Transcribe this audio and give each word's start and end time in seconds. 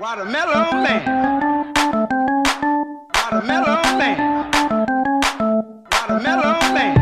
Watermelon 0.00 0.82
Man. 0.84 1.02
Watermelon 3.14 3.98
Man. 3.98 4.16
Watermelon 5.90 6.74
Man. 6.74 6.97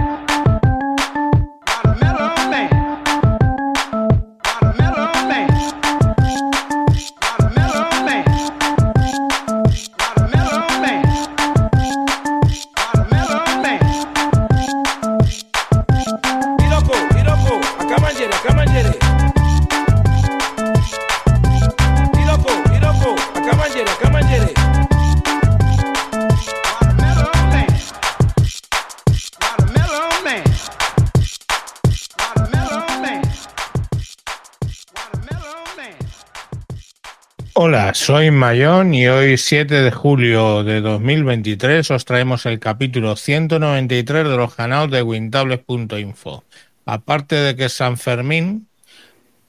Soy 38.06 38.30
Mayón 38.30 38.94
y 38.94 39.08
hoy 39.08 39.36
7 39.36 39.82
de 39.82 39.90
julio 39.90 40.62
de 40.62 40.80
2023 40.80 41.90
os 41.90 42.04
traemos 42.04 42.46
el 42.46 42.60
capítulo 42.60 43.16
193 43.16 44.28
de 44.28 44.36
los 44.36 44.54
canales 44.54 44.92
de 44.92 45.02
Wintables.info. 45.02 46.44
Aparte 46.84 47.34
de 47.34 47.56
que 47.56 47.68
San 47.68 47.98
Fermín, 47.98 48.68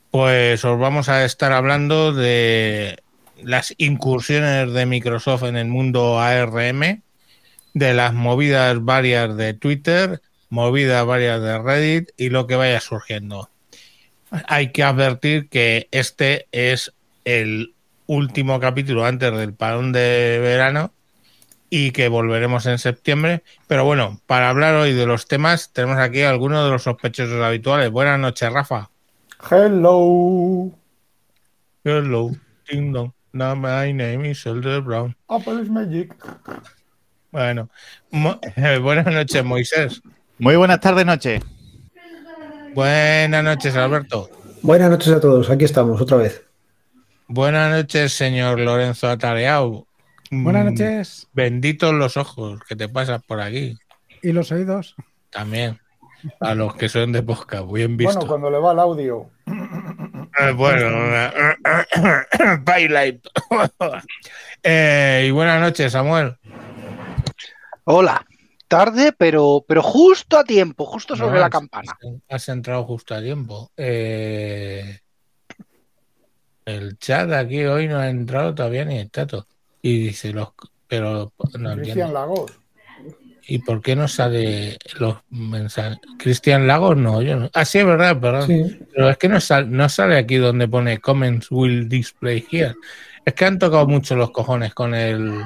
pues 0.10 0.66
os 0.66 0.80
vamos 0.80 1.08
a 1.08 1.24
estar 1.24 1.52
hablando 1.52 2.14
de 2.14 2.98
las 3.44 3.76
incursiones 3.78 4.74
de 4.74 4.88
Microsoft 4.88 5.44
en 5.44 5.56
el 5.56 5.68
mundo 5.68 6.20
ARM, 6.20 7.04
de 7.76 7.94
las 7.94 8.16
movidas 8.16 8.84
varias 8.84 9.38
de 9.38 9.54
Twitter, 9.54 10.20
movidas 10.50 11.06
varias 11.06 11.44
de 11.44 11.60
Reddit 11.60 12.10
y 12.18 12.30
lo 12.30 12.48
que 12.48 12.56
vaya 12.56 12.82
surgiendo. 12.82 13.52
Hay 14.48 14.72
que 14.72 14.82
advertir 14.82 15.48
que 15.48 15.88
este 15.92 16.48
es 16.52 16.92
el 17.24 17.76
último 18.08 18.60
capítulo 18.60 19.06
antes 19.06 19.32
del 19.32 19.54
parón 19.54 19.92
de 19.92 20.40
verano 20.42 20.92
y 21.70 21.92
que 21.92 22.08
volveremos 22.08 22.66
en 22.66 22.80
septiembre. 22.80 23.44
Pero 23.68 23.86
bueno, 23.86 24.20
para 24.26 24.50
hablar 24.50 24.76
hoy 24.76 24.94
de 24.94 25.06
los 25.06 25.28
temas, 25.28 25.72
tenemos 25.74 26.00
aquí 26.00 26.22
a 26.22 26.30
algunos 26.30 26.66
de 26.66 26.72
los 26.72 26.84
sospechosos 26.84 27.42
habituales. 27.44 27.92
Buenas 27.92 28.20
noches, 28.20 28.52
Rafa. 28.52 28.90
Hello. 29.52 30.72
Hello, 31.84 32.32
ding 32.70 32.92
dong. 32.92 33.12
Now 33.34 33.56
my 33.56 33.94
name 33.94 34.26
is 34.30 34.46
Elder 34.46 34.82
Brown. 34.82 35.16
Apple 35.30 35.62
is 35.62 35.70
Magic. 35.70 36.14
Bueno, 37.32 37.70
buenas 38.82 39.06
noches, 39.06 39.44
Moisés. 39.44 40.02
Muy 40.40 40.56
buenas 40.56 40.80
tardes, 40.80 41.06
noche. 41.06 41.42
Buenas 42.74 43.44
noches, 43.44 43.76
Alberto. 43.76 44.30
Buenas 44.62 44.90
noches 44.90 45.14
a 45.14 45.20
todos, 45.20 45.50
aquí 45.50 45.66
estamos 45.66 46.02
otra 46.02 46.18
vez. 46.18 46.47
Buenas 47.28 47.72
noches, 47.72 48.14
señor 48.14 48.60
Lorenzo 48.60 49.10
Atareao. 49.10 49.86
Buenas 50.32 50.66
Mm, 50.66 50.68
noches. 50.70 51.28
Benditos 51.34 51.94
los 51.94 52.18
ojos 52.18 52.60
que 52.68 52.76
te 52.76 52.88
pasas 52.90 53.22
por 53.24 53.42
aquí. 53.42 53.78
¿Y 54.22 54.32
los 54.32 54.52
oídos? 54.52 54.96
También. 55.30 55.80
A 56.40 56.56
los 56.56 56.76
que 56.76 56.90
son 56.90 57.12
de 57.12 57.22
podcast, 57.22 57.72
bien 57.72 57.96
visto. 57.96 58.14
Bueno, 58.16 58.28
cuando 58.28 58.50
le 58.50 58.58
va 58.58 58.72
el 58.72 58.80
audio. 58.80 59.30
Eh, 60.40 60.52
Bueno, 60.56 60.90
Twilight. 62.66 63.26
Eh, 64.64 65.26
y 65.28 65.32
buenas 65.32 65.62
noches, 65.62 65.92
Samuel. 65.92 66.36
Hola. 67.86 68.26
Tarde, 68.68 69.14
pero, 69.18 69.64
pero 69.66 69.82
justo 69.82 70.38
a 70.38 70.44
tiempo, 70.44 70.86
justo 70.86 71.16
sobre 71.16 71.36
No, 71.36 71.40
la 71.40 71.46
has- 71.46 71.52
campana. 71.52 71.98
Has 72.30 72.50
entrado 72.50 72.84
justo 72.84 73.16
a 73.16 73.22
tiempo. 73.22 73.72
Eh, 73.78 75.00
el 76.68 76.98
chat 77.00 77.32
aquí 77.32 77.64
hoy 77.66 77.88
no 77.88 77.98
ha 77.98 78.10
entrado 78.10 78.54
todavía 78.54 78.86
ni 78.86 78.98
el 79.00 79.10
tato. 79.10 79.48
Y 79.82 80.00
dice 80.00 80.34
los. 80.34 80.50
Pero 80.88 81.34
no 81.60 81.76
Cristian. 81.76 82.14
Lagos. 82.14 82.52
¿Y 83.50 83.60
por 83.60 83.82
qué 83.82 83.96
no 83.96 84.08
sale 84.10 84.78
los 85.00 85.18
mensajes? 85.30 86.00
Cristian 86.20 86.68
Lagos 86.68 86.98
no, 86.98 87.22
yo 87.22 87.38
no. 87.38 87.50
Ah, 87.54 87.64
sí, 87.64 87.78
es 87.80 87.86
verdad, 87.86 88.20
perdón. 88.20 88.48
Sí, 88.48 88.80
Pero 88.94 89.10
es 89.10 89.18
que 89.18 89.30
no, 89.30 89.40
sal- 89.40 89.72
no 89.72 89.88
sale 89.88 90.18
aquí 90.18 90.36
donde 90.36 90.68
pone 90.68 90.98
comments 91.00 91.48
will 91.50 91.88
display 91.88 92.46
here. 92.52 92.76
Es 93.26 93.34
que 93.34 93.46
han 93.46 93.58
tocado 93.60 93.88
mucho 93.88 94.16
los 94.16 94.32
cojones 94.32 94.74
con 94.74 94.94
el 94.94 95.42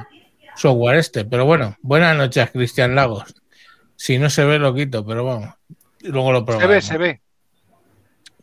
software 0.56 0.98
este. 0.98 1.26
Pero 1.26 1.46
bueno, 1.46 1.76
buenas 1.82 2.18
noches, 2.18 2.50
Cristian 2.52 2.96
Lagos. 2.96 3.36
Si 3.96 4.18
no 4.18 4.32
se 4.32 4.46
ve, 4.46 4.58
lo 4.58 4.74
quito, 4.74 5.06
pero 5.06 5.24
vamos. 5.24 5.50
Luego 6.02 6.32
lo 6.32 6.40
Se 6.40 6.46
probaremos. 6.46 6.74
ve, 6.74 6.82
se 6.82 6.98
ve. 6.98 7.22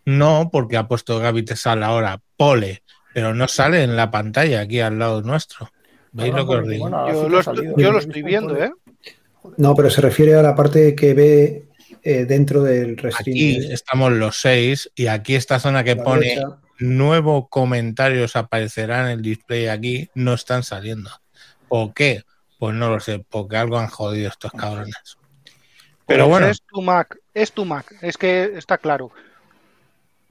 No, 0.09 0.49
porque 0.51 0.77
ha 0.79 0.89
puesto 0.89 1.19
Gaby 1.19 1.45
Tesal 1.45 1.83
ahora, 1.83 2.19
pole, 2.37 2.83
pero 3.13 3.35
no 3.35 3.47
sale 3.47 3.83
en 3.83 3.95
la 3.95 4.11
pantalla 4.11 4.61
aquí 4.63 4.81
al 4.81 4.99
lado 4.99 5.21
nuestro. 5.21 5.71
¿Veis 6.13 6.33
lo 6.33 6.49
que 6.49 6.55
os 6.57 6.67
digo? 6.69 6.89
Bueno, 6.89 7.13
Yo 7.13 7.29
lo, 7.29 7.41
estoy- 7.41 7.75
yo 7.77 7.93
lo 7.93 8.01
viendo, 8.25 8.57
¿eh? 8.57 8.71
no, 9.59 9.75
pero 9.75 9.91
se 9.91 10.01
refiere 10.01 10.35
a 10.35 10.43
la 10.43 10.55
parte 10.55 10.95
que 10.95 11.13
ve 11.13 11.65
eh, 12.03 12.25
dentro 12.25 12.63
del 12.63 12.93
Aquí 12.93 13.03
restring. 13.03 13.73
estamos 13.73 14.13
los 14.13 14.41
seis 14.41 14.91
y 14.95 15.09
aquí 15.09 15.35
esta 15.35 15.59
zona 15.59 15.85
que 15.85 15.95
La 15.97 16.03
pone 16.05 16.27
derecha. 16.29 16.59
nuevos 16.79 17.45
comentarios 17.51 18.35
aparecerá 18.37 19.01
en 19.03 19.19
el 19.19 19.23
display 19.23 19.67
aquí, 19.67 20.09
no 20.15 20.33
están 20.33 20.63
saliendo. 20.63 21.11
¿Por 21.69 21.93
qué? 21.93 22.23
Pues 22.59 22.75
no 22.75 22.89
lo 22.89 23.01
sé, 23.01 23.23
porque 23.29 23.57
algo 23.59 23.79
han 23.79 23.89
jodido 23.89 24.31
estos 24.31 24.53
cabrones. 24.53 24.95
Pero 26.07 26.25
Pues 26.25 26.29
bueno, 26.31 26.47
Es 26.47 26.63
tu 26.63 26.81
Mac, 26.81 27.19
es 27.35 27.53
tu 27.53 27.65
Mac, 27.67 27.95
es 28.01 28.17
que 28.17 28.53
está 28.57 28.79
claro. 28.79 29.11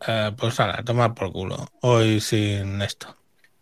Eh, 0.06 0.32
pues 0.38 0.60
ahora, 0.60 0.84
toma 0.84 1.16
por 1.16 1.32
culo. 1.32 1.70
Hoy 1.82 2.20
sin 2.22 2.82
esto. 2.82 3.16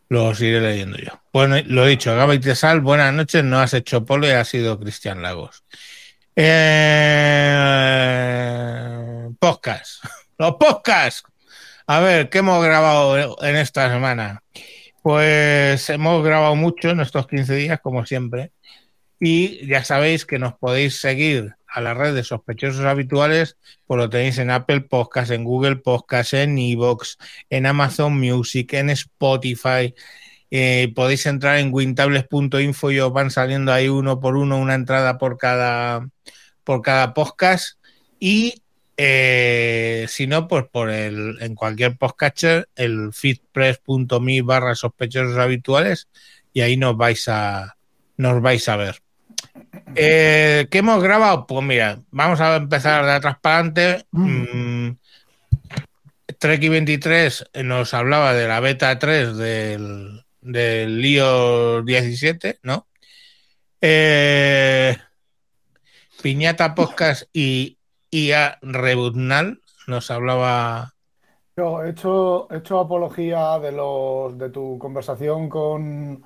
Los 0.10 0.42
iré 0.42 0.62
leyendo 0.62 0.98
yo. 0.98 1.22
Bueno, 1.34 1.56
lo 1.66 1.86
dicho, 1.86 2.16
Gaby 2.16 2.40
Tesal, 2.40 2.82
buenas 2.82 3.14
noches, 3.14 3.44
no 3.44 3.60
has 3.60 3.74
hecho 3.74 4.06
polo 4.06 4.28
y 4.28 4.32
ha 4.32 4.44
sido 4.46 4.80
Cristian 4.80 5.22
Lagos. 5.22 5.64
Eh, 6.36 7.56
podcast. 9.40 10.04
Los 10.38 10.56
podcasts. 10.56 11.24
A 11.88 12.00
ver, 12.00 12.30
¿qué 12.30 12.40
hemos 12.40 12.64
grabado 12.64 13.38
en 13.44 13.56
esta 13.56 13.90
semana? 13.90 14.44
Pues 15.02 15.90
hemos 15.90 16.24
grabado 16.24 16.56
mucho 16.56 16.90
en 16.90 17.00
estos 17.00 17.28
15 17.28 17.56
días, 17.56 17.80
como 17.82 18.06
siempre. 18.06 18.52
Y 19.20 19.66
ya 19.68 19.84
sabéis 19.84 20.26
que 20.26 20.40
nos 20.40 20.56
podéis 20.56 21.00
seguir 21.00 21.56
a 21.76 21.82
la 21.82 21.94
red 21.94 22.16
de 22.16 22.24
sospechosos 22.24 22.86
habituales, 22.86 23.58
pues 23.86 23.98
lo 23.98 24.10
tenéis 24.10 24.38
en 24.38 24.50
Apple 24.50 24.82
Podcast, 24.82 25.30
en 25.32 25.44
Google 25.44 25.76
Podcast, 25.76 26.34
en 26.34 26.58
Evox, 26.58 27.18
en 27.50 27.66
Amazon 27.66 28.18
Music, 28.18 28.72
en 28.74 28.90
Spotify. 28.92 29.94
Eh, 30.52 30.94
podéis 30.96 31.26
entrar 31.26 31.58
en 31.58 31.74
wintables.info 31.74 32.92
y 32.92 33.00
os 33.02 33.12
van 33.12 33.30
saliendo 33.30 33.74
ahí 33.74 33.90
uno 33.90 34.22
por 34.22 34.38
uno 34.38 34.58
una 34.58 34.74
entrada 34.74 35.18
por 35.18 35.38
cada 35.38 36.08
por 36.64 36.82
cada 36.82 37.14
podcast 37.14 37.78
y 38.20 38.64
eh, 38.96 40.06
si 40.08 40.28
no 40.28 40.48
pues 40.48 40.64
por 40.72 40.90
el 40.92 41.38
en 41.42 41.56
cualquier 41.56 41.98
podcatcher 41.98 42.70
el 42.76 43.12
feedpress.me 43.12 44.42
barra 44.44 44.76
sospechosos 44.76 45.38
habituales 45.38 46.08
y 46.54 46.62
ahí 46.62 46.78
nos 46.78 46.96
vais 46.96 47.28
a 47.28 47.76
nos 48.16 48.42
vais 48.42 48.70
a 48.70 48.78
ver 48.78 49.05
eh, 49.96 50.68
¿Qué 50.72 50.78
hemos 50.80 51.02
grabado? 51.04 51.46
Pues 51.46 51.64
mira, 51.64 52.00
vamos 52.12 52.42
a 52.42 52.56
empezar 52.56 53.06
de 53.06 53.12
atrás 53.12 53.38
para 53.42 53.60
adelante. 53.60 54.06
Mm, 54.12 54.92
Treki 56.40 56.70
23 56.70 57.52
nos 57.64 57.94
hablaba 57.94 58.34
de 58.34 58.48
la 58.48 58.60
beta 58.60 58.98
3 58.98 59.38
del, 59.38 60.26
del 60.42 61.06
iOS 61.06 61.86
17, 61.86 62.60
¿no? 62.64 62.88
Eh, 63.82 64.98
Piñata 66.22 66.74
Podcast 66.74 67.24
y 67.34 67.78
IA 68.10 68.58
Rebutnal 68.62 69.62
nos 69.88 70.10
hablaba. 70.10 70.94
Yo 71.56 71.84
he 71.84 71.92
hecho, 71.92 72.52
he 72.52 72.58
hecho 72.58 72.80
apología 72.80 73.60
de 73.60 73.72
los 73.72 74.38
de 74.38 74.50
tu 74.50 74.78
conversación 74.80 75.50
con 75.50 76.24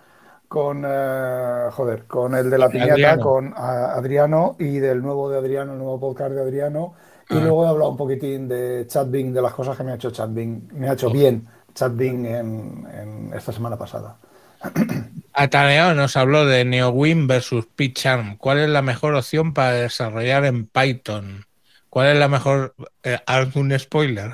con 0.49 0.83
eh, 0.85 1.69
joder, 1.71 2.05
con 2.07 2.35
el 2.35 2.49
de 2.49 2.57
la 2.57 2.67
piñata, 2.69 2.91
Adriano. 2.93 3.21
con 3.23 3.53
ah, 3.55 3.93
Adriano 3.95 4.55
y 4.59 4.79
del 4.79 5.01
nuevo 5.01 5.29
de 5.29 5.37
Adriano, 5.37 5.71
el 5.71 5.77
nuevo 5.77 5.99
podcast 5.99 6.31
de 6.33 6.41
Adriano. 6.41 6.93
Y 7.29 7.35
Ah. 7.37 7.39
luego 7.41 7.63
he 7.63 7.69
hablado 7.69 7.91
un 7.91 7.97
poquitín 7.97 8.47
de 8.49 8.85
ChatBing, 8.87 9.31
de 9.31 9.41
las 9.41 9.53
cosas 9.53 9.77
que 9.77 9.83
me 9.83 9.91
ha 9.91 9.95
hecho 9.95 10.09
ChatBing, 10.11 10.69
me 10.73 10.89
ha 10.89 10.93
hecho 10.93 11.09
bien 11.11 11.47
ChatBing 11.75 12.25
en, 12.25 12.87
en 12.93 13.31
esta 13.33 13.53
semana 13.53 13.77
pasada. 13.77 14.17
Ataneo 15.33 15.93
nos 15.93 16.17
habló 16.17 16.45
de 16.45 16.65
NeoWin 16.65 17.27
versus 17.27 17.65
PyCharm. 17.67 18.35
¿Cuál 18.37 18.57
es 18.59 18.69
la 18.69 18.81
mejor 18.81 19.13
opción 19.15 19.53
para 19.53 19.71
desarrollar 19.73 20.43
en 20.45 20.65
Python? 20.65 21.45
¿Cuál 21.89 22.07
es 22.07 22.17
la 22.17 22.27
mejor? 22.27 22.73
eh, 23.03 23.19
¿Algún 23.25 23.77
spoiler? 23.79 24.33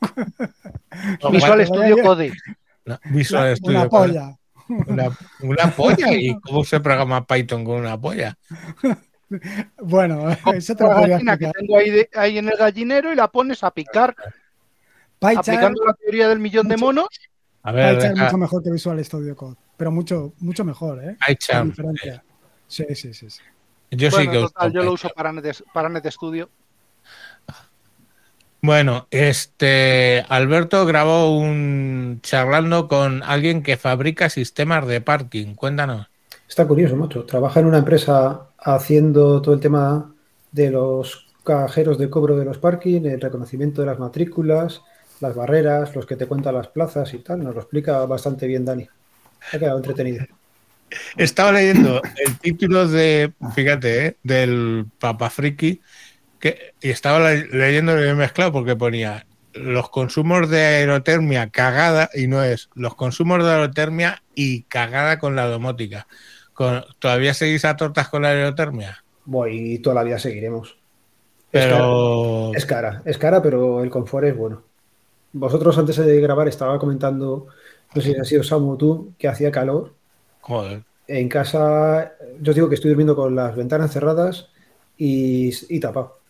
Visual 1.30 1.66
Studio 1.66 1.96
Code. 2.02 2.32
No, 2.84 2.98
Visual 3.10 3.56
Studio 3.56 3.78
una 3.80 3.88
Code. 3.88 4.36
Una, 4.86 5.10
una 5.40 5.70
polla. 5.76 6.12
¿Y 6.12 6.38
cómo 6.40 6.64
se 6.64 6.80
programa 6.80 7.26
Python 7.26 7.64
con 7.64 7.76
una 7.80 8.00
polla? 8.00 8.36
Bueno, 9.78 10.28
eso 10.54 10.74
te 10.76 10.84
La 10.84 10.90
lo 10.90 10.96
podría 10.96 11.16
gallina 11.16 11.38
que 11.38 11.50
tengo 11.58 11.76
ahí, 11.78 11.90
de- 11.90 12.10
ahí 12.14 12.38
en 12.38 12.48
el 12.48 12.56
gallinero 12.56 13.12
y 13.12 13.16
la 13.16 13.28
pones 13.28 13.62
a 13.64 13.70
picar, 13.70 14.14
PyCharm, 15.18 15.38
aplicando 15.38 15.84
la 15.86 15.94
teoría 15.94 16.28
del 16.28 16.38
millón 16.38 16.68
de 16.68 16.76
monos. 16.76 17.06
A 17.62 17.72
ver, 17.72 17.94
PyCharm 17.96 18.14
deja- 18.14 18.24
mucho 18.26 18.38
mejor 18.38 18.62
que 18.62 18.70
Visual 18.70 19.04
Studio 19.04 19.36
Code, 19.36 19.56
pero 19.76 19.90
mucho, 19.90 20.34
mucho 20.40 20.64
mejor, 20.64 21.02
¿eh? 21.02 21.16
PyCharm. 21.26 21.72
Sí, 22.66 22.84
sí, 22.94 23.14
sí. 23.14 23.30
sí. 23.30 23.40
Yo 23.90 24.10
sí 24.10 24.26
que 24.28 24.38
uso 24.38 24.48
total, 24.48 24.72
yo 24.72 24.82
lo 24.82 24.92
uso 24.92 25.10
para 25.14 25.32
Net, 25.32 25.62
para 25.74 25.88
NetStudio. 25.90 26.48
Bueno, 28.64 29.08
este 29.10 30.24
Alberto 30.28 30.86
grabó 30.86 31.36
un 31.36 32.20
charlando 32.22 32.86
con 32.86 33.24
alguien 33.24 33.64
que 33.64 33.76
fabrica 33.76 34.30
sistemas 34.30 34.86
de 34.86 35.00
parking. 35.00 35.54
Cuéntanos. 35.54 36.06
Está 36.48 36.64
curioso, 36.68 36.94
macho. 36.94 37.24
Trabaja 37.24 37.58
en 37.58 37.66
una 37.66 37.78
empresa 37.78 38.42
haciendo 38.58 39.42
todo 39.42 39.54
el 39.54 39.60
tema 39.60 40.14
de 40.52 40.70
los 40.70 41.26
cajeros 41.42 41.98
de 41.98 42.08
cobro 42.08 42.36
de 42.36 42.44
los 42.44 42.58
parking, 42.58 43.02
el 43.04 43.20
reconocimiento 43.20 43.80
de 43.80 43.88
las 43.88 43.98
matrículas, 43.98 44.82
las 45.20 45.34
barreras, 45.34 45.96
los 45.96 46.06
que 46.06 46.14
te 46.14 46.26
cuentan 46.26 46.54
las 46.54 46.68
plazas 46.68 47.12
y 47.14 47.18
tal. 47.18 47.42
Nos 47.42 47.56
lo 47.56 47.62
explica 47.62 48.06
bastante 48.06 48.46
bien 48.46 48.64
Dani. 48.64 48.86
Ha 49.52 49.58
quedado 49.58 49.78
entretenido. 49.78 50.24
Estaba 51.16 51.50
leyendo 51.50 52.00
el 52.24 52.38
título 52.38 52.86
de, 52.86 53.32
fíjate, 53.54 54.06
¿eh? 54.06 54.16
del 54.22 54.86
Papa 55.00 55.30
Friki, 55.30 55.80
que, 56.42 56.74
y 56.82 56.90
estaba 56.90 57.20
le- 57.20 57.46
leyendo 57.48 57.94
el 57.98 58.16
mezclado 58.16 58.52
porque 58.52 58.76
ponía 58.76 59.26
los 59.54 59.90
consumos 59.90 60.50
de 60.50 60.60
aerotermia 60.62 61.50
cagada, 61.50 62.10
y 62.14 62.26
no 62.28 62.44
es, 62.44 62.70
los 62.74 62.96
consumos 62.96 63.44
de 63.44 63.50
aerotermia 63.52 64.22
y 64.34 64.64
cagada 64.64 65.18
con 65.20 65.36
la 65.36 65.46
domótica. 65.46 66.08
Con, 66.54 66.84
¿Todavía 67.00 67.34
seguís 67.34 67.64
a 67.66 67.76
tortas 67.76 68.08
con 68.10 68.22
la 68.22 68.30
aerotermia? 68.30 69.04
Voy 69.24 69.74
y 69.74 69.78
toda 69.78 69.94
la 69.96 70.02
vida 70.04 70.18
seguiremos. 70.18 70.78
Es 71.52 71.66
cara, 71.66 71.88
Pero... 71.88 72.52
es 72.52 72.66
cara, 72.66 73.02
es 73.06 73.18
cara, 73.18 73.42
pero 73.42 73.82
el 73.84 73.90
confort 73.90 74.26
es 74.26 74.36
bueno. 74.36 74.64
Vosotros 75.32 75.78
antes 75.78 75.96
de 75.98 76.20
grabar 76.20 76.48
estaba 76.48 76.78
comentando, 76.80 77.48
no 77.94 78.02
sé 78.02 78.14
si 78.14 78.20
ha 78.20 78.24
sido 78.24 78.44
Samu 78.44 78.78
tú, 78.78 79.14
que 79.18 79.28
hacía 79.28 79.52
calor. 79.52 79.94
Joder. 80.42 80.84
En 81.06 81.28
casa, 81.28 82.14
yo 82.40 82.54
digo 82.54 82.68
que 82.68 82.76
estoy 82.76 82.90
durmiendo 82.90 83.16
con 83.16 83.34
las 83.34 83.56
ventanas 83.56 83.92
cerradas 83.92 84.50
y, 84.96 85.50
y 85.68 85.80
tapado. 85.80 86.21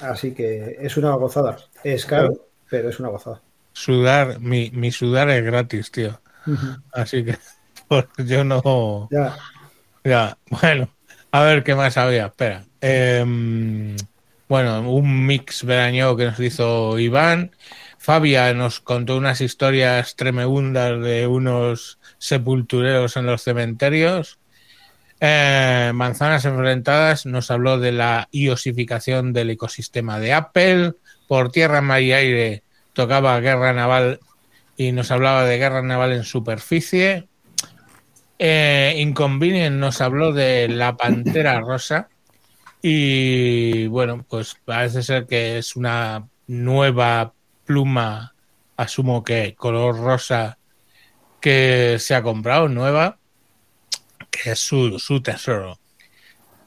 Así 0.00 0.32
que 0.32 0.76
es 0.80 0.96
una 0.96 1.14
gozada. 1.14 1.56
Es 1.82 2.06
caro, 2.06 2.48
pero 2.68 2.88
es 2.88 2.98
una 3.00 3.08
gozada. 3.08 3.40
Sudar, 3.72 4.40
mi, 4.40 4.70
mi 4.72 4.92
sudar 4.92 5.30
es 5.30 5.44
gratis, 5.44 5.90
tío. 5.90 6.20
Así 6.92 7.24
que 7.24 7.36
pues, 7.88 8.06
yo 8.18 8.44
no... 8.44 9.08
Ya, 9.10 9.36
Ya, 10.04 10.38
bueno, 10.48 10.88
a 11.32 11.42
ver 11.42 11.64
qué 11.64 11.74
más 11.74 11.96
había. 11.96 12.26
Espera. 12.26 12.64
Em, 12.80 13.96
bueno, 14.48 14.90
un 14.90 15.26
mix 15.26 15.64
veraniego 15.64 16.16
que 16.16 16.26
nos 16.26 16.38
hizo 16.40 16.98
Iván. 16.98 17.52
Fabia 17.98 18.52
nos 18.52 18.80
contó 18.80 19.16
unas 19.16 19.40
historias 19.40 20.14
tremendas 20.14 21.02
de 21.02 21.26
unos 21.26 21.98
sepultureros 22.18 23.16
en 23.16 23.26
los 23.26 23.42
cementerios. 23.42 24.38
Eh, 25.26 25.92
Manzanas 25.94 26.44
Enfrentadas 26.44 27.24
nos 27.24 27.50
habló 27.50 27.78
de 27.78 27.92
la 27.92 28.28
iosificación 28.30 29.32
del 29.32 29.48
ecosistema 29.48 30.20
de 30.20 30.34
Apple. 30.34 30.92
Por 31.26 31.50
tierra, 31.50 31.80
mar 31.80 32.02
y 32.02 32.12
aire 32.12 32.62
tocaba 32.92 33.40
guerra 33.40 33.72
naval 33.72 34.20
y 34.76 34.92
nos 34.92 35.10
hablaba 35.10 35.46
de 35.46 35.56
guerra 35.56 35.80
naval 35.80 36.12
en 36.12 36.24
superficie. 36.24 37.26
Eh, 38.38 38.96
Inconvenient 38.98 39.76
nos 39.76 40.02
habló 40.02 40.34
de 40.34 40.68
la 40.68 40.94
pantera 40.94 41.58
rosa 41.66 42.10
y 42.82 43.86
bueno, 43.86 44.26
pues 44.28 44.58
parece 44.62 45.02
ser 45.02 45.24
que 45.26 45.56
es 45.56 45.74
una 45.74 46.28
nueva 46.48 47.32
pluma, 47.64 48.34
asumo 48.76 49.24
que 49.24 49.54
color 49.54 49.96
rosa 49.96 50.58
que 51.40 51.96
se 51.98 52.14
ha 52.14 52.22
comprado, 52.22 52.68
nueva, 52.68 53.16
que 54.42 54.50
es 54.52 54.58
su, 54.58 54.98
su 54.98 55.20
tesoro. 55.22 55.78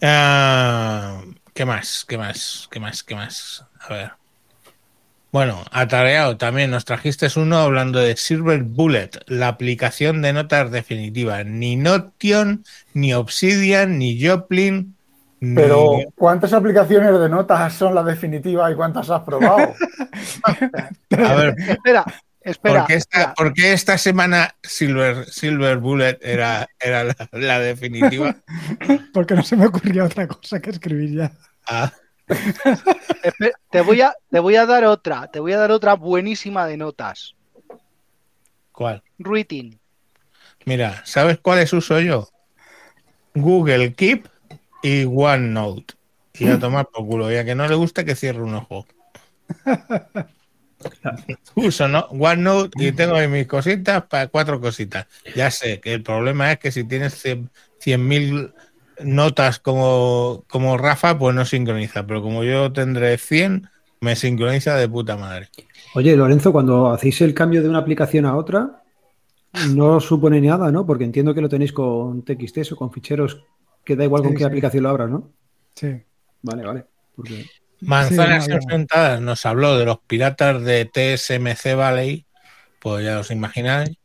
Ah, 0.02 1.22
¿Qué 1.54 1.66
más? 1.66 2.06
¿Qué 2.08 2.18
más? 2.18 2.68
¿Qué 2.72 2.80
más? 2.80 3.04
¿Qué 3.04 3.16
más? 3.16 3.66
A 3.80 3.94
ver. 3.94 4.12
Bueno, 5.32 5.64
atareado 5.72 6.38
también 6.38 6.72
nos 6.72 6.86
trajiste 6.86 7.28
uno 7.36 7.58
hablando 7.58 8.00
de 8.00 8.16
Silver 8.16 8.64
Bullet, 8.64 9.10
la 9.28 9.50
aplicación 9.50 10.22
de 10.22 10.34
notas 10.34 10.72
definitiva. 10.72 11.44
Ni 11.44 11.76
Notion, 11.76 12.64
ni 12.94 13.14
Obsidian, 13.14 13.98
ni 14.00 14.24
Joplin. 14.26 14.96
ni- 15.40 15.56
Pero, 15.56 16.00
¿cuántas 16.16 16.54
aplicaciones 16.54 17.20
de 17.20 17.30
notas 17.30 17.74
son 17.74 17.94
la 17.94 18.04
definitiva 18.04 18.72
y 18.72 18.76
cuántas 18.76 19.10
has 19.10 19.22
probado? 19.24 19.74
A 21.18 21.34
ver, 21.36 21.56
Espera, 21.68 22.06
espera. 22.52 22.80
¿por 22.80 22.88
qué 22.88 22.94
esta, 22.96 23.20
espera. 23.20 23.34
por 23.36 23.54
qué 23.54 23.74
esta 23.74 23.98
semana 23.98 24.56
Silver, 24.64 25.26
Silver 25.26 25.78
Bullet 25.78 26.18
era, 26.22 26.68
era 26.80 27.04
la, 27.04 27.16
la 27.32 27.60
definitiva? 27.60 28.36
Porque 29.14 29.36
no 29.36 29.44
se 29.44 29.56
me 29.56 29.66
ocurría 29.66 30.06
otra 30.06 30.28
cosa 30.28 30.60
que 30.60 30.72
escribir 30.72 31.16
ya. 31.16 31.32
Ah, 31.68 31.92
Te 33.72 33.82
voy, 33.82 34.02
a, 34.02 34.14
te 34.30 34.40
voy 34.40 34.56
a 34.56 34.66
dar 34.66 34.84
otra, 34.86 35.28
te 35.28 35.40
voy 35.40 35.54
a 35.54 35.58
dar 35.58 35.72
otra 35.72 35.94
buenísima 35.94 36.66
de 36.66 36.78
notas. 36.78 37.36
¿Cuál? 38.72 39.02
Reading. 39.18 39.78
Mira, 40.66 41.02
¿sabes 41.06 41.40
cuáles 41.40 41.72
uso 41.74 42.00
yo? 42.00 42.28
Google 43.34 43.94
Keep 43.94 44.28
y 44.84 45.06
OneNote. 45.06 45.94
Y 46.34 46.48
a 46.48 46.60
tomar 46.60 46.88
por 46.88 47.06
culo. 47.08 47.32
Y 47.32 47.38
a 47.38 47.46
que 47.46 47.56
no 47.56 47.68
le 47.68 47.76
guste 47.76 48.06
que 48.06 48.16
cierre 48.16 48.42
un 48.42 48.56
ojo. 48.56 48.86
Uso 51.56 51.88
¿no? 51.88 52.06
OneNote 52.10 52.86
y 52.86 52.92
tengo 52.92 53.16
ahí 53.16 53.28
mis 53.28 53.48
cositas 53.48 54.04
para 54.06 54.28
cuatro 54.28 54.60
cositas. 54.60 55.08
Ya 55.36 55.52
sé 55.52 55.80
que 55.80 55.94
el 55.94 56.04
problema 56.04 56.52
es 56.52 56.60
que 56.60 56.72
si 56.72 56.84
tienes 56.84 57.24
100.000 57.24 58.54
notas 59.04 59.60
como, 59.60 60.44
como 60.48 60.78
Rafa, 60.78 61.18
pues 61.18 61.36
no 61.36 61.46
sincroniza. 61.46 62.06
Pero 62.06 62.22
como 62.22 62.44
yo 62.44 62.72
tendré 62.72 63.18
100, 63.18 63.70
me 64.02 64.16
sincroniza 64.16 64.76
de 64.76 64.88
puta 64.90 65.18
madre. 65.18 65.50
Oye, 65.96 66.16
Lorenzo, 66.16 66.52
cuando 66.52 66.90
hacéis 66.90 67.22
el 67.22 67.34
cambio 67.34 67.62
de 67.62 67.70
una 67.70 67.80
aplicación 67.80 68.26
a 68.26 68.36
otra, 68.36 68.84
no 69.54 70.00
supone 70.00 70.42
nada, 70.42 70.72
¿no? 70.72 70.86
Porque 70.86 71.04
entiendo 71.04 71.34
que 71.34 71.42
lo 71.42 71.50
tenéis 71.50 71.74
con 71.74 72.24
TXT 72.24 72.72
o 72.72 72.76
con 72.76 72.92
ficheros 72.92 73.44
que 73.84 73.96
da 73.96 74.04
igual 74.04 74.22
con 74.22 74.32
Sí, 74.32 74.38
qué 74.38 74.44
sí. 74.44 74.46
aplicación 74.46 74.84
lo 74.84 74.90
abras, 74.90 75.10
¿no? 75.10 75.32
Sí. 75.76 76.04
Vale, 76.42 76.64
vale. 76.64 76.86
Porque 77.16 77.46
Manzanas 77.82 78.46
Sí, 78.46 78.52
enfrentadas 78.52 79.22
nos 79.22 79.46
habló 79.46 79.78
de 79.78 79.86
los 79.86 80.00
piratas 80.00 80.64
de 80.64 80.86
TSMC 80.86 81.76
Valley, 81.76 82.26
pues 82.80 83.06
ya 83.06 83.20
os 83.20 83.32
imagináis. 83.32 83.98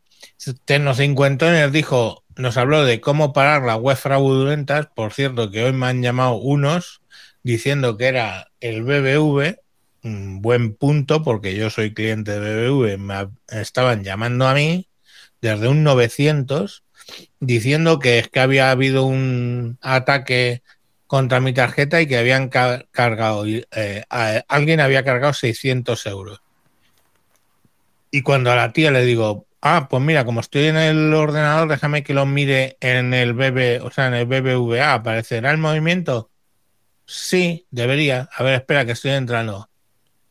Tecno50 0.66 1.70
dijo, 1.70 2.24
nos 2.36 2.56
habló 2.56 2.84
de 2.84 3.00
cómo 3.00 3.32
parar 3.32 3.62
las 3.62 3.78
web 3.78 3.96
fraudulentas. 3.96 4.88
Por 4.94 5.12
cierto, 5.12 5.50
que 5.50 5.64
hoy 5.64 5.72
me 5.72 5.86
han 5.86 6.02
llamado 6.02 6.34
unos 6.34 7.00
diciendo 7.42 7.96
que 7.96 8.06
era 8.06 8.48
el 8.60 8.82
BBV, 8.82 9.58
un 10.04 10.42
buen 10.42 10.74
punto, 10.74 11.22
porque 11.22 11.54
yo 11.54 11.70
soy 11.70 11.94
cliente 11.94 12.38
de 12.38 12.68
BBV, 12.68 12.98
me 12.98 13.28
estaban 13.48 14.04
llamando 14.04 14.46
a 14.46 14.54
mí 14.54 14.88
desde 15.40 15.68
un 15.68 15.82
900 15.82 16.84
diciendo 17.40 17.98
que 17.98 18.18
es 18.20 18.28
que 18.28 18.40
había 18.40 18.70
habido 18.70 19.04
un 19.04 19.78
ataque 19.80 20.62
contra 21.12 21.40
mi 21.40 21.52
tarjeta 21.52 22.00
y 22.00 22.06
que 22.06 22.16
habían 22.16 22.48
ca- 22.48 22.86
cargado, 22.90 23.44
eh, 23.44 24.02
a- 24.08 24.42
alguien 24.48 24.80
había 24.80 25.04
cargado 25.04 25.34
600 25.34 26.06
euros. 26.06 26.40
Y 28.10 28.22
cuando 28.22 28.50
a 28.50 28.56
la 28.56 28.72
tía 28.72 28.90
le 28.90 29.04
digo, 29.04 29.44
ah, 29.60 29.88
pues 29.90 30.02
mira, 30.02 30.24
como 30.24 30.40
estoy 30.40 30.68
en 30.68 30.78
el 30.78 31.12
ordenador, 31.12 31.68
déjame 31.68 32.02
que 32.02 32.14
lo 32.14 32.24
mire 32.24 32.78
en 32.80 33.12
el 33.12 33.34
BB, 33.34 33.82
o 33.82 33.90
sea, 33.90 34.06
en 34.06 34.14
el 34.14 34.24
BBVA, 34.24 34.94
¿aparecerá 34.94 35.50
el 35.50 35.58
movimiento? 35.58 36.30
Sí, 37.04 37.66
debería. 37.70 38.30
A 38.34 38.42
ver, 38.42 38.54
espera, 38.54 38.86
que 38.86 38.92
estoy 38.92 39.10
entrando. 39.10 39.68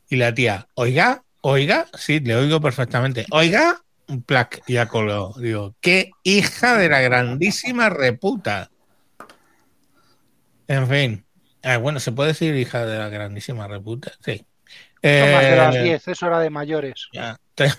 Y 0.10 0.16
la 0.16 0.34
tía, 0.34 0.68
oiga, 0.74 1.24
oiga, 1.42 1.86
sí, 1.94 2.22
le 2.22 2.36
oigo 2.36 2.60
perfectamente. 2.60 3.28
Oiga, 3.30 3.80
un 4.08 4.24
plac, 4.24 4.64
ya 4.68 4.88
colgó. 4.88 5.36
Digo, 5.40 5.76
qué 5.80 6.10
hija 6.24 6.76
de 6.76 6.90
la 6.90 7.02
grandísima 7.02 7.90
reputa. 7.92 8.72
En 10.72 10.88
fin. 10.88 11.26
Ah, 11.64 11.78
bueno, 11.78 12.00
¿se 12.00 12.12
puede 12.12 12.30
decir 12.30 12.56
hija 12.56 12.86
de 12.86 12.98
la 12.98 13.10
grandísima 13.10 13.68
reputa? 13.68 14.14
Sí. 14.24 14.46
Son 15.04 15.32
más 15.32 15.44
de 15.44 15.56
las 15.56 15.76
Eh, 15.76 15.84
10, 15.84 16.08
es 16.08 16.24
hora 16.24 16.40
de 16.40 16.50
mayores. 16.50 17.08
ya. 17.14 17.38
Tre- 17.56 17.78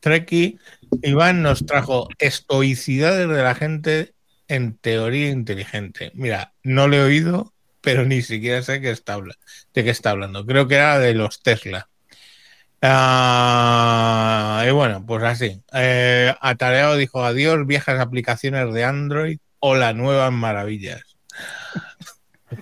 Treki, 0.00 0.58
Iván 1.02 1.42
nos 1.42 1.66
trajo 1.66 2.08
estoicidades 2.18 3.28
de 3.28 3.42
la 3.42 3.54
gente 3.54 4.14
en 4.48 4.78
teoría 4.78 5.30
inteligente. 5.30 6.10
Mira, 6.14 6.54
no 6.62 6.88
le 6.88 6.98
he 6.98 7.02
oído, 7.02 7.52
pero 7.80 8.04
ni 8.04 8.22
siquiera 8.22 8.62
sé 8.62 8.80
qué 8.80 8.90
está 8.90 9.18
de 9.20 9.84
qué 9.84 9.90
está 9.90 10.10
hablando. 10.10 10.46
Creo 10.46 10.68
que 10.68 10.76
era 10.76 10.98
de 10.98 11.14
los 11.14 11.42
Tesla. 11.42 11.88
Ah, 12.82 14.64
y 14.66 14.70
bueno, 14.70 15.04
pues 15.04 15.22
así. 15.24 15.62
Eh, 15.74 16.34
Atareado 16.40 16.96
dijo 16.96 17.24
adiós, 17.24 17.66
viejas 17.66 18.00
aplicaciones 18.00 18.72
de 18.72 18.84
Android. 18.84 19.38
Hola, 19.58 19.92
nuevas 19.92 20.32
maravillas. 20.32 21.02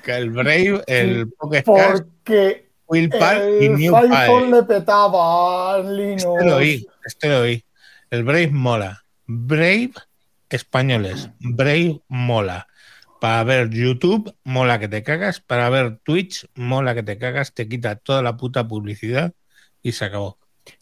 El 0.07 0.31
Brave, 0.31 0.83
el 0.87 1.31
Pocket 1.33 1.63
Porque 1.65 2.71
Willpad 2.87 3.37
y 3.61 3.67
el 3.67 3.77
New 3.77 4.51
le 4.51 4.63
petaba 4.63 5.79
Linux. 5.81 6.25
Este 6.25 6.45
lo 6.45 6.57
oí, 6.57 6.87
este 7.05 7.29
lo 7.29 7.41
oí. 7.41 7.65
El 8.11 8.25
Brave 8.25 8.51
mola. 8.51 9.05
Brave 9.27 9.93
españoles. 10.49 11.31
Brave 11.39 12.01
mola. 12.09 12.67
Para 13.21 13.43
ver 13.45 13.71
YouTube, 13.71 14.35
mola 14.45 14.79
que 14.79 14.89
te 14.89 15.03
cagas. 15.03 15.41
Para 15.41 15.71
ver 15.71 15.99
Twitch, 16.03 16.47
mola 16.55 16.95
que 16.95 17.03
te 17.03 17.19
cagas. 17.19 17.53
Te 17.53 17.69
quita 17.69 17.97
toda 17.97 18.23
la 18.23 18.37
puta 18.37 18.67
publicidad 18.69 19.33
y 19.83 19.93
se 19.93 20.05
acabó. 20.05 20.39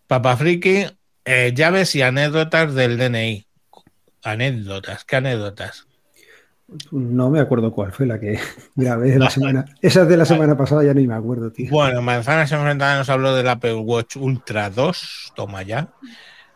Papa 0.06 0.36
Friki, 0.36 0.86
eh, 1.24 1.52
llaves 1.54 1.94
y 1.94 2.02
anécdotas 2.02 2.74
del 2.74 2.98
DNI. 2.98 3.46
Anécdotas, 4.22 5.04
¿qué 5.04 5.16
anécdotas? 5.16 5.86
No 6.90 7.30
me 7.30 7.40
acuerdo 7.40 7.72
cuál 7.72 7.92
fue 7.92 8.06
la 8.06 8.18
que 8.18 8.38
grabé 8.74 9.12
de 9.12 9.18
la 9.18 9.30
semana. 9.30 9.64
Esa 9.80 10.04
de 10.04 10.16
la 10.16 10.24
semana 10.24 10.56
pasada 10.56 10.84
ya 10.84 10.94
ni 10.94 11.06
me 11.06 11.14
acuerdo, 11.14 11.50
tío. 11.50 11.70
Bueno, 11.70 12.02
Manzana 12.02 12.42
Enfrentada 12.42 12.98
nos 12.98 13.08
habló 13.08 13.34
del 13.34 13.48
Apple 13.48 13.74
Watch 13.74 14.16
Ultra 14.16 14.70
2. 14.70 15.32
Toma 15.34 15.62
ya. 15.62 15.92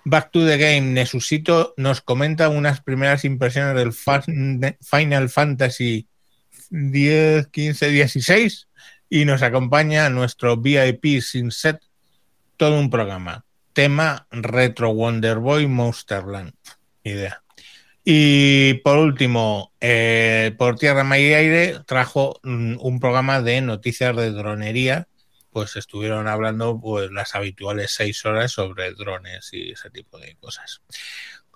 Back 0.04 0.30
to 0.30 0.46
the 0.46 0.56
Game, 0.56 0.92
Nesusito 0.92 1.74
nos 1.76 2.00
comenta 2.00 2.48
unas 2.48 2.80
primeras 2.80 3.24
impresiones 3.24 3.74
del 3.74 3.92
Final 3.92 5.28
Fantasy 5.28 6.06
10, 6.70 7.48
15, 7.48 7.88
16 7.88 8.68
y 9.10 9.24
nos 9.24 9.42
acompaña 9.42 10.08
nuestro 10.08 10.56
VIP 10.56 11.20
sin 11.20 11.50
set, 11.50 11.80
todo 12.56 12.78
un 12.78 12.88
programa. 12.88 13.44
Tema 13.72 14.26
Retro 14.30 14.94
Wonder 14.94 15.38
Boy 15.38 15.66
Monsterland. 15.66 16.52
Idea. 17.02 17.42
Y 18.08 18.74
por 18.84 18.98
último, 18.98 19.72
eh, 19.80 20.54
por 20.56 20.78
tierra, 20.78 21.02
mar 21.02 21.18
y 21.18 21.34
aire, 21.34 21.80
trajo 21.86 22.38
mm, 22.44 22.76
un 22.78 23.00
programa 23.00 23.42
de 23.42 23.60
noticias 23.60 24.14
de 24.14 24.30
dronería. 24.30 25.08
Pues 25.50 25.74
estuvieron 25.74 26.28
hablando 26.28 26.78
pues, 26.80 27.10
las 27.10 27.34
habituales 27.34 27.92
seis 27.92 28.24
horas 28.24 28.52
sobre 28.52 28.92
drones 28.92 29.48
y 29.50 29.72
ese 29.72 29.90
tipo 29.90 30.18
de 30.20 30.36
cosas. 30.36 30.82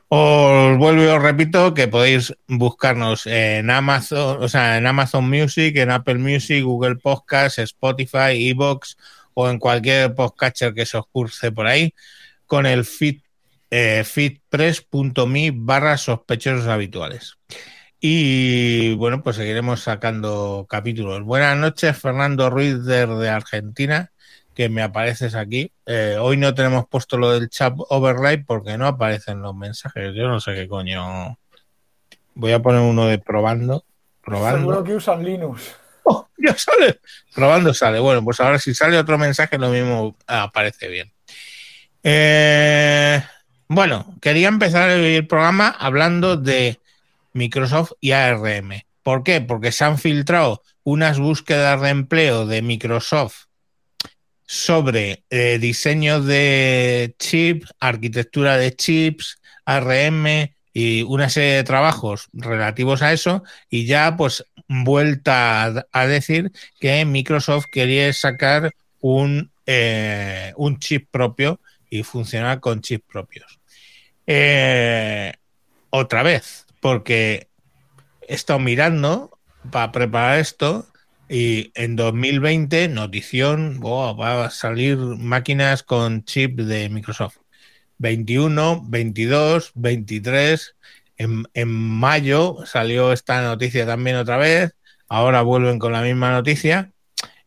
Os 0.09 0.76
vuelvo 0.76 1.04
y 1.04 1.07
os 1.07 1.23
repito 1.23 1.73
que 1.73 1.87
podéis 1.87 2.35
buscarnos 2.49 3.28
en 3.28 3.71
Amazon, 3.71 4.42
o 4.42 4.49
sea, 4.49 4.76
en 4.76 4.88
Amazon 4.88 5.30
Music, 5.30 5.76
en 5.76 5.92
Apple 5.92 6.16
Music, 6.16 6.64
Google 6.64 6.97
Podcast, 6.97 7.61
Spotify, 7.61 8.50
Evox 8.50 8.97
o 9.35 9.49
en 9.49 9.61
cualquier 9.61 10.16
podcatcher 10.16 10.75
que 10.75 10.85
se 10.85 10.99
os 10.99 11.07
curse 11.12 11.52
por 11.52 11.69
ahí 11.69 11.95
con 12.47 12.66
el 12.66 12.85
feed 12.85 13.21
eh, 13.71 14.03
feedpress.me 14.05 15.53
barra 15.55 15.97
sospechosos 15.97 16.67
habituales. 16.67 17.39
Y 18.00 18.95
bueno, 18.95 19.23
pues 19.23 19.37
seguiremos 19.37 19.81
sacando 19.81 20.67
capítulos. 20.69 21.23
Buenas 21.23 21.57
noches, 21.57 21.97
Fernando 21.99 22.49
Ruiz 22.49 22.85
desde 22.85 23.29
Argentina, 23.29 24.11
que 24.55 24.71
me 24.71 24.83
apareces 24.83 25.35
aquí. 25.35 25.71
Eh, 25.85 26.17
hoy 26.19 26.39
no 26.39 26.55
tenemos 26.55 26.87
puesto 26.89 27.19
lo 27.19 27.31
del 27.33 27.50
chat 27.50 27.75
overlay 27.91 28.39
porque 28.39 28.79
no 28.79 28.87
aparecen 28.87 29.43
los 29.43 29.55
mensajes. 29.55 30.15
Yo 30.15 30.29
no 30.29 30.41
sé 30.41 30.55
qué 30.55 30.67
coño. 30.67 31.39
Voy 32.35 32.53
a 32.53 32.62
poner 32.62 32.81
uno 32.81 33.07
de 33.07 33.19
probando. 33.19 33.85
Probando. 34.23 34.61
Seguro 34.61 34.85
que 34.85 34.95
usan 34.95 35.23
Linux. 35.23 35.77
¡Oh, 36.05 36.27
ya 36.39 36.57
sale! 36.57 37.00
Probando 37.35 37.75
sale. 37.75 37.99
Bueno, 37.99 38.25
pues 38.25 38.41
ahora 38.41 38.59
si 38.59 38.75
sale 38.75 38.99
otro 38.99 39.19
mensaje, 39.19 39.59
lo 39.59 39.69
mismo 39.69 40.17
aparece 40.27 40.89
bien. 40.89 41.12
Eh, 42.03 43.23
bueno, 43.73 44.12
quería 44.21 44.49
empezar 44.49 44.91
el 44.91 45.29
programa 45.29 45.69
hablando 45.69 46.37
de 46.37 46.81
Microsoft 47.35 47.93
y 48.00 48.11
ARM. 48.11 48.83
¿Por 49.05 49.23
qué? 49.23 49.41
Porque 49.41 49.71
se 49.71 49.85
han 49.85 49.97
filtrado 49.97 50.65
unas 50.83 51.21
búsquedas 51.21 51.81
de 51.81 51.91
empleo 51.91 52.47
de 52.47 52.62
Microsoft 52.62 53.45
sobre 54.45 55.23
eh, 55.31 55.59
diseño 55.61 56.21
de 56.21 57.15
chip, 57.21 57.65
arquitectura 57.79 58.57
de 58.57 58.75
chips, 58.75 59.39
ARM 59.65 60.50
y 60.75 61.03
una 61.03 61.29
serie 61.29 61.55
de 61.55 61.62
trabajos 61.62 62.27
relativos 62.33 63.03
a 63.03 63.12
eso 63.12 63.45
y 63.69 63.87
ya 63.87 64.17
pues 64.17 64.45
vuelta 64.67 65.62
a, 65.67 65.87
a 65.93 66.07
decir 66.09 66.50
que 66.81 67.05
Microsoft 67.05 67.67
quería 67.71 68.12
sacar 68.15 68.73
un, 69.00 69.53
eh, 69.65 70.55
un 70.57 70.81
chip 70.81 71.07
propio 71.09 71.61
y 71.89 72.03
funcionar 72.03 72.59
con 72.59 72.81
chips 72.81 73.05
propios. 73.07 73.60
Eh, 74.27 75.33
otra 75.91 76.23
vez, 76.23 76.67
porque 76.81 77.49
he 78.29 78.35
estado 78.35 78.59
mirando 78.59 79.39
para 79.71 79.93
preparar 79.93 80.39
esto 80.39 80.87
y 81.33 81.71
en 81.77 81.95
2020, 81.95 82.89
notición, 82.89 83.81
va 83.81 84.47
a 84.47 84.50
salir 84.50 84.97
máquinas 84.99 85.85
con 85.85 86.25
chip 86.25 86.59
de 86.59 86.89
Microsoft. 86.89 87.37
21, 87.99 88.83
22, 88.89 89.71
23. 89.77 90.75
En, 91.19 91.45
en, 91.55 91.69
mayo 91.69 92.67
salió 92.67 93.12
esta 93.12 93.43
noticia 93.43 93.87
también 93.87 94.17
otra 94.17 94.39
vez. 94.39 94.75
Ahora 95.09 95.43
vuelven 95.43 95.79
con 95.79 95.93
la 95.93 96.03
misma 96.03 96.33
noticia. 96.33 96.91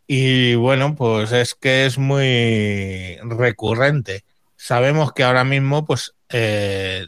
Y 0.08 0.56
bueno, 0.56 0.96
pues 0.96 1.34
es 1.34 1.54
que 1.54 1.86
es 1.86 1.98
muy 1.98 3.18
recurrente. 3.24 4.24
Sabemos 4.64 5.12
que 5.12 5.24
ahora 5.24 5.44
mismo, 5.44 5.84
pues, 5.84 6.16
eh, 6.30 7.08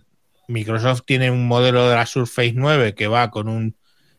Microsoft 0.50 1.04
tiene 1.06 1.32
un 1.32 1.48
modelo 1.48 1.88
de 1.88 1.96
la 1.96 2.06
Surface 2.06 2.52
9 2.54 2.96
que 2.96 3.08
va 3.08 3.32
con 3.32 3.48
un 3.48 3.78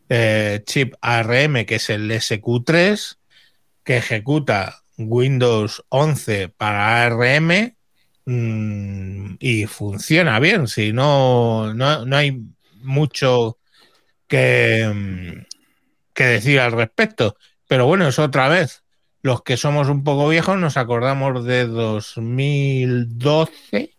eh, 0.09 0.63
chip 0.65 0.95
ARM 1.03 1.67
que 1.67 1.75
es 1.75 1.91
el 1.91 2.11
SQ3 2.11 3.19
que 3.85 3.99
ejecuta 3.99 4.81
Windows 4.97 5.85
11 5.91 6.49
para 6.49 7.05
ARM 7.05 7.77
mmm, 8.25 9.35
y 9.39 9.67
funciona 9.67 10.41
bien. 10.41 10.67
Si 10.67 10.95
no, 10.95 11.75
no, 11.75 12.07
no 12.07 12.17
hay 12.17 12.43
mucho 12.81 13.59
que, 14.29 15.45
que, 16.15 16.25
decir 16.25 16.59
al 16.59 16.73
respecto. 16.73 17.37
Pero 17.69 17.85
bueno, 17.85 18.09
es 18.09 18.19
otra 18.19 18.49
vez. 18.49 18.83
Los 19.27 19.43
que 19.43 19.57
somos 19.57 19.89
un 19.89 20.05
poco 20.05 20.29
viejos 20.29 20.57
nos 20.57 20.77
acordamos 20.77 21.45
de 21.45 21.67
2012 21.67 23.97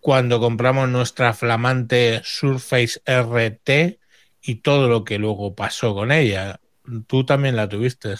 cuando 0.00 0.40
compramos 0.40 0.88
nuestra 0.88 1.34
flamante 1.34 2.20
Surface 2.24 3.00
RT 3.06 4.00
y 4.42 4.56
todo 4.56 4.88
lo 4.88 5.04
que 5.04 5.20
luego 5.20 5.54
pasó 5.54 5.94
con 5.94 6.10
ella. 6.10 6.58
Tú 7.06 7.24
también 7.24 7.54
la 7.54 7.68
tuviste, 7.68 8.16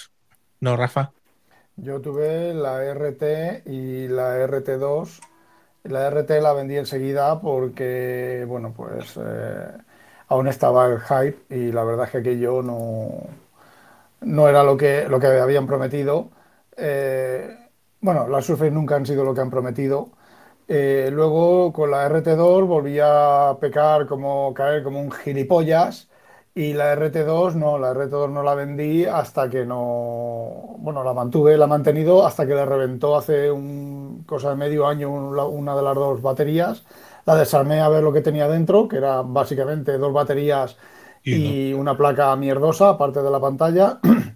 ¿no, 0.60 0.76
Rafa? 0.76 1.10
Yo 1.74 2.00
tuve 2.00 2.54
la 2.54 2.84
RT 2.84 3.64
y 3.66 4.06
la 4.06 4.38
RT2. 4.46 5.18
La 5.82 6.06
RT 6.06 6.40
la 6.40 6.52
vendí 6.52 6.76
enseguida 6.76 7.40
porque, 7.40 8.44
bueno, 8.46 8.72
pues 8.72 9.14
eh, 9.16 9.66
aún 10.28 10.46
estaba 10.46 10.86
el 10.86 11.00
hype 11.00 11.52
y 11.52 11.72
la 11.72 11.82
verdad 11.82 12.04
es 12.04 12.12
que 12.12 12.18
aquello 12.18 12.62
no, 12.62 13.26
no 14.24 14.48
era 14.48 14.62
lo 14.62 14.76
que, 14.76 15.08
lo 15.08 15.20
que 15.20 15.26
habían 15.26 15.66
prometido. 15.66 16.30
Eh, 16.76 17.48
bueno, 18.00 18.28
las 18.28 18.44
Surface 18.46 18.70
nunca 18.70 18.96
han 18.96 19.06
sido 19.06 19.24
lo 19.24 19.34
que 19.34 19.40
han 19.40 19.50
prometido. 19.50 20.10
Eh, 20.68 21.10
luego 21.12 21.72
con 21.72 21.90
la 21.90 22.06
RT2 22.06 22.66
volví 22.66 22.98
a 23.02 23.56
pecar 23.60 24.06
como 24.06 24.54
caer 24.54 24.82
como 24.82 25.00
un 25.00 25.12
gilipollas 25.12 26.08
y 26.54 26.72
la 26.72 26.92
RT2 26.94 27.54
no, 27.54 27.78
la 27.78 27.92
RT2 27.92 28.32
no 28.32 28.42
la 28.42 28.54
vendí 28.54 29.04
hasta 29.04 29.50
que 29.50 29.66
no, 29.66 30.76
bueno, 30.78 31.04
la 31.04 31.12
mantuve, 31.12 31.56
la 31.58 31.66
he 31.66 31.68
mantenido 31.68 32.24
hasta 32.26 32.46
que 32.46 32.54
le 32.54 32.64
reventó 32.64 33.16
hace 33.16 33.50
un 33.50 34.24
cosa 34.26 34.50
de 34.50 34.56
medio 34.56 34.86
año 34.86 35.10
una 35.10 35.76
de 35.76 35.82
las 35.82 35.94
dos 35.94 36.22
baterías. 36.22 36.84
La 37.26 37.34
desarmé 37.36 37.80
a 37.80 37.88
ver 37.88 38.02
lo 38.02 38.12
que 38.12 38.20
tenía 38.20 38.48
dentro, 38.48 38.88
que 38.88 38.96
era 38.98 39.22
básicamente 39.22 39.98
dos 39.98 40.12
baterías 40.12 40.76
y, 41.24 41.70
no. 41.72 41.78
una 41.78 41.96
placa 41.96 42.34
mierdosa, 42.36 42.90
aparte 42.90 43.22
de 43.22 43.30
la 43.30 43.40
pantalla. 43.40 43.98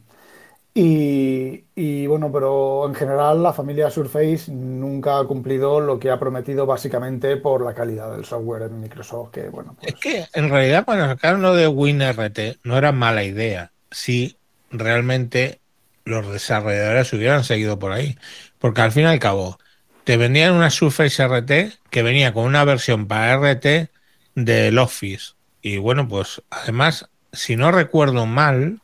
Y, 0.74 1.64
y, 1.74 2.06
bueno, 2.06 2.30
pero 2.30 2.86
en 2.86 2.94
general 2.94 3.42
la 3.42 3.52
familia 3.52 3.90
Surface 3.90 4.48
nunca 4.52 5.18
ha 5.18 5.24
cumplido 5.24 5.80
lo 5.80 5.98
que 5.98 6.08
ha 6.08 6.20
prometido 6.20 6.66
básicamente 6.66 7.36
por 7.36 7.64
la 7.64 7.74
calidad 7.74 8.12
del 8.12 8.24
software 8.24 8.62
en 8.62 8.80
Microsoft. 8.80 9.32
Que, 9.32 9.48
bueno, 9.48 9.74
pues... 9.76 9.94
Es 9.94 9.98
que 9.98 10.26
en 10.34 10.48
realidad 10.48 10.84
cuando 10.84 11.06
sacaron 11.06 11.42
lo 11.42 11.56
de 11.56 11.66
WinRT 11.66 12.58
no 12.62 12.78
era 12.78 12.92
mala 12.92 13.24
idea 13.24 13.72
si 13.90 14.36
realmente 14.70 15.58
los 16.04 16.30
desarrolladores 16.30 17.12
hubieran 17.12 17.42
seguido 17.42 17.80
por 17.80 17.90
ahí. 17.90 18.16
Porque 18.60 18.80
al 18.80 18.92
fin 18.92 19.02
y 19.02 19.06
al 19.06 19.18
cabo 19.18 19.58
te 20.04 20.16
vendían 20.16 20.54
una 20.54 20.70
Surface 20.70 21.26
RT 21.26 21.78
que 21.90 22.02
venía 22.02 22.32
con 22.32 22.44
una 22.44 22.64
versión 22.64 23.08
para 23.08 23.34
RT 23.34 23.90
del 24.34 24.78
Office. 24.78 25.32
Y 25.62 25.78
bueno, 25.78 26.08
pues 26.08 26.42
además, 26.50 27.08
si 27.32 27.56
no 27.56 27.72
recuerdo 27.72 28.26
mal, 28.26 28.80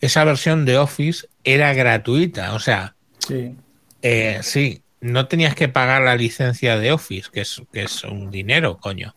esa 0.00 0.24
versión 0.24 0.64
de 0.64 0.78
Office 0.78 1.28
era 1.44 1.74
gratuita. 1.74 2.54
O 2.54 2.58
sea, 2.58 2.94
sí, 3.18 3.56
eh, 4.02 4.38
sí 4.42 4.82
no 5.00 5.26
tenías 5.28 5.54
que 5.54 5.68
pagar 5.68 6.02
la 6.02 6.16
licencia 6.16 6.78
de 6.78 6.92
Office, 6.92 7.30
que 7.32 7.40
es, 7.40 7.62
que 7.72 7.82
es 7.82 8.04
un 8.04 8.30
dinero, 8.30 8.78
coño. 8.78 9.14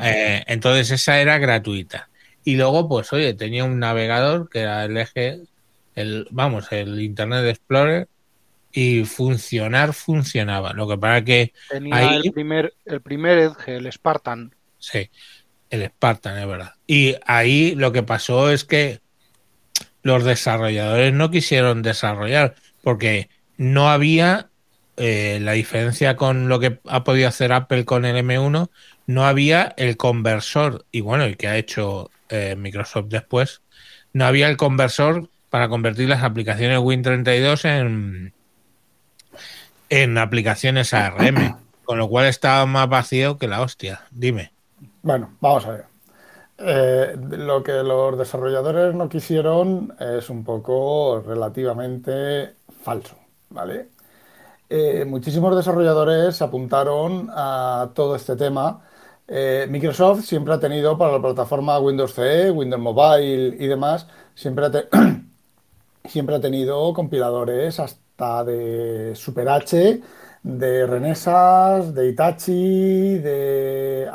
Eh, 0.00 0.44
entonces 0.46 0.90
esa 0.90 1.20
era 1.20 1.38
gratuita. 1.38 2.08
Y 2.44 2.56
luego, 2.56 2.88
pues 2.88 3.12
oye, 3.12 3.34
tenía 3.34 3.64
un 3.64 3.78
navegador 3.78 4.48
que 4.48 4.60
era 4.60 4.84
el 4.84 4.96
eje, 4.96 5.40
el, 5.94 6.26
vamos, 6.30 6.70
el 6.70 7.00
Internet 7.00 7.46
Explorer, 7.46 8.08
y 8.72 9.04
funcionar 9.04 9.92
funcionaba. 9.92 10.72
Lo 10.72 10.86
que 10.88 10.98
pasa 10.98 11.24
que 11.24 11.52
Tenía 11.68 11.96
ahí, 11.96 12.20
el 12.26 12.32
primer, 12.32 12.74
el 12.84 13.00
primer 13.00 13.38
Edge, 13.38 13.76
el 13.76 13.92
Spartan. 13.92 14.54
sí, 14.78 15.10
el 15.70 15.86
Spartan, 15.86 16.38
es 16.38 16.46
verdad. 16.46 16.74
Y 16.86 17.16
ahí 17.26 17.74
lo 17.74 17.92
que 17.92 18.02
pasó 18.02 18.50
es 18.50 18.64
que 18.64 19.00
los 20.02 20.24
desarrolladores 20.24 21.12
no 21.12 21.30
quisieron 21.30 21.82
desarrollar 21.82 22.54
porque 22.82 23.28
no 23.56 23.90
había 23.90 24.48
eh, 24.96 25.38
la 25.40 25.52
diferencia 25.52 26.16
con 26.16 26.48
lo 26.48 26.58
que 26.58 26.80
ha 26.86 27.04
podido 27.04 27.28
hacer 27.28 27.52
Apple 27.52 27.84
con 27.84 28.04
el 28.04 28.16
M1, 28.16 28.68
no 29.06 29.26
había 29.26 29.74
el 29.76 29.96
conversor, 29.96 30.86
y 30.90 31.02
bueno, 31.02 31.24
el 31.24 31.36
que 31.36 31.46
ha 31.46 31.56
hecho 31.56 32.10
eh, 32.30 32.56
Microsoft 32.56 33.06
después, 33.08 33.62
no 34.12 34.26
había 34.26 34.48
el 34.48 34.56
conversor 34.56 35.28
para 35.50 35.68
convertir 35.68 36.08
las 36.08 36.24
aplicaciones 36.24 36.78
Win32 36.78 37.64
en, 37.64 38.32
en 39.88 40.18
aplicaciones 40.18 40.92
ARM, 40.92 41.56
con 41.84 41.98
lo 41.98 42.08
cual 42.08 42.26
estaba 42.26 42.66
más 42.66 42.88
vacío 42.88 43.38
que 43.38 43.46
la 43.46 43.60
hostia. 43.60 44.02
Dime. 44.10 44.50
Bueno, 45.08 45.38
vamos 45.40 45.64
a 45.64 45.70
ver. 45.70 45.86
Eh, 46.58 47.16
lo 47.30 47.62
que 47.62 47.72
los 47.82 48.18
desarrolladores 48.18 48.94
no 48.94 49.08
quisieron 49.08 49.94
es 49.98 50.28
un 50.28 50.44
poco 50.44 51.22
relativamente 51.26 52.56
falso, 52.82 53.16
¿vale? 53.48 53.88
Eh, 54.68 55.06
muchísimos 55.06 55.56
desarrolladores 55.56 56.42
apuntaron 56.42 57.30
a 57.32 57.90
todo 57.94 58.16
este 58.16 58.36
tema. 58.36 58.82
Eh, 59.26 59.66
Microsoft 59.70 60.24
siempre 60.26 60.52
ha 60.52 60.60
tenido 60.60 60.98
para 60.98 61.12
la 61.12 61.22
plataforma 61.22 61.78
Windows 61.78 62.12
CE, 62.14 62.50
Windows 62.50 62.82
Mobile 62.82 63.56
y 63.58 63.66
demás, 63.66 64.06
siempre 64.34 64.66
ha, 64.66 64.70
siempre 66.06 66.36
ha 66.36 66.40
tenido 66.40 66.92
compiladores 66.92 67.80
hasta 67.80 68.44
de 68.44 69.14
Super 69.16 69.48
H, 69.48 70.02
de 70.42 70.86
Renesas, 70.86 71.94
de 71.94 72.08
Itachi, 72.08 73.18
de 73.18 74.08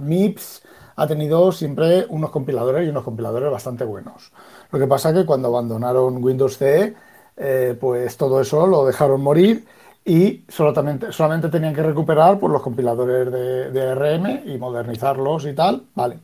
MIPS. 0.00 0.62
Ha 0.96 1.06
tenido 1.06 1.50
siempre 1.52 2.06
unos 2.08 2.30
compiladores 2.30 2.86
y 2.86 2.90
unos 2.90 3.04
compiladores 3.04 3.50
bastante 3.50 3.84
buenos. 3.84 4.32
Lo 4.70 4.78
que 4.78 4.86
pasa 4.86 5.12
que 5.12 5.24
cuando 5.24 5.48
abandonaron 5.48 6.22
Windows 6.22 6.58
CE, 6.58 6.94
eh, 7.36 7.76
pues 7.80 8.16
todo 8.16 8.40
eso 8.40 8.66
lo 8.66 8.84
dejaron 8.84 9.22
morir 9.22 9.64
y 10.04 10.44
solamente, 10.48 11.48
tenían 11.48 11.74
que 11.74 11.82
recuperar 11.82 12.38
pues, 12.38 12.52
los 12.52 12.62
compiladores 12.62 13.30
de, 13.72 13.90
ARM 13.90 14.42
y 14.46 14.58
modernizarlos 14.58 15.46
y 15.46 15.54
tal. 15.54 15.84
Vale. 15.94 16.18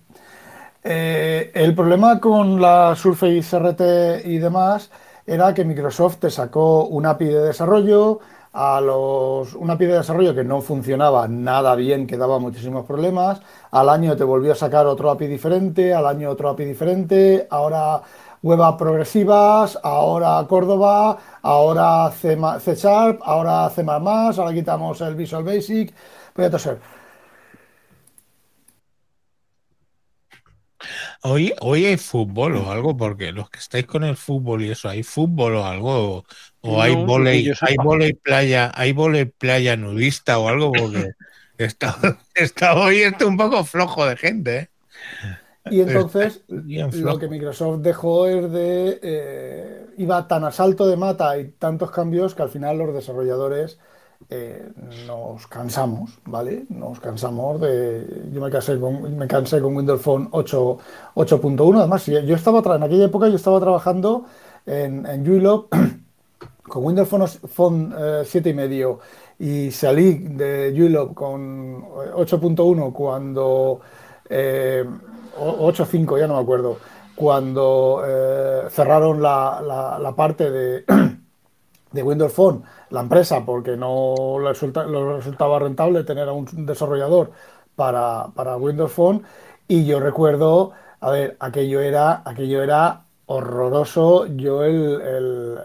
Eh, 0.83 1.50
el 1.54 1.75
problema 1.75 2.21
con 2.21 2.61
la 2.61 2.95
Surface 2.97 3.59
RT 3.59 4.26
y 4.26 4.38
demás 4.38 4.90
era 5.26 5.52
que 5.52 5.64
Microsoft 5.64 6.16
te 6.18 6.30
sacó 6.30 6.87
un 6.87 7.07
API 7.07 7.26
de 7.26 7.40
desarrollo, 7.40 8.21
a 8.61 8.81
los, 8.81 9.55
un 9.55 9.71
API 9.71 9.87
de 9.87 9.99
desarrollo 9.99 10.35
que 10.35 10.43
no 10.43 10.61
funcionaba 10.61 11.29
nada 11.29 11.77
bien, 11.77 12.09
que 12.09 12.17
daba 12.17 12.41
muchísimos 12.41 12.85
problemas. 12.85 13.41
Al 13.71 13.88
año 13.88 14.17
te 14.17 14.25
volvió 14.25 14.53
a 14.53 14.57
sacar 14.57 14.85
otro 14.87 15.11
API 15.12 15.29
diferente, 15.29 15.95
al 15.95 16.07
año 16.07 16.29
otro 16.31 16.49
API 16.49 16.65
diferente, 16.65 17.47
ahora 17.50 18.03
web 18.43 18.59
progresivas, 18.77 19.79
ahora 19.83 20.45
Córdoba, 20.49 21.19
ahora 21.43 22.11
C, 22.11 22.37
Sharp, 22.75 23.21
ahora 23.23 23.71
C++, 23.71 23.83
ahora 23.88 24.53
quitamos 24.53 25.00
el 25.03 25.15
Visual 25.15 25.45
Basic. 25.45 25.95
Voy 26.35 26.45
a 26.47 26.50
toser. 26.50 26.81
Hoy, 31.23 31.53
hoy 31.61 31.85
hay 31.87 31.97
fútbol 31.97 32.57
o 32.57 32.71
algo, 32.71 32.97
porque 32.97 33.32
los 33.32 33.50
que 33.50 33.59
estáis 33.59 33.87
con 33.87 34.04
el 34.04 34.17
fútbol 34.17 34.63
y 34.63 34.71
eso, 34.71 34.89
¿hay 34.89 35.02
fútbol 35.02 35.56
o 35.56 35.65
algo? 35.65 36.25
O 36.69 36.76
No, 36.76 36.83
hay 36.83 36.95
volei, 36.95 37.52
hay 37.61 37.76
volei 37.76 38.13
playa, 38.13 38.71
hay 38.75 38.93
volei 38.93 39.25
playa 39.26 39.76
nudista 39.76 40.39
o 40.39 40.49
algo, 40.49 40.73
porque 40.73 41.11
está, 41.59 41.97
está 42.35 42.75
hoy 42.75 43.02
está 43.02 43.26
un 43.26 43.37
poco 43.37 43.65
flojo 43.65 44.07
de 44.07 44.17
gente, 44.17 44.57
¿eh? 44.59 44.69
Y 45.71 45.81
entonces 45.81 46.43
lo 46.49 47.19
que 47.19 47.28
Microsoft 47.28 47.81
dejó 47.81 48.26
es 48.26 48.50
de... 48.50 48.99
eh, 49.02 49.87
iba 49.99 50.26
tan 50.26 50.45
a 50.45 50.50
salto 50.50 50.87
de 50.87 50.97
mata 50.97 51.39
y 51.39 51.49
tantos 51.52 51.91
cambios 51.91 52.35
que 52.35 52.43
al 52.43 52.49
final 52.49 52.78
los 52.78 52.95
desarrolladores 52.95 53.78
eh, 54.31 54.71
nos 55.07 55.47
cansamos, 55.47 56.19
¿vale? 56.25 56.65
Nos 56.69 57.00
cansamos 57.00 57.61
de... 57.61 58.31
Yo 58.33 58.41
me 58.41 58.50
cansé 58.50 58.78
con, 58.78 59.17
me 59.17 59.26
cansé 59.26 59.61
con 59.61 59.76
Windows 59.76 60.00
Phone 60.00 60.28
8 60.31 60.78
8.1. 61.15 61.78
Además, 61.78 62.07
yo 62.07 62.35
estaba 62.35 62.76
en 62.76 62.83
aquella 62.83 63.04
época 63.04 63.28
yo 63.28 63.37
estaba 63.37 63.61
trabajando 63.61 64.26
en, 64.67 65.07
en 65.07 65.25
con 66.69 66.85
Windows 66.85 67.09
Phone, 67.09 67.95
eh, 67.99 68.23
7 68.25 68.50
y 69.39 69.71
salí 69.71 70.15
de 70.19 70.75
Julop 70.76 71.15
con 71.15 71.85
8.1 72.15 72.93
cuando 72.93 73.81
eh, 74.28 74.85
o- 75.39 75.67
8.5 75.67 76.19
ya 76.19 76.26
no 76.26 76.35
me 76.37 76.41
acuerdo 76.43 76.76
cuando 77.15 78.02
eh, 78.07 78.63
cerraron 78.71 79.21
la, 79.23 79.61
la- 79.65 79.99
parte 80.15 80.50
de, 80.50 80.85
de 81.93 82.02
Windows 82.02 82.33
Phone 82.33 82.63
la 82.91 83.00
empresa 83.00 83.45
porque 83.45 83.76
no 83.76 84.39
resulta- 84.41 84.85
resultaba 85.17 85.59
rentable 85.59 86.04
tener 86.04 86.28
a 86.28 86.33
un 86.33 86.47
desarrollador 86.67 87.31
para, 87.76 88.28
para 88.35 88.57
Windows 88.57 88.93
Phone 88.93 89.23
y 89.69 89.85
yo 89.87 90.00
recuerdo, 90.00 90.73
a 91.00 91.11
ver, 91.11 91.37
aquello 91.41 91.81
era, 91.81 92.23
aquello 92.25 92.63
era 92.63 93.04
horroroso. 93.26 94.26
Yo 94.26 94.65
el, 94.65 95.00
el, 95.02 95.59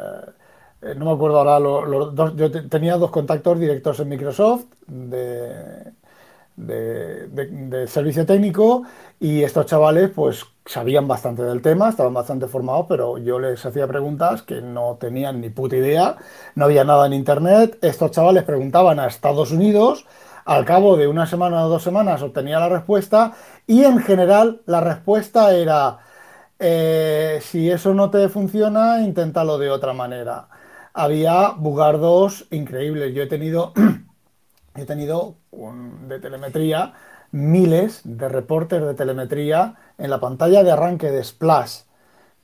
eh, 0.85 0.95
no 0.95 1.05
me 1.05 1.11
acuerdo 1.13 1.39
ahora, 1.39 1.59
lo- 1.59 1.85
los 1.85 2.15
dos, 2.15 2.35
yo 2.35 2.51
te- 2.51 2.63
tenía 2.63 2.97
dos 2.97 3.11
contactos 3.11 3.59
directos 3.59 3.99
en 3.99 4.09
Microsoft 4.09 4.65
de- 7.27 7.47
de 7.47 7.87
servicio 7.87 8.25
técnico 8.25 8.83
y 9.19 9.43
estos 9.43 9.65
chavales 9.65 10.11
pues 10.13 10.45
sabían 10.65 11.07
bastante 11.07 11.43
del 11.43 11.61
tema, 11.61 11.89
estaban 11.89 12.13
bastante 12.13 12.47
formados, 12.47 12.85
pero 12.87 13.17
yo 13.17 13.39
les 13.39 13.65
hacía 13.65 13.87
preguntas 13.87 14.43
que 14.43 14.61
no 14.61 14.97
tenían 14.99 15.41
ni 15.41 15.49
puta 15.49 15.75
idea, 15.75 16.17
no 16.55 16.65
había 16.65 16.83
nada 16.83 17.05
en 17.07 17.13
internet, 17.13 17.77
estos 17.81 18.11
chavales 18.11 18.43
preguntaban 18.43 18.99
a 18.99 19.07
Estados 19.07 19.51
Unidos, 19.51 20.05
al 20.45 20.65
cabo 20.65 20.95
de 20.97 21.07
una 21.07 21.25
semana 21.25 21.65
o 21.65 21.69
dos 21.69 21.83
semanas 21.83 22.21
obtenía 22.21 22.59
la 22.59 22.69
respuesta 22.69 23.33
y 23.67 23.83
en 23.83 23.99
general 23.99 24.61
la 24.65 24.81
respuesta 24.81 25.53
era 25.55 25.97
eh, 26.59 27.39
si 27.41 27.69
eso 27.69 27.93
no 27.93 28.09
te 28.09 28.29
funciona, 28.29 29.01
inténtalo 29.01 29.57
de 29.57 29.69
otra 29.69 29.93
manera. 29.93 30.47
Había 30.93 31.49
bugardos 31.57 32.45
increíbles. 32.51 33.13
Yo 33.15 33.23
he 33.23 33.27
tenido 33.27 33.73
he 34.75 34.85
tenido 34.85 35.37
un- 35.51 36.07
de 36.09 36.19
telemetría 36.19 36.93
miles 37.31 38.01
de 38.03 38.29
reportes 38.29 38.81
de 38.81 38.93
telemetría 38.95 39.75
en 39.97 40.09
la 40.11 40.19
pantalla 40.19 40.63
de 40.63 40.71
arranque 40.71 41.11
de 41.11 41.23
Splash 41.23 41.81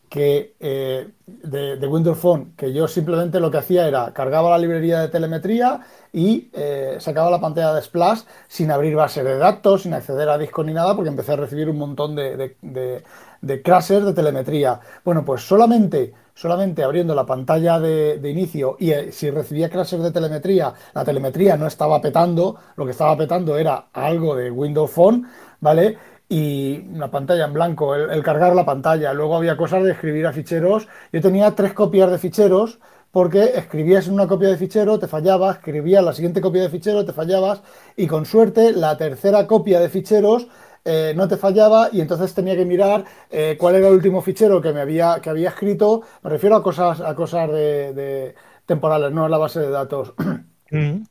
que 0.09 0.55
eh, 0.59 1.09
de, 1.27 1.87
Windows 1.87 2.17
Phone, 2.19 2.53
que 2.57 2.73
yo 2.73 2.87
simplemente 2.87 3.39
lo 3.39 3.51
que 3.51 3.57
hacía 3.59 3.87
era 3.87 4.13
cargaba 4.13 4.51
la 4.51 4.59
librería 4.59 5.01
de 5.01 5.09
telemetría 5.09 5.81
y 6.13 6.49
eh, 6.53 6.97
sacaba 6.99 7.31
la 7.31 7.41
pantalla 7.41 7.73
de 7.73 7.81
Splash 7.83 8.21
sin 8.47 8.71
abrir 8.71 8.95
base 8.95 9.23
de 9.23 9.37
datos, 9.37 9.83
sin 9.83 9.93
acceder 9.93 10.29
a 10.29 10.37
disco 10.37 10.63
ni 10.63 10.73
nada, 10.73 10.95
porque 10.95 11.09
empecé 11.09 11.33
a 11.33 11.37
recibir 11.37 11.69
un 11.69 11.77
montón 11.79 12.15
de, 12.15 12.37
de, 12.61 13.03
de, 13.41 13.61
crashers 13.61 14.05
de 14.05 14.13
telemetría. 14.13 14.79
Bueno, 15.03 15.23
pues 15.25 15.41
solamente, 15.47 16.13
solamente 16.39 16.83
abriendo 16.83 17.13
la 17.13 17.25
pantalla 17.25 17.79
de, 17.79 18.17
de 18.17 18.29
inicio 18.29 18.77
y 18.79 18.91
eh, 18.91 19.11
si 19.11 19.29
recibía 19.29 19.69
crashers 19.69 20.01
de 20.03 20.11
telemetría, 20.11 20.73
la 20.93 21.03
telemetría 21.03 21.57
no 21.57 21.67
estaba 21.67 21.99
petando, 21.99 22.55
lo 22.77 22.85
que 22.85 22.91
estaba 22.91 23.17
petando 23.17 23.57
era 23.57 23.89
algo 23.91 24.35
de 24.35 24.49
Windows 24.49 24.89
Phone, 24.91 25.27
¿vale? 25.59 25.97
y 26.29 26.77
una 26.93 27.09
pantalla 27.11 27.45
en 27.45 27.53
blanco, 27.53 27.93
el, 27.95 28.09
el 28.11 28.23
cargar 28.23 28.55
la 28.55 28.63
pantalla. 28.65 29.11
Luego 29.13 29.35
había 29.35 29.57
cosas 29.57 29.83
de 29.83 29.91
escribir 29.91 30.27
a 30.27 30.31
ficheros. 30.31 30.87
Yo 31.11 31.21
tenía 31.21 31.55
tres 31.55 31.73
copias 31.73 32.11
de 32.11 32.19
ficheros 32.19 32.79
porque 33.11 33.51
escribías 33.55 34.07
en 34.07 34.13
una 34.13 34.27
copia 34.27 34.49
de 34.49 34.57
fichero, 34.57 34.99
te 34.99 35.07
fallaba, 35.07 35.51
escribías 35.51 36.03
la 36.03 36.13
siguiente 36.13 36.41
copia 36.41 36.61
de 36.61 36.69
fichero, 36.69 37.03
te 37.03 37.13
fallabas 37.13 37.63
y 37.97 38.05
con 38.07 38.25
suerte 38.25 38.71
la 38.71 38.95
tercera 38.97 39.47
copia 39.47 39.79
de 39.79 39.89
ficheros 39.89 40.47
eh, 40.85 41.13
no 41.15 41.27
te 41.27 41.37
fallaba 41.37 41.89
y 41.91 42.01
entonces 42.01 42.33
tenía 42.33 42.55
que 42.55 42.65
mirar 42.65 43.05
eh, 43.29 43.55
cuál 43.59 43.75
era 43.75 43.87
el 43.87 43.93
último 43.95 44.21
fichero 44.21 44.61
que 44.61 44.73
me 44.73 44.81
había, 44.81 45.19
que 45.21 45.29
había 45.29 45.49
escrito. 45.49 46.03
Me 46.23 46.29
refiero 46.29 46.55
a 46.55 46.63
cosas, 46.63 47.01
a 47.01 47.15
cosas 47.15 47.49
de, 47.51 47.93
de 47.93 48.35
temporales, 48.65 49.11
no 49.11 49.25
en 49.25 49.31
la 49.31 49.37
base 49.37 49.59
de 49.59 49.69
datos. 49.69 50.13
Mm. 50.71 51.01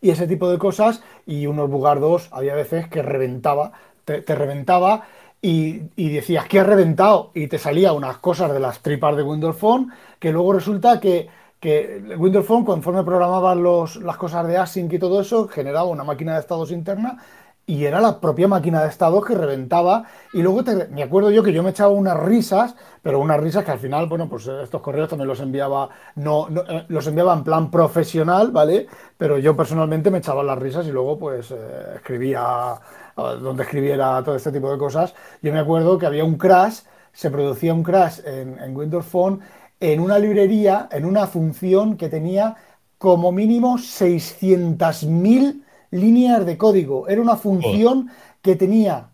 y 0.00 0.10
ese 0.10 0.26
tipo 0.26 0.50
de 0.50 0.58
cosas 0.58 1.02
y 1.26 1.46
unos 1.46 1.70
bugardos 1.70 2.28
había 2.32 2.54
veces 2.54 2.88
que 2.88 3.02
reventaba, 3.02 3.72
te, 4.04 4.22
te 4.22 4.34
reventaba 4.34 5.04
y, 5.40 5.82
y 5.96 6.10
decías 6.10 6.46
que 6.48 6.60
ha 6.60 6.64
reventado 6.64 7.30
y 7.34 7.46
te 7.48 7.58
salía 7.58 7.92
unas 7.92 8.18
cosas 8.18 8.52
de 8.52 8.60
las 8.60 8.80
tripas 8.80 9.16
de 9.16 9.22
Windows 9.22 9.56
Phone 9.56 9.92
que 10.18 10.32
luego 10.32 10.52
resulta 10.52 11.00
que, 11.00 11.28
que 11.60 12.02
Windows 12.18 12.46
Phone, 12.46 12.64
conforme 12.64 13.04
programaba 13.04 13.54
los, 13.54 13.96
las 13.96 14.16
cosas 14.16 14.46
de 14.46 14.56
async 14.58 14.92
y 14.92 14.98
todo 14.98 15.20
eso, 15.20 15.48
generaba 15.48 15.84
una 15.84 16.04
máquina 16.04 16.34
de 16.34 16.40
estados 16.40 16.70
interna 16.70 17.18
y 17.66 17.84
era 17.84 18.00
la 18.00 18.20
propia 18.20 18.46
máquina 18.48 18.82
de 18.82 18.88
estados 18.88 19.24
que 19.24 19.34
reventaba. 19.34 20.04
Y 20.32 20.42
luego 20.42 20.62
me 20.90 21.02
acuerdo 21.02 21.30
yo 21.30 21.42
que 21.42 21.52
yo 21.52 21.62
me 21.62 21.70
echaba 21.70 21.92
unas 21.92 22.18
risas, 22.18 22.74
pero 23.02 23.20
unas 23.20 23.40
risas 23.40 23.64
que 23.64 23.70
al 23.70 23.78
final, 23.78 24.06
bueno, 24.08 24.28
pues 24.28 24.46
eh, 24.46 24.62
estos 24.62 24.80
correos 24.82 25.08
también 25.08 25.28
los 25.28 25.40
enviaba, 25.40 25.88
no, 26.16 26.48
no, 26.50 26.62
eh, 26.62 26.84
los 26.88 27.06
enviaba 27.06 27.34
en 27.34 27.44
plan 27.44 27.70
profesional, 27.70 28.50
¿vale? 28.50 28.86
Pero 29.16 29.38
yo 29.38 29.56
personalmente 29.56 30.10
me 30.10 30.18
echaba 30.18 30.42
las 30.42 30.58
risas 30.58 30.86
y 30.86 30.90
luego 30.92 31.18
pues 31.18 31.50
eh, 31.50 31.56
escribía, 31.96 32.74
donde 33.16 33.62
escribiera 33.62 34.22
todo 34.24 34.36
este 34.36 34.52
tipo 34.52 34.70
de 34.70 34.78
cosas. 34.78 35.14
Yo 35.40 35.52
me 35.52 35.60
acuerdo 35.60 35.98
que 35.98 36.06
había 36.06 36.24
un 36.24 36.36
crash, 36.36 36.80
se 37.12 37.30
producía 37.30 37.72
un 37.72 37.82
crash 37.82 38.20
en, 38.24 38.58
en 38.58 38.76
Windows 38.76 39.06
Phone 39.06 39.40
en 39.80 40.00
una 40.00 40.18
librería, 40.18 40.88
en 40.90 41.04
una 41.04 41.26
función 41.26 41.96
que 41.96 42.08
tenía 42.08 42.56
como 42.98 43.32
mínimo 43.32 43.76
600.000 43.78 45.63
líneas 45.94 46.44
de 46.46 46.58
código. 46.58 47.08
Era 47.08 47.22
una 47.22 47.36
función 47.36 48.10
que 48.42 48.56
tenía 48.56 49.10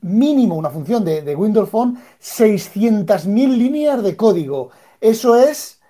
mínimo, 0.00 0.56
una 0.56 0.70
función 0.70 1.04
de, 1.04 1.22
de 1.22 1.34
Windows 1.36 1.70
Phone, 1.70 1.98
600.000 2.18 3.58
líneas 3.58 4.02
de 4.02 4.16
código. 4.16 4.70
Eso 5.00 5.36
es, 5.36 5.80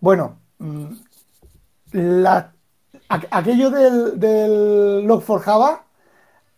bueno, 0.00 0.38
mm, 0.58 0.86
la- 1.92 2.52
aquello 3.08 3.70
del, 3.70 4.18
del 4.18 5.06
Log4Java, 5.06 5.82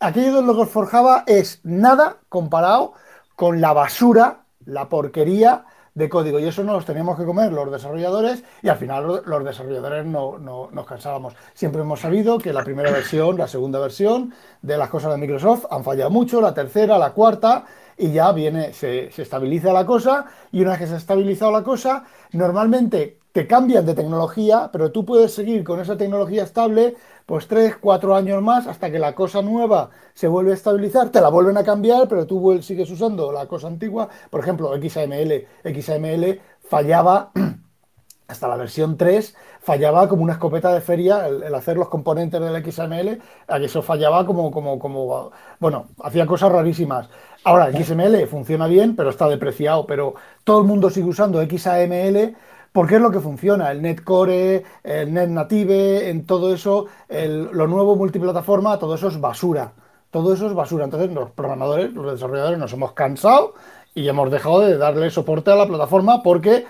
aquello 0.00 0.36
del 0.36 0.46
Log4Java 0.46 1.24
es 1.26 1.60
nada 1.64 2.18
comparado 2.28 2.94
con 3.36 3.60
la 3.60 3.72
basura, 3.72 4.46
la 4.64 4.88
porquería 4.88 5.66
de 5.94 6.08
código. 6.08 6.38
Y 6.40 6.44
eso 6.44 6.64
nos 6.64 6.74
los 6.76 6.84
teníamos 6.84 7.16
que 7.18 7.24
comer 7.24 7.52
los 7.52 7.70
desarrolladores 7.70 8.42
y 8.62 8.68
al 8.68 8.76
final 8.76 9.06
lo- 9.06 9.22
los 9.22 9.44
desarrolladores 9.44 10.04
no, 10.06 10.38
no- 10.38 10.68
nos 10.72 10.86
cansábamos. 10.86 11.34
Siempre 11.54 11.82
hemos 11.82 12.00
sabido 12.00 12.38
que 12.38 12.52
la 12.52 12.64
primera 12.64 12.90
versión, 12.90 13.38
la 13.38 13.48
segunda 13.48 13.78
versión 13.78 14.32
de 14.62 14.76
las 14.76 14.88
cosas 14.88 15.12
de 15.12 15.18
Microsoft 15.18 15.66
han 15.70 15.84
fallado 15.84 16.10
mucho, 16.10 16.40
la 16.40 16.52
tercera, 16.54 16.98
la 16.98 17.12
cuarta, 17.12 17.64
y 17.96 18.10
ya 18.12 18.32
viene, 18.32 18.72
se, 18.72 19.12
se 19.12 19.22
estabiliza 19.22 19.72
la 19.72 19.86
cosa, 19.86 20.26
y 20.50 20.62
una 20.62 20.70
vez 20.70 20.80
que 20.80 20.86
se 20.88 20.94
ha 20.94 20.96
estabilizado 20.98 21.52
la 21.52 21.62
cosa, 21.62 22.04
normalmente 22.32 23.18
te 23.30 23.46
cambian 23.46 23.86
de 23.86 23.94
tecnología, 23.94 24.70
pero 24.72 24.90
tú 24.92 25.04
puedes 25.04 25.32
seguir 25.32 25.64
con 25.64 25.80
esa 25.80 25.96
tecnología 25.96 26.42
estable 26.44 26.96
pues 27.26 27.48
tres, 27.48 27.76
cuatro 27.80 28.14
años 28.14 28.42
más 28.42 28.66
hasta 28.66 28.90
que 28.90 28.98
la 28.98 29.14
cosa 29.14 29.42
nueva 29.42 29.90
se 30.14 30.28
vuelve 30.28 30.52
a 30.52 30.54
estabilizar, 30.54 31.10
te 31.10 31.20
la 31.20 31.28
vuelven 31.28 31.56
a 31.56 31.64
cambiar, 31.64 32.08
pero 32.08 32.26
tú 32.26 32.60
sigues 32.62 32.90
usando 32.90 33.32
la 33.32 33.46
cosa 33.46 33.66
antigua. 33.68 34.08
Por 34.30 34.40
ejemplo, 34.40 34.72
XAML, 34.74 35.46
XAML 35.64 36.40
fallaba 36.68 37.32
hasta 38.28 38.48
la 38.48 38.56
versión 38.56 38.96
3 38.96 39.34
fallaba 39.64 40.08
como 40.08 40.22
una 40.22 40.34
escopeta 40.34 40.72
de 40.74 40.82
feria 40.82 41.26
el, 41.26 41.54
hacer 41.54 41.78
los 41.78 41.88
componentes 41.88 42.38
del 42.38 42.62
XML, 42.62 43.18
a 43.48 43.58
que 43.58 43.64
eso 43.64 43.80
fallaba 43.80 44.26
como, 44.26 44.50
como, 44.50 44.78
como, 44.78 45.32
bueno, 45.58 45.86
hacía 46.02 46.26
cosas 46.26 46.52
rarísimas. 46.52 47.08
Ahora, 47.44 47.72
XML 47.72 48.26
funciona 48.26 48.66
bien, 48.66 48.94
pero 48.94 49.08
está 49.08 49.26
depreciado, 49.26 49.86
pero 49.86 50.14
todo 50.44 50.60
el 50.60 50.66
mundo 50.66 50.90
sigue 50.90 51.08
usando 51.08 51.42
XAML 51.42 52.36
porque 52.74 52.96
es 52.96 53.00
lo 53.00 53.12
que 53.12 53.20
funciona, 53.20 53.70
el 53.70 53.80
Netcore, 53.82 54.64
el 54.82 55.14
NetNative, 55.14 56.10
en 56.10 56.26
todo 56.26 56.52
eso, 56.52 56.88
lo 57.08 57.68
nuevo 57.68 57.94
multiplataforma, 57.94 58.80
todo 58.80 58.96
eso 58.96 59.06
es 59.06 59.20
basura. 59.20 59.72
Todo 60.10 60.34
eso 60.34 60.48
es 60.48 60.54
basura. 60.54 60.82
Entonces, 60.82 61.12
los 61.12 61.30
programadores, 61.30 61.92
los 61.92 62.10
desarrolladores 62.10 62.58
nos 62.58 62.72
hemos 62.72 62.90
cansado 62.90 63.54
y 63.94 64.08
hemos 64.08 64.28
dejado 64.28 64.62
de 64.62 64.76
darle 64.76 65.08
soporte 65.10 65.52
a 65.52 65.54
la 65.54 65.68
plataforma 65.68 66.20
porque 66.24 66.66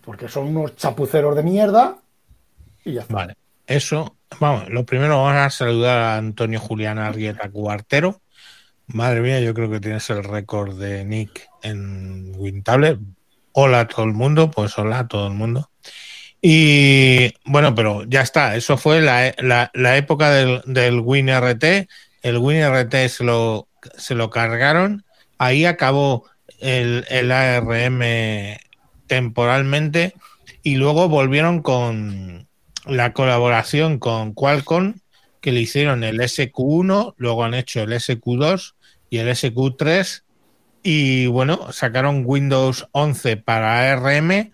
porque 0.00 0.26
son 0.26 0.48
unos 0.48 0.74
chapuceros 0.74 1.36
de 1.36 1.44
mierda 1.44 1.98
y 2.84 2.94
ya. 2.94 3.06
Vale. 3.08 3.36
Eso, 3.68 4.16
vamos, 4.40 4.68
lo 4.68 4.84
primero 4.84 5.22
vamos 5.22 5.40
a 5.40 5.50
saludar 5.50 5.98
a 5.98 6.16
Antonio 6.16 6.58
Julián 6.58 6.98
Arrieta 6.98 7.48
Cuartero. 7.48 8.20
Madre 8.88 9.20
mía, 9.20 9.38
yo 9.38 9.54
creo 9.54 9.70
que 9.70 9.78
tienes 9.78 10.10
el 10.10 10.24
récord 10.24 10.76
de 10.76 11.04
Nick 11.04 11.48
en 11.62 12.32
WinTablet. 12.36 12.98
Hola 13.52 13.80
a 13.80 13.88
todo 13.88 14.04
el 14.04 14.12
mundo, 14.12 14.50
pues 14.50 14.78
hola 14.78 15.00
a 15.00 15.08
todo 15.08 15.26
el 15.26 15.34
mundo. 15.34 15.70
Y 16.42 17.34
bueno, 17.44 17.74
pero 17.74 18.04
ya 18.04 18.22
está, 18.22 18.56
eso 18.56 18.76
fue 18.78 19.00
la, 19.00 19.34
la- 19.74 19.96
época 19.96 20.30
del, 20.30 20.62
del 20.66 21.00
WinRT. 21.00 21.88
El 22.22 22.38
WinRT 22.38 22.94
se 23.08 23.24
lo, 23.24 23.68
se 23.96 24.14
lo 24.14 24.30
cargaron, 24.30 25.04
ahí 25.38 25.64
acabó 25.66 26.26
el, 26.60 27.04
el 27.10 27.32
ARM 27.32 28.02
temporalmente 29.06 30.14
y 30.62 30.76
luego 30.76 31.08
volvieron 31.08 31.62
con 31.62 32.48
la 32.86 33.12
colaboración 33.12 33.98
con 33.98 34.32
Qualcomm 34.34 34.94
que 35.40 35.52
le 35.52 35.60
hicieron 35.60 36.04
el 36.04 36.20
SQ1, 36.20 37.14
luego 37.16 37.44
han 37.44 37.54
hecho 37.54 37.82
el 37.82 37.92
SQ2 37.92 38.74
y 39.08 39.18
el 39.18 39.28
SQ3 39.28 40.24
y 40.82 41.26
bueno, 41.26 41.72
sacaron 41.72 42.22
Windows 42.24 42.88
11 42.92 43.36
para 43.36 43.92
ARM 43.92 44.52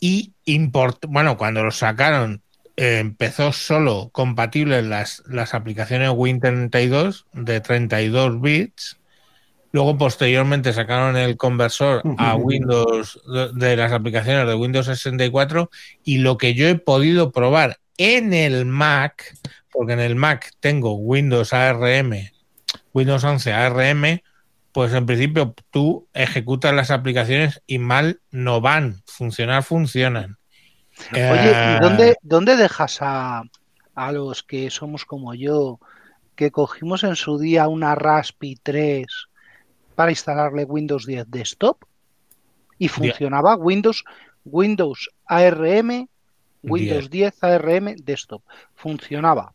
y 0.00 0.32
import 0.44 1.04
bueno, 1.08 1.36
cuando 1.36 1.62
lo 1.64 1.70
sacaron 1.70 2.42
eh, 2.76 2.98
empezó 2.98 3.52
solo 3.52 4.10
compatible 4.12 4.82
las, 4.82 5.22
las 5.26 5.54
aplicaciones 5.54 6.10
Win32 6.10 7.24
de 7.32 7.60
32 7.60 8.40
bits. 8.40 8.98
Luego, 9.72 9.96
posteriormente, 9.96 10.72
sacaron 10.74 11.16
el 11.16 11.38
conversor 11.38 12.02
a 12.18 12.34
Windows 12.36 13.18
de, 13.26 13.52
de 13.52 13.76
las 13.76 13.92
aplicaciones 13.92 14.46
de 14.46 14.54
Windows 14.54 14.86
64 14.86 15.70
y 16.04 16.18
lo 16.18 16.36
que 16.36 16.54
yo 16.54 16.68
he 16.68 16.74
podido 16.74 17.32
probar 17.32 17.78
en 17.96 18.34
el 18.34 18.66
Mac, 18.66 19.34
porque 19.70 19.94
en 19.94 20.00
el 20.00 20.14
Mac 20.14 20.52
tengo 20.60 20.94
Windows 20.96 21.54
ARM, 21.54 22.30
Windows 22.92 23.24
11 23.24 23.52
ARM, 23.54 24.20
pues 24.76 24.92
en 24.92 25.06
principio 25.06 25.54
tú 25.70 26.06
ejecutas 26.12 26.74
las 26.74 26.90
aplicaciones 26.90 27.62
y 27.66 27.78
mal 27.78 28.20
no 28.30 28.60
van, 28.60 29.00
funcionar 29.06 29.62
funcionan. 29.62 30.36
Oye, 31.12 31.50
Eh, 31.50 31.76
¿y 31.78 31.82
dónde, 31.82 32.16
dónde 32.20 32.58
dejas 32.58 32.98
a, 33.00 33.44
a 33.94 34.12
los 34.12 34.42
que 34.42 34.68
somos 34.68 35.06
como 35.06 35.32
yo, 35.32 35.80
que 36.34 36.50
cogimos 36.50 37.04
en 37.04 37.16
su 37.16 37.38
día 37.38 37.68
una 37.68 37.94
Raspi 37.94 38.56
3 38.62 39.06
para 39.94 40.10
instalarle 40.10 40.64
Windows 40.64 41.06
10 41.06 41.30
Desktop 41.30 41.82
y 42.76 42.88
funcionaba 42.88 43.56
Windows, 43.56 44.04
Windows 44.44 45.08
ARM, 45.24 46.06
Windows 46.62 47.08
10 47.08 47.44
ARM 47.44 47.96
Desktop. 48.04 48.42
Funcionaba. 48.74 49.54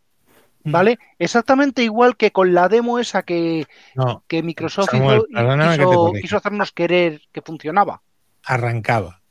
Mm. 0.64 0.72
¿Vale? 0.72 1.00
Exactamente 1.18 1.84
igual 1.84 2.16
que 2.18 2.32
con 2.32 2.54
la 2.54 2.70
demo 2.70 3.00
esa 3.00 3.24
que, 3.24 3.68
No, 3.96 4.24
que 4.28 4.44
Microsoft 4.44 4.92
Samuel, 4.92 5.18
hizo, 5.20 5.28
perdóname 5.34 5.78
que 5.78 5.86
te 6.14 6.22
quiso, 6.22 6.38
hacernos 6.38 6.72
querer 6.72 7.22
que 7.32 7.42
funcionaba. 7.42 8.02
arrancaba. 8.46 9.22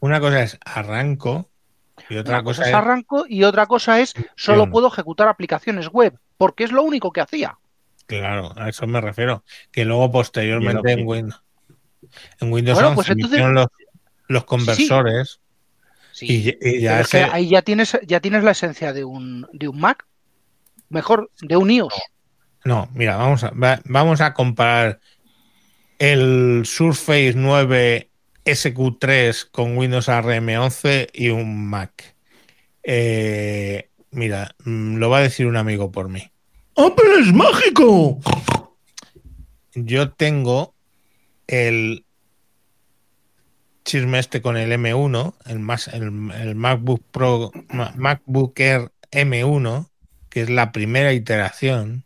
Una 0.00 0.18
cosa 0.20 0.42
es 0.42 0.58
arranco 0.64 1.50
y 2.08 2.16
otra 2.16 2.36
Una 2.36 2.44
cosa 2.44 2.60
cosa 2.62 2.62
es 2.62 2.68
es 2.68 2.74
arranco 2.74 3.24
y 3.28 3.44
otra 3.44 3.66
cosa 3.66 4.00
es 4.00 4.14
solo 4.34 4.68
puedo 4.70 4.88
ejecutar 4.88 5.28
aplicaciones 5.28 5.88
web, 5.88 6.18
porque 6.36 6.64
es 6.64 6.72
lo 6.72 6.82
único 6.82 7.12
que 7.12 7.20
hacía. 7.20 7.58
Claro, 8.06 8.52
a 8.56 8.68
eso 8.68 8.86
me 8.86 9.00
refiero. 9.00 9.44
Que 9.72 9.84
luego 9.84 10.10
posteriormente 10.10 10.92
en, 10.92 11.06
Win- 11.06 11.34
en 12.40 12.52
Windows 12.52 12.76
Bueno, 12.76 12.88
11 12.90 12.94
pues 12.96 13.10
entonces- 13.10 13.40
los, 13.40 13.66
los 14.28 14.44
conversores 14.44 15.40
Sí, 16.12 16.56
y, 16.60 16.68
y 16.68 16.80
ya 16.80 16.92
pero 16.92 17.00
es 17.02 17.08
que 17.10 17.18
se- 17.18 17.24
ahí 17.24 17.48
ya 17.50 17.60
tienes, 17.62 17.98
ya 18.06 18.20
tienes 18.20 18.42
la 18.42 18.52
esencia 18.52 18.92
de 18.94 19.04
un, 19.04 19.46
de 19.52 19.68
un 19.68 19.78
Mac, 19.78 20.06
mejor, 20.88 21.30
de 21.42 21.56
un 21.56 21.70
iOS. 21.70 21.94
No, 22.64 22.88
mira, 22.94 23.16
vamos 23.16 23.44
a, 23.44 23.50
va- 23.50 23.80
vamos 23.84 24.20
a 24.20 24.34
comparar 24.34 25.00
el 25.98 26.62
Surface 26.66 27.34
9 27.36 28.10
SQ3 28.44 29.48
con 29.50 29.76
Windows 29.76 30.08
ARM 30.08 30.48
11 30.48 31.08
y 31.12 31.28
un 31.28 31.68
Mac. 31.68 32.14
Eh, 32.82 33.88
mira, 34.10 34.54
mm, 34.64 34.96
lo 34.96 35.10
va 35.10 35.18
a 35.18 35.22
decir 35.22 35.46
un 35.46 35.56
amigo 35.56 35.90
por 35.90 36.08
mí. 36.08 36.30
¡Apple 36.76 37.20
es 37.20 37.32
mágico! 37.32 38.18
Yo 39.74 40.10
tengo 40.12 40.74
el 41.46 42.04
chisme 43.84 44.18
este 44.18 44.42
con 44.42 44.56
el 44.56 44.72
M1, 44.72 45.34
el, 45.46 45.58
más, 45.60 45.88
el, 45.88 46.02
el 46.32 46.54
MacBook 46.56 47.02
Pro, 47.10 47.52
Ma- 47.68 47.92
MacBook 47.96 48.58
Air 48.58 48.90
M1, 49.12 49.88
que 50.36 50.42
es 50.42 50.50
la 50.50 50.70
primera 50.70 51.14
iteración. 51.14 52.04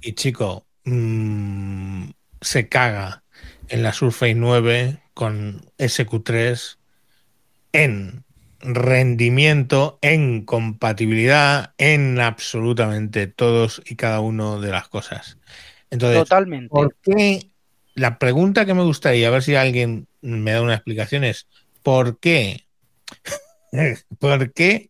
Y 0.00 0.14
chico, 0.14 0.66
mm, 0.84 2.04
se 2.40 2.70
caga 2.70 3.22
en 3.68 3.82
la 3.82 3.92
Surface 3.92 4.34
9 4.34 5.02
con 5.12 5.60
SQ3 5.76 6.78
en 7.74 8.24
rendimiento, 8.60 9.98
en 10.00 10.46
compatibilidad, 10.46 11.74
en 11.76 12.18
absolutamente 12.18 13.26
todos 13.26 13.82
y 13.84 13.96
cada 13.96 14.20
uno 14.20 14.58
de 14.58 14.70
las 14.70 14.88
cosas. 14.88 15.36
Entonces, 15.90 16.20
Totalmente. 16.20 16.70
¿por 16.70 16.96
qué? 17.02 17.50
La 17.94 18.18
pregunta 18.18 18.64
que 18.64 18.72
me 18.72 18.84
gustaría, 18.84 19.28
a 19.28 19.32
ver 19.32 19.42
si 19.42 19.54
alguien 19.54 20.08
me 20.22 20.52
da 20.52 20.62
una 20.62 20.76
explicación, 20.76 21.24
es 21.24 21.46
¿por 21.82 22.20
qué 22.20 22.64
¿Por 24.18 24.50
qué 24.54 24.88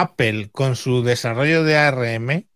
Apple 0.00 0.50
con 0.50 0.74
su 0.74 1.04
desarrollo 1.04 1.62
de 1.62 1.76
ARM, 1.76 2.46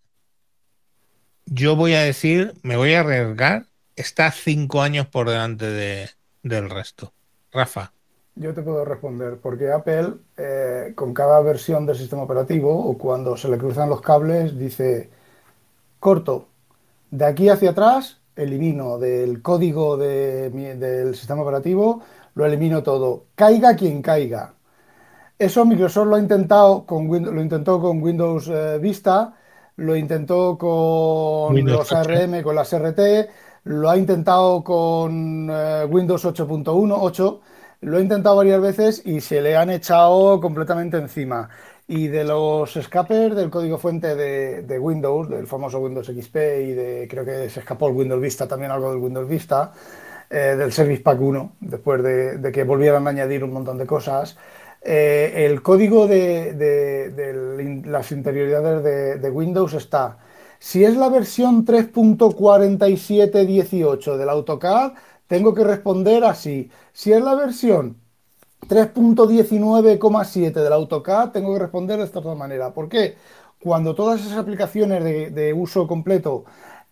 yo 1.46 1.77
voy 1.77 1.94
a 1.94 2.03
decir, 2.03 2.55
me 2.62 2.77
voy 2.77 2.94
a 2.94 3.01
arriesgar, 3.01 3.66
está 3.94 4.33
cinco 4.33 4.83
años 4.83 5.07
por 5.07 5.29
delante 5.29 5.66
de, 5.66 6.11
del 6.42 6.68
resto? 6.68 7.12
Rafa. 7.53 7.92
Yo 8.35 8.55
te 8.55 8.62
puedo 8.62 8.85
responder, 8.85 9.38
porque 9.40 9.70
Apple, 9.70 10.14
eh, 10.37 10.92
con 10.96 11.14
cada 11.14 11.40
versión 11.40 11.87
del 11.87 11.96
sistema 11.96 12.22
operativo 12.22 12.77
o 12.77 12.98
cuando 12.98 13.37
se 13.37 13.48
le 13.48 13.57
cruzan 13.57 13.88
los 13.88 14.01
cables, 14.01 14.59
dice, 14.59 15.09
corto, 16.01 16.48
de 17.11 17.24
aquí 17.24 17.48
hacia 17.48 17.70
atrás, 17.70 18.20
elimino 18.35 18.98
del 18.98 19.42
código 19.42 19.96
del 19.96 21.14
sistema 21.14 21.42
operativo, 21.42 22.03
lo 22.35 22.46
elimino 22.46 22.83
todo, 22.83 23.27
caiga 23.37 23.77
quien 23.77 24.03
caiga. 24.03 24.55
Eso 25.38 25.64
Microsoft 25.64 26.07
lo 26.09 26.16
ha 26.16 26.20
intentado 26.20 26.85
con 26.85 27.09
Win- 27.09 27.33
lo 27.35 27.40
intentó 27.40 27.81
con 27.81 28.03
Windows 28.03 28.48
eh, 28.48 28.79
Vista, 28.81 29.35
lo 29.77 29.94
intentó 29.96 30.59
con 30.59 31.55
Windows 31.55 31.92
los 31.92 31.92
8. 31.92 31.98
ARM, 32.01 32.42
con 32.42 32.57
las 32.57 32.72
RT, 32.72 33.29
lo 33.64 33.88
ha 33.90 33.96
intentado 33.96 34.64
con 34.64 35.48
eh, 35.51 35.85
Windows 35.88 36.24
8.1, 36.24 36.96
8, 37.01 37.40
lo 37.83 37.98
ha 37.98 38.01
intentado 38.01 38.37
varias 38.37 38.61
veces 38.61 39.03
y 39.07 39.20
se 39.20 39.40
le 39.40 39.57
han 39.57 39.70
echado 39.70 40.40
completamente 40.40 40.96
encima. 40.96 41.48
Y 41.87 42.09
de 42.09 42.24
los 42.24 42.77
escapers 42.77 43.35
del 43.37 43.48
código 43.48 43.79
fuente 43.79 44.14
de, 44.16 44.62
de 44.62 44.79
Windows, 44.79 45.29
del 45.31 45.46
famoso 45.46 45.79
Windows 45.79 46.09
XP 46.09 46.37
y 46.62 46.72
de 46.72 47.07
creo 47.09 47.24
que 47.24 47.48
se 47.48 47.61
escapó 47.61 47.88
el 47.88 47.94
Windows 47.94 48.20
Vista, 48.20 48.46
también 48.48 48.72
algo 48.72 48.90
del 48.90 48.98
Windows 49.01 49.29
Vista, 49.29 49.72
eh, 50.31 50.55
del 50.59 50.72
Service 50.72 51.03
Pack 51.03 51.20
1, 51.20 51.53
después 51.61 52.03
de, 52.03 52.38
de 52.38 52.53
que 52.53 52.64
volvieran 52.64 53.07
a 53.07 53.11
añadir 53.11 53.44
un 53.44 53.53
montón 53.53 53.79
de 53.79 53.87
cosas. 53.87 54.37
Eh, 54.82 55.46
el 55.46 55.62
código 55.62 56.06
de, 56.06 57.82
las 57.84 58.12
interioridades 58.12 59.20
de, 59.20 59.30
Windows 59.30 59.74
está. 59.74 60.18
Si 60.58 60.84
es 60.84 60.96
la 60.96 61.08
versión 61.08 61.64
3.4718 61.66 64.16
del 64.16 64.28
AutoCAD, 64.28 64.92
tengo 65.26 65.54
que 65.54 65.64
responder 65.64 66.24
así. 66.24 66.70
Si 66.92 67.12
es 67.12 67.20
la 67.22 67.34
versión 67.34 67.96
3.19,7 68.68 70.52
del 70.52 70.72
AutoCAD, 70.72 71.32
tengo 71.32 71.54
que 71.54 71.60
responder 71.60 71.98
de 71.98 72.04
esta 72.04 72.20
otra 72.20 72.34
manera. 72.34 72.72
¿Por 72.72 72.88
qué? 72.88 73.16
Cuando 73.60 73.94
todas 73.94 74.20
esas 74.20 74.38
aplicaciones 74.38 75.34
de, 75.34 75.52
uso 75.52 75.86
completo 75.88 76.44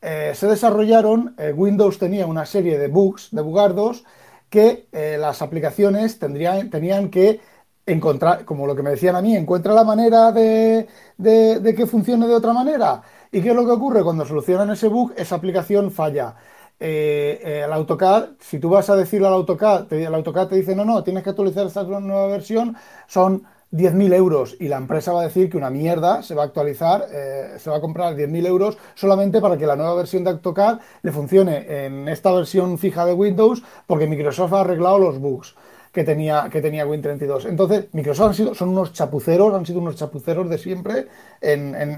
eh, 0.02 0.32
se 0.34 0.46
desarrollaron, 0.46 1.34
eh, 1.38 1.52
Windows 1.52 1.98
tenía 1.98 2.26
una 2.26 2.46
serie 2.46 2.78
de 2.78 2.88
bugs, 2.88 3.28
de 3.30 3.42
bugardos, 3.42 4.04
que 4.50 4.86
las 5.18 5.42
aplicaciones 5.42 6.20
tendrían, 6.20 6.70
tenían 6.70 7.10
que 7.10 7.40
encontrar, 7.86 8.44
como 8.44 8.66
lo 8.66 8.74
que 8.74 8.82
me 8.82 8.90
decían 8.90 9.16
a 9.16 9.22
mí, 9.22 9.36
encuentra 9.36 9.72
la 9.74 9.84
manera 9.84 10.32
de, 10.32 10.88
de- 11.18 11.74
que 11.74 11.86
funcione 11.86 12.26
de 12.26 12.34
otra 12.34 12.52
manera. 12.52 13.02
¿Y 13.32 13.40
qué 13.42 13.50
es 13.50 13.56
lo 13.56 13.64
que 13.64 13.72
ocurre? 13.72 14.02
Cuando 14.02 14.24
solucionan 14.24 14.70
ese 14.70 14.88
bug, 14.88 15.12
esa 15.16 15.36
aplicación 15.36 15.90
falla. 15.90 16.34
Eh, 16.78 17.40
eh, 17.42 17.62
el 17.64 17.72
AutoCAD, 17.72 18.30
si 18.40 18.58
tú 18.58 18.68
vas 18.70 18.90
a 18.90 18.96
decirle 18.96 19.26
al 19.28 19.34
AutoCAD, 19.34 19.86
te- 19.86 20.04
el 20.04 20.14
AutoCAD 20.14 20.48
te 20.48 20.56
dice, 20.56 20.74
no, 20.76 20.84
no, 20.84 21.02
tienes 21.04 21.22
que 21.22 21.30
actualizar 21.30 21.66
esta 21.66 21.84
nueva 21.84 22.26
versión, 22.26 22.76
son 23.06 23.44
10.000 23.70 24.12
euros 24.12 24.56
y 24.60 24.68
la 24.68 24.76
empresa 24.76 25.12
va 25.12 25.20
a 25.22 25.24
decir 25.24 25.48
que 25.50 25.56
una 25.56 25.70
mierda 25.70 26.22
se 26.22 26.34
va 26.34 26.42
a 26.42 26.46
actualizar, 26.46 27.06
eh, 27.10 27.54
se 27.58 27.70
va 27.70 27.76
a 27.76 27.80
comprar 27.80 28.14
10.000 28.14 28.46
euros 28.46 28.76
solamente 28.94 29.40
para 29.40 29.56
que 29.56 29.66
la 29.66 29.74
nueva 29.76 29.94
versión 29.94 30.22
de 30.24 30.30
AutoCAD 30.30 30.80
le 31.02 31.12
funcione 31.12 31.86
en 31.86 32.08
esta 32.08 32.30
versión 32.32 32.78
fija 32.78 33.04
de 33.06 33.12
Windows 33.14 33.62
porque 33.86 34.06
Microsoft 34.06 34.52
ha 34.52 34.60
arreglado 34.60 34.98
los 34.98 35.18
bugs 35.18 35.56
que 35.96 36.04
tenía, 36.04 36.50
que 36.52 36.60
tenía 36.60 36.86
Win32. 36.86 37.46
Entonces, 37.46 37.86
Microsoft 37.92 38.28
han 38.28 38.34
sido, 38.34 38.54
son 38.54 38.68
unos 38.68 38.92
chapuceros, 38.92 39.54
han 39.54 39.64
sido 39.64 39.80
unos 39.80 39.96
chapuceros 39.96 40.46
de 40.50 40.58
siempre, 40.58 41.06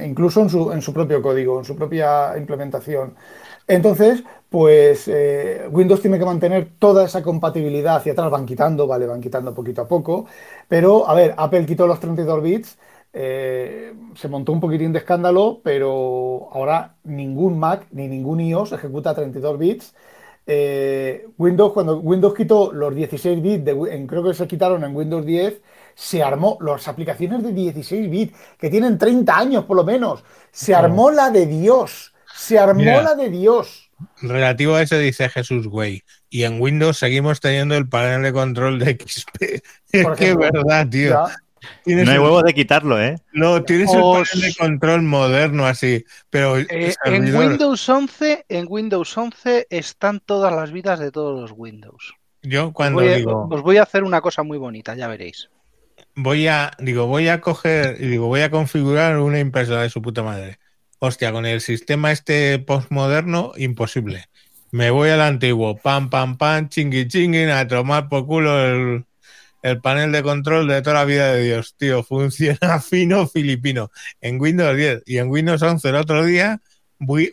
incluso 0.05 0.41
en 0.41 0.49
su, 0.49 0.71
en 0.71 0.81
su 0.81 0.93
propio 0.93 1.21
código, 1.21 1.59
en 1.59 1.65
su 1.65 1.75
propia 1.75 2.39
implementación. 2.39 3.17
Entonces, 3.67 4.23
pues 4.49 5.09
eh, 5.09 5.67
Windows 5.73 6.01
tiene 6.01 6.17
que 6.17 6.25
mantener 6.25 6.71
toda 6.79 7.05
esa 7.07 7.25
compatibilidad 7.25 7.97
hacia 7.97 8.13
atrás, 8.13 8.31
van 8.31 8.47
quitando, 8.47 8.87
vale, 8.87 9.05
van 9.09 9.21
quitando 9.21 9.53
poquito 9.53 9.83
a 9.83 9.89
poco, 9.89 10.27
pero 10.69 11.09
a 11.09 11.15
ver, 11.15 11.35
Apple 11.37 11.67
quitó 11.67 11.89
los 11.89 11.99
32 11.99 12.41
bits, 12.41 12.79
eh, 13.13 13.95
se 14.15 14.29
montó 14.29 14.53
un 14.53 14.61
poquitín 14.61 14.93
de 14.93 15.01
escándalo, 15.01 15.61
pero 15.65 16.51
ahora 16.53 16.95
ningún 17.03 17.59
Mac 17.59 17.89
ni 17.91 18.07
ningún 18.07 18.41
iOS 18.41 18.71
ejecuta 18.73 19.13
32 19.13 19.59
bits. 19.59 19.93
Eh, 20.51 21.27
Windows, 21.37 21.75
cuando 21.75 21.99
Windows 21.99 22.35
quitó 22.35 22.73
los 22.73 22.95
16 22.95 23.43
bits, 23.43 23.67
de 23.67 23.73
en- 23.93 24.07
creo 24.07 24.25
que 24.25 24.33
se 24.33 24.47
quitaron 24.49 24.83
en 24.83 24.97
Windows 24.97 25.27
10, 25.27 25.61
se 25.95 26.23
armó 26.23 26.57
las 26.63 26.89
aplicaciones 26.89 27.43
de 27.43 27.53
16 27.53 28.09
bits, 28.09 28.35
que 28.59 28.71
tienen 28.71 28.97
30 28.97 29.37
años 29.37 29.67
por 29.67 29.77
lo 29.77 29.85
menos, 29.85 30.25
se 30.51 30.75
armó 30.75 31.11
la 31.11 31.31
de 31.31 31.45
Dios, 31.45 32.15
se 32.35 32.59
armó 32.59 32.81
Mira. 32.81 33.03
la 33.03 33.15
de 33.15 33.29
Dios. 33.29 33.91
Relativo 34.23 34.75
a 34.75 34.83
eso 34.83 34.97
dice 34.97 35.29
Jesús 35.29 35.69
Güey. 35.69 36.03
Y 36.31 36.45
en 36.45 36.61
Windows 36.61 36.99
seguimos 36.99 37.41
teniendo 37.41 37.77
el 37.77 37.87
panel 37.87 38.23
de 38.23 38.33
control 38.33 38.79
de 38.79 38.93
XP. 38.93 39.63
Es 39.93 40.07
que 40.17 40.31
es 40.31 40.37
verdad, 40.37 40.89
tío. 40.89 41.11
Ya. 41.11 41.37
Tienes 41.85 42.05
No 42.05 42.11
hay 42.11 42.17
el- 42.17 42.23
huevos 42.23 42.43
de 42.45 42.55
quitarlo, 42.55 43.01
¿eh? 43.03 43.17
No, 43.33 43.63
tienes 43.65 43.89
Os- 43.91 43.97
el 43.97 44.03
panel 44.03 44.41
de 44.49 44.55
control 44.59 45.03
moderno 45.03 45.67
así, 45.67 46.05
pero 46.31 46.59
Eh, 46.59 46.95
en 47.05 47.35
Windows 47.37 47.89
11, 47.89 48.45
en 48.49 48.67
Windows 48.69 49.17
11 49.17 49.67
están 49.71 50.21
todas 50.21 50.53
las 50.55 50.73
vidas 50.73 50.99
de 51.01 51.11
todos 51.11 51.41
los 51.41 51.53
Windows. 51.57 52.15
yo 52.43 52.69
Os 52.69 52.73
cuando 52.73 53.01
voy, 53.03 53.15
digo 53.15 53.49
os 53.51 53.63
voy 53.63 53.77
a 53.79 53.83
hacer 53.83 54.05
una 54.05 54.21
cosa 54.21 54.43
muy 54.43 54.59
bonita, 54.59 54.95
ya 54.95 55.09
veréis. 55.09 55.51
voy 56.15 56.47
a 56.49 56.71
digo 56.79 57.07
voy 57.07 57.29
a 57.29 57.41
coger 57.41 57.97
y 58.01 58.07
digo 58.07 58.27
voy 58.27 58.41
a 58.43 58.51
configurar 58.51 59.19
una 59.19 59.39
impresora 59.41 59.83
de 59.83 59.91
su 59.91 60.01
puta 60.03 60.23
madre. 60.23 60.59
Hostia, 61.01 61.31
con 61.33 61.47
el 61.47 61.61
sistema 61.61 62.11
este 62.13 62.59
postmoderno 62.59 63.53
imposible. 63.57 64.27
Me 64.71 64.91
voy 64.91 65.11
al 65.11 65.21
antiguo, 65.21 65.77
pam 65.77 66.11
pam 66.11 66.37
pam, 66.37 66.69
chingui 66.69 67.07
chingui, 67.09 67.45
a 67.45 67.67
tomar 67.67 68.09
por 68.09 68.27
culo 68.27 68.59
el, 68.67 69.05
el 69.63 69.81
panel 69.81 70.13
de 70.13 70.23
control 70.23 70.69
de 70.69 70.83
toda 70.83 70.97
la 70.97 71.05
vida 71.05 71.33
de 71.33 71.43
Dios, 71.43 71.75
tío, 71.77 72.03
funciona 72.03 72.81
fino 72.81 73.27
filipino 73.27 73.91
en 74.21 74.41
Windows 74.41 74.77
10 74.77 75.03
y 75.07 75.19
en 75.19 75.29
Windows 75.29 75.63
11 75.63 75.89
el 75.89 75.97
otro 75.97 76.25
día 76.25 76.61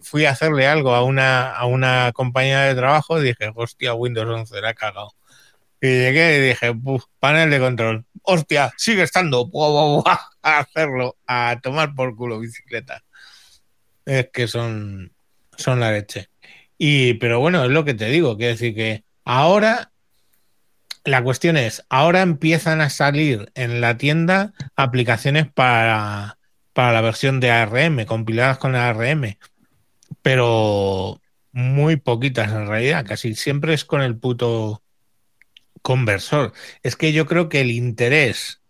fui, 0.01 0.25
a 0.25 0.31
hacerle 0.31 0.67
algo 0.67 0.93
a 0.93 1.03
una, 1.03 1.51
a 1.51 1.65
una 1.65 2.11
compañía 2.13 2.61
de 2.61 2.75
trabajo 2.75 3.19
y 3.19 3.25
dije, 3.25 3.51
hostia, 3.55 3.93
Windows 3.93 4.27
11, 4.27 4.61
la 4.61 4.73
cagado. 4.73 5.13
Y 5.81 5.87
llegué 5.87 6.37
y 6.37 6.49
dije, 6.49 6.69
"Buf, 6.69 7.05
panel 7.19 7.49
de 7.49 7.59
control. 7.59 8.05
Hostia, 8.23 8.73
sigue 8.77 9.03
estando. 9.03 9.45
Buah, 9.51 9.69
buah, 9.69 10.01
buah, 10.01 10.19
A 10.41 10.59
hacerlo, 10.59 11.17
a 11.27 11.59
tomar 11.61 11.93
por 11.95 12.15
culo 12.15 12.39
bicicleta. 12.39 13.03
Es 14.05 14.29
que 14.31 14.47
son, 14.47 15.11
son 15.57 15.79
la 15.79 15.91
leche. 15.91 16.29
Y, 16.77 17.15
pero 17.15 17.39
bueno, 17.39 17.63
es 17.65 17.71
lo 17.71 17.85
que 17.85 17.93
te 17.93 18.05
digo, 18.09 18.37
quiero 18.37 18.51
decir 18.53 18.75
que 18.75 19.03
ahora 19.23 19.91
la 21.05 21.23
cuestión 21.23 21.55
es, 21.55 21.85
ahora 21.89 22.21
empiezan 22.21 22.81
a 22.81 22.89
salir 22.89 23.51
en 23.55 23.79
la 23.79 23.97
tienda 23.97 24.53
aplicaciones 24.75 25.47
para, 25.51 26.37
para 26.73 26.91
la 26.91 27.01
versión 27.01 27.39
de 27.39 27.51
ARM, 27.51 28.05
compiladas 28.05 28.57
con 28.57 28.75
ARM, 28.75 29.37
pero 30.21 31.21
muy 31.51 31.95
poquitas 31.95 32.51
en 32.51 32.67
realidad, 32.67 33.05
casi 33.05 33.35
siempre 33.35 33.73
es 33.73 33.85
con 33.85 34.01
el 34.01 34.17
puto 34.17 34.83
conversor. 35.81 36.53
Es 36.83 36.95
que 36.95 37.13
yo 37.13 37.27
creo 37.27 37.47
que 37.47 37.61
el 37.61 37.71
interés 37.71 38.61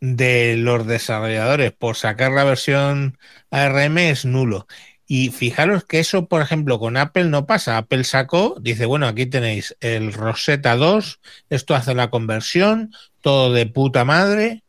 de 0.00 0.56
los 0.56 0.86
desarrolladores 0.86 1.72
por 1.72 1.96
sacar 1.96 2.32
la 2.32 2.44
versión 2.44 3.18
ARM 3.50 3.98
es 3.98 4.24
nulo. 4.24 4.66
Y 5.12 5.30
fijaros 5.30 5.84
que 5.84 5.98
eso, 5.98 6.26
por 6.26 6.40
ejemplo, 6.40 6.78
con 6.78 6.96
Apple 6.96 7.24
no 7.24 7.44
pasa. 7.44 7.76
Apple 7.76 8.04
sacó, 8.04 8.54
dice, 8.60 8.86
bueno, 8.86 9.08
aquí 9.08 9.26
tenéis 9.26 9.76
el 9.80 10.12
Rosetta 10.12 10.76
2, 10.76 11.20
esto 11.48 11.74
hace 11.74 11.96
la 11.96 12.10
conversión, 12.10 12.94
todo 13.20 13.52
de 13.52 13.66
puta 13.66 14.04
madre. 14.04 14.62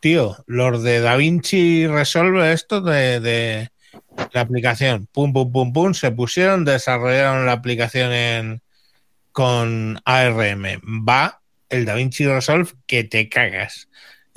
Tío, 0.00 0.44
los 0.46 0.82
de 0.82 1.00
DaVinci 1.00 1.86
Resolve 1.86 2.52
esto 2.52 2.82
de, 2.82 3.20
de 3.20 3.70
la 4.34 4.42
aplicación, 4.42 5.08
pum, 5.10 5.32
pum, 5.32 5.50
pum, 5.50 5.72
pum, 5.72 5.94
se 5.94 6.10
pusieron, 6.10 6.66
desarrollaron 6.66 7.46
la 7.46 7.52
aplicación 7.52 8.12
en, 8.12 8.62
con 9.32 10.02
ARM. 10.04 10.82
Va 11.08 11.40
el 11.70 11.86
DaVinci 11.86 12.26
Resolve 12.26 12.72
que 12.86 13.04
te 13.04 13.30
cagas. 13.30 13.88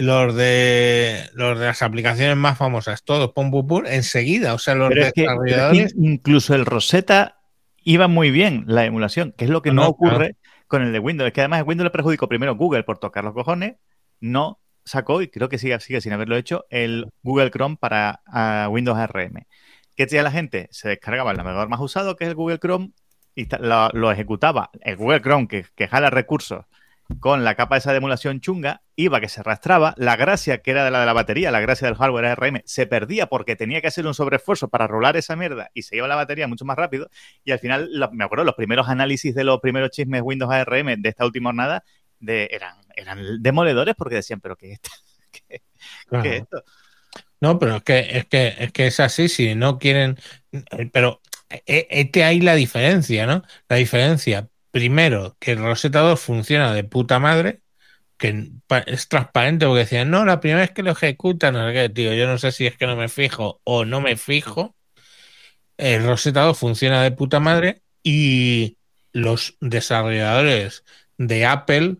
Los 0.06 0.36
de 0.36 1.30
los 1.34 1.60
de 1.60 1.66
las 1.66 1.82
aplicaciones 1.82 2.36
más 2.36 2.58
famosas, 2.58 3.04
todos 3.04 3.32
pum 3.32 3.52
pum 3.52 3.68
pum, 3.68 3.84
enseguida. 3.86 4.54
O 4.54 4.60
sea, 4.60 4.76
los 4.76 4.90
Pero 4.90 5.06
es 5.06 5.14
que 5.14 5.22
desarrolladores. 5.22 5.94
incluso 5.98 6.56
el 6.56 6.66
Rosetta 6.66 7.40
iba 7.84 8.08
muy 8.08 8.32
bien, 8.32 8.64
la 8.68 8.86
emulación, 8.86 9.34
que 9.38 9.46
es 9.46 9.52
lo 9.52 9.62
que 9.62 9.72
No, 9.72 9.88
ocurre 9.88 10.36
con 10.68 10.82
el 10.82 10.92
de 10.94 11.00
Windows. 11.00 11.28
Es 11.28 11.34
que 11.34 11.42
además 11.42 11.60
el 11.60 11.68
Windows 11.68 11.86
le 11.86 11.92
perjudicó 11.92 12.28
primero 12.28 12.56
Google 12.56 12.84
por 12.84 12.98
tocar 12.98 13.24
los 13.24 13.34
cojones, 13.34 13.76
no 14.20 14.60
sacó, 14.86 15.22
y 15.22 15.28
creo 15.30 15.50
que 15.50 15.58
sigue, 15.58 15.80
sigue 15.80 16.02
sin 16.02 16.14
haberlo 16.14 16.36
hecho, 16.36 16.66
el 16.70 17.10
Google 17.22 17.52
Chrome 17.52 17.78
para 17.80 18.22
Windows 18.70 18.98
ARM. 18.98 19.46
¿Qué 19.96 20.04
hacía 20.04 20.24
la 20.24 20.32
gente? 20.32 20.68
Se 20.72 20.90
descargaba 20.90 21.32
el 21.32 21.38
navegador 21.38 21.70
más 21.70 21.80
usado, 21.80 22.16
que 22.16 22.24
es 22.24 22.30
el 22.30 22.36
Google 22.36 22.58
Chrome, 22.60 22.92
y 23.36 23.48
lo, 23.60 23.90
lo 23.90 24.12
ejecutaba. 24.12 24.70
El 24.82 24.98
Google 24.98 25.22
Chrome, 25.22 25.48
que, 25.48 25.66
que 25.76 25.88
jala 25.88 26.10
recursos 26.10 26.66
con 27.20 27.44
la 27.46 27.56
capa 27.56 27.78
esa 27.78 27.92
de 27.92 27.98
emulación 27.98 28.42
chunga, 28.42 28.82
iba 28.96 29.22
que 29.22 29.30
se 29.30 29.40
arrastraba, 29.42 29.94
la 29.98 30.16
gracia 30.18 30.60
que 30.62 30.72
era 30.72 30.84
de 30.86 30.92
la 30.92 31.00
de 31.00 31.06
la 31.06 31.14
batería, 31.14 31.52
la 31.52 31.62
gracia 31.62 31.88
del 31.88 31.96
hardware 31.98 32.26
ARM, 32.26 32.62
se 32.66 32.86
perdía 32.88 33.28
porque 33.28 33.56
tenía 33.56 33.82
que 33.82 33.88
hacer 33.88 34.06
un 34.06 34.14
sobreesfuerzo 34.14 34.70
para 34.70 34.88
rolar 34.88 35.16
esa 35.18 35.36
mierda 35.36 35.70
y 35.74 35.84
se 35.84 35.96
iba 35.98 36.08
la 36.08 36.16
batería 36.16 36.48
mucho 36.48 36.66
más 36.66 36.78
rápido. 36.78 37.10
Y 37.44 37.52
al 37.52 37.60
final, 37.60 37.90
lo- 37.94 38.12
me 38.12 38.24
acuerdo, 38.26 38.44
los 38.46 38.56
primeros 38.56 38.90
análisis 38.90 39.34
de 39.36 39.44
los 39.46 39.60
primeros 39.62 39.92
chismes 39.92 40.22
Windows 40.24 40.52
ARM 40.52 40.98
de 41.02 41.10
esta 41.10 41.26
última 41.26 41.50
jornada 41.50 41.84
de, 42.20 42.50
eran, 42.52 42.76
eran 42.96 43.42
demoledores 43.42 43.96
porque 43.96 44.16
decían, 44.16 44.42
pero 44.42 44.56
¿qué 44.58 44.74
es 44.74 44.80
esto? 44.84 44.90
¿Qué, 45.32 45.62
Claro. 46.06 46.24
qué 46.24 46.36
es 46.38 46.42
esto? 46.44 46.64
No, 47.42 47.60
pero 47.60 47.78
es 47.78 47.84
que, 47.84 48.00
es 48.20 48.26
que 48.28 48.56
es 48.60 48.72
que 48.72 48.88
es 48.88 49.00
así, 49.00 49.28
si 49.30 49.56
no 49.56 49.78
quieren. 49.80 50.18
Pero 50.94 51.22
eh, 51.50 51.88
este 51.90 52.24
ahí 52.24 52.42
la 52.42 52.56
diferencia, 52.56 53.26
¿no? 53.28 53.44
La 53.70 53.78
diferencia, 53.78 54.50
primero, 54.74 55.38
que 55.40 55.54
el 55.54 55.60
Rosetta 55.60 56.02
2 56.02 56.20
funciona 56.20 56.74
de 56.74 56.84
puta 56.84 57.20
madre, 57.20 57.62
que 58.18 58.52
es 58.88 59.08
transparente, 59.10 59.68
porque 59.68 59.82
decían, 59.82 60.12
no, 60.12 60.26
la 60.26 60.42
primera 60.42 60.62
vez 60.62 60.72
que 60.72 60.84
lo 60.84 60.92
ejecuta, 60.92 61.52
no 61.54 61.68
sé 61.68 61.74
qué, 61.74 61.90
tío, 61.90 62.14
yo 62.16 62.28
no 62.28 62.38
sé 62.40 62.52
si 62.52 62.68
es 62.68 62.78
que 62.78 62.88
no 62.88 62.96
me 62.98 63.10
fijo 63.10 63.62
o 63.66 63.86
no 63.86 64.02
me 64.02 64.18
fijo. 64.18 64.76
El 65.78 66.06
Rosetta 66.06 66.42
2 66.44 66.58
funciona 66.58 67.02
de 67.04 67.12
puta 67.12 67.40
madre 67.40 67.82
y 68.04 68.78
los 69.12 69.58
desarrolladores 69.62 70.84
de 71.18 71.46
Apple 71.46 71.98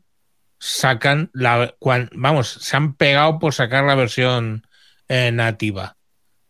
sacan 0.60 1.30
la 1.34 1.76
cuan- 1.80 2.10
vamos, 2.14 2.50
se 2.50 2.78
han 2.78 2.96
pegado 2.96 3.40
por 3.40 3.54
sacar 3.54 3.84
la 3.86 3.96
versión 3.96 4.68
eh, 5.10 5.32
nativa. 5.34 5.98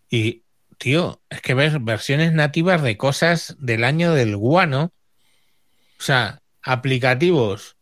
Y, 0.10 0.44
tío, 0.78 1.22
es 1.30 1.42
que 1.42 1.54
ves 1.56 1.84
versiones 1.84 2.34
nativas 2.34 2.82
de 2.84 2.98
cosas 2.98 3.56
del 3.60 3.84
año 3.84 4.14
del 4.14 4.38
guano. 4.38 4.94
O 6.04 6.06
sea, 6.06 6.42
aplicativos 6.62 7.78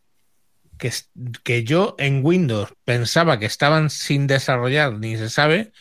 que, 0.78 0.94
que 1.42 1.64
yo 1.64 1.96
en 1.98 2.24
Windows 2.24 2.72
pensaba 2.86 3.40
que 3.40 3.48
estaban 3.48 3.90
sin 3.90 4.28
desarrollar, 4.28 4.94
ni 5.00 5.18
se 5.18 5.28
sabe, 5.28 5.72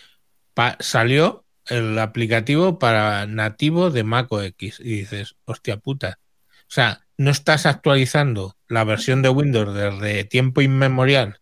salió 0.79 1.44
el 1.66 1.98
aplicativo 1.98 2.79
para 2.79 3.26
nativo 3.26 3.90
de 3.90 4.05
Mac 4.05 4.33
OS. 4.33 4.55
Y 4.59 5.00
dices, 5.00 5.37
hostia 5.44 5.76
puta. 5.76 6.18
O 6.61 6.68
sea, 6.68 7.07
no 7.18 7.31
estás 7.31 7.66
actualizando 7.66 8.57
la 8.68 8.85
versión 8.85 9.20
de 9.20 9.29
Windows 9.29 9.74
desde 9.74 10.24
tiempo 10.24 10.62
inmemorial, 10.62 11.40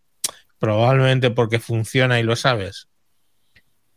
probablemente 0.59 1.31
porque 1.31 1.61
funciona 1.61 2.19
y 2.19 2.25
lo 2.25 2.35
sabes. 2.35 2.89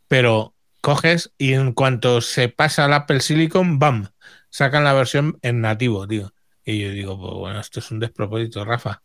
Pero 0.08 0.54
coges 0.82 1.34
y 1.40 1.54
en 1.54 1.74
cuanto 1.74 2.22
se 2.22 2.48
pasa 2.48 2.86
al 2.86 2.94
Apple 2.94 3.22
Silicon, 3.22 3.80
¡bam! 3.80 4.10
Sacan 4.52 4.84
la 4.84 4.94
versión 4.94 5.40
en 5.42 5.62
nativo, 5.62 6.08
tío. 6.08 6.32
Y 6.66 6.82
yo 6.82 6.90
digo, 6.92 7.20
pues 7.20 7.34
bueno, 7.34 7.60
esto 7.60 7.80
es 7.80 7.92
un 7.92 8.00
despropósito, 8.00 8.66
Rafa. 8.66 9.02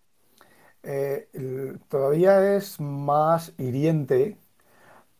Eh, 0.83 1.29
todavía 1.88 2.57
es 2.57 2.81
más 2.81 3.53
hiriente 3.59 4.38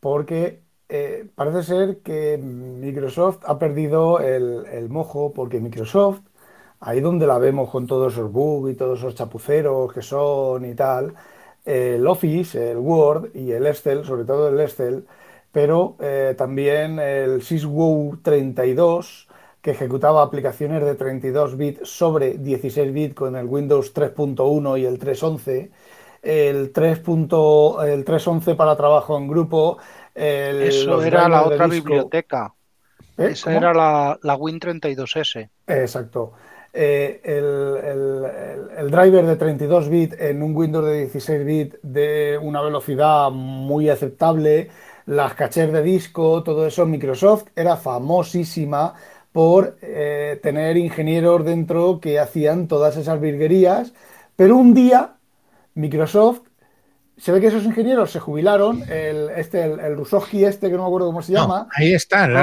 porque 0.01 0.63
eh, 0.89 1.29
parece 1.35 1.63
ser 1.63 1.99
que 2.03 2.37
Microsoft 2.39 3.39
ha 3.45 3.59
perdido 3.59 4.19
el, 4.21 4.65
el 4.67 4.89
mojo 4.89 5.33
porque 5.33 5.59
Microsoft, 5.61 6.21
ahí 6.81 7.01
donde 7.01 7.27
la 7.27 7.39
vemos 7.39 7.69
con 7.71 7.87
todos 7.87 8.13
esos 8.13 8.31
bugs 8.31 8.71
y 8.73 8.75
todos 8.75 8.99
esos 8.99 9.15
chapuceros 9.15 9.93
que 9.93 10.01
son 10.03 10.65
y 10.65 10.75
tal, 10.75 11.15
el 11.65 12.07
Office, 12.07 12.71
el 12.71 12.77
Word 12.77 13.31
y 13.35 13.51
el 13.51 13.67
Excel, 13.67 14.05
sobre 14.05 14.25
todo 14.25 14.49
el 14.49 14.59
Excel, 14.61 15.07
pero 15.51 15.97
eh, 16.01 16.35
también 16.37 16.99
el 16.99 17.41
SysWow 17.43 18.17
32 18.23 19.26
que 19.67 19.71
ejecutaba 19.71 20.23
aplicaciones 20.23 20.81
de 20.81 20.95
32 20.95 21.57
bits 21.57 21.89
sobre 21.89 22.37
16 22.37 22.93
bits 22.93 23.13
con 23.13 23.35
el 23.35 23.45
Windows 23.47 23.91
3.1 23.93 24.77
y 24.77 24.85
el 24.85 24.97
3.11, 24.97 25.69
el 26.21 26.71
3. 26.71 26.99
punto- 26.99 27.83
el 27.83 28.05
3.11 28.05 28.55
para 28.55 28.77
trabajo 28.77 29.17
en 29.17 29.27
grupo, 29.27 29.77
el- 30.15 30.61
Eso 30.61 31.01
era 31.03 31.27
la 31.27 31.43
otra 31.43 31.67
disco. 31.67 31.89
biblioteca. 31.89 32.53
¿Eh? 33.17 33.29
Esa 33.31 33.43
¿Cómo? 33.45 33.57
era 33.57 33.73
la, 33.73 34.17
la 34.23 34.37
Win32S. 34.37 35.49
Exacto. 35.67 36.31
Eh, 36.71 37.19
el, 37.25 37.45
el- 37.83 38.25
el- 38.25 38.77
el 38.85 38.91
driver 38.91 39.25
de 39.25 39.35
32 39.35 39.89
bits 39.89 40.15
en 40.19 40.43
un 40.43 40.55
Windows 40.55 40.85
de 40.85 40.99
16 40.99 41.45
bits 41.45 41.77
de 41.83 42.39
una 42.41 42.61
velocidad 42.61 43.31
muy 43.31 43.89
aceptable, 43.89 44.69
las 45.07 45.33
cachés 45.33 45.71
de 45.73 45.81
disco, 45.81 46.43
todo 46.43 46.67
eso, 46.67 46.85
Microsoft 46.85 47.45
era 47.55 47.77
famosísima 47.77 48.93
por 49.37 49.77
eh, 49.83 50.39
tener 50.41 50.77
ingenieros 50.77 51.45
dentro 51.45 51.99
que 51.99 52.17
hacían 52.17 52.67
todas 52.67 52.97
esas 52.97 53.21
virguerías, 53.21 53.93
pero 54.35 54.55
un 54.55 54.73
día 54.73 55.17
Microsoft, 55.75 56.41
se 57.17 57.31
ve 57.31 57.39
que 57.39 57.45
esos 57.45 57.63
ingenieros 57.63 58.09
se 58.09 58.19
jubilaron, 58.19 58.81
el, 58.89 59.29
este, 59.35 59.63
el, 59.63 59.79
el 59.79 59.99
este, 60.43 60.71
que 60.71 60.75
no 60.75 60.81
me 60.81 60.87
acuerdo 60.87 61.05
cómo 61.09 61.21
se 61.21 61.33
No, 61.33 61.41
llama, 61.41 61.67
ahí 61.75 61.93
está, 61.93 62.27
la 62.27 62.41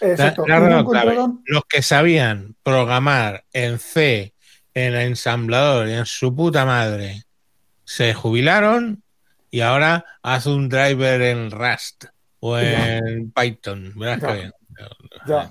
exacto, 0.00 0.48
la 0.48 0.58
clave. 0.58 0.80
encontraron 0.80 1.42
Los 1.46 1.62
que 1.66 1.80
sabían 1.80 2.56
programar 2.64 3.44
en 3.52 3.78
C, 3.78 4.34
en 4.74 4.94
el 4.94 5.00
ensamblador 5.10 5.86
y 5.86 5.92
en 5.92 6.06
su 6.06 6.34
puta 6.34 6.66
madre, 6.66 7.22
se 7.84 8.14
jubilaron 8.14 9.04
y 9.52 9.60
ahora 9.60 10.04
haz 10.24 10.46
un 10.46 10.68
driver 10.68 11.22
en 11.22 11.52
Rust 11.52 12.06
o 12.40 12.58
en 12.58 13.30
Python. 13.30 13.92
Verás 13.94 14.18
que 14.18 14.32
bien. 14.32 14.52
Ya. 15.26 15.50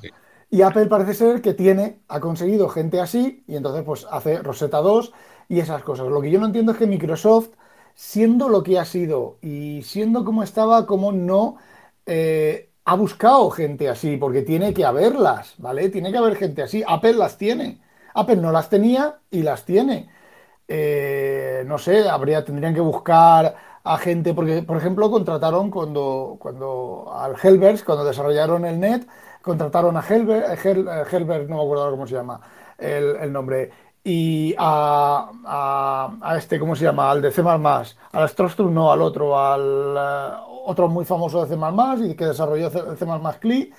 Y 0.50 0.64
Apple 0.64 0.88
parece 0.88 1.14
ser 1.14 1.42
que 1.42 1.54
tiene, 1.54 2.02
ha 2.10 2.20
conseguido 2.20 2.68
gente 2.68 3.00
así, 3.00 3.44
y 3.48 3.56
entonces 3.56 3.84
pues 3.84 4.06
hace 4.12 4.40
Rosetta 4.40 4.80
2 4.80 5.14
y 5.48 5.60
esas 5.60 5.82
cosas. 5.84 6.08
Lo 6.08 6.22
que 6.22 6.30
yo 6.30 6.40
no 6.40 6.48
entiendo 6.48 6.74
es 6.74 6.78
que 6.78 6.88
Microsoft, 6.88 7.52
siendo 7.94 8.50
lo 8.50 8.62
que 8.64 8.78
ha 8.78 8.86
sido 8.86 9.38
y 9.42 9.82
siendo 9.84 10.26
como 10.26 10.44
estaba, 10.44 10.86
como 10.86 11.14
no 11.14 11.58
eh, 12.06 12.72
ha 12.86 12.96
buscado 12.96 13.50
gente 13.52 13.88
así, 13.90 14.18
porque 14.18 14.42
tiene 14.42 14.74
que 14.74 14.86
haberlas, 14.86 15.56
¿vale? 15.58 15.90
Tiene 15.90 16.12
que 16.12 16.18
haber 16.18 16.36
gente 16.36 16.64
así. 16.64 16.84
Apple 16.86 17.14
las 17.14 17.38
tiene. 17.38 17.82
Apple 18.14 18.38
no 18.38 18.52
las 18.52 18.70
tenía 18.70 19.20
y 19.30 19.44
las 19.44 19.66
tiene. 19.66 20.10
Eh, 20.68 21.64
no 21.68 21.78
sé, 21.78 22.10
habría, 22.10 22.44
tendrían 22.46 22.74
que 22.74 22.82
buscar 22.82 23.56
a 23.84 23.98
gente, 23.98 24.34
porque 24.34 24.62
por 24.64 24.78
ejemplo 24.78 25.10
contrataron 25.12 25.72
cuando, 25.72 26.38
cuando 26.40 27.12
al 27.14 27.36
Helbers, 27.42 27.84
cuando 27.84 28.04
desarrollaron 28.06 28.66
el 28.66 28.80
net, 28.80 29.08
contrataron 29.42 29.98
a 29.98 30.02
Helbert, 30.08 30.48
Hel- 30.64 30.88
eh, 30.88 31.46
no 31.50 31.58
me 31.58 31.62
acuerdo 31.64 31.92
cómo 31.92 32.08
se 32.08 32.16
llama 32.16 32.40
el, 32.78 33.16
el 33.18 33.32
nombre, 33.34 33.72
y 34.04 34.56
a, 34.58 35.32
a- 35.46 36.18
a 36.22 36.38
este, 36.38 36.60
¿cómo 36.60 36.76
se 36.76 36.84
llama? 36.86 37.12
Al 37.12 37.22
de 37.22 37.32
C++, 37.32 37.42
al 37.42 38.30
Strostrup, 38.30 38.72
no, 38.72 38.92
al 38.92 39.02
otro, 39.02 39.38
al 39.40 39.96
eh, 39.98 40.38
otro 40.66 40.88
muy 40.88 41.06
famoso 41.06 41.46
de 41.46 41.56
C++ 41.56 42.06
y 42.06 42.16
que 42.16 42.26
desarrolló 42.26 42.70
C++ 42.70 42.80
CLI, 43.40 43.74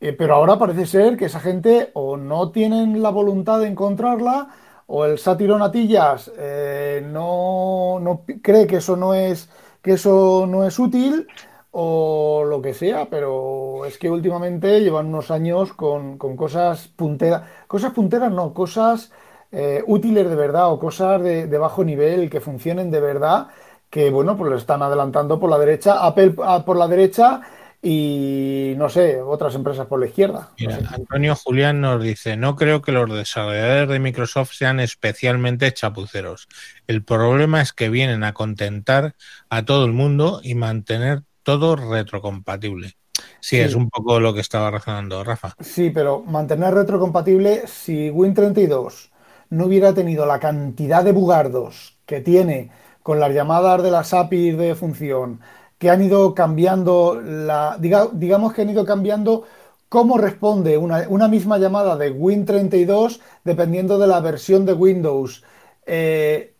eh, 0.00 0.12
pero 0.12 0.34
ahora 0.36 0.58
parece 0.58 0.86
ser 0.86 1.16
que 1.16 1.26
esa 1.26 1.40
gente 1.40 1.90
o 1.94 2.16
no 2.16 2.50
tienen 2.50 3.02
la 3.02 3.10
voluntad 3.10 3.58
de 3.60 3.68
encontrarla 3.68 4.48
o 4.88 5.04
el 5.04 5.18
sátiro 5.18 5.58
Natillas 5.58 6.32
eh, 6.38 7.02
no, 7.06 7.98
no 8.00 8.24
cree 8.42 8.66
que 8.66 8.76
eso 8.76 8.96
no 8.96 9.14
es 9.14 9.48
que 9.82 9.92
eso 9.92 10.46
no 10.48 10.66
es 10.66 10.78
útil 10.78 11.28
o 11.70 12.44
lo 12.46 12.62
que 12.62 12.74
sea, 12.74 13.08
pero 13.10 13.84
es 13.84 13.98
que 13.98 14.10
últimamente 14.10 14.80
llevan 14.80 15.06
unos 15.06 15.30
años 15.30 15.72
con, 15.74 16.18
con 16.18 16.36
cosas 16.36 16.88
punteras, 16.88 17.42
cosas 17.68 17.92
punteras 17.92 18.32
no, 18.32 18.54
cosas 18.54 19.12
eh, 19.52 19.84
útiles 19.86 20.28
de 20.28 20.36
verdad 20.36 20.72
o 20.72 20.78
cosas 20.78 21.22
de, 21.22 21.46
de 21.46 21.58
bajo 21.58 21.84
nivel 21.84 22.30
que 22.30 22.40
funcionen 22.40 22.90
de 22.90 23.00
verdad, 23.00 23.48
que 23.90 24.10
bueno, 24.10 24.36
pues 24.36 24.50
lo 24.50 24.56
están 24.56 24.82
adelantando 24.82 25.38
por 25.38 25.50
la 25.50 25.58
derecha, 25.58 26.04
Apple 26.04 26.34
ah, 26.42 26.64
por 26.64 26.76
la 26.76 26.88
derecha 26.88 27.42
y 27.82 28.74
no 28.76 28.88
sé, 28.88 29.20
otras 29.22 29.54
empresas 29.54 29.86
por 29.86 30.00
la 30.00 30.06
izquierda. 30.06 30.50
No 30.50 30.54
Mira, 30.58 30.76
sé. 30.78 30.84
Antonio 30.88 31.36
Julián 31.36 31.80
nos 31.80 32.02
dice, 32.02 32.36
no 32.36 32.56
creo 32.56 32.82
que 32.82 32.92
los 32.92 33.08
desarrolladores 33.12 33.88
de 33.88 33.98
Microsoft 34.00 34.52
sean 34.52 34.80
especialmente 34.80 35.72
chapuceros. 35.72 36.48
El 36.86 37.04
problema 37.04 37.60
es 37.62 37.72
que 37.72 37.88
vienen 37.88 38.24
a 38.24 38.34
contentar 38.34 39.14
a 39.48 39.64
todo 39.64 39.84
el 39.86 39.92
mundo 39.92 40.40
y 40.42 40.54
mantener 40.54 41.22
todo 41.42 41.76
retrocompatible. 41.76 42.96
Sí, 43.40 43.56
Sí. 43.56 43.60
es 43.60 43.74
un 43.74 43.88
poco 43.90 44.20
lo 44.20 44.34
que 44.34 44.40
estaba 44.40 44.70
razonando 44.70 45.22
Rafa. 45.24 45.54
Sí, 45.60 45.90
pero 45.90 46.20
mantener 46.22 46.74
retrocompatible, 46.74 47.66
si 47.66 48.10
Win32 48.10 49.10
no 49.50 49.66
hubiera 49.66 49.92
tenido 49.94 50.24
la 50.26 50.38
cantidad 50.38 51.02
de 51.04 51.12
bugardos 51.12 51.98
que 52.06 52.20
tiene 52.20 52.70
con 53.02 53.18
las 53.18 53.32
llamadas 53.32 53.82
de 53.82 53.90
las 53.90 54.12
APIs 54.14 54.56
de 54.58 54.74
función, 54.74 55.40
que 55.78 55.90
han 55.90 56.02
ido 56.02 56.34
cambiando, 56.34 57.20
la, 57.22 57.78
diga- 57.78 58.10
digamos 58.12 58.52
que 58.52 58.62
han 58.62 58.70
ido 58.70 58.84
cambiando 58.84 59.44
cómo 59.88 60.18
responde 60.18 60.76
una, 60.78 61.06
una 61.08 61.28
misma 61.28 61.58
llamada 61.58 61.96
de 61.96 62.10
Win32 62.14 63.20
dependiendo 63.44 63.98
de 63.98 64.06
la 64.06 64.20
versión 64.20 64.66
de 64.66 64.72
Windows. 64.74 65.44
Eh, 65.86 66.54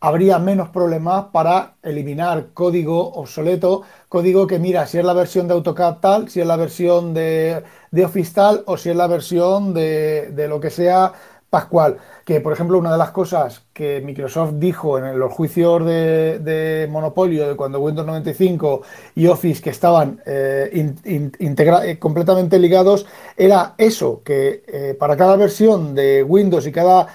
habría 0.00 0.38
menos 0.38 0.68
problemas 0.68 1.26
para 1.32 1.76
eliminar 1.82 2.48
código 2.52 3.12
obsoleto, 3.14 3.82
código 4.08 4.46
que 4.46 4.58
mira 4.58 4.86
si 4.86 4.98
es 4.98 5.04
la 5.04 5.14
versión 5.14 5.48
de 5.48 5.54
AutoCAD 5.54 5.98
tal, 6.00 6.28
si 6.28 6.40
es 6.40 6.46
la 6.46 6.56
versión 6.56 7.14
de, 7.14 7.64
de 7.90 8.04
Office 8.04 8.34
tal 8.34 8.64
o 8.66 8.76
si 8.76 8.90
es 8.90 8.96
la 8.96 9.06
versión 9.06 9.72
de, 9.72 10.30
de 10.32 10.48
lo 10.48 10.60
que 10.60 10.70
sea 10.70 11.12
Pascual, 11.54 11.98
que 12.24 12.40
por 12.40 12.52
ejemplo 12.52 12.80
una 12.80 12.90
de 12.90 12.98
las 12.98 13.12
cosas 13.12 13.62
que 13.72 14.00
Microsoft 14.00 14.54
dijo 14.54 14.98
en 14.98 15.16
los 15.16 15.32
juicios 15.32 15.84
de, 15.86 16.88
monopolio 16.90 17.48
de 17.48 17.54
cuando 17.54 17.78
Windows 17.78 18.04
95 18.04 18.82
y 19.14 19.28
Office 19.28 19.62
que 19.62 19.70
estaban 19.70 20.20
eh, 20.26 20.94
eh, 21.04 21.98
completamente 22.00 22.58
ligados 22.58 23.06
era 23.36 23.74
eso, 23.78 24.20
que 24.24 24.64
eh, 24.66 24.96
para 24.98 25.16
cada 25.16 25.36
versión 25.36 25.94
de 25.94 26.24
Windows 26.24 26.66
y 26.66 26.72
cada 26.72 27.06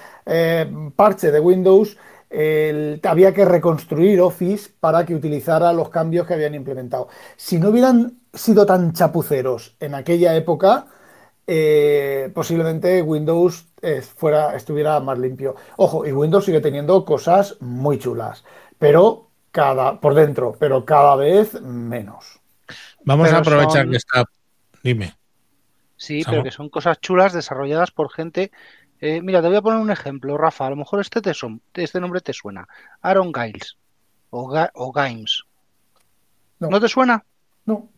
parche 0.96 1.30
de 1.30 1.40
Windows 1.40 1.98
había 3.02 3.34
que 3.34 3.44
reconstruir 3.44 4.22
Office 4.22 4.70
para 4.80 5.04
que 5.04 5.14
utilizara 5.14 5.70
los 5.74 5.90
cambios 5.90 6.26
que 6.26 6.32
habían 6.32 6.54
implementado. 6.54 7.08
Si 7.36 7.58
no 7.58 7.68
hubieran 7.68 8.20
sido 8.32 8.64
tan 8.64 8.94
chapuceros 8.94 9.76
en 9.80 9.94
aquella 9.94 10.34
época, 10.34 10.86
posiblemente 12.32 13.02
Windows 13.02 13.66
eh, 13.82 14.02
fuera, 14.02 14.56
estuviera 14.56 14.98
más 15.00 15.18
limpio. 15.18 15.56
Ojo, 15.76 16.06
y 16.06 16.12
Windows 16.12 16.44
sigue 16.44 16.60
teniendo 16.60 17.04
cosas 17.04 17.56
muy 17.60 17.98
chulas, 17.98 18.44
pero 18.78 19.28
cada, 19.50 20.00
por 20.00 20.14
dentro, 20.14 20.54
pero 20.58 20.84
cada 20.84 21.16
vez 21.16 21.60
menos. 21.60 22.40
Vamos 23.04 23.26
Pero 23.28 23.36
a 23.38 23.40
aprovechar 23.40 23.82
son- 23.84 23.90
que 23.90 23.96
está. 23.96 24.24
Dime. 24.82 25.14
Sí, 25.96 26.22
Samo. 26.22 26.32
pero 26.32 26.44
que 26.44 26.50
son 26.50 26.68
cosas 26.68 27.00
chulas 27.00 27.32
desarrolladas 27.32 27.90
por 27.90 28.10
gente. 28.12 28.50
eh, 29.00 29.22
mira, 29.22 29.40
te 29.42 29.48
voy 29.48 29.56
a 29.56 29.62
poner 29.62 29.80
un 29.80 29.90
ejemplo, 29.90 30.36
Rafa. 30.36 30.66
A 30.66 30.70
lo 30.70 30.76
mejor 30.76 31.00
este, 31.00 31.20
te 31.22 31.32
son, 31.34 31.62
este 31.74 32.00
nombre 32.00 32.20
te 32.20 32.32
suena. 32.34 32.68
Aaron 33.00 33.32
Giles 33.34 33.76
o, 34.30 34.46
Ga- 34.48 34.70
o 34.74 34.92
Gimes. 34.92 35.44
No. 36.58 36.68
¿No 36.68 36.78
te 36.80 36.88
suena? 36.88 37.24
No. 37.64 37.88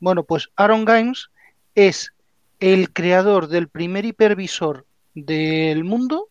Bueno, 0.00 0.24
pues 0.24 0.48
Aaron 0.56 0.86
Gimes 0.86 1.30
es 1.74 2.12
el 2.60 2.92
creador 2.92 3.48
del 3.48 3.68
primer 3.68 4.04
hipervisor 4.04 4.86
del 5.14 5.84
mundo, 5.84 6.28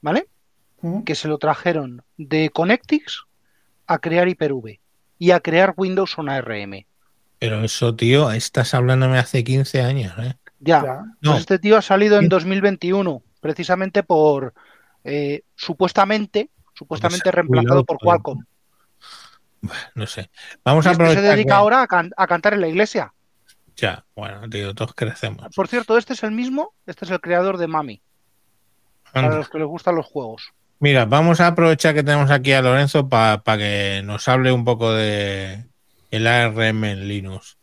¿vale? 0.00 0.26
Que 1.04 1.14
se 1.14 1.28
lo 1.28 1.38
trajeron 1.38 2.02
de 2.16 2.50
Connectix 2.50 3.24
a 3.86 3.98
crear 3.98 4.28
Hyper-V 4.28 4.80
y 5.18 5.30
a 5.32 5.40
crear 5.40 5.74
Windows 5.76 6.18
on 6.18 6.28
ARM. 6.30 6.86
Pero 7.38 7.62
eso, 7.64 7.94
tío, 7.94 8.30
estás 8.32 8.72
hablándome 8.74 9.18
hace 9.18 9.44
15 9.44 9.82
años, 9.82 10.14
¿eh? 10.18 10.34
Ya, 10.60 10.82
Ya. 10.82 11.00
No. 11.20 11.30
Pues 11.32 11.40
este 11.40 11.58
tío 11.58 11.76
ha 11.76 11.82
salido 11.82 12.16
en 12.16 12.24
Sí. 12.24 12.28
2021, 12.28 13.22
precisamente 13.40 14.02
por 14.02 14.52
eh, 15.04 15.42
supuestamente, 15.56 16.50
supuestamente 16.74 17.30
reemplazado 17.30 17.84
por 17.84 17.98
Qualcomm. 17.98 18.44
No 19.94 20.06
sé. 20.06 20.30
Vamos 20.64 20.84
Y 20.84 20.88
a 20.88 20.92
este 20.92 21.04
se 21.04 21.10
aprovechar. 21.10 21.36
dedica 21.36 21.48
que- 21.48 21.54
ahora 21.54 21.82
a, 21.82 21.86
can- 21.86 22.12
a 22.16 22.26
cantar 22.26 22.54
en 22.54 22.60
la 22.62 22.68
iglesia. 22.68 23.12
Ya, 23.80 24.04
bueno, 24.14 24.48
tío, 24.50 24.74
todos 24.74 24.94
crecemos. 24.94 25.46
Por 25.54 25.68
cierto, 25.68 25.96
este 25.96 26.12
es 26.12 26.22
el 26.22 26.32
mismo, 26.32 26.74
este 26.86 27.04
es 27.04 27.10
el 27.10 27.20
creador 27.20 27.56
de 27.56 27.66
Mami, 27.66 28.02
para 29.12 29.26
Anda. 29.28 29.38
los 29.38 29.48
que 29.48 29.58
les 29.58 29.66
gustan 29.66 29.94
los 29.94 30.06
juegos. 30.06 30.52
Mira, 30.80 31.04
vamos 31.04 31.40
a 31.40 31.48
aprovechar 31.48 31.94
que 31.94 32.02
tenemos 32.02 32.30
aquí 32.30 32.52
a 32.52 32.62
Lorenzo 32.62 33.08
para 33.08 33.42
que 33.58 34.02
nos 34.04 34.26
hable 34.28 34.52
un 34.52 34.64
poco 34.64 34.92
de 34.92 35.64
el 36.10 36.26
ARM 36.26 36.84
en 36.84 37.08
Linux. 37.08 37.56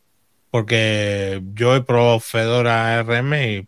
Porque 0.49 1.41
yo 1.53 1.75
he 1.75 1.81
probado 1.81 2.19
Fedora 2.19 2.99
ARM 2.99 3.33
y 3.35 3.67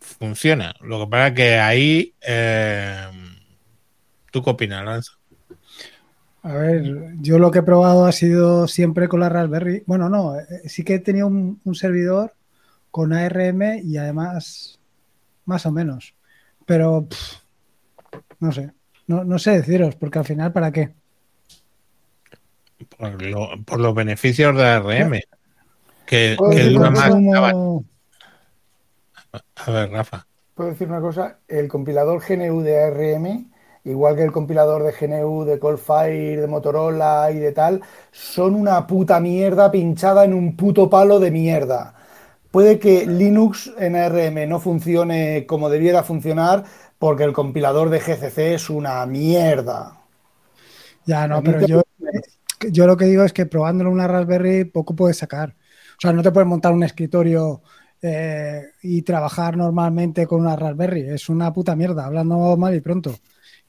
funciona. 0.00 0.74
Lo 0.80 1.00
que 1.00 1.10
pasa 1.10 1.26
es 1.28 1.34
que 1.34 1.58
ahí. 1.58 2.14
eh, 2.22 3.06
¿Tú 4.30 4.42
qué 4.42 4.50
opinas, 4.50 4.84
Lorenzo? 4.84 5.12
A 6.42 6.54
ver, 6.54 7.14
yo 7.20 7.38
lo 7.38 7.50
que 7.52 7.60
he 7.60 7.62
probado 7.62 8.04
ha 8.04 8.12
sido 8.12 8.66
siempre 8.66 9.08
con 9.08 9.20
la 9.20 9.28
Raspberry. 9.28 9.84
Bueno, 9.86 10.08
no, 10.08 10.38
eh, 10.38 10.44
sí 10.66 10.82
que 10.84 10.94
he 10.94 10.98
tenido 10.98 11.28
un, 11.28 11.60
un 11.64 11.74
servidor 11.74 12.34
con 12.90 13.12
ARM 13.12 13.78
y 13.84 13.96
además 13.96 14.80
más 15.44 15.64
o 15.66 15.72
menos. 15.72 16.14
Pero 16.66 17.06
pff, 17.08 17.34
no 18.40 18.50
sé, 18.52 18.72
no, 19.06 19.22
no 19.24 19.38
sé 19.38 19.52
deciros, 19.52 19.94
porque 19.96 20.18
al 20.18 20.24
final, 20.24 20.52
¿para 20.52 20.72
qué? 20.72 20.92
Por, 22.98 23.22
lo- 23.22 23.62
por 23.64 23.78
los 23.80 23.94
beneficios 23.94 24.56
de 24.56 24.64
ARM. 24.64 25.20
Que, 26.06 26.36
que 26.36 26.56
decir 26.56 26.72
dura 26.72 26.90
más. 26.90 27.10
A 29.56 29.70
ver, 29.70 29.90
Rafa. 29.90 30.26
Puedo 30.54 30.70
decir 30.70 30.88
una 30.88 31.00
cosa, 31.00 31.38
el 31.48 31.68
compilador 31.68 32.20
GNU 32.20 32.60
de 32.62 32.82
ARM, 32.82 33.51
igual 33.84 34.16
que 34.16 34.22
el 34.22 34.32
compilador 34.32 34.82
de 34.84 34.92
GNU 34.92 35.44
de 35.44 35.58
Coldfire, 35.58 36.40
de 36.40 36.46
Motorola 36.46 37.30
y 37.32 37.38
de 37.38 37.52
tal, 37.52 37.80
son 38.10 38.54
una 38.54 38.86
puta 38.86 39.20
mierda 39.20 39.70
pinchada 39.70 40.24
en 40.24 40.34
un 40.34 40.56
puto 40.56 40.88
palo 40.88 41.18
de 41.20 41.30
mierda. 41.30 41.94
Puede 42.50 42.78
que 42.78 43.06
Linux 43.06 43.72
en 43.78 43.96
ARM 43.96 44.48
no 44.48 44.60
funcione 44.60 45.46
como 45.46 45.70
debiera 45.70 46.02
funcionar 46.02 46.64
porque 46.98 47.24
el 47.24 47.32
compilador 47.32 47.90
de 47.90 47.98
GCC 47.98 48.54
es 48.54 48.70
una 48.70 49.04
mierda. 49.06 49.98
Ya, 51.04 51.26
no, 51.26 51.42
pero 51.42 51.66
yo, 51.66 51.82
yo 52.70 52.86
lo 52.86 52.96
que 52.96 53.06
digo 53.06 53.24
es 53.24 53.32
que 53.32 53.46
probándolo 53.46 53.90
en 53.90 53.94
una 53.94 54.06
Raspberry 54.06 54.64
poco 54.64 54.94
puedes 54.94 55.16
sacar. 55.16 55.56
O 55.96 56.00
sea, 56.00 56.12
no 56.12 56.22
te 56.22 56.30
puedes 56.30 56.48
montar 56.48 56.72
un 56.72 56.82
escritorio 56.84 57.62
eh, 58.00 58.62
y 58.82 59.02
trabajar 59.02 59.56
normalmente 59.56 60.26
con 60.26 60.40
una 60.40 60.56
Raspberry. 60.56 61.08
Es 61.08 61.28
una 61.28 61.52
puta 61.52 61.74
mierda, 61.74 62.04
hablando 62.04 62.56
mal 62.56 62.74
y 62.74 62.80
pronto. 62.80 63.14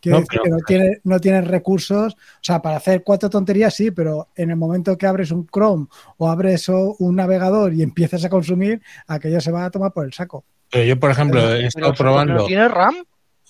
Quiero 0.04 0.18
No, 0.18 0.26
decir 0.26 0.32
pero- 0.32 0.43
que 0.43 0.49
no 0.49 0.58
tienes, 0.68 0.99
no 1.06 1.20
tienes 1.22 1.47
recursos. 1.47 2.14
O 2.14 2.18
sea, 2.41 2.62
para 2.62 2.76
hacer 2.76 3.04
cuatro 3.06 3.30
tonterías 3.30 3.74
sí, 3.74 3.89
pero 3.91 4.28
en 4.36 4.49
el 4.49 4.58
momento 4.58 4.97
que 4.97 5.08
abres 5.08 5.32
un 5.32 5.47
Chrome 5.47 5.88
o 6.18 6.30
abres 6.30 6.68
o- 6.68 6.97
un 6.99 7.16
navegador 7.16 7.74
y 7.74 7.84
empiezas 7.84 8.26
a 8.26 8.30
consumir, 8.30 8.82
aquello 9.08 9.39
se 9.39 9.49
va 9.51 9.64
a 9.64 9.72
tomar 9.72 9.93
por 9.93 10.04
el 10.06 10.12
saco. 10.12 10.43
Pero 10.70 10.84
yo, 10.84 10.99
por 10.99 11.10
ejemplo, 11.10 11.54
he 11.56 11.68
estado 11.68 11.93
probando. 11.93 12.34
¿No 12.34 12.45
tiene 12.45 12.68
RAM? 12.68 12.95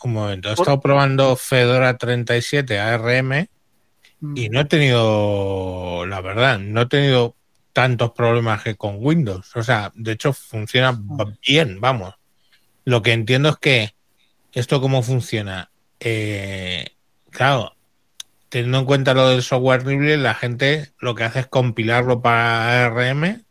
Un 0.04 0.14
momento, 0.14 0.50
he 0.52 0.56
Por- 0.56 0.64
estado 0.64 0.80
probando 0.80 1.36
Fedora 1.36 1.98
37 1.98 2.78
ARM 2.80 3.48
Mm. 4.20 4.38
y 4.38 4.50
no 4.50 4.60
he 4.60 4.66
tenido, 4.66 6.06
la 6.06 6.22
verdad, 6.22 6.60
no 6.60 6.82
he 6.82 6.86
tenido 6.86 7.36
tantos 7.74 8.12
problemas 8.12 8.62
que 8.62 8.76
con 8.76 8.98
Windows. 9.00 9.56
O 9.56 9.64
sea, 9.64 9.92
de 9.96 10.12
hecho 10.12 10.34
funciona 10.34 10.96
bien, 11.46 11.82
vamos. 11.82 12.14
Lo 12.86 13.02
que 13.02 13.14
entiendo 13.14 13.50
es 13.50 13.58
que 13.58 13.96
esto 14.52 14.80
cómo 14.82 15.02
funciona. 15.02 15.72
Eh, 16.04 16.86
claro, 17.32 17.74
teniendo 18.50 18.80
en 18.80 18.86
cuenta 18.86 19.14
lo 19.14 19.30
del 19.30 19.44
software 19.44 19.86
libre, 19.88 20.18
la 20.18 20.36
gente 20.36 20.94
lo 21.00 21.16
que 21.16 21.24
hace 21.26 21.42
es 21.42 21.48
compilarlo 21.48 22.22
para 22.22 22.86
ARM 22.88 23.42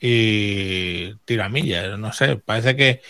y 0.00 1.14
tiramillas. 1.24 1.98
No 1.98 2.12
sé, 2.12 2.36
parece 2.36 2.76
que 2.76 3.00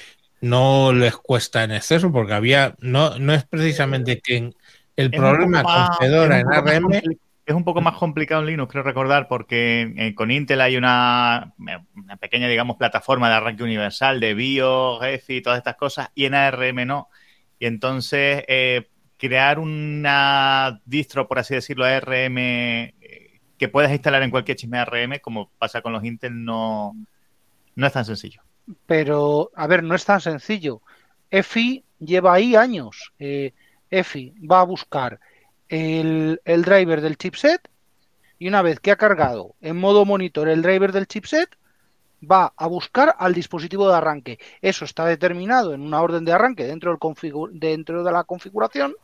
no 0.41 0.93
les 0.93 1.17
cuesta 1.17 1.65
en 1.65 1.73
exceso 1.73 2.13
porque 2.13 2.35
había, 2.35 2.75
no, 2.81 3.19
no 3.19 3.35
es 3.35 3.45
precisamente 3.45 4.21
que 4.21 4.37
en- 4.37 4.55
el 4.97 5.11
Es 5.13 5.19
problema 5.21 5.63
con 5.63 5.87
Fedora 5.99 6.41
en 6.41 6.47
ARM 6.53 7.01
Es 7.47 7.55
un 7.55 7.65
poco 7.65 7.81
más 7.81 7.97
complicado 7.97 8.41
en 8.41 8.49
Linux, 8.49 8.73
creo 8.73 8.83
recordar, 8.83 9.29
porque 9.29 9.93
eh, 9.97 10.15
con 10.15 10.31
Intel 10.33 10.61
hay 10.61 10.77
una, 10.77 11.53
una 11.95 12.17
pequeña, 12.17 12.49
digamos, 12.49 12.77
plataforma 12.77 13.29
de 13.29 13.37
arranque 13.37 13.63
universal 13.63 14.19
de 14.19 14.35
BIOS, 14.35 15.01
GEFI 15.01 15.37
y 15.37 15.43
todas 15.43 15.59
estas 15.59 15.77
cosas, 15.77 16.09
y 16.15 16.25
en 16.25 16.35
ARM 16.35 16.87
no. 16.87 17.09
Y 17.59 17.67
entonces, 17.67 18.45
eh, 18.49 18.89
crear 19.19 19.59
una 19.59 20.81
distro, 20.85 21.27
por 21.27 21.39
así 21.39 21.55
decirlo, 21.55 21.85
ARM, 21.85 22.39
eh, 22.39 23.41
que 23.59 23.69
puedas 23.69 23.93
instalar 23.93 24.23
en 24.23 24.31
cualquier 24.31 24.57
chisme 24.57 24.79
ARM, 24.79 25.21
como 25.21 25.51
pasa 25.59 25.81
con 25.81 25.93
los 25.93 26.05
Intel, 26.05 26.45
no, 26.45 26.95
no 27.75 27.87
es 27.87 27.93
tan 27.93 28.05
sencillo. 28.05 28.43
Pero, 28.87 29.51
a 29.55 29.67
ver, 29.67 29.83
no 29.83 29.95
es 29.95 30.05
tan 30.05 30.21
sencillo. 30.21 30.83
EFI 31.31 31.85
lleva 31.99 32.35
ahí 32.35 32.57
años. 32.57 33.13
Eh, 33.19 33.53
EFI 33.91 34.35
va 34.51 34.61
a 34.61 34.65
buscar 34.65 35.21
el, 35.69 36.41
el 36.45 36.63
driver 36.63 37.01
del 37.01 37.17
chipset 37.17 37.69
y 38.39 38.49
una 38.49 38.63
vez 38.63 38.81
que 38.81 38.91
ha 38.91 38.97
cargado 38.97 39.55
en 39.61 39.77
modo 39.77 40.05
monitor 40.05 40.49
el 40.49 40.63
driver 40.63 40.93
del 40.93 41.07
chipset, 41.07 41.57
va 42.23 42.53
a 42.57 42.67
buscar 42.67 43.15
al 43.19 43.35
dispositivo 43.35 43.89
de 43.89 43.97
arranque. 43.97 44.39
Eso 44.61 44.85
está 44.85 45.05
determinado 45.05 45.75
en 45.75 45.83
una 45.83 46.01
orden 46.01 46.25
de 46.25 46.33
arranque 46.33 46.65
dentro, 46.65 46.99
del 46.99 47.61
dentro 47.61 48.03
de 48.03 48.13
la 48.13 48.25
configuración 48.25 48.95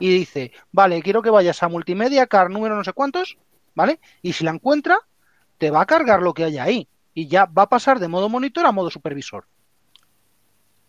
y 0.00 0.10
dice, 0.10 0.52
vale, 0.70 1.02
quiero 1.02 1.22
que 1.22 1.30
vayas 1.30 1.62
a 1.62 1.68
multimedia, 1.68 2.26
car 2.26 2.50
número 2.50 2.76
no 2.76 2.84
sé 2.84 2.92
cuántos, 2.92 3.38
¿vale? 3.74 4.00
Y 4.22 4.32
si 4.32 4.44
la 4.44 4.50
encuentra, 4.50 4.98
te 5.58 5.70
va 5.70 5.82
a 5.82 5.86
cargar 5.86 6.22
lo 6.22 6.34
que 6.34 6.44
hay 6.44 6.58
ahí 6.58 6.88
y 7.14 7.28
ya 7.28 7.46
va 7.46 7.62
a 7.62 7.68
pasar 7.68 7.98
de 7.98 8.08
modo 8.08 8.28
monitor 8.28 8.66
a 8.66 8.72
modo 8.72 8.90
supervisor. 8.90 9.46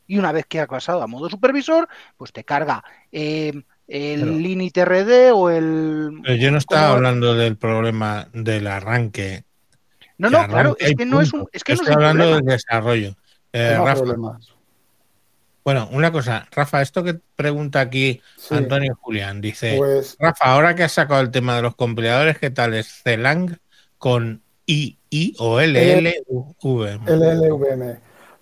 Y 0.05 0.18
una 0.18 0.32
vez 0.32 0.45
que 0.45 0.59
ha 0.59 0.68
pasado 0.68 1.01
a 1.01 1.07
modo 1.07 1.30
supervisor, 1.30 1.88
pues 2.18 2.34
te 2.34 2.43
carga 2.43 2.84
eh, 3.11 3.53
el 3.88 4.20
Pero- 4.22 4.32
LiniTRD 4.34 5.32
o 5.34 5.49
el... 5.49 6.20
Pero 6.24 6.36
yo 6.36 6.51
no 6.51 6.57
estaba 6.57 6.89
hablando 6.93 7.36
del 7.36 7.57
problema 7.57 8.28
del 8.34 8.68
arranque. 8.68 9.45
No, 10.24 10.30
no, 10.30 10.47
claro, 10.47 10.78
es 10.80 10.95
que 10.95 11.05
no 11.05 11.19
es 11.19 11.34
un, 11.34 11.47
es 11.51 11.63
que 11.65 11.74
no 11.74 11.82
es 11.82 11.82
Estoy 11.82 11.95
hablando 11.95 12.36
del 12.36 12.45
desarrollo. 12.45 13.13
Eh, 13.51 13.78
Rafa, 13.78 14.03
bueno, 15.65 15.89
una 15.91 16.11
cosa, 16.11 16.47
Rafa, 16.51 16.82
esto 16.82 17.03
que 17.03 17.19
pregunta 17.36 17.80
aquí 17.80 18.21
Sí, 18.38 18.55
Antonio 18.55 18.97
Julián, 19.01 19.41
dice, 19.41 19.76
pues 19.78 20.15
Rafa, 20.19 20.45
ahora 20.45 20.76
que 20.76 20.84
has 20.84 20.93
sacado 20.93 21.21
el 21.21 21.32
tema 21.32 21.55
de 21.57 21.61
los 21.61 21.76
compiladores, 21.76 22.38
¿qué 22.38 22.49
tal 22.49 22.74
es 22.74 23.01
Celang 23.03 23.57
con 23.97 24.41
II 24.65 25.36
o 25.39 25.59
LLV? 25.59 26.13
LLVM. 26.61 27.99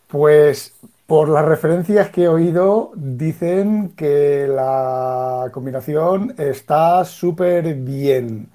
Pues 0.07 0.73
Por 1.07 1.29
las 1.29 1.45
referencias 1.45 2.09
que 2.09 2.23
he 2.23 2.27
oído, 2.27 2.91
dicen 2.95 3.93
que 3.95 4.47
la 4.47 5.49
combinación 5.51 6.36
está 6.38 7.05
súper 7.05 7.73
bien. 7.73 8.49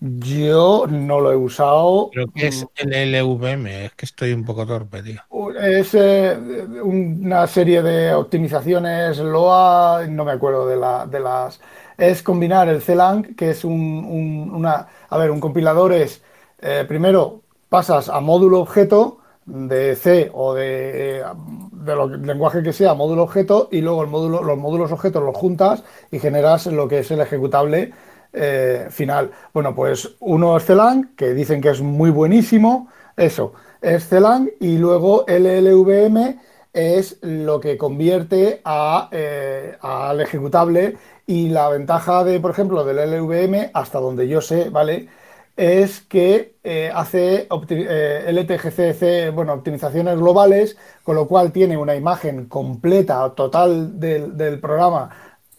Yo 0.00 0.86
no 0.88 1.20
lo 1.20 1.32
he 1.32 1.36
usado. 1.36 2.10
Creo 2.10 2.26
que 2.34 2.46
es 2.48 2.66
el 2.76 2.92
LVM, 2.94 3.84
es 3.86 3.92
que 3.94 4.06
estoy 4.06 4.32
un 4.32 4.44
poco 4.44 4.66
torpe, 4.66 5.02
tío. 5.02 5.20
Es 5.60 5.94
eh, 5.94 6.36
una 6.82 7.46
serie 7.46 7.82
de 7.82 8.12
optimizaciones 8.14 9.18
LOA, 9.18 10.06
no 10.08 10.24
me 10.24 10.32
acuerdo 10.32 10.66
de, 10.66 10.76
la- 10.76 11.06
de 11.06 11.20
las... 11.20 11.60
Es 11.96 12.22
combinar 12.22 12.68
el 12.68 12.80
CLang, 12.82 13.34
que 13.36 13.50
es 13.50 13.64
un, 13.64 13.72
un- 13.72 14.50
una... 14.54 14.88
A 15.08 15.18
ver, 15.18 15.30
un 15.30 15.38
compilador 15.40 15.92
es, 15.92 16.22
eh, 16.60 16.84
primero 16.88 17.42
pasas 17.68 18.08
a 18.08 18.20
módulo 18.20 18.60
objeto 18.60 19.18
de 19.46 19.94
C 19.96 20.30
o 20.34 20.54
de, 20.54 21.20
eh, 21.20 21.24
de 21.72 21.94
lo, 21.96 22.06
lenguaje 22.08 22.62
que 22.62 22.72
sea, 22.72 22.94
módulo 22.94 23.22
objeto, 23.22 23.68
y 23.70 23.80
luego 23.80 24.02
el 24.02 24.08
módulo, 24.08 24.42
los 24.42 24.58
módulos 24.58 24.92
objetos 24.92 25.22
los 25.22 25.36
juntas 25.36 25.84
y 26.10 26.18
generas 26.18 26.66
lo 26.66 26.88
que 26.88 27.00
es 27.00 27.10
el 27.10 27.20
ejecutable 27.20 27.92
eh, 28.32 28.86
final. 28.90 29.30
Bueno, 29.52 29.74
pues 29.74 30.16
uno 30.20 30.56
es 30.56 30.64
CLang, 30.64 31.14
que 31.16 31.34
dicen 31.34 31.60
que 31.60 31.70
es 31.70 31.80
muy 31.80 32.10
buenísimo, 32.10 32.88
eso, 33.16 33.52
es 33.80 34.06
CLang, 34.06 34.50
y 34.60 34.78
luego 34.78 35.24
LLVM 35.26 36.38
es 36.72 37.18
lo 37.22 37.60
que 37.60 37.76
convierte 37.76 38.60
a, 38.64 39.08
eh, 39.12 39.76
al 39.80 40.20
ejecutable 40.20 40.96
y 41.26 41.48
la 41.48 41.68
ventaja 41.68 42.24
de, 42.24 42.40
por 42.40 42.50
ejemplo, 42.52 42.84
del 42.84 42.98
LLVM, 42.98 43.70
hasta 43.74 43.98
donde 44.00 44.28
yo 44.28 44.40
sé, 44.40 44.70
¿vale? 44.70 45.08
Es 45.56 46.00
que 46.00 46.56
eh, 46.64 46.90
hace 46.94 47.48
eh, 47.68 48.24
LTGCC, 48.28 49.34
bueno, 49.34 49.52
optimizaciones 49.54 50.16
globales, 50.18 50.76
con 51.02 51.16
lo 51.16 51.26
cual 51.28 51.52
tiene 51.52 51.76
una 51.76 51.94
imagen 51.94 52.46
completa, 52.46 53.30
total 53.34 53.98
del 54.00 54.60
programa 54.60 55.10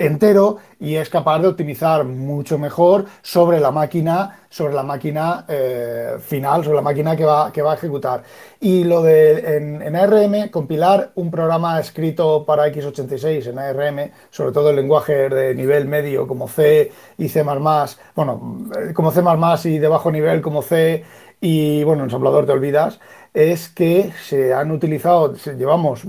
entero 0.05 0.57
y 0.79 0.95
es 0.95 1.09
capaz 1.09 1.39
de 1.39 1.47
optimizar 1.47 2.03
mucho 2.05 2.57
mejor 2.57 3.05
sobre 3.21 3.59
la 3.59 3.71
máquina, 3.71 4.39
sobre 4.49 4.73
la 4.73 4.83
máquina 4.83 5.45
eh, 5.47 6.17
final, 6.19 6.63
sobre 6.63 6.77
la 6.77 6.81
máquina 6.81 7.15
que 7.15 7.25
va, 7.25 7.51
que 7.51 7.61
va 7.61 7.73
a 7.73 7.75
ejecutar. 7.75 8.23
Y 8.59 8.83
lo 8.83 9.03
de 9.03 9.57
en, 9.57 9.81
en 9.81 9.95
ARM, 9.95 10.49
compilar 10.49 11.11
un 11.15 11.29
programa 11.29 11.79
escrito 11.79 12.45
para 12.45 12.67
x86 12.67 13.47
en 13.47 13.59
ARM, 13.59 14.11
sobre 14.29 14.51
todo 14.51 14.69
el 14.71 14.75
lenguaje 14.75 15.29
de 15.29 15.55
nivel 15.55 15.87
medio 15.87 16.27
como 16.27 16.47
C 16.47 16.91
y 17.17 17.29
C++, 17.29 17.43
bueno, 17.43 18.67
eh, 18.77 18.93
como 18.93 19.11
C++ 19.11 19.21
y 19.69 19.77
de 19.77 19.87
bajo 19.87 20.11
nivel 20.11 20.41
como 20.41 20.61
C 20.61 21.03
y 21.41 21.83
bueno, 21.83 22.03
ensamblador 22.03 22.45
te 22.45 22.51
olvidas, 22.51 22.99
es 23.33 23.69
que 23.69 24.11
se 24.23 24.53
han 24.53 24.71
utilizado, 24.71 25.33
llevamos 25.35 26.03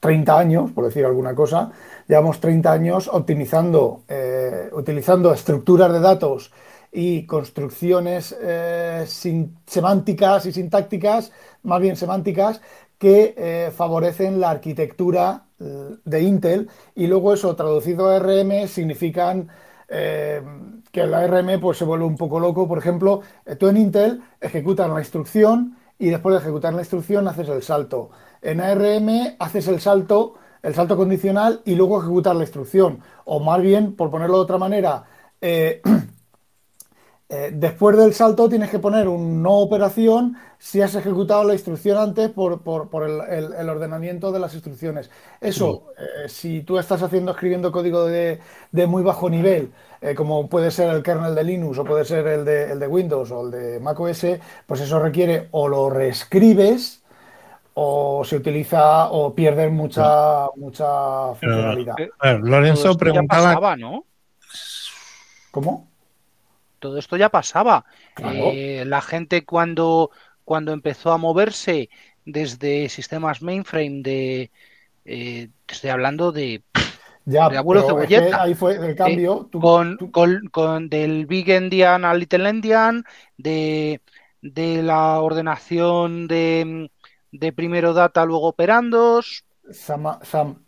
30 0.00 0.38
años, 0.38 0.70
por 0.72 0.84
decir 0.84 1.04
alguna 1.04 1.34
cosa, 1.34 1.72
llevamos 2.08 2.40
30 2.40 2.72
años 2.72 3.08
optimizando, 3.12 4.02
eh, 4.08 4.68
utilizando 4.72 5.32
estructuras 5.32 5.92
de 5.92 6.00
datos 6.00 6.52
y 6.92 7.26
construcciones 7.26 8.34
eh, 8.40 9.04
sin- 9.06 9.56
semánticas 9.66 10.46
y 10.46 10.52
sintácticas, 10.52 11.32
más 11.62 11.80
bien 11.80 11.96
semánticas, 11.96 12.60
que 12.98 13.34
eh, 13.36 13.70
favorecen 13.76 14.40
la 14.40 14.50
arquitectura 14.50 15.44
eh, 15.60 15.96
de 16.04 16.22
Intel 16.22 16.68
y 16.94 17.06
luego 17.06 17.34
eso 17.34 17.54
traducido 17.54 18.08
a 18.08 18.16
RM 18.18 18.66
significan 18.68 19.48
que 19.88 21.00
el 21.00 21.14
ARM 21.14 21.60
pues, 21.60 21.78
se 21.78 21.84
vuelve 21.84 22.04
un 22.04 22.16
poco 22.16 22.40
loco. 22.40 22.66
Por 22.66 22.78
ejemplo, 22.78 23.20
tú 23.58 23.68
en 23.68 23.76
Intel 23.76 24.22
ejecutas 24.40 24.88
la 24.90 24.98
instrucción 24.98 25.76
y 25.98 26.10
después 26.10 26.34
de 26.34 26.40
ejecutar 26.40 26.74
la 26.74 26.82
instrucción 26.82 27.28
haces 27.28 27.48
el 27.48 27.62
salto. 27.62 28.10
En 28.42 28.60
ARM 28.60 29.36
haces 29.38 29.68
el 29.68 29.80
salto, 29.80 30.34
el 30.62 30.74
salto 30.74 30.96
condicional 30.96 31.62
y 31.64 31.74
luego 31.74 32.00
ejecutas 32.00 32.36
la 32.36 32.42
instrucción. 32.42 33.00
O 33.24 33.40
más 33.40 33.60
bien, 33.62 33.94
por 33.94 34.10
ponerlo 34.10 34.36
de 34.36 34.42
otra 34.42 34.58
manera, 34.58 35.04
eh, 35.40 35.80
eh, 37.28 37.50
después 37.52 37.96
del 37.96 38.14
salto 38.14 38.48
tienes 38.48 38.70
que 38.70 38.78
poner 38.78 39.08
una 39.08 39.42
no 39.42 39.54
operación 39.58 40.36
si 40.58 40.80
has 40.80 40.94
ejecutado 40.94 41.44
la 41.44 41.54
instrucción 41.54 41.98
antes 41.98 42.30
por, 42.30 42.62
por- 42.62 42.88
por 42.88 43.02
el, 43.08 43.20
el- 43.28 43.52
el 43.54 43.68
ordenamiento 43.68 44.30
de 44.32 44.38
las 44.38 44.54
instrucciones. 44.54 45.10
Eso, 45.40 45.92
eh, 45.98 46.28
si 46.28 46.62
tú 46.62 46.78
estás 46.78 47.02
haciendo, 47.02 47.32
escribiendo 47.32 47.72
código 47.72 48.04
de, 48.06 48.38
de 48.72 48.86
muy 48.86 49.02
bajo 49.02 49.28
nivel, 49.28 49.72
eh, 50.00 50.14
como 50.14 50.48
puede 50.48 50.70
ser 50.70 50.94
el 50.94 51.02
kernel 51.02 51.34
de 51.34 51.44
Linux 51.44 51.78
o 51.78 51.84
puede 51.84 52.04
ser 52.04 52.26
el 52.28 52.44
de, 52.44 52.72
el 52.72 52.78
de 52.78 52.86
Windows 52.86 53.30
o 53.32 53.42
el 53.46 53.50
de 53.50 53.80
macOS, 53.80 54.26
pues 54.66 54.80
eso 54.80 54.98
requiere 55.00 55.48
o 55.50 55.68
lo 55.68 55.90
reescribes 55.90 57.02
o 57.74 58.24
se 58.24 58.36
utiliza 58.36 59.10
o 59.10 59.34
pierdes 59.34 59.70
mucha, 59.70 60.46
mucha 60.56 61.34
funcionalidad. 61.34 61.94
A 62.20 62.32
ver, 62.32 62.40
Todo 62.40 62.50
Lorenzo 62.50 62.96
preguntaba. 62.96 63.42
pasaba, 63.48 63.76
¿no? 63.76 64.04
¿Cómo? 65.50 65.88
Todo 66.78 66.98
esto 66.98 67.16
ya 67.16 67.28
pasaba. 67.30 67.84
Claro. 68.14 68.50
Eh, 68.52 68.84
la 68.86 69.00
gente 69.02 69.44
cuando, 69.44 70.10
cuando 70.44 70.72
empezó 70.72 71.12
a 71.12 71.18
moverse 71.18 71.90
desde 72.24 72.88
sistemas 72.88 73.42
mainframe 73.42 74.02
de... 74.02 74.50
eh, 75.04 75.50
estoy 75.68 75.90
hablando 75.90 76.32
de 76.32 76.62
Ya, 77.24 77.48
de 77.48 77.56
abuelo 77.56 78.00
es 78.02 78.08
que 78.08 78.30
ahí 78.32 78.54
fue 78.54 78.76
el 78.76 78.94
cambio. 78.96 79.48
tú- 79.50 79.60
con, 79.60 79.96
tú- 79.98 80.10
con- 80.12 80.48
con 80.48 80.88
del 80.88 81.26
Big 81.26 81.48
Endian 81.50 82.04
al 82.04 82.20
Little 82.20 82.48
Endian, 82.48 83.04
de, 83.36 84.00
de 84.42 84.82
la 84.82 85.20
ordenación 85.20 86.28
de, 86.28 86.90
de 87.32 87.52
primero 87.52 87.94
data, 87.94 88.24
luego 88.24 88.48
operandos. 88.48 89.44
Sam- 89.72 90.20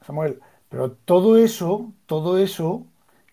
Samuel, 0.02 0.40
pero 0.68 0.92
todo 0.92 1.36
eso, 1.38 1.92
todo 2.06 2.38
eso 2.38 2.86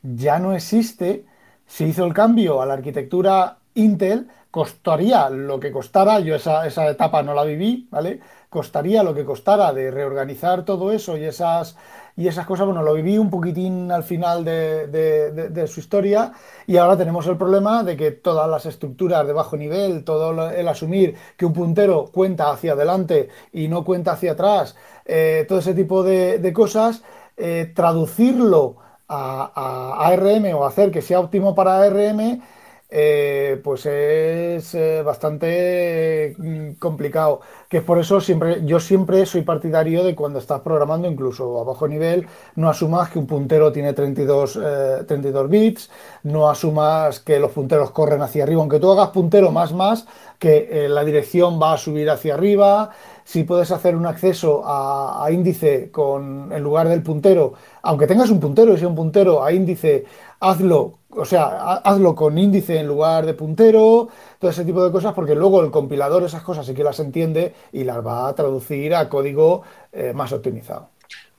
ya 0.03 0.39
no 0.39 0.53
existe. 0.53 1.26
Se 1.68 1.86
hizo 1.88 2.05
el 2.05 2.13
cambio 2.13 2.61
a 2.61 2.66
la 2.66 2.74
arquitectura 2.76 3.57
Intel, 3.76 4.28
costaría 4.51 5.30
lo 5.30 5.59
que 5.59 5.72
costara, 5.72 6.20
yo 6.22 6.36
esa, 6.36 6.66
esa 6.66 6.89
etapa 6.89 7.22
no 7.24 7.34
la 7.34 7.43
viví, 7.43 7.88
¿vale? 7.91 8.22
Costaría 8.49 9.03
lo 9.03 9.13
que 9.13 9.26
costara 9.26 9.74
de 9.74 9.91
reorganizar 9.91 10.63
todo 10.63 10.91
eso 10.93 11.18
y 11.18 11.26
esas, 11.26 11.76
y 12.16 12.28
esas 12.30 12.45
cosas, 12.45 12.66
bueno, 12.66 12.82
lo 12.82 12.93
viví 12.93 13.18
un 13.18 13.30
poquitín 13.30 13.91
al 13.91 14.03
final 14.03 14.45
de, 14.45 14.88
de- 14.88 15.68
su 15.68 15.82
historia 15.82 16.32
y 16.68 16.78
ahora 16.78 16.95
tenemos 16.97 17.28
el 17.28 17.36
problema 17.38 17.84
de 17.84 17.97
que 17.97 18.11
todas 18.11 18.49
las 18.49 18.66
estructuras 18.66 19.26
de 19.28 19.34
bajo 19.34 19.57
nivel, 19.57 20.05
todo 20.05 20.49
el 20.51 20.68
asumir 20.70 21.16
que 21.36 21.45
un 21.45 21.51
puntero 21.53 22.05
cuenta 22.13 22.49
hacia 22.51 22.74
adelante 22.74 23.28
y 23.51 23.68
no 23.68 23.84
cuenta 23.84 24.13
hacia 24.13 24.34
atrás, 24.34 24.76
eh, 25.05 25.45
todo 25.49 25.59
ese 25.59 25.74
tipo 25.74 26.03
de, 26.03 26.39
de 26.39 26.53
cosas, 26.53 27.03
eh, 27.38 27.72
traducirlo 27.76 28.78
a, 29.07 30.07
ARM 30.07 30.53
o 30.55 30.65
hacer 30.65 30.91
que 30.91 31.01
sea 31.01 31.19
óptimo 31.19 31.55
para 31.55 31.81
ARM, 31.81 32.41
eh, 32.89 33.59
pues 33.63 33.85
es 33.87 34.75
eh, 34.75 35.01
bastante 35.03 36.35
mm, 36.37 36.73
complicado. 36.73 37.41
Que 37.67 37.77
es 37.77 37.83
por 37.83 37.99
eso 37.99 38.21
siempre, 38.21 38.65
yo 38.65 38.79
siempre 38.79 39.25
soy 39.25 39.41
partidario 39.41 40.03
de 40.03 40.15
cuando 40.15 40.39
estás 40.39 40.61
programando, 40.61 41.09
incluso 41.09 41.59
a 41.59 41.63
bajo 41.63 41.87
nivel, 41.87 42.27
no 42.55 42.69
asumas 42.69 43.09
que 43.09 43.19
un 43.19 43.27
puntero 43.27 43.71
tiene 43.71 43.93
32, 43.93 44.59
eh, 44.63 45.03
32 45.07 45.49
bits, 45.49 45.89
no 46.23 46.49
asumas 46.49 47.19
que 47.19 47.39
los 47.39 47.51
punteros 47.51 47.91
corren 47.91 48.21
hacia 48.21 48.43
arriba, 48.43 48.61
aunque 48.61 48.79
tú 48.79 48.91
hagas 48.91 49.09
puntero 49.09 49.51
más 49.51 49.73
más, 49.73 50.05
que 50.39 50.85
eh, 50.85 50.89
la 50.89 51.03
dirección 51.03 51.59
va 51.61 51.73
a 51.73 51.77
subir 51.77 52.09
hacia 52.09 52.35
arriba. 52.35 52.91
Si 53.26 53.43
puedes 53.43 53.71
hacer 53.71 53.95
un 53.97 54.05
acceso 54.05 54.61
a, 54.65 55.28
índice 55.32 55.89
con, 55.91 56.51
en 56.53 56.63
lugar 56.63 56.88
del 56.88 57.01
puntero, 57.03 57.53
aunque 57.82 58.07
tengas 58.07 58.30
un 58.30 58.39
puntero 58.39 58.73
y 58.73 58.78
sea 58.78 58.88
un 58.88 58.95
puntero 58.95 59.43
a 59.43 59.51
índice, 59.51 60.05
hazlo, 60.39 60.99
o 61.09 61.26
sea, 61.26 61.45
ha- 61.45 61.78
hazlo 61.78 62.15
con 62.15 62.38
índice 62.38 62.80
en 62.80 62.88
lugar 62.88 63.26
de 63.26 63.34
puntero, 63.34 64.09
todo 64.39 64.51
ese 64.51 64.63
tipo 64.63 64.86
de 64.86 64.91
cosas, 64.91 65.13
porque 65.13 65.36
luego 65.36 65.63
el 65.63 65.71
compilador 65.71 66.23
esas 66.23 66.43
cosas 66.43 66.65
sí 66.67 66.73
que 66.76 66.84
las 66.84 66.99
entiende 66.99 67.53
y 67.73 67.84
las 67.84 68.05
va 68.05 68.28
a 68.28 68.36
traducir 68.36 68.93
a 68.95 69.09
código 69.09 69.63
eh, 69.91 70.13
más 70.13 70.32
optimizado. 70.32 70.89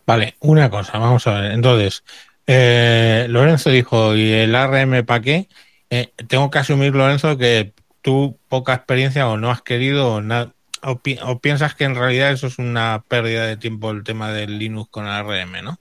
Vale, 0.06 0.36
una 0.40 0.70
cosa, 0.70 0.98
vamos 0.98 1.26
a 1.26 1.40
ver. 1.40 1.52
Entonces, 1.52 2.04
eh, 2.46 3.26
Lorenzo 3.28 3.70
dijo, 3.70 4.14
¿y 4.14 4.32
el 4.32 4.54
ARM 4.54 5.04
para 5.04 5.20
qué? 5.20 5.48
Eh, 5.90 6.12
tengo 6.28 6.50
que 6.50 6.58
asumir, 6.58 6.94
Lorenzo, 6.94 7.36
que 7.36 7.74
tú 8.02 8.38
poca 8.48 8.74
experiencia 8.74 9.28
o 9.28 9.36
no 9.36 9.50
has 9.50 9.62
querido 9.62 10.14
o, 10.14 10.20
o, 10.82 10.98
pi- 11.00 11.18
o 11.22 11.40
piensas 11.40 11.74
que 11.74 11.84
en 11.84 11.94
realidad 11.94 12.32
eso 12.32 12.46
es 12.48 12.58
una 12.58 13.04
pérdida 13.08 13.46
de 13.46 13.56
tiempo 13.56 13.90
el 13.90 14.04
tema 14.04 14.32
del 14.32 14.58
Linux 14.58 14.88
con 14.90 15.06
ARM, 15.06 15.62
¿no? 15.62 15.78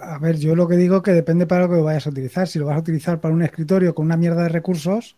A 0.00 0.18
ver, 0.18 0.38
yo 0.38 0.54
lo 0.54 0.68
que 0.68 0.76
digo 0.76 0.98
es 0.98 1.02
que 1.02 1.12
depende 1.12 1.46
para 1.46 1.62
lo 1.62 1.68
que 1.70 1.76
lo 1.76 1.84
vayas 1.84 2.06
a 2.06 2.10
utilizar. 2.10 2.46
Si 2.46 2.58
lo 2.58 2.66
vas 2.66 2.76
a 2.76 2.80
utilizar 2.80 3.20
para 3.20 3.34
un 3.34 3.42
escritorio 3.42 3.94
con 3.94 4.06
una 4.06 4.16
mierda 4.16 4.44
de 4.44 4.48
recursos, 4.48 5.16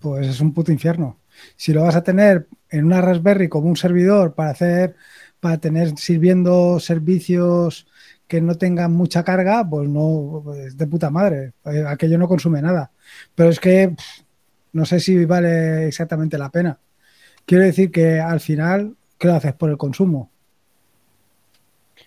pues 0.00 0.26
es 0.28 0.40
un 0.40 0.54
puto 0.54 0.72
infierno. 0.72 1.20
Si 1.56 1.72
lo 1.72 1.82
vas 1.84 1.96
a 1.96 2.04
tener 2.04 2.48
en 2.70 2.86
una 2.86 3.00
Raspberry 3.02 3.48
como 3.48 3.68
un 3.68 3.76
servidor 3.76 4.34
para 4.34 4.50
hacer, 4.50 4.96
para 5.40 5.58
tener 5.58 5.98
sirviendo 5.98 6.80
servicios 6.80 7.86
que 8.28 8.40
no 8.42 8.56
tengan 8.56 8.92
mucha 8.92 9.24
carga, 9.24 9.68
pues 9.68 9.88
no, 9.88 10.44
es 10.56 10.76
de 10.76 10.86
puta 10.88 11.10
madre. 11.10 11.54
Eh, 11.66 11.84
Aquello 11.88 12.18
no 12.18 12.28
consume 12.28 12.62
nada. 12.62 12.92
Pero 13.34 13.50
es 13.50 13.60
que 13.60 13.96
no 14.72 14.84
sé 14.86 15.00
si 15.00 15.24
vale 15.24 15.88
exactamente 15.88 16.38
la 16.38 16.50
pena. 16.50 16.78
Quiero 17.46 17.64
decir 17.64 17.90
que 17.90 18.20
al 18.20 18.40
final, 18.40 18.96
¿qué 19.18 19.28
lo 19.28 19.34
haces 19.34 19.54
por 19.54 19.70
el 19.70 19.78
consumo? 19.78 20.30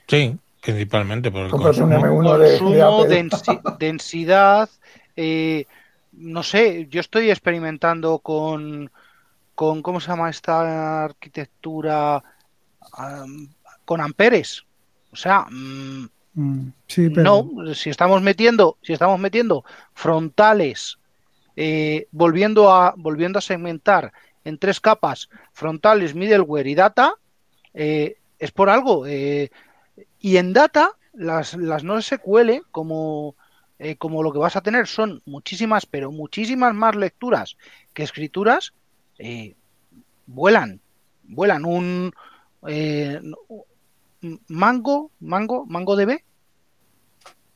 Sí, 0.10 0.38
principalmente 0.62 1.32
por 1.32 1.46
el 1.46 1.52
un 1.52 1.62
consumo. 1.62 1.94
M1 1.94 2.38
de, 2.38 2.50
de 2.50 2.60
consumo, 2.60 3.06
densi- 3.08 3.62
densidad, 3.66 4.70
eh, 5.16 5.66
no 6.12 6.44
sé, 6.44 6.88
yo 6.90 7.00
estoy 7.02 7.30
experimentando 7.30 8.20
con, 8.20 8.92
con 9.56 9.82
¿cómo 9.84 10.00
se 10.02 10.10
llama 10.10 10.30
esta 10.30 11.06
arquitectura? 11.06 12.24
Con 13.86 14.00
amperes. 14.02 14.66
O 15.12 15.16
sea, 15.16 15.46
mm, 15.50 16.08
Mm, 16.34 16.72
Sí, 16.88 17.10
pero 17.10 17.32
no, 17.32 17.74
si 17.74 17.90
estamos 17.90 18.22
metiendo, 18.22 18.78
si 18.82 18.94
estamos 18.94 19.20
metiendo 19.20 19.64
frontales, 19.94 21.00
eh, 21.56 22.08
volviendo 22.12 22.74
a, 22.74 22.94
volviendo 22.98 23.40
a 23.40 23.42
segmentar 23.44 24.14
en 24.50 24.58
tres 24.58 24.80
capas, 24.80 25.30
frontales, 25.54 26.14
middleware 26.16 26.68
y 26.68 26.76
data, 26.76 27.14
eh, 27.74 28.18
es 28.38 28.52
por 28.52 28.70
algo. 28.70 29.06
eh, 29.08 29.50
y 30.20 30.38
en 30.38 30.52
data, 30.54 30.91
las, 31.14 31.54
las 31.56 31.84
no 31.84 32.02
SQL, 32.02 32.62
como, 32.72 33.36
eh, 33.80 33.95
como 33.95 34.22
lo 34.24 34.32
que 34.34 34.39
vas 34.39 34.56
a 34.56 34.62
tener 34.62 34.88
son 34.88 35.22
muchísimas, 35.26 35.86
pero 35.86 36.12
muchísimas 36.12 36.74
más 36.74 36.95
lecturas 36.95 37.56
que 37.93 38.04
escrituras, 38.04 38.74
eh, 39.18 39.56
vuelan, 40.28 40.82
vuelan. 41.24 41.66
Un 41.66 42.14
eh, 42.68 43.22
Mango, 44.47 45.12
Mango, 45.22 45.66
MongoDB, 45.66 46.20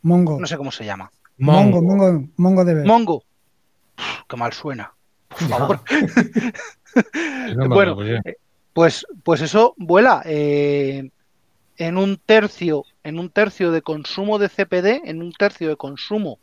Mongo. 0.02 0.40
no 0.40 0.48
sé 0.48 0.58
cómo 0.58 0.72
se 0.72 0.86
llama. 0.86 1.12
Mongo, 1.38 1.82
Mongo, 1.82 2.28
MongoDB. 2.38 2.86
Mongo. 2.86 3.24
Uf, 3.98 4.24
qué 4.30 4.38
mal 4.38 4.54
suena. 4.54 4.94
Por 5.28 5.48
favor. 5.50 5.82
Bueno, 7.70 7.96
puse. 7.96 8.22
Pues, 8.74 9.06
pues 9.24 9.42
eso 9.42 9.76
vuela 9.78 10.24
eh, 10.26 11.10
en 11.78 11.98
un 11.98 12.18
tercio, 12.18 12.86
en 13.04 13.20
un 13.20 13.30
tercio 13.30 13.72
de 13.72 13.82
consumo 13.82 14.40
de 14.40 14.50
CPD, 14.50 15.08
en 15.10 15.22
un 15.22 15.32
tercio 15.32 15.70
de 15.70 15.76
consumo 15.76 16.40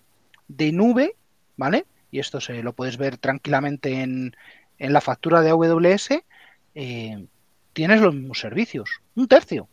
de 0.49 0.73
nube, 0.73 1.17
¿vale? 1.57 1.87
Y 2.11 2.19
esto 2.19 2.41
se 2.41 2.63
lo 2.63 2.73
puedes 2.73 2.97
ver 2.97 3.17
tranquilamente 3.17 4.03
en, 4.03 4.35
en 4.79 4.93
la 4.93 5.01
factura 5.01 5.41
de 5.43 5.51
AWS. 5.51 6.23
eh, 6.75 7.27
tienes 7.73 8.01
los 8.01 8.15
mismos 8.15 8.41
servicios, 8.41 9.01
un 9.15 9.29
tercio. 9.29 9.69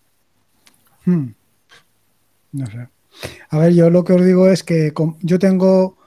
Hmm. 1.06 1.30
No 2.52 2.66
sé. 2.68 2.88
A 3.50 3.58
ver, 3.58 3.74
yo 3.74 3.90
lo 3.90 4.04
que 4.04 4.14
os 4.14 4.24
digo 4.24 4.50
es 4.50 4.64
que 4.64 4.94
yo 5.22 5.40
tengo. 5.40 5.98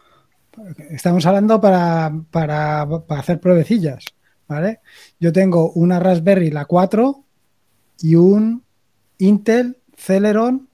Estamos 0.90 1.24
hablando 1.26 1.60
para, 1.60 2.12
para, 2.30 2.86
para 3.06 3.20
hacer 3.20 3.40
pruebecillas, 3.40 4.04
¿vale? 4.50 4.80
Yo 5.20 5.32
tengo 5.32 5.70
una 5.72 5.98
Raspberry, 6.00 6.50
la 6.50 6.64
4, 6.66 7.22
y 8.02 8.16
un 8.16 8.62
Intel 9.18 9.76
Celeron, 9.96 10.68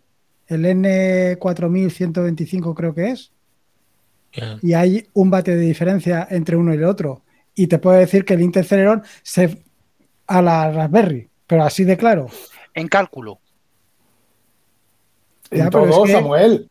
el 0.46 0.64
N4125 0.64 2.74
creo 2.74 2.94
que 2.94 3.10
es, 3.10 3.32
y 4.62 4.74
hay 4.74 5.08
un 5.14 5.30
bate 5.30 5.56
de 5.56 5.62
diferencia 5.62 6.26
entre 6.30 6.56
uno 6.56 6.72
y 6.74 6.76
el 6.76 6.84
otro. 6.84 7.22
Y 7.54 7.68
te 7.68 7.78
puedo 7.78 7.96
decir 7.98 8.24
que 8.24 8.34
el 8.34 8.42
Intel 8.42 8.66
Celeron 8.66 9.02
se 9.22 9.62
a 10.26 10.42
la 10.42 10.70
Raspberry, 10.70 11.28
pero 11.46 11.64
así 11.64 11.84
de 11.84 11.96
claro. 11.96 12.26
En 12.74 12.88
cálculo. 12.88 13.38
En 15.50 15.58
Ya, 15.58 15.70
pero 15.70 15.88
todo, 15.88 16.04
es 16.04 16.10
que- 16.10 16.16
Samuel. 16.18 16.70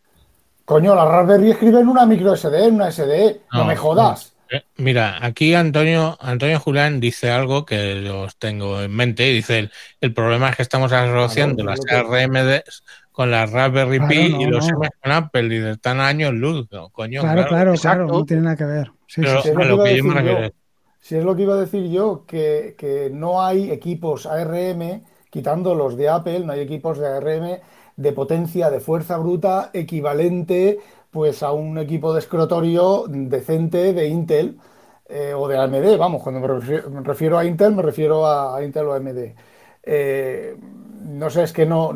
Coño, 0.64 0.96
la 0.96 1.06
Raspberry 1.06 1.52
escribe 1.52 1.80
en 1.80 1.88
una 1.88 2.06
micro 2.06 2.36
SD, 2.36 2.66
en 2.68 2.76
una 2.76 2.90
SD. 2.92 3.42
No, 3.54 3.60
No, 3.60 3.66
me 3.66 3.76
jodas. 3.76 4.34
Eh, 4.56 4.64
Mira, 4.78 5.26
aquí 5.26 5.54
Antonio, 5.56 6.18
Antonio 6.22 6.60
Julián 6.60 7.00
dice 7.00 7.32
algo 7.32 7.66
que 7.66 7.96
los 7.96 8.38
tengo 8.38 8.82
en 8.82 8.92
mente. 8.96 9.24
Dice, 9.24 9.60
el, 9.60 9.72
el 10.02 10.14
problema 10.14 10.50
es 10.50 10.56
que 10.58 10.62
estamos 10.64 10.92
asociando 10.92 11.64
Claro, 11.64 11.72
las 11.72 11.80
RMDs 11.90 12.84
con 13.12 13.32
las 13.32 13.52
Raspberry 13.52 13.98
Claro, 13.98 14.08
Pi 14.08 14.16
no, 14.30 14.42
y 14.42 14.46
los 14.46 14.68
no. 14.68 14.70
M 14.70 14.90
con 15.02 15.12
Apple. 15.12 15.56
Y 15.56 15.70
están 15.70 16.00
años 16.00 16.34
luz, 16.34 16.68
no, 16.72 16.90
coño. 16.90 17.22
Claro, 17.22 17.46
claro, 17.46 17.80
claro, 17.80 18.08
no 18.08 18.26
tiene 18.26 18.44
nada 18.44 18.56
que 18.58 18.66
ver. 18.66 18.92
Sí, 19.08 19.22
Pero 19.22 19.42
sí, 19.42 19.42
sí. 19.42 19.50
Es 19.50 19.56
lo 19.56 19.64
a 19.64 19.66
que 19.66 19.70
lo 19.70 19.76
iba 19.76 19.86
a 19.86 19.90
que 19.90 19.96
yo 19.96 20.04
me 20.04 20.14
decir 20.14 20.22
yo. 20.22 20.40
refiero. 20.40 20.54
Si 21.00 21.16
es 21.16 21.24
lo 21.24 21.36
que 21.36 21.44
iba 21.44 21.54
a 21.56 21.58
decir 21.62 21.90
yo, 21.90 22.26
que, 22.26 22.76
que 22.78 23.10
no 23.14 23.44
hay 23.46 23.72
equipos 23.72 24.26
ARM, 24.26 25.04
quitando 25.30 25.76
los 25.76 25.96
de 25.98 26.10
Apple, 26.10 26.40
no 26.42 26.54
hay 26.54 26.62
equipos 26.62 26.98
de 27.00 27.08
ARM 27.08 27.60
de 27.96 28.12
potencia, 28.12 28.70
de 28.70 28.80
fuerza 28.82 29.18
bruta, 29.18 29.70
equivalente 29.74 30.80
pues 31.16 31.44
a 31.44 31.54
un 31.54 31.78
equipo 31.78 32.14
de 32.14 32.20
escritorio 32.20 33.06
decente 33.08 33.94
de 33.94 34.10
Intel 34.10 34.60
eh, 35.08 35.34
o 35.34 35.48
de 35.48 35.58
AMD. 35.58 35.98
Vamos, 35.98 36.22
cuando 36.22 36.42
me 36.42 36.48
refiero, 36.48 36.90
me 36.90 37.02
refiero 37.02 37.38
a 37.38 37.46
Intel, 37.46 37.74
me 37.74 37.82
refiero 37.82 38.28
a, 38.28 38.62
Intel 38.62 38.88
o 38.88 38.94
AMD. 38.94 39.34
Eh, 39.82 40.58
no 41.04 41.30
sé, 41.30 41.44
es 41.44 41.54
que 41.54 41.66
no, 41.66 41.94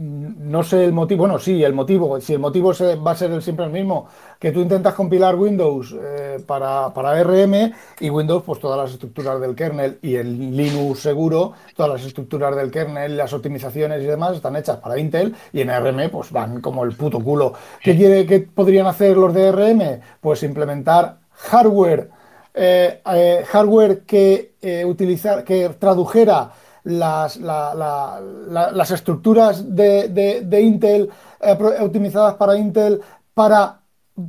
no 0.00 0.62
sé 0.62 0.84
el 0.84 0.92
motivo. 0.92 1.20
Bueno, 1.20 1.38
sí, 1.38 1.62
el 1.62 1.74
motivo. 1.74 2.18
Si 2.20 2.32
el 2.32 2.38
motivo 2.38 2.72
se- 2.72 2.96
va 2.96 3.10
a 3.12 3.16
ser 3.16 3.30
el- 3.32 3.42
siempre 3.42 3.66
el 3.66 3.70
mismo, 3.72 4.06
que 4.38 4.50
tú 4.50 4.60
intentas 4.60 4.94
compilar 4.94 5.36
Windows 5.36 5.94
eh, 6.00 6.38
para, 6.46 6.92
para 6.94 7.10
ARM 7.10 7.72
y 8.00 8.08
Windows, 8.10 8.42
pues 8.44 8.58
todas 8.60 8.78
las 8.78 8.92
estructuras 8.92 9.40
del 9.40 9.54
kernel 9.54 9.98
y 10.00 10.14
el 10.16 10.56
Linux 10.56 11.00
seguro, 11.00 11.52
todas 11.76 11.92
las 11.92 12.04
estructuras 12.06 12.56
del 12.56 12.70
kernel, 12.70 13.16
las 13.16 13.32
optimizaciones 13.34 14.02
y 14.02 14.06
demás 14.06 14.36
están 14.36 14.56
hechas 14.56 14.78
para 14.78 14.98
Intel 14.98 15.34
y 15.52 15.60
en 15.60 15.70
ARM 15.70 16.08
pues 16.10 16.32
van 16.32 16.60
como 16.62 16.84
el 16.84 16.94
puto 16.96 17.20
culo. 17.22 17.52
¿Qué 17.82 17.94
quiere, 17.96 18.24
qué 18.26 18.40
podrían 18.40 18.86
hacer 18.86 19.16
los 19.18 19.34
de 19.34 19.48
ARM? 19.48 20.00
Pues 20.20 20.42
implementar 20.42 21.18
hardware 21.32 22.08
eh, 22.54 23.00
eh, 23.14 23.44
hardware 23.46 24.00
que 24.04 24.54
utilizar, 24.86 25.44
que 25.44 25.68
tradujera 25.78 26.50
las, 26.84 27.36
la- 27.36 27.74
la- 27.74 28.20
la- 28.48 28.70
las 28.72 28.90
estructuras 28.90 29.74
de, 29.74 30.08
de- 30.08 30.40
de 30.42 30.60
Intel 30.60 31.10
eh, 31.40 31.56
optimizadas 31.80 32.34
para 32.34 32.56
Intel 32.56 33.00
para 33.34 33.80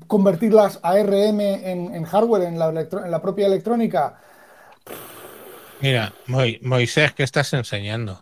convertirlas 0.08 0.80
a 0.84 0.92
ARM 0.92 1.40
en, 1.42 1.94
en 1.94 2.04
hardware, 2.06 2.44
en 2.44 2.58
la, 2.60 2.70
electro- 2.70 3.04
en 3.04 3.12
la 3.12 3.22
propia 3.22 3.48
electrónica. 3.48 4.16
Mira, 5.82 6.14
Mo- 6.28 6.44
Moisés, 6.62 7.14
¿qué 7.14 7.24
estás 7.24 7.52
enseñando? 7.54 8.22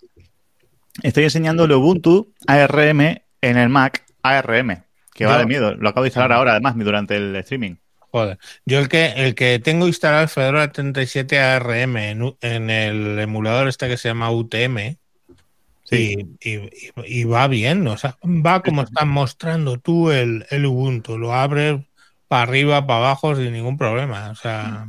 Estoy 1.04 1.26
enseñando 1.26 1.66
el 1.66 1.72
Ubuntu 1.74 2.34
ARM 2.48 3.02
en 3.42 3.58
el 3.58 3.70
Mac 3.70 4.04
ARM, 4.24 4.84
que 5.14 5.26
va 5.26 5.34
Yo- 5.34 5.40
de 5.40 5.46
miedo. 5.46 5.76
Lo 5.76 5.90
acabo 5.90 6.04
de 6.04 6.10
instalar 6.10 6.32
ahora, 6.32 6.52
además, 6.54 6.76
durante 6.78 7.16
el 7.18 7.36
streaming. 7.38 7.76
Joder. 8.12 8.38
Yo 8.66 8.80
el 8.80 8.90
que, 8.90 9.14
el 9.18 9.36
que 9.36 9.60
tengo 9.60 9.88
instalado 9.88 10.26
es 10.26 10.32
Fedora 10.34 10.72
37 10.72 11.40
ARM 11.40 11.98
en, 11.98 12.36
en 12.42 12.70
el 12.70 13.20
emulador 13.20 13.68
este 13.68 13.88
que 13.88 13.98
se 13.98 14.10
llama 14.10 14.32
UTM. 14.32 14.98
Sí. 15.84 16.16
Y, 16.42 16.50
y- 16.52 16.70
y 17.06 17.24
va 17.24 17.48
bien, 17.48 17.88
o 17.88 17.98
sea, 17.98 18.18
va 18.24 18.62
como 18.62 18.84
estás 18.84 19.08
mostrando 19.08 19.80
tú 19.80 20.12
el, 20.12 20.46
el 20.52 20.66
Ubuntu, 20.68 21.18
lo 21.18 21.34
abres 21.34 21.82
para 22.28 22.44
arriba, 22.44 22.86
para 22.86 23.00
abajo 23.00 23.36
sin 23.36 23.52
ningún 23.54 23.78
problema. 23.78 24.30
O 24.30 24.36
sea, 24.36 24.88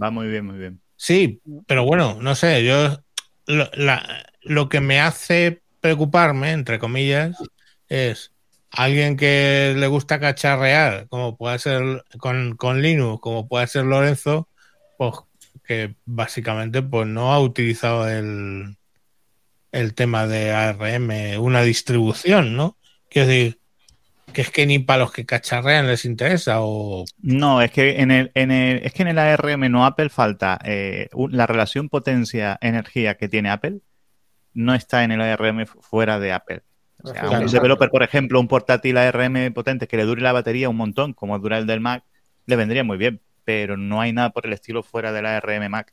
Va 0.00 0.10
muy 0.10 0.28
bien, 0.28 0.44
muy 0.44 0.58
bien. 0.58 0.80
sí, 0.96 1.40
pero 1.66 1.84
bueno, 1.84 2.18
no 2.20 2.34
sé, 2.34 2.62
yo 2.64 2.98
lo, 3.46 3.70
la- 3.74 4.26
lo 4.42 4.68
que 4.68 4.80
me 4.80 5.00
hace 5.00 5.62
preocuparme, 5.80 6.52
entre 6.52 6.78
comillas, 6.78 7.36
es 7.88 8.32
alguien 8.70 9.16
que 9.16 9.74
le 9.76 9.86
gusta 9.86 10.20
cacharrear, 10.20 11.08
como 11.08 11.36
puede 11.36 11.58
ser 11.58 12.04
con, 12.18 12.56
con 12.56 12.82
Linux, 12.82 13.20
como 13.20 13.48
puede 13.48 13.66
ser 13.66 13.84
Lorenzo, 13.84 14.48
pues 14.96 15.14
que 15.64 15.94
básicamente 16.06 16.82
pues 16.82 17.06
no 17.06 17.32
ha 17.32 17.40
utilizado 17.40 18.08
el, 18.08 18.76
el 19.72 19.94
tema 19.94 20.26
de 20.26 20.52
ARM, 20.52 21.40
una 21.40 21.62
distribución, 21.62 22.56
¿no? 22.56 22.76
Quiero 23.10 23.28
decir, 23.28 23.58
que 24.32 24.42
es 24.42 24.50
que 24.50 24.66
ni 24.66 24.78
para 24.78 25.00
los 25.00 25.12
que 25.12 25.26
cacharrean 25.26 25.86
les 25.86 26.04
interesa 26.04 26.58
o... 26.60 27.04
No, 27.18 27.62
es 27.62 27.70
que 27.70 28.00
en 28.00 28.10
el, 28.10 28.30
en 28.34 28.50
el, 28.50 28.78
es 28.84 28.92
que 28.92 29.02
en 29.02 29.08
el 29.08 29.18
ARM 29.18 29.70
no 29.70 29.84
Apple 29.86 30.10
falta 30.10 30.58
eh, 30.64 31.08
la 31.30 31.46
relación 31.46 31.88
potencia-energía 31.88 33.16
que 33.16 33.28
tiene 33.28 33.50
Apple 33.50 33.80
no 34.54 34.74
está 34.74 35.04
en 35.04 35.12
el 35.12 35.20
ARM 35.20 35.66
fuera 35.66 36.18
de 36.18 36.32
Apple. 36.32 36.62
O 37.02 37.08
sea, 37.08 37.22
Claro. 37.22 37.44
un 37.46 37.50
developer, 37.50 37.90
por 37.90 38.02
ejemplo, 38.02 38.40
un 38.40 38.48
portátil 38.48 38.96
ARM 38.98 39.52
potente 39.54 39.86
que 39.86 39.96
le 39.96 40.04
dure 40.04 40.20
la 40.22 40.32
batería 40.32 40.68
un 40.68 40.76
montón, 40.76 41.12
como 41.12 41.38
dura 41.38 41.58
el 41.58 41.66
del 41.66 41.80
Mac, 41.80 42.04
le 42.46 42.56
vendría 42.56 42.84
muy 42.84 42.96
bien, 42.96 43.20
pero 43.44 43.76
no 43.76 44.00
hay 44.00 44.12
nada 44.12 44.30
por 44.30 44.46
el 44.46 44.52
estilo 44.52 44.82
fuera 44.82 45.12
del 45.12 45.26
ARM 45.26 45.68
Mac. 45.70 45.92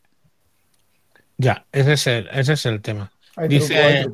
Ya, 1.37 1.65
ese 1.71 1.93
es 1.93 2.07
el, 2.07 2.27
ese 2.31 2.53
es 2.53 2.65
el 2.65 2.81
tema. 2.81 3.11
Hay 3.35 3.49
Dice-. 3.49 4.05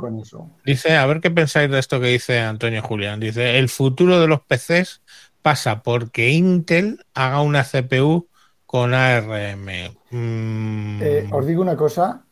Dice, 0.66 0.96
a 0.96 1.06
ver 1.06 1.22
qué 1.22 1.30
pensáis 1.30 1.70
de 1.70 1.78
esto 1.80 2.00
que 2.00 2.08
dice 2.08 2.40
Antonio 2.40 2.82
Julián. 2.82 3.20
Dice, 3.20 3.60
el 3.60 3.70
futuro 3.70 4.20
de 4.20 4.28
los 4.28 4.42
PCs 4.42 5.02
pasa 5.42 5.84
porque 5.84 6.32
Intel 6.32 7.06
haga 7.14 7.42
una 7.42 7.64
CPU 7.64 8.28
con 8.66 8.94
ARM. 8.94 9.68
Mm, 10.10 11.02
Eh, 11.04 11.28
os 11.32 11.46
digo 11.46 11.62
una 11.62 11.76
cosa, 11.76 12.26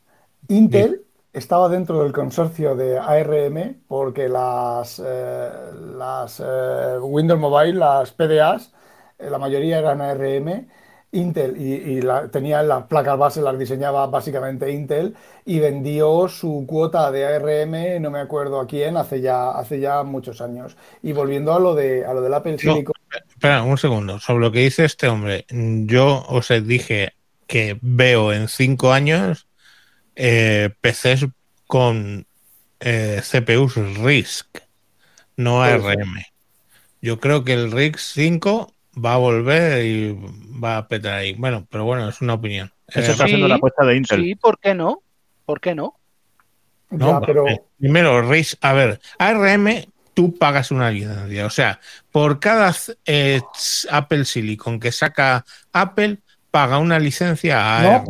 Intel 0.47 1.01
estaba 1.33 1.69
dentro 1.69 2.03
del 2.03 2.11
consorcio 2.13 2.75
de 2.75 2.97
ARM 2.99 3.83
porque 3.87 4.27
las, 4.29 5.01
eh, 5.05 5.49
las 5.97 6.39
eh, 6.45 6.97
Windows 7.01 7.39
Mobile, 7.39 7.73
las 7.73 8.11
PDAs, 8.11 8.73
eh, 9.17 9.29
la 9.29 9.37
mayoría 9.37 9.79
eran 9.79 10.01
ARM 10.01 10.67
Intel 11.11 11.57
y, 11.57 11.73
y 11.73 12.01
la- 12.01 12.29
tenía 12.29 12.61
las 12.63 12.83
placas 12.85 13.17
base, 13.17 13.41
las 13.41 13.57
diseñaba 13.57 14.05
básicamente 14.07 14.71
Intel 14.71 15.15
y 15.45 15.59
vendió 15.59 16.27
su 16.27 16.65
cuota 16.67 17.11
de 17.11 17.25
ARM, 17.25 17.99
no 18.01 18.11
me 18.11 18.19
acuerdo 18.19 18.59
a 18.59 18.67
quién, 18.67 18.95
hace 18.97 19.21
ya, 19.21 19.51
hace 19.51 19.79
ya 19.79 20.03
muchos 20.03 20.41
años. 20.41 20.77
Y 21.01 21.13
volviendo 21.13 21.53
a 21.53 21.59
lo 21.59 21.73
de, 21.75 22.05
a 22.05 22.13
lo 22.13 22.21
del 22.21 22.33
Apple 22.33 22.57
Silicon, 22.59 22.93
Espera, 23.27 23.63
un 23.63 23.77
segundo. 23.77 24.19
Sobre 24.19 24.41
lo 24.45 24.51
que 24.51 24.59
dice 24.59 24.85
este 24.85 25.07
hombre, 25.07 25.45
yo 25.49 26.23
os 26.29 26.49
dije 26.65 27.13
que 27.47 27.77
veo 27.81 28.33
en 28.33 28.47
cinco 28.47 28.93
años 28.93 29.47
eh, 30.21 30.69
PCs 30.81 31.27
con 31.65 32.25
eh, 32.81 33.21
CPUs 33.23 33.75
RISC, 33.75 34.45
no. 35.37 35.63
ARM. 35.63 36.21
Yo 37.01 37.19
creo 37.21 37.45
que 37.45 37.53
el 37.53 37.71
RISC 37.71 37.97
5 37.97 38.73
va 39.03 39.13
a 39.13 39.17
volver 39.17 39.85
y 39.85 40.17
va 40.61 40.77
a 40.77 40.87
petar 40.89 41.13
ahí. 41.13 41.33
Bueno, 41.35 41.65
pero 41.71 41.85
bueno, 41.85 42.09
es 42.09 42.19
una 42.19 42.33
opinión. 42.33 42.71
Eso 42.87 42.99
Eh, 42.99 43.11
está 43.11 43.23
haciendo 43.23 43.45
Sí, 43.45 43.49
la 43.49 43.55
apuesta 43.55 43.85
de 43.85 43.95
Intel. 43.95 44.21
Sí, 44.21 44.35
¿por 44.35 44.59
qué 44.59 44.73
no? 44.75 45.01
¿Por 45.45 45.61
qué 45.61 45.73
no? 45.73 45.95
No, 46.89 47.21
ya, 47.21 47.25
pero 47.25 47.47
eh, 47.47 47.61
primero, 47.79 48.21
RIS, 48.29 48.57
a 48.61 48.73
ver, 48.73 48.99
ARM, 49.19 49.85
tú 50.13 50.37
pagas 50.37 50.71
una 50.71 50.91
licencia. 50.91 51.45
O 51.45 51.49
sea, 51.49 51.79
por 52.11 52.39
cada 52.41 52.75
eh, 53.05 53.39
Apple 53.91 54.25
Silicon 54.25 54.79
que 54.79 54.91
saca 54.91 55.45
Apple, 55.71 56.17
paga 56.51 56.79
una 56.79 56.99
licencia 56.99 57.77
a 57.77 57.83
No. 57.83 57.89
ARM. 57.91 58.05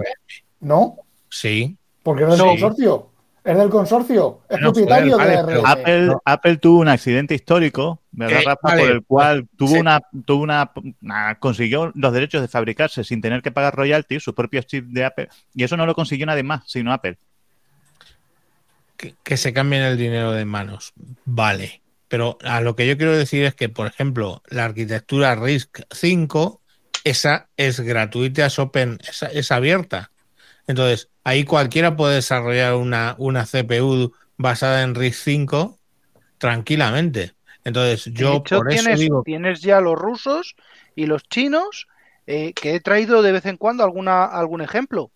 no, 0.62 0.96
Sí. 1.30 1.76
Porque 2.10 2.24
no 2.26 2.34
es 2.34 2.40
del 2.40 2.48
Sí. 2.50 2.62
consorcio. 2.62 3.10
Es 3.42 3.58
del 3.58 3.70
consorcio, 3.70 4.42
es 4.50 4.60
No, 4.60 4.72
propietario 4.74 5.14
joder, 5.18 5.46
de 5.46 5.58
vale. 5.62 5.82
Apple, 5.82 6.02
No. 6.08 6.22
Apple 6.26 6.58
tuvo 6.58 6.80
un 6.80 6.88
accidente 6.90 7.34
histórico, 7.36 8.02
¿verdad, 8.12 8.42
Eh, 8.42 8.44
Rafa? 8.46 8.60
vale. 8.64 8.82
Por 8.82 8.92
el 8.92 9.04
cual 9.06 9.48
tuvo 9.58 9.70
Sí. 9.76 9.78
una, 9.80 10.02
tuvo 10.26 10.44
una, 10.44 10.72
una- 11.02 11.36
consiguió 11.40 11.92
los 11.96 12.14
derechos 12.14 12.42
de 12.42 12.48
fabricarse 12.48 13.04
sin 13.04 13.22
tener 13.22 13.42
que 13.42 13.52
pagar 13.52 13.74
royalties, 13.76 14.24
sus 14.24 14.34
propios 14.34 14.66
chips 14.68 14.92
de 14.94 15.06
Apple, 15.06 15.30
y 15.56 15.64
eso 15.64 15.78
no 15.78 15.86
lo 15.86 15.96
consiguió 15.96 16.26
nadie 16.26 16.44
más, 16.44 16.64
sino 16.68 16.92
Apple. 16.92 17.18
que, 18.98 19.16
que 19.24 19.38
se 19.38 19.54
cambien 19.54 19.84
el 19.84 19.98
dinero 19.98 20.34
de 20.34 20.44
manos. 20.44 20.92
Vale. 21.24 21.82
Pero 22.10 22.38
a 22.44 22.60
lo 22.60 22.76
que 22.76 22.86
yo 22.86 22.98
quiero 22.98 23.16
decir 23.16 23.46
es 23.46 23.56
que, 23.56 23.70
por 23.70 23.88
ejemplo, 23.88 24.42
la 24.50 24.66
arquitectura 24.66 25.36
RISC 25.36 25.84
5, 25.92 26.60
esa 27.06 27.48
es 27.56 27.80
gratuita, 27.80 28.48
es 28.48 28.60
open, 28.60 29.00
es, 29.08 29.24
es 29.24 29.52
abierta. 29.54 30.12
Entonces, 30.70 31.10
ahí 31.24 31.46
cualquiera 31.46 31.96
puede 31.96 32.16
desarrollar 32.16 32.76
una, 32.76 33.16
una 33.18 33.46
CPU 33.48 34.14
basada 34.38 34.84
en 34.84 34.94
RISC 34.94 35.24
5 35.24 35.80
tranquilamente. 36.38 37.34
Entonces, 37.66 38.06
yo 38.14 38.36
hecho, 38.36 38.60
por 38.60 38.72
eso 38.72 38.84
tienes, 38.84 39.00
digo 39.00 39.24
tienes 39.26 39.62
ya 39.62 39.82
los 39.82 39.98
rusos 39.98 40.56
y 40.96 41.08
los 41.08 41.24
chinos, 41.24 41.88
eh, 42.28 42.54
que 42.54 42.76
he 42.76 42.80
traído 42.82 43.24
de 43.24 43.32
vez 43.32 43.48
en 43.48 43.58
cuando 43.58 43.84
alguna, 43.84 44.26
algún 44.26 44.62
ejemplo. 44.62 45.10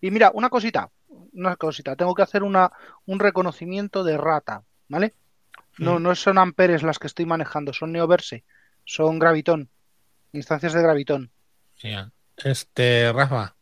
Y 0.00 0.12
mira, 0.12 0.30
una 0.34 0.50
cosita, 0.50 0.88
una 1.32 1.56
cosita, 1.56 1.96
tengo 1.96 2.14
que 2.14 2.22
hacer 2.22 2.44
una, 2.44 2.70
un 3.04 3.18
reconocimiento 3.18 4.04
de 4.04 4.16
rata, 4.16 4.62
¿vale? 4.88 5.14
No, 5.78 5.98
Mm. 5.98 6.02
no 6.02 6.14
son 6.14 6.38
amperes 6.38 6.84
las 6.84 7.00
que 7.00 7.08
estoy 7.08 7.26
manejando, 7.26 7.72
son 7.72 7.90
Neoverse, 7.90 8.44
son 8.84 9.18
Gravitón, 9.18 9.68
instancias 10.32 10.74
de 10.74 10.82
Gravitón. 10.82 11.32
Este, 12.36 13.12
Rafa, 13.12 13.56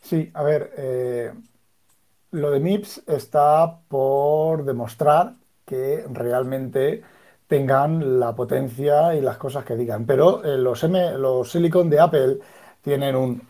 Sí, 0.00 0.30
a 0.34 0.42
ver, 0.42 0.72
eh, 0.76 1.32
lo 2.32 2.50
de 2.50 2.60
MIPS 2.60 3.02
está 3.06 3.80
por 3.88 4.64
demostrar 4.64 5.34
que 5.64 6.04
realmente 6.10 7.02
tengan 7.46 8.20
la 8.20 8.34
potencia 8.34 9.14
y 9.14 9.20
las 9.20 9.36
cosas 9.36 9.64
que 9.64 9.76
digan. 9.76 10.06
Pero 10.06 10.44
eh, 10.44 10.56
los, 10.56 10.82
M, 10.84 11.18
los 11.18 11.50
Silicon 11.50 11.90
de 11.90 12.00
Apple 12.00 12.38
tienen 12.82 13.16
un 13.16 13.42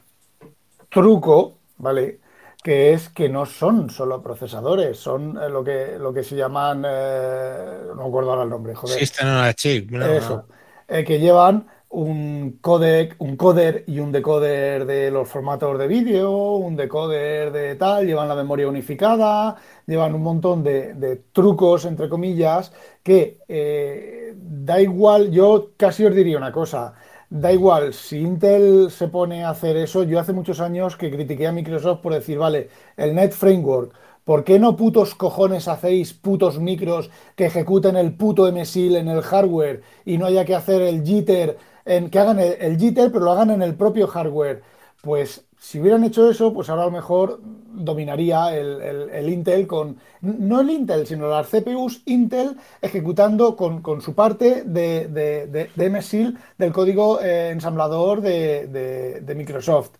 truco, 0.88 1.58
¿vale? 1.78 2.20
Que 2.62 2.92
es 2.92 3.08
que 3.08 3.28
no 3.28 3.46
son 3.46 3.88
solo 3.88 4.22
procesadores, 4.22 4.98
son 4.98 5.38
eh, 5.40 5.48
lo 5.48 5.64
que, 5.64 5.96
lo 5.98 6.12
que 6.12 6.22
se 6.22 6.36
llaman, 6.36 6.84
eh, 6.86 7.78
no 7.88 7.94
me 8.02 8.08
acuerdo 8.08 8.30
ahora 8.30 8.42
el 8.42 8.50
nombre, 8.50 8.74
joder. 8.74 8.98
System 8.98 9.28
on 9.28 9.44
a 9.44 9.54
chip. 9.54 9.90
¿no? 9.90 10.04
Eso, 10.06 10.46
eh, 10.88 11.04
que 11.04 11.18
llevan 11.18 11.66
un 11.90 12.58
codec, 12.60 13.16
un 13.18 13.36
coder 13.36 13.84
y 13.86 13.98
un 13.98 14.12
decoder 14.12 14.86
de 14.86 15.10
los 15.10 15.28
formatos 15.28 15.76
de 15.78 15.88
vídeo, 15.88 16.52
un 16.56 16.76
decoder 16.76 17.50
de 17.52 17.74
tal, 17.74 18.06
llevan 18.06 18.28
la 18.28 18.36
memoria 18.36 18.68
unificada, 18.68 19.56
llevan 19.86 20.14
un 20.14 20.22
montón 20.22 20.62
de, 20.62 21.22
trucos, 21.32 21.84
entre 21.84 22.08
comillas, 22.08 22.72
que 23.02 23.38
eh, 23.48 24.34
da 24.36 24.80
igual, 24.80 25.30
yo 25.32 25.72
casi 25.76 26.04
os 26.04 26.14
diría 26.14 26.38
una 26.38 26.52
cosa, 26.52 26.94
da 27.28 27.52
igual, 27.52 27.92
si 27.92 28.18
Intel 28.20 28.90
se 28.90 29.08
pone 29.08 29.44
a 29.44 29.50
hacer 29.50 29.76
eso, 29.76 30.04
yo 30.04 30.20
hace 30.20 30.32
muchos 30.32 30.60
años 30.60 30.96
que 30.96 31.10
critiqué 31.10 31.48
a 31.48 31.52
Microsoft 31.52 32.00
por 32.02 32.14
decir, 32.14 32.38
vale, 32.38 32.68
el 32.96 33.14
Net 33.14 33.32
Framework, 33.32 33.92
¿Por 34.24 34.44
qué 34.44 34.60
no 34.60 34.76
putos 34.76 35.14
cojones 35.16 35.66
hacéis 35.66 36.12
putos 36.12 36.60
micros 36.60 37.10
que 37.34 37.46
ejecuten 37.46 37.96
el 37.96 38.14
puto 38.14 38.46
MSIL 38.52 38.96
en 38.96 39.08
el 39.08 39.22
hardware 39.22 39.82
y 40.04 40.18
no 40.18 40.26
haya 40.26 40.44
que 40.44 40.54
hacer 40.54 40.82
el 40.82 41.02
jitter, 41.02 41.56
en, 41.84 42.10
que 42.10 42.18
hagan 42.18 42.38
el, 42.38 42.54
el 42.60 42.94
pero 42.94 43.20
lo 43.20 43.32
hagan 43.32 43.50
en 43.50 43.62
el 43.62 43.74
propio 43.74 44.06
hardware? 44.06 44.62
Pues 45.02 45.44
si 45.58 45.80
hubieran 45.80 46.04
hecho 46.04 46.30
eso, 46.30 46.52
pues 46.52 46.68
ahora 46.68 46.82
a 46.82 46.86
lo 46.86 46.90
mejor 46.92 47.40
dominaría 47.42 48.54
el, 48.56 48.80
el- 48.82 49.10
el 49.10 49.28
Intel 49.28 49.66
con, 49.66 49.98
no 50.20 50.60
el 50.60 50.70
Intel, 50.70 51.06
sino 51.06 51.28
las 51.28 51.48
CPUs 51.48 52.02
Intel 52.06 52.56
ejecutando 52.82 53.56
con, 53.56 53.80
con 53.82 54.00
su 54.02 54.14
parte 54.14 54.62
de, 54.64 55.08
de, 55.08 55.46
de- 55.46 55.90
MSIL 55.90 56.38
del 56.58 56.72
código 56.72 57.20
eh, 57.20 57.50
ensamblador 57.50 58.20
de, 58.20 58.66
de- 58.66 59.20
Microsoft 59.34 59.90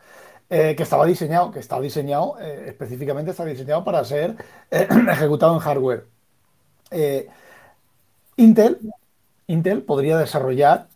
eh, 0.50 0.74
que 0.76 0.82
estaba 0.82 1.06
diseñado, 1.06 1.50
que 1.50 1.60
estaba 1.60 1.80
diseñado, 1.82 2.36
eh, 2.40 2.64
específicamente 2.68 3.30
está 3.30 3.44
diseñado 3.44 3.84
para 3.84 4.04
ser 4.04 4.36
ejecutado 4.70 5.54
en 5.54 5.60
hardware. 5.60 6.06
Intel, 8.36 8.78
Intel 9.48 9.82
podría 9.82 10.18
desarrollar 10.18 10.88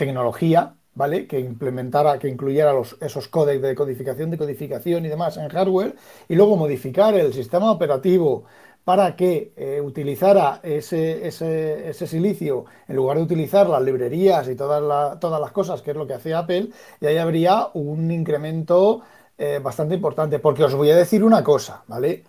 tecnología, 0.00 0.60
¿vale? 0.94 1.26
Que 1.28 1.38
implementara, 1.40 2.18
que 2.20 2.28
incluyera 2.28 2.72
esos 3.08 3.28
códecs 3.28 3.62
de 3.62 3.74
codificación, 3.74 4.30
de 4.30 4.38
codificación 4.38 5.04
y 5.04 5.08
demás 5.08 5.36
en 5.36 5.48
hardware, 5.48 5.94
y 6.28 6.34
luego 6.36 6.56
modificar 6.56 7.14
el 7.14 7.32
sistema 7.32 7.70
operativo 7.70 8.44
para 8.84 9.14
que 9.16 9.52
eh, 9.56 9.80
utilizara 9.80 10.60
ese, 10.62 11.26
ese, 11.28 11.88
ese 11.90 12.06
silicio 12.06 12.64
en 12.88 12.96
lugar 12.96 13.18
de 13.18 13.22
utilizar 13.24 13.68
las 13.68 13.82
librerías 13.82 14.48
y 14.48 14.56
todas, 14.56 14.82
la- 14.82 15.18
todas 15.20 15.40
las 15.40 15.52
cosas, 15.52 15.82
que 15.82 15.90
es 15.92 15.96
lo 15.96 16.06
que 16.06 16.14
hace 16.14 16.34
Apple, 16.34 16.70
y 17.00 17.06
ahí 17.06 17.18
habría 17.18 17.68
un 17.74 18.10
incremento 18.10 19.02
eh, 19.38 19.60
bastante 19.62 19.94
importante. 19.94 20.38
Porque 20.38 20.64
os 20.64 20.74
voy 20.74 20.90
a 20.90 20.96
decir 20.96 21.22
una 21.24 21.44
cosa, 21.44 21.84
¿vale? 21.88 22.24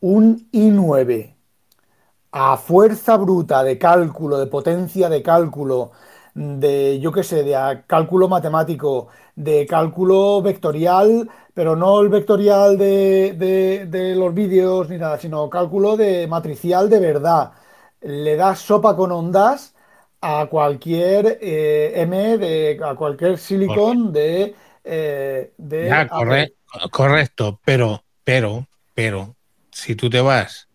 Un 0.00 0.48
i9 0.52 1.34
a 2.32 2.56
fuerza 2.56 3.16
bruta 3.16 3.62
de 3.64 3.78
cálculo, 3.78 4.38
de 4.38 4.46
potencia 4.46 5.08
de 5.08 5.22
cálculo, 5.22 5.92
de, 6.34 6.98
yo 7.00 7.12
qué 7.12 7.22
sé, 7.22 7.42
de 7.44 7.82
cálculo 7.86 8.28
matemático, 8.28 9.08
de 9.36 9.66
cálculo 9.66 10.42
vectorial, 10.42 11.28
pero 11.54 11.76
no 11.76 12.00
el 12.00 12.08
vectorial 12.08 12.78
de, 12.78 13.34
de- 13.38 13.86
de 13.86 14.14
los 14.16 14.32
vídeos 14.34 14.88
ni 14.88 14.98
nada, 14.98 15.18
sino 15.18 15.48
cálculo 15.50 15.96
de 15.96 16.26
matricial 16.26 16.88
de 16.90 16.98
verdad. 17.00 17.52
Le 18.02 18.36
das 18.36 18.60
sopa 18.60 18.96
con 18.96 19.12
ondas 19.12 19.74
a 20.20 20.46
cualquier 20.46 21.38
eh, 21.40 21.92
M, 22.02 22.38
de, 22.38 22.80
a 22.84 22.94
cualquier 22.96 23.38
silicon 23.38 24.12
de, 24.12 24.54
eh, 24.84 25.52
de 25.58 25.90
Ya, 25.90 26.08
Apple. 26.08 26.10
corre- 26.10 26.54
correcto, 26.90 27.60
pero, 27.64 28.04
pero, 28.24 28.68
pero, 28.94 29.36
si 29.70 29.94
tú 29.96 30.08
te 30.10 30.20
vas 30.20 30.68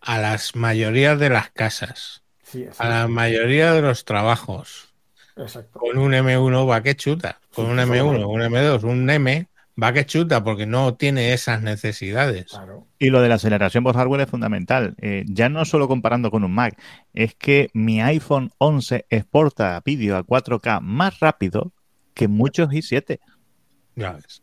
a 0.00 0.18
las 0.18 0.56
mayorías 0.56 1.18
de 1.18 1.28
las 1.30 1.50
casas, 1.50 2.22
sí, 2.42 2.68
a 2.78 2.88
la 2.88 3.08
mayoría 3.08 3.72
de 3.72 3.82
los 3.82 4.04
trabajos, 4.04 4.93
exacto. 5.36 5.78
con 5.78 5.98
un 5.98 6.12
M1 6.12 6.68
va 6.68 6.82
que 6.82 6.94
chuta, 6.96 7.40
con 7.54 7.66
Sí, 7.66 7.70
un 7.72 7.76
por 7.78 7.86
M1, 7.86 7.98
favor. 8.20 8.26
un 8.26 8.40
M2, 8.42 8.82
un 8.84 9.10
M 9.10 9.48
va 9.82 9.92
que 9.92 10.06
chuta 10.06 10.44
porque 10.44 10.66
no 10.66 10.94
tiene 10.94 11.32
esas 11.32 11.60
necesidades. 11.62 12.46
Claro. 12.50 12.86
Y 12.98 13.10
lo 13.10 13.20
de 13.20 13.28
la 13.28 13.34
aceleración 13.36 13.82
por 13.84 13.96
hardware 13.96 14.22
es 14.22 14.30
fundamental. 14.30 14.94
Eh, 15.00 15.24
ya 15.26 15.48
no 15.48 15.64
solo 15.64 15.88
comparando 15.88 16.30
con 16.30 16.44
un 16.44 16.52
Mac, 16.54 16.80
es 17.12 17.34
que 17.34 17.70
mi 17.74 18.00
iPhone 18.00 18.52
11 18.58 19.06
exporta 19.10 19.82
vídeo 19.84 20.16
a 20.16 20.22
4K 20.24 20.80
más 20.80 21.18
rápido 21.20 21.72
que 22.14 22.28
muchos 22.28 22.68
i7. 22.68 23.18
Ya 23.96 24.12
ves, 24.12 24.42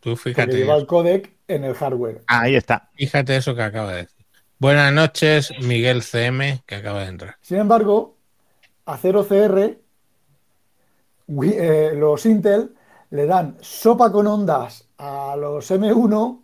Tú 0.00 0.10
Porque 0.10 0.30
fíjate, 0.30 0.56
lleva 0.56 0.76
el 0.76 0.86
codec 0.86 1.32
en 1.48 1.64
el 1.64 1.74
hardware. 1.74 2.22
Ahí 2.28 2.54
está. 2.54 2.88
fíjate 2.94 3.36
eso 3.36 3.54
que 3.56 3.62
acaba 3.62 3.90
de 3.92 4.02
decir. 4.02 4.24
Buenas 4.60 4.92
noches, 4.92 5.52
Miguel 5.60 6.02
CM, 6.02 6.62
que 6.66 6.76
acaba 6.76 7.02
de 7.02 7.08
entrar. 7.08 7.36
Sin 7.40 7.58
embargo, 7.58 8.16
hacer 8.86 9.16
OCR, 9.16 9.54
wi- 9.56 9.78
eh, 11.44 11.92
los 11.94 12.26
Intel 12.26 12.74
le 13.10 13.26
dan 13.26 13.56
sopa 13.60 14.10
con 14.12 14.26
ondas 14.26 14.88
a 14.98 15.36
los 15.36 15.70
M1 15.70 16.42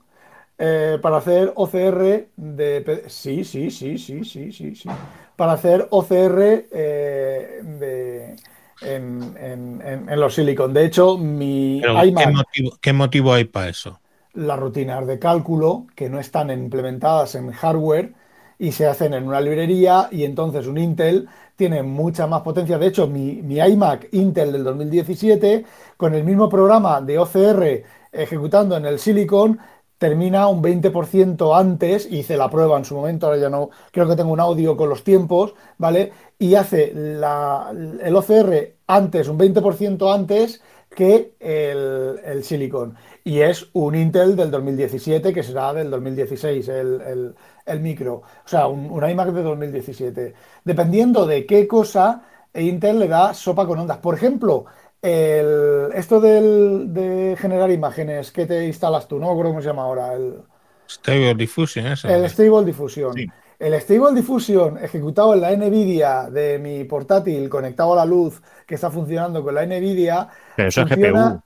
eh, 0.58 0.98
para 1.02 1.18
hacer 1.18 1.52
OCR 1.56 2.30
de... 2.36 3.04
Sí, 3.08 3.44
sí, 3.44 3.70
sí, 3.70 3.98
sí, 3.98 4.24
sí, 4.24 4.52
sí, 4.52 4.74
sí. 4.76 4.98
Para 5.36 5.52
hacer 5.54 5.88
OCR 5.90 6.68
eh, 6.72 7.60
de, 7.62 8.40
en, 8.80 9.36
en- 9.36 9.82
en- 9.82 10.08
en 10.08 10.20
los 10.20 10.34
silicon. 10.34 10.72
De 10.72 10.84
hecho, 10.84 11.18
mi 11.18 11.80
Pero, 11.80 12.02
¿qué, 12.16 12.26
iMac, 12.26 12.26
motivo, 12.26 12.76
qué 12.80 12.92
motivo 12.92 13.32
hay 13.32 13.44
para 13.44 13.68
eso? 13.68 14.00
las 14.34 14.58
rutinas 14.58 15.06
de 15.06 15.18
cálculo 15.18 15.86
que 15.94 16.08
no 16.10 16.18
están 16.20 16.50
implementadas 16.50 17.34
en 17.36 17.50
hardware 17.52 18.14
y 18.58 18.72
se 18.72 18.86
hacen 18.86 19.14
en 19.14 19.26
una 19.26 19.40
librería 19.40 20.08
y 20.10 20.24
entonces 20.24 20.66
un 20.66 20.78
Intel 20.78 21.28
tiene 21.56 21.82
mucha 21.82 22.26
más 22.26 22.42
potencia. 22.42 22.78
De 22.78 22.86
hecho, 22.86 23.06
mi, 23.06 23.42
mi 23.42 23.58
iMac 23.58 24.08
Intel 24.12 24.52
del 24.52 24.64
2017 24.64 25.64
con 25.96 26.14
el 26.14 26.24
mismo 26.24 26.48
programa 26.48 27.00
de 27.00 27.18
OCR 27.18 27.84
ejecutando 28.12 28.76
en 28.76 28.86
el 28.86 28.98
Silicon 28.98 29.58
termina 29.98 30.48
un 30.48 30.60
20% 30.60 31.54
antes, 31.54 32.06
hice 32.10 32.36
la 32.36 32.50
prueba 32.50 32.76
en 32.76 32.84
su 32.84 32.94
momento, 32.94 33.26
ahora 33.26 33.38
ya 33.38 33.48
no, 33.48 33.70
creo 33.92 34.08
que 34.08 34.16
tengo 34.16 34.32
un 34.32 34.40
audio 34.40 34.76
con 34.76 34.88
los 34.88 35.02
tiempos, 35.04 35.54
¿vale? 35.78 36.12
Y 36.38 36.54
hace 36.56 36.92
la- 36.94 37.72
el 38.02 38.14
OCR 38.16 38.76
antes, 38.86 39.28
un 39.28 39.38
20% 39.38 40.12
antes 40.12 40.60
que 40.94 41.34
el, 41.40 42.20
el 42.24 42.44
Silicon. 42.44 42.96
Y 43.24 43.40
es 43.40 43.68
un 43.72 43.94
Intel 43.94 44.36
del 44.36 44.50
2017, 44.50 45.32
que 45.32 45.42
será 45.42 45.72
del 45.72 45.90
2016, 45.90 46.68
el, 46.68 47.00
el- 47.00 47.34
el 47.66 47.80
micro. 47.80 48.14
O 48.16 48.48
sea, 48.48 48.66
un, 48.68 48.90
un 48.90 49.08
iMac 49.10 49.28
de 49.32 49.42
2017. 49.42 50.34
Dependiendo 50.64 51.26
de 51.26 51.46
qué 51.46 51.66
cosa, 51.68 52.22
Intel 52.54 52.98
le 52.98 53.08
da 53.08 53.34
sopa 53.34 53.66
con 53.66 53.78
ondas. 53.78 53.98
Por 53.98 54.14
ejemplo, 54.14 54.64
el- 55.02 55.90
esto 55.94 56.20
del- 56.20 56.92
de 56.92 57.36
generar 57.38 57.70
imágenes 57.70 58.32
que 58.32 58.46
te 58.46 58.66
instalas 58.66 59.08
tú, 59.08 59.18
no 59.18 59.26
me 59.26 59.32
acuerdo 59.32 59.50
cómo 59.52 59.62
se 59.62 59.68
llama 59.68 59.82
ahora. 59.84 60.14
El, 60.14 60.42
Stable 60.88 61.34
Diffusion, 61.34 61.86
eso. 61.86 62.08
el 62.08 62.28
Stable 62.28 62.64
Diffusion. 62.64 63.14
Sí. 63.14 63.26
El 63.58 63.74
Stable 63.80 64.14
Diffusion 64.14 64.78
ejecutado 64.78 65.34
en 65.34 65.40
la 65.40 65.52
NVIDIA 65.56 66.28
de 66.30 66.58
mi 66.58 66.84
portátil 66.84 67.48
conectado 67.48 67.92
a 67.92 67.96
la 67.96 68.04
luz 68.04 68.42
que 68.66 68.74
está 68.74 68.90
funcionando 68.90 69.42
con 69.42 69.54
la 69.54 69.62
NVIDIA 69.64 70.28
Pero 70.56 70.68
eso 70.68 70.82
es 70.82 70.88
funciona 70.88 70.88
GPU. 70.88 71.42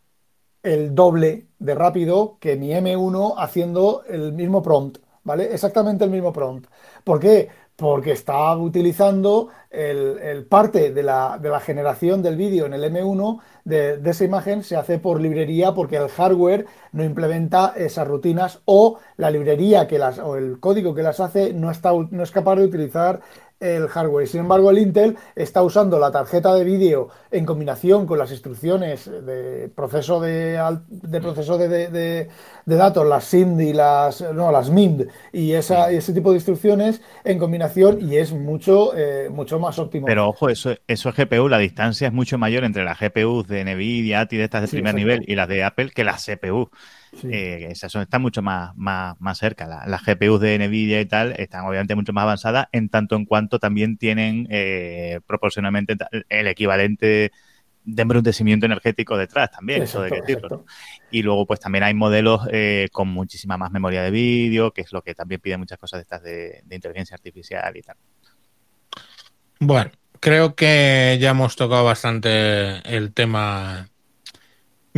el 0.62 0.95
doble 0.95 1.49
de 1.59 1.75
rápido 1.75 2.39
que 2.41 2.57
mi 2.57 2.73
M1 2.75 3.35
haciendo 3.39 4.05
el 4.09 4.33
mismo 4.33 4.62
prompt, 4.62 4.99
¿vale? 5.29 5.53
Exactamente 5.55 6.05
el 6.05 6.11
mismo 6.11 6.33
prompt. 6.33 6.66
¿Por 7.05 7.20
qué? 7.20 7.49
Porque 7.76 8.11
está 8.12 8.57
utilizando 8.57 9.51
el, 9.70 10.18
el 10.18 10.47
parte 10.47 10.93
de 10.93 11.03
la, 11.05 11.39
de 11.41 11.49
la 11.49 11.61
generación 11.61 12.22
del 12.22 12.37
vídeo 12.37 12.66
en 12.66 12.74
el 12.74 12.83
M1 12.85 13.41
de, 13.64 13.99
de 13.99 14.11
esa 14.11 14.24
imagen 14.24 14.64
se 14.64 14.76
hace 14.76 14.99
por 14.99 15.20
librería 15.20 15.74
porque 15.74 15.97
el 15.97 16.09
hardware 16.09 16.66
no 16.93 17.05
implementa 17.05 17.74
esas 17.76 18.09
rutinas 18.09 18.61
o 18.64 18.99
la 19.16 19.31
librería 19.31 19.87
que 19.87 19.99
las 19.99 20.18
o 20.18 20.37
el 20.37 20.59
código 20.59 20.95
que 20.95 21.03
las 21.03 21.20
hace 21.20 21.53
no 21.53 21.70
está 21.70 21.93
no 22.11 22.22
es 22.22 22.31
capaz 22.33 22.57
de 22.57 22.64
utilizar 22.64 23.20
el 23.61 23.88
hardware. 23.88 24.26
Sin 24.28 24.40
embargo, 24.40 24.70
el 24.70 24.78
Intel 24.78 25.16
está 25.34 25.62
usando 25.62 25.98
la 25.98 26.11
tarjeta 26.11 26.54
de 26.54 26.64
vídeo 26.64 27.09
en 27.30 27.44
combinación 27.44 28.06
con 28.06 28.18
las 28.18 28.30
instrucciones 28.30 29.06
de 29.11 29.68
proceso 29.74 30.20
de, 30.20 30.59
de 30.88 31.20
proceso 31.20 31.59
de, 31.59 31.68
de- 31.68 31.88
de- 31.90 32.76
datos, 32.76 33.06
las 33.06 33.24
SIMD 33.24 33.61
y 33.61 33.72
las 33.72 34.20
no, 34.32 34.52
las 34.52 34.70
MIMD 34.70 35.09
y 35.32 35.52
esa, 35.52 35.90
ese 35.90 36.12
tipo 36.12 36.30
de 36.30 36.36
instrucciones 36.36 37.00
en 37.24 37.38
combinación 37.38 37.98
y 38.00 38.16
es 38.16 38.32
mucho 38.32 38.92
eh, 38.96 39.28
mucho 39.30 39.59
más 39.59 39.78
óptimo. 39.78 40.06
Pero 40.06 40.28
ojo, 40.28 40.48
eso, 40.48 40.74
eso 40.86 41.09
es 41.11 41.14
GPU, 41.16 41.48
la 41.48 41.59
distancia 41.59 42.06
es 42.09 42.14
mucho 42.14 42.38
mayor 42.38 42.64
entre 42.64 42.82
las 42.84 42.98
GPUs 42.98 43.46
de 43.46 43.62
Nvidia, 43.64 44.20
ATI 44.20 44.38
de 44.38 44.44
estas 44.44 44.62
de 44.62 44.68
Sí, 44.68 44.78
primer 44.78 44.94
nivel 44.94 45.22
y 45.26 45.34
las 45.34 45.48
de 45.48 45.62
Apple 45.64 45.90
que 45.94 46.02
las 46.04 46.24
CPU. 46.24 46.70
Sí. 47.20 47.28
Eh, 47.32 47.68
esas 47.70 47.90
son, 47.92 48.02
están 48.02 48.22
mucho 48.22 48.42
más, 48.42 48.76
más, 48.76 49.20
más 49.20 49.38
cerca. 49.38 49.66
La- 49.66 49.86
las 49.86 50.02
GPUs 50.04 50.40
de 50.40 50.59
Nvidia 50.59 51.00
y 51.00 51.06
tal 51.06 51.32
están 51.38 51.64
obviamente 51.64 51.94
mucho 51.94 52.12
más 52.12 52.22
avanzadas 52.22 52.66
en 52.72 52.88
tanto 52.88 53.16
en 53.16 53.24
cuanto 53.24 53.59
también 53.59 53.96
tienen 53.96 54.46
eh, 54.50 55.20
proporcionalmente 55.26 55.96
el 56.28 56.46
equivalente 56.46 57.32
de 57.84 58.02
embrutecimiento 58.02 58.66
energético 58.66 59.16
detrás 59.16 59.50
también, 59.50 59.82
eso 59.84 60.02
hay 60.02 60.11
que 60.11 60.20
decirlo. 60.20 60.66
Y 61.11 61.22
luego, 61.22 61.46
pues 61.46 61.59
también 61.59 61.84
hay 61.84 61.94
modelos 61.94 62.42
eh, 62.52 62.88
con 62.92 63.09
muchísima 63.09 63.56
más 63.56 63.70
memoria 63.70 64.02
de 64.02 64.11
vídeo, 64.11 64.72
que 64.72 64.82
es 64.82 64.92
lo 64.92 65.00
que 65.00 65.14
también 65.14 65.40
pide 65.40 65.56
muchas 65.56 65.78
cosas 65.78 65.98
de 65.98 66.02
estas 66.02 66.22
de, 66.22 66.61
de 66.64 66.74
inteligencia 66.76 67.14
artificial 67.14 67.74
y 67.76 67.80
tal. 67.82 67.96
Bueno, 69.61 69.90
creo 70.20 70.54
que 70.54 71.16
ya 71.20 71.30
hemos 71.30 71.56
tocado 71.56 71.84
bastante 71.84 72.78
el 72.94 73.12
tema 73.14 73.88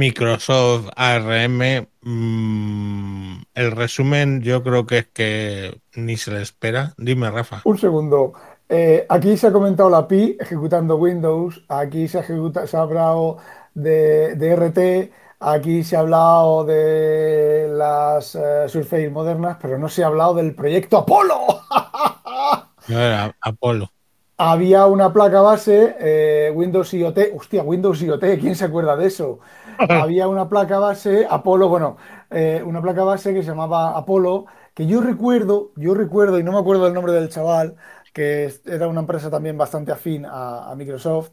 Microsoft 0.00 0.88
ARM. 0.96 1.86
Mm, 2.00 3.42
el 3.54 3.70
resumen 3.72 4.40
yo 4.40 4.62
creo 4.62 4.86
que 4.86 4.98
es 4.98 5.08
que 5.08 5.80
ni 5.94 6.16
se 6.16 6.30
le 6.32 6.40
espera. 6.40 6.94
Dime, 6.96 7.30
Rafa. 7.30 7.60
Un 7.64 7.76
segundo. 7.76 8.32
Eh, 8.66 9.04
aquí 9.08 9.36
se 9.36 9.48
ha 9.48 9.52
comentado 9.52 9.90
la 9.90 10.08
PI 10.08 10.38
ejecutando 10.40 10.96
Windows, 10.96 11.62
aquí 11.68 12.08
se 12.08 12.18
ha, 12.18 12.20
ejecuta- 12.22 12.66
se 12.66 12.76
ha 12.76 12.82
hablado 12.82 13.38
de, 13.74 14.36
de 14.36 14.50
RT, 14.52 15.12
aquí 15.40 15.82
se 15.84 15.96
ha 15.96 16.00
hablado 16.00 16.64
de 16.64 17.68
las 17.70 18.34
eh, 18.36 18.68
Surface 18.68 19.10
modernas, 19.10 19.58
pero 19.60 19.76
no 19.76 19.88
se 19.88 20.02
ha 20.02 20.06
hablado 20.06 20.34
del 20.34 20.54
proyecto 20.54 20.98
Apolo. 20.98 21.36
Apolo. 23.40 23.90
Había 24.38 24.86
una 24.86 25.12
placa 25.12 25.42
base, 25.42 25.96
eh, 26.00 26.50
Windows 26.54 26.94
IoT, 26.94 27.18
hostia, 27.36 27.62
Windows 27.62 28.00
IoT, 28.00 28.38
¿quién 28.40 28.56
se 28.56 28.64
acuerda 28.64 28.96
de 28.96 29.06
eso? 29.06 29.40
Había 29.88 30.28
una 30.28 30.48
placa 30.48 30.78
base, 30.78 31.26
Apolo, 31.28 31.68
bueno, 31.68 31.96
eh, 32.30 32.62
una 32.64 32.82
placa 32.82 33.02
base 33.02 33.32
que 33.32 33.42
se 33.42 33.48
llamaba 33.48 33.96
Apolo, 33.96 34.46
que 34.74 34.86
yo 34.86 35.00
recuerdo, 35.00 35.72
yo 35.76 35.94
recuerdo, 35.94 36.38
y 36.38 36.42
no 36.44 36.52
me 36.52 36.58
acuerdo 36.58 36.86
el 36.86 36.94
nombre 36.94 37.12
del 37.14 37.30
chaval, 37.30 37.76
que 38.12 38.52
era 38.66 38.88
una 38.88 39.00
empresa 39.00 39.30
también 39.30 39.56
bastante 39.56 39.92
afín 39.92 40.26
a, 40.28 40.74
Microsoft, 40.76 41.30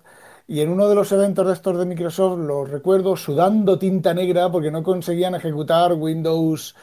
y 0.47 0.61
en 0.61 0.69
uno 0.69 0.87
de 0.87 0.95
los 0.95 1.11
eventos 1.11 1.45
de 1.45 1.53
estos 1.53 1.77
de 1.77 1.85
Microsoft 1.85 2.39
los 2.39 2.69
recuerdo 2.69 3.17
sudando 3.17 3.77
tinta 3.77 4.13
negra 4.13 4.49
porque 4.49 4.71
no 4.71 4.81
conseguían 4.81 5.35
ejecutar 5.35 5.91
Windows, 5.93 6.73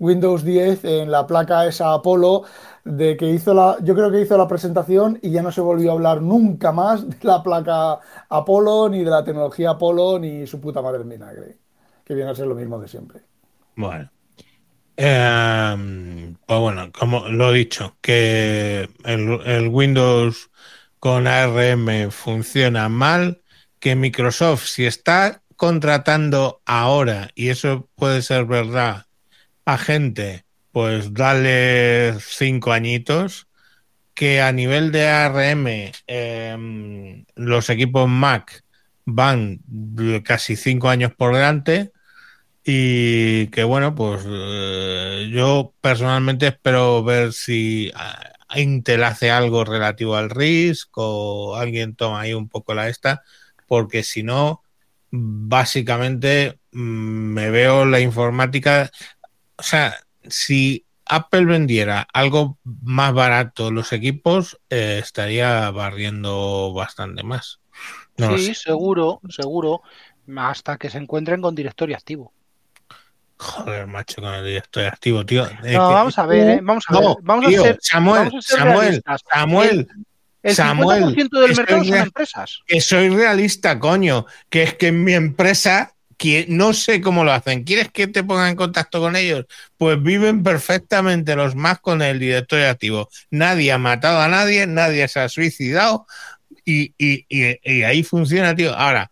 Windows 0.00 0.42
10 0.42 0.84
en 0.84 1.10
la 1.12 1.24
placa 1.24 1.64
esa 1.66 1.92
Apolo, 1.94 2.42
de 2.84 3.16
que 3.16 3.30
hizo 3.30 3.54
la, 3.54 3.76
yo 3.82 3.94
creo 3.94 4.10
que 4.10 4.20
hizo 4.20 4.36
la 4.36 4.48
presentación 4.48 5.18
y 5.22 5.30
ya 5.30 5.42
no 5.42 5.52
se 5.52 5.60
volvió 5.60 5.90
a 5.90 5.94
hablar 5.94 6.20
nunca 6.20 6.72
más 6.72 7.08
de 7.08 7.16
la 7.22 7.42
placa 7.42 8.00
Apolo, 8.28 8.88
ni 8.88 9.04
de 9.04 9.10
la 9.10 9.24
tecnología 9.24 9.70
Apolo, 9.70 10.18
ni 10.18 10.46
su 10.46 10.60
puta 10.60 10.82
madre 10.82 11.02
en 11.02 11.08
vinagre, 11.08 11.58
que 12.04 12.14
viene 12.14 12.30
a 12.30 12.34
ser 12.34 12.46
lo 12.46 12.54
mismo 12.54 12.80
de 12.80 12.88
siempre. 12.88 13.20
Bueno. 13.76 14.10
Eh, 14.96 16.34
pues 16.44 16.60
bueno, 16.60 16.92
como 16.92 17.28
lo 17.28 17.50
he 17.50 17.58
dicho, 17.58 17.96
que 18.00 18.90
el, 19.04 19.40
el 19.46 19.68
Windows 19.68 20.50
con 20.98 21.26
ARM 21.26 22.10
funciona 22.10 22.88
mal, 22.88 23.42
que 23.80 23.96
Microsoft 23.96 24.66
si 24.66 24.84
está 24.84 25.42
contratando 25.56 26.60
ahora, 26.66 27.30
y 27.34 27.48
eso 27.48 27.88
puede 27.94 28.22
ser 28.22 28.44
verdad, 28.44 29.06
a 29.64 29.78
gente, 29.78 30.44
pues 30.72 31.14
dale 31.14 32.14
cinco 32.20 32.72
añitos, 32.72 33.48
que 34.14 34.40
a 34.40 34.52
nivel 34.52 34.92
de 34.92 35.08
ARM 35.08 35.66
eh, 36.06 37.24
los 37.34 37.70
equipos 37.70 38.08
Mac 38.08 38.64
van 39.04 39.60
casi 40.24 40.56
cinco 40.56 40.88
años 40.88 41.12
por 41.16 41.34
delante 41.34 41.92
y 42.64 43.48
que 43.48 43.64
bueno, 43.64 43.94
pues 43.94 44.22
eh, 44.26 45.30
yo 45.32 45.74
personalmente 45.80 46.48
espero 46.48 47.02
ver 47.02 47.32
si 47.32 47.90
Intel 48.54 49.04
hace 49.04 49.30
algo 49.30 49.64
relativo 49.64 50.16
al 50.16 50.30
RISC 50.30 50.90
o 50.96 51.56
alguien 51.56 51.96
toma 51.96 52.20
ahí 52.20 52.34
un 52.34 52.48
poco 52.48 52.74
la 52.74 52.88
esta, 52.88 53.22
porque 53.66 54.02
si 54.04 54.22
no, 54.22 54.62
básicamente 55.10 56.58
mm, 56.72 56.78
me 56.78 57.50
veo 57.50 57.84
la 57.84 58.00
informática, 58.00 58.90
o 59.56 59.62
sea, 59.62 59.96
si 60.28 60.86
Apple 61.06 61.44
vendiera 61.44 62.06
algo 62.12 62.58
más 62.64 63.12
barato 63.12 63.70
los 63.70 63.92
equipos, 63.92 64.58
eh, 64.70 65.00
estaría 65.02 65.70
barriendo 65.70 66.72
bastante 66.74 67.22
más. 67.22 67.60
No 68.16 68.36
sí, 68.38 68.54
seguro, 68.54 69.20
seguro, 69.28 69.82
hasta 70.36 70.76
que 70.78 70.90
se 70.90 70.98
encuentren 70.98 71.40
con 71.40 71.54
directorio 71.54 71.96
activo. 71.96 72.32
Joder, 73.38 73.86
macho, 73.88 74.22
con 74.22 74.32
el 74.34 74.44
directorio 74.44 74.88
activo, 74.88 75.26
tío. 75.26 75.44
Eh, 75.64 75.72
No, 75.74 75.90
vamos 75.90 76.16
a 76.18 76.26
ver, 76.26 76.48
¿eh? 76.50 76.60
vamos 76.62 76.84
a 76.88 76.92
No, 76.92 77.00
ver, 77.00 77.16
vamos 77.22 77.46
tío, 77.48 77.60
a 77.62 77.64
ser, 77.64 77.78
Samuel, 77.80 78.24
vamos 78.28 78.34
a 78.34 78.48
ser 78.48 78.58
Samuel. 78.58 79.02
Samuel, 79.32 79.88
El 80.44 80.54
Samuel, 80.54 81.04
50% 81.16 81.40
del 81.40 81.56
mercado 81.56 81.84
son 81.84 81.96
empresas. 81.96 82.60
que 82.66 82.80
soy 82.80 83.08
realista, 83.08 83.78
coño, 83.80 84.26
que 84.48 84.62
es 84.62 84.74
que 84.74 84.88
en 84.88 85.02
mi 85.02 85.14
empresa, 85.14 85.94
no 86.48 86.72
sé 86.72 87.00
cómo 87.00 87.24
lo 87.24 87.32
hacen, 87.32 87.64
¿quieres 87.64 87.90
que 87.90 88.06
te 88.06 88.22
ponga 88.24 88.48
en 88.48 88.56
contacto 88.56 89.00
con 89.00 89.16
ellos? 89.16 89.46
Pues 89.76 90.02
viven 90.02 90.42
perfectamente 90.42 91.36
los 91.36 91.54
más 91.54 91.80
con 91.80 92.02
el 92.02 92.18
directorio 92.18 92.68
activo. 92.70 93.08
Nadie 93.30 93.72
ha 93.72 93.78
matado 93.78 94.20
a 94.20 94.28
nadie, 94.28 94.66
nadie 94.66 95.08
se 95.08 95.20
ha 95.20 95.28
suicidado 95.28 96.06
y, 96.64 96.94
y- 96.98 97.26
y- 97.28 97.58
y 97.62 97.82
ahí 97.82 98.02
funciona, 98.02 98.54
tío. 98.54 98.74
Ahora, 98.74 99.10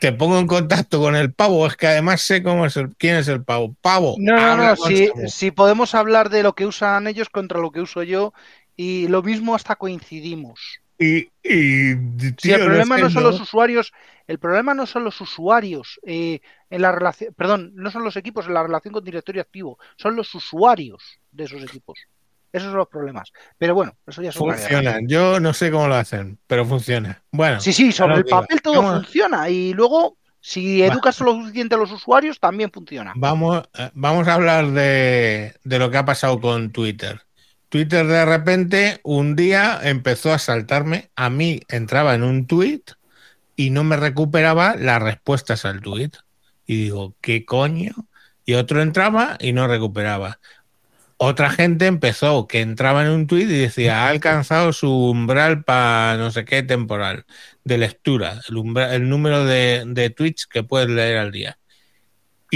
te 0.00 0.12
pongo 0.12 0.38
en 0.38 0.46
contacto 0.46 1.00
con 1.00 1.16
el 1.16 1.32
pavo, 1.32 1.66
es 1.66 1.76
que 1.76 1.86
además 1.86 2.20
sé 2.20 2.42
cómo 2.42 2.66
es 2.66 2.76
el, 2.76 2.94
quién 2.96 3.16
es 3.16 3.28
el 3.28 3.42
pavo. 3.42 3.74
Pavo. 3.80 4.16
No, 4.18 4.36
no, 4.36 4.56
no, 4.56 4.76
si, 4.76 5.06
Samuel. 5.06 5.30
si 5.30 5.50
podemos 5.50 5.94
hablar 5.94 6.28
de 6.28 6.42
lo 6.42 6.54
que 6.54 6.66
usan 6.66 7.06
ellos 7.06 7.28
contra 7.30 7.58
lo 7.60 7.70
que 7.70 7.80
uso 7.80 8.02
yo 8.02 8.32
y 8.76 9.08
lo 9.08 9.22
mismo 9.22 9.54
hasta 9.54 9.76
coincidimos. 9.76 10.80
Y, 10.98 11.28
y, 11.42 11.90
el 11.90 12.36
no 12.60 12.64
problema 12.66 12.98
no 12.98 13.10
son 13.10 13.24
¿no? 13.24 13.30
los 13.30 13.40
usuarios, 13.40 13.92
el 14.28 14.38
problema 14.38 14.74
no 14.74 14.86
son 14.86 15.02
los 15.04 15.20
usuarios 15.20 15.98
eh, 16.06 16.40
en 16.70 16.82
la 16.82 16.92
relación, 16.92 17.34
perdón, 17.34 17.72
no 17.74 17.90
son 17.90 18.04
los 18.04 18.16
equipos 18.16 18.46
en 18.46 18.54
la 18.54 18.62
relación 18.62 18.92
con 18.94 19.02
directorio 19.04 19.42
activo, 19.42 19.78
son 19.96 20.14
los 20.14 20.32
usuarios 20.34 21.18
de 21.32 21.44
esos 21.44 21.62
equipos. 21.62 21.98
Esos 22.52 22.68
son 22.68 22.78
los 22.78 22.88
problemas. 22.88 23.32
Pero 23.58 23.74
bueno, 23.74 23.96
eso 24.06 24.22
ya. 24.22 24.30
Funcionan. 24.30 25.08
Yo 25.08 25.40
no 25.40 25.52
sé 25.52 25.72
cómo 25.72 25.88
lo 25.88 25.96
hacen, 25.96 26.38
pero 26.46 26.64
funciona. 26.64 27.20
Bueno, 27.32 27.58
Sí, 27.60 27.72
sí, 27.72 27.90
sobre 27.90 28.14
el 28.14 28.24
papel 28.24 28.62
todo 28.62 28.80
Vamos- 28.80 29.02
funciona 29.02 29.50
y 29.50 29.72
luego 29.74 30.18
si 30.38 30.80
Va. 30.80 30.86
educas 30.86 31.18
lo 31.18 31.32
suficiente 31.32 31.74
a 31.74 31.78
los 31.78 31.90
usuarios 31.90 32.38
también 32.38 32.70
funciona. 32.70 33.12
Vamos, 33.16 33.64
eh, 33.76 33.90
vamos 33.94 34.28
a 34.28 34.34
hablar 34.34 34.68
de, 34.68 35.56
de 35.64 35.78
lo 35.80 35.90
que 35.90 35.96
ha 35.96 36.04
pasado 36.04 36.40
con 36.40 36.70
Twitter. 36.70 37.22
Twitter 37.74 38.06
de 38.06 38.24
repente 38.24 39.00
un 39.02 39.34
día 39.34 39.80
empezó 39.82 40.32
a 40.32 40.38
saltarme, 40.38 41.10
a 41.16 41.28
mí 41.28 41.60
entraba 41.66 42.14
en 42.14 42.22
un 42.22 42.46
tweet 42.46 42.82
y 43.56 43.70
no 43.70 43.82
me 43.82 43.96
recuperaba 43.96 44.76
las 44.76 45.02
respuestas 45.02 45.64
al 45.64 45.80
tweet. 45.80 46.12
Y 46.66 46.76
digo, 46.84 47.16
¿qué 47.20 47.44
coño? 47.44 47.92
Y 48.44 48.54
otro 48.54 48.80
entraba 48.80 49.36
y 49.40 49.52
no 49.54 49.66
recuperaba. 49.66 50.38
Otra 51.16 51.50
gente 51.50 51.88
empezó 51.88 52.46
que 52.46 52.60
entraba 52.60 53.02
en 53.04 53.10
un 53.10 53.26
tweet 53.26 53.46
y 53.46 53.58
decía, 53.58 54.04
ha 54.04 54.08
alcanzado 54.10 54.72
su 54.72 54.92
umbral 55.10 55.64
para 55.64 56.16
no 56.16 56.30
sé 56.30 56.44
qué 56.44 56.62
temporal 56.62 57.24
de 57.64 57.78
lectura, 57.78 58.40
el, 58.48 58.56
umbra- 58.56 58.94
el 58.94 59.08
número 59.08 59.44
de, 59.46 59.82
de 59.84 60.10
tweets 60.10 60.46
que 60.46 60.62
puedes 60.62 60.88
leer 60.90 61.18
al 61.18 61.32
día. 61.32 61.58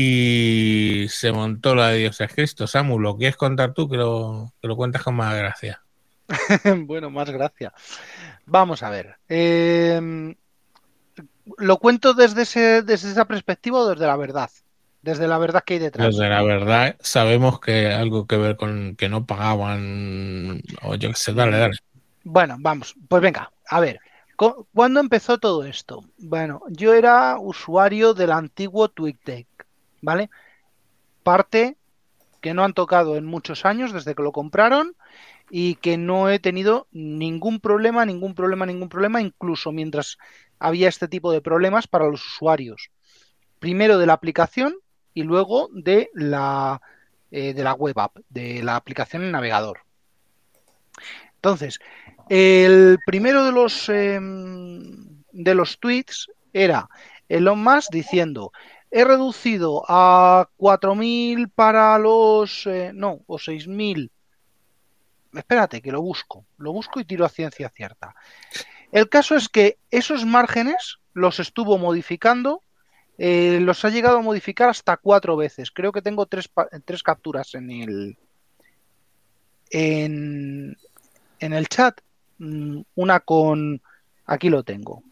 Y 0.00 1.08
se 1.08 1.32
montó 1.32 1.74
la 1.74 1.88
de 1.88 1.98
Dios 1.98 2.20
es 2.20 2.32
Cristo. 2.32 2.66
Samu, 2.68 2.98
¿lo 3.00 3.16
quieres 3.16 3.36
contar 3.36 3.74
tú? 3.74 3.88
Que 3.88 3.96
lo, 3.96 4.54
que 4.60 4.68
lo 4.68 4.76
cuentas 4.76 5.02
con 5.02 5.16
más 5.16 5.36
gracia. 5.36 5.82
bueno, 6.86 7.10
más 7.10 7.30
gracia. 7.30 7.72
Vamos 8.46 8.82
a 8.82 8.90
ver. 8.90 9.18
eh, 9.28 10.34
¿Lo 11.56 11.78
cuento 11.78 12.14
desde, 12.14 12.42
ese, 12.42 12.82
desde 12.82 13.10
esa 13.10 13.24
perspectiva 13.24 13.78
o 13.80 13.88
desde 13.88 14.06
la 14.06 14.16
verdad? 14.16 14.50
Desde 15.02 15.26
la 15.26 15.38
verdad 15.38 15.62
que 15.64 15.74
hay 15.74 15.80
detrás. 15.80 16.14
Desde 16.14 16.28
la 16.28 16.42
verdad, 16.42 16.96
sabemos 17.00 17.60
que 17.60 17.86
algo 17.88 18.26
que 18.26 18.36
ver 18.36 18.56
con 18.56 18.94
que 18.96 19.08
no 19.08 19.24
pagaban, 19.26 20.60
o 20.82 20.94
yo 20.96 21.08
qué 21.08 21.14
sé, 21.14 21.32
dale, 21.32 21.56
dale. 21.56 21.76
Bueno, 22.24 22.56
vamos, 22.58 22.94
pues 23.08 23.22
venga, 23.22 23.50
a 23.68 23.80
ver, 23.80 24.00
cu- 24.36 24.66
¿cuándo 24.74 25.00
empezó 25.00 25.38
todo 25.38 25.64
esto? 25.64 26.04
Bueno, 26.18 26.62
yo 26.68 26.94
era 26.94 27.38
usuario 27.38 28.12
del 28.12 28.32
antiguo 28.32 28.88
TweetDeck, 28.88 29.46
¿vale? 30.00 30.30
Parte 31.22 31.76
que 32.40 32.54
no 32.54 32.64
han 32.64 32.74
tocado 32.74 33.16
en 33.16 33.24
muchos 33.24 33.64
años 33.64 33.92
desde 33.92 34.14
que 34.14 34.22
lo 34.22 34.32
compraron 34.32 34.94
y 35.50 35.76
que 35.76 35.96
no 35.96 36.30
he 36.30 36.38
tenido 36.38 36.86
ningún 36.92 37.60
problema, 37.60 38.04
ningún 38.04 38.34
problema, 38.34 38.66
ningún 38.66 38.88
problema, 38.88 39.20
incluso 39.20 39.72
mientras 39.72 40.18
había 40.58 40.88
este 40.88 41.08
tipo 41.08 41.32
de 41.32 41.40
problemas 41.40 41.86
para 41.86 42.06
los 42.06 42.24
usuarios. 42.24 42.90
Primero 43.58 43.98
de 43.98 44.06
la 44.06 44.12
aplicación 44.12 44.76
y 45.14 45.22
luego 45.22 45.68
de 45.72 46.10
la, 46.14 46.80
eh, 47.30 47.54
de 47.54 47.64
la 47.64 47.72
web 47.74 47.98
app, 47.98 48.18
de 48.28 48.62
la 48.62 48.76
aplicación 48.76 49.24
en 49.24 49.32
navegador. 49.32 49.80
Entonces, 51.36 51.78
el 52.28 52.98
primero 53.06 53.44
de 53.44 53.52
los 53.52 53.88
eh, 53.88 54.18
de 54.20 55.54
los 55.54 55.78
tweets 55.78 56.26
era 56.52 56.88
Elon 57.28 57.62
Musk 57.62 57.90
diciendo 57.92 58.52
he 58.90 59.04
reducido 59.04 59.84
a 59.88 60.48
4.000 60.56 61.50
para 61.54 61.98
los 61.98 62.66
eh, 62.66 62.92
no 62.94 63.20
o 63.26 63.36
6.000 63.36 64.10
espérate 65.34 65.82
que 65.82 65.92
lo 65.92 66.00
busco 66.00 66.46
lo 66.56 66.72
busco 66.72 67.00
y 67.00 67.04
tiro 67.04 67.24
a 67.24 67.28
ciencia 67.28 67.68
cierta. 67.68 68.14
El 68.90 69.08
caso 69.08 69.36
es 69.36 69.48
que 69.48 69.78
esos 69.90 70.24
márgenes 70.24 70.98
los 71.12 71.40
estuvo 71.40 71.76
modificando 71.76 72.62
eh, 73.18 73.58
los 73.60 73.84
ha 73.84 73.90
llegado 73.90 74.18
a 74.18 74.22
modificar 74.22 74.68
hasta 74.68 74.96
cuatro 74.96 75.36
veces. 75.36 75.72
Creo 75.72 75.90
que 75.90 76.02
tengo 76.02 76.26
tres, 76.26 76.48
tres 76.84 77.02
capturas 77.02 77.54
en 77.54 77.70
el 77.70 78.16
en, 79.70 80.76
en 81.40 81.52
el 81.52 81.68
chat. 81.68 82.00
Mm, 82.38 82.82
una 82.94 83.20
con 83.20 83.82
aquí 84.24 84.48
lo 84.48 84.62
tengo 84.62 85.02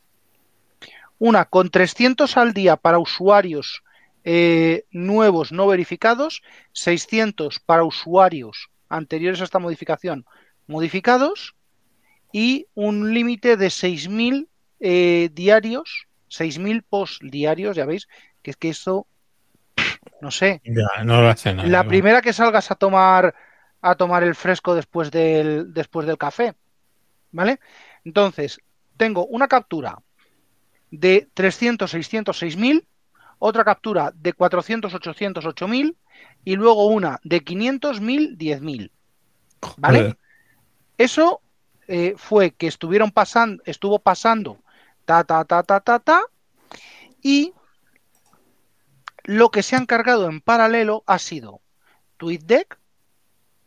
una 1.19 1.47
con 1.47 1.71
300 1.71 2.37
al 2.37 2.53
día 2.53 2.77
para 2.77 2.99
usuarios 2.99 3.83
eh, 4.25 4.85
nuevos 4.91 5.53
no 5.53 5.67
verificados 5.67 6.43
600 6.73 7.61
para 7.61 7.85
usuarios 7.85 8.71
anteriores 8.89 9.41
a 9.41 9.45
esta 9.45 9.59
modificación 9.59 10.27
modificados 10.67 11.55
y 12.33 12.67
un 12.75 13.15
límite 13.15 13.57
de 13.57 13.69
6.000 13.69 14.49
eh, 14.81 15.31
diarios 15.33 16.07
6.000 16.29 16.83
post 16.89 17.23
diarios 17.23 17.77
ya 17.77 17.87
veis 17.87 18.09
que 18.43 18.51
es 18.51 18.57
que 18.57 18.71
eso 18.71 19.07
no 20.21 20.31
sé 20.31 20.61
Ya, 20.65 21.05
no 21.05 21.21
lo 21.23 21.29
hace 21.29 21.55
nada. 21.55 21.69
la 21.69 21.85
primera 21.85 22.21
que 22.21 22.33
salgas 22.33 22.71
a 22.71 22.75
tomar 22.75 23.35
a 23.81 23.95
tomar 23.95 24.25
el 24.25 24.35
fresco 24.35 24.75
después 24.75 25.11
del 25.11 25.73
después 25.73 26.07
del 26.07 26.19
café, 26.19 26.55
¿vale? 27.31 27.61
Entonces, 28.05 28.61
tengo 28.97 29.27
una 29.27 29.47
captura 29.47 29.99
de 30.99 31.29
300, 31.35 31.91
600, 31.91 32.39
6000, 32.39 32.87
otra 33.39 33.65
captura 33.65 34.13
de 34.15 34.33
400, 34.33 34.93
800, 34.95 35.45
8000 35.45 35.97
y 36.45 36.57
luego 36.57 36.87
una 36.87 37.21
de 37.25 37.43
500, 37.43 38.01
1000, 38.01 38.39
10000. 38.39 38.93
¿Vale? 39.77 39.99
Joder. 39.99 40.19
Eso 40.99 41.41
eh, 41.89 42.15
fue 42.17 42.53
que 42.53 42.67
estuvieron 42.67 43.11
pasando, 43.11 43.63
estuvo 43.67 43.99
pasando 43.99 44.59
ta 45.05 45.25
ta 45.25 45.45
ta 45.45 45.63
ta 45.63 45.81
ta 45.81 45.99
ta 45.99 46.23
y 47.23 47.53
lo 49.25 49.51
que 49.51 49.63
se 49.63 49.77
han 49.77 49.87
cargado 49.87 50.29
en 50.29 50.41
paralelo 50.41 51.03
ha 51.07 51.19
sido 51.19 51.61
TweetDeck, 52.17 52.79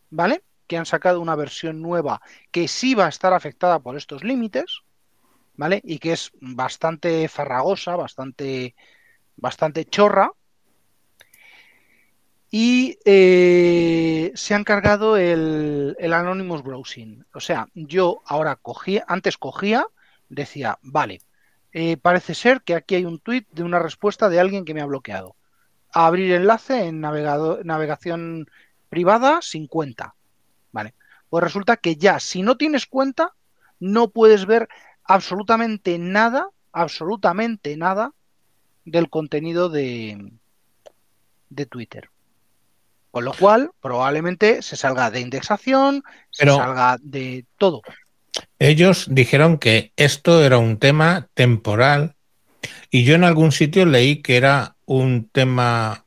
¿vale? 0.10 0.44
Que 0.68 0.78
han 0.78 0.86
sacado 0.86 1.22
una 1.22 1.36
versión 1.36 1.82
nueva 1.82 2.22
que 2.52 2.68
sí 2.68 2.96
va 2.96 3.06
a 3.06 3.10
estar 3.10 3.34
afectada 3.34 3.80
por 3.80 3.98
estos 3.98 4.24
límites, 4.24 4.82
¿vale? 5.60 5.82
Y 5.84 6.00
que 6.00 6.14
es 6.14 6.32
bastante 6.40 7.28
farragosa, 7.28 7.98
bastante, 7.98 8.76
bastante 9.36 9.84
chorra. 9.84 10.32
Y 12.50 12.98
eh, 13.04 14.32
se 14.36 14.56
han 14.56 14.64
cargado 14.64 15.18
el, 15.18 15.98
el 16.00 16.14
Anonymous 16.14 16.64
Browsing. 16.64 17.26
O 17.34 17.42
sea, 17.42 17.68
yo 17.74 18.22
ahora 18.26 18.56
cogía, 18.56 19.04
antes 19.10 19.38
cogía, 19.38 19.86
decía, 20.30 20.80
vale, 20.82 21.22
eh, 21.74 21.98
parece 21.98 22.36
ser 22.36 22.62
que 22.62 22.76
aquí 22.76 22.96
hay 22.96 23.04
un 23.04 23.20
tweet 23.20 23.46
de 23.52 23.64
una 23.64 23.80
respuesta 23.80 24.30
de 24.30 24.40
alguien 24.40 24.64
que 24.64 24.74
me 24.74 24.80
ha 24.80 24.86
bloqueado. 24.86 25.36
Abrir 25.92 26.32
enlace 26.32 26.86
en 26.86 27.02
navegación 27.02 28.50
privada 28.88 29.40
sin 29.42 29.68
cuenta. 29.68 30.16
Vale. 30.72 30.94
Pues 31.30 31.44
resulta 31.44 31.76
que 31.76 31.98
ya, 31.98 32.22
si 32.22 32.44
no 32.44 32.56
tienes 32.56 32.86
cuenta, 32.86 33.34
no 33.80 34.10
puedes 34.10 34.46
ver 34.46 34.70
absolutamente 35.10 35.98
nada, 35.98 36.50
absolutamente 36.72 37.76
nada 37.76 38.14
del 38.86 39.10
contenido 39.10 39.68
de, 39.68 40.32
de 41.50 41.66
Twitter. 41.66 42.10
Con 43.10 43.26
lo 43.26 43.34
cual, 43.34 43.72
probablemente 43.82 44.62
se 44.62 44.76
salga 44.76 45.10
de 45.10 45.20
indexación, 45.20 46.04
Pero- 46.38 46.54
se 46.54 46.60
salga 46.60 46.98
de 47.02 47.46
todo. 47.58 47.82
Ellos 48.60 49.08
dijeron 49.10 49.58
que 49.58 49.92
esto 49.96 50.44
era 50.46 50.60
un 50.60 50.78
tema 50.78 51.28
temporal 51.34 52.16
y 52.92 53.04
yo 53.04 53.16
en 53.16 53.24
algún 53.24 53.52
sitio 53.52 53.86
leí 53.86 54.22
que 54.22 54.38
era 54.38 54.76
un 54.86 55.28
tema 55.28 56.06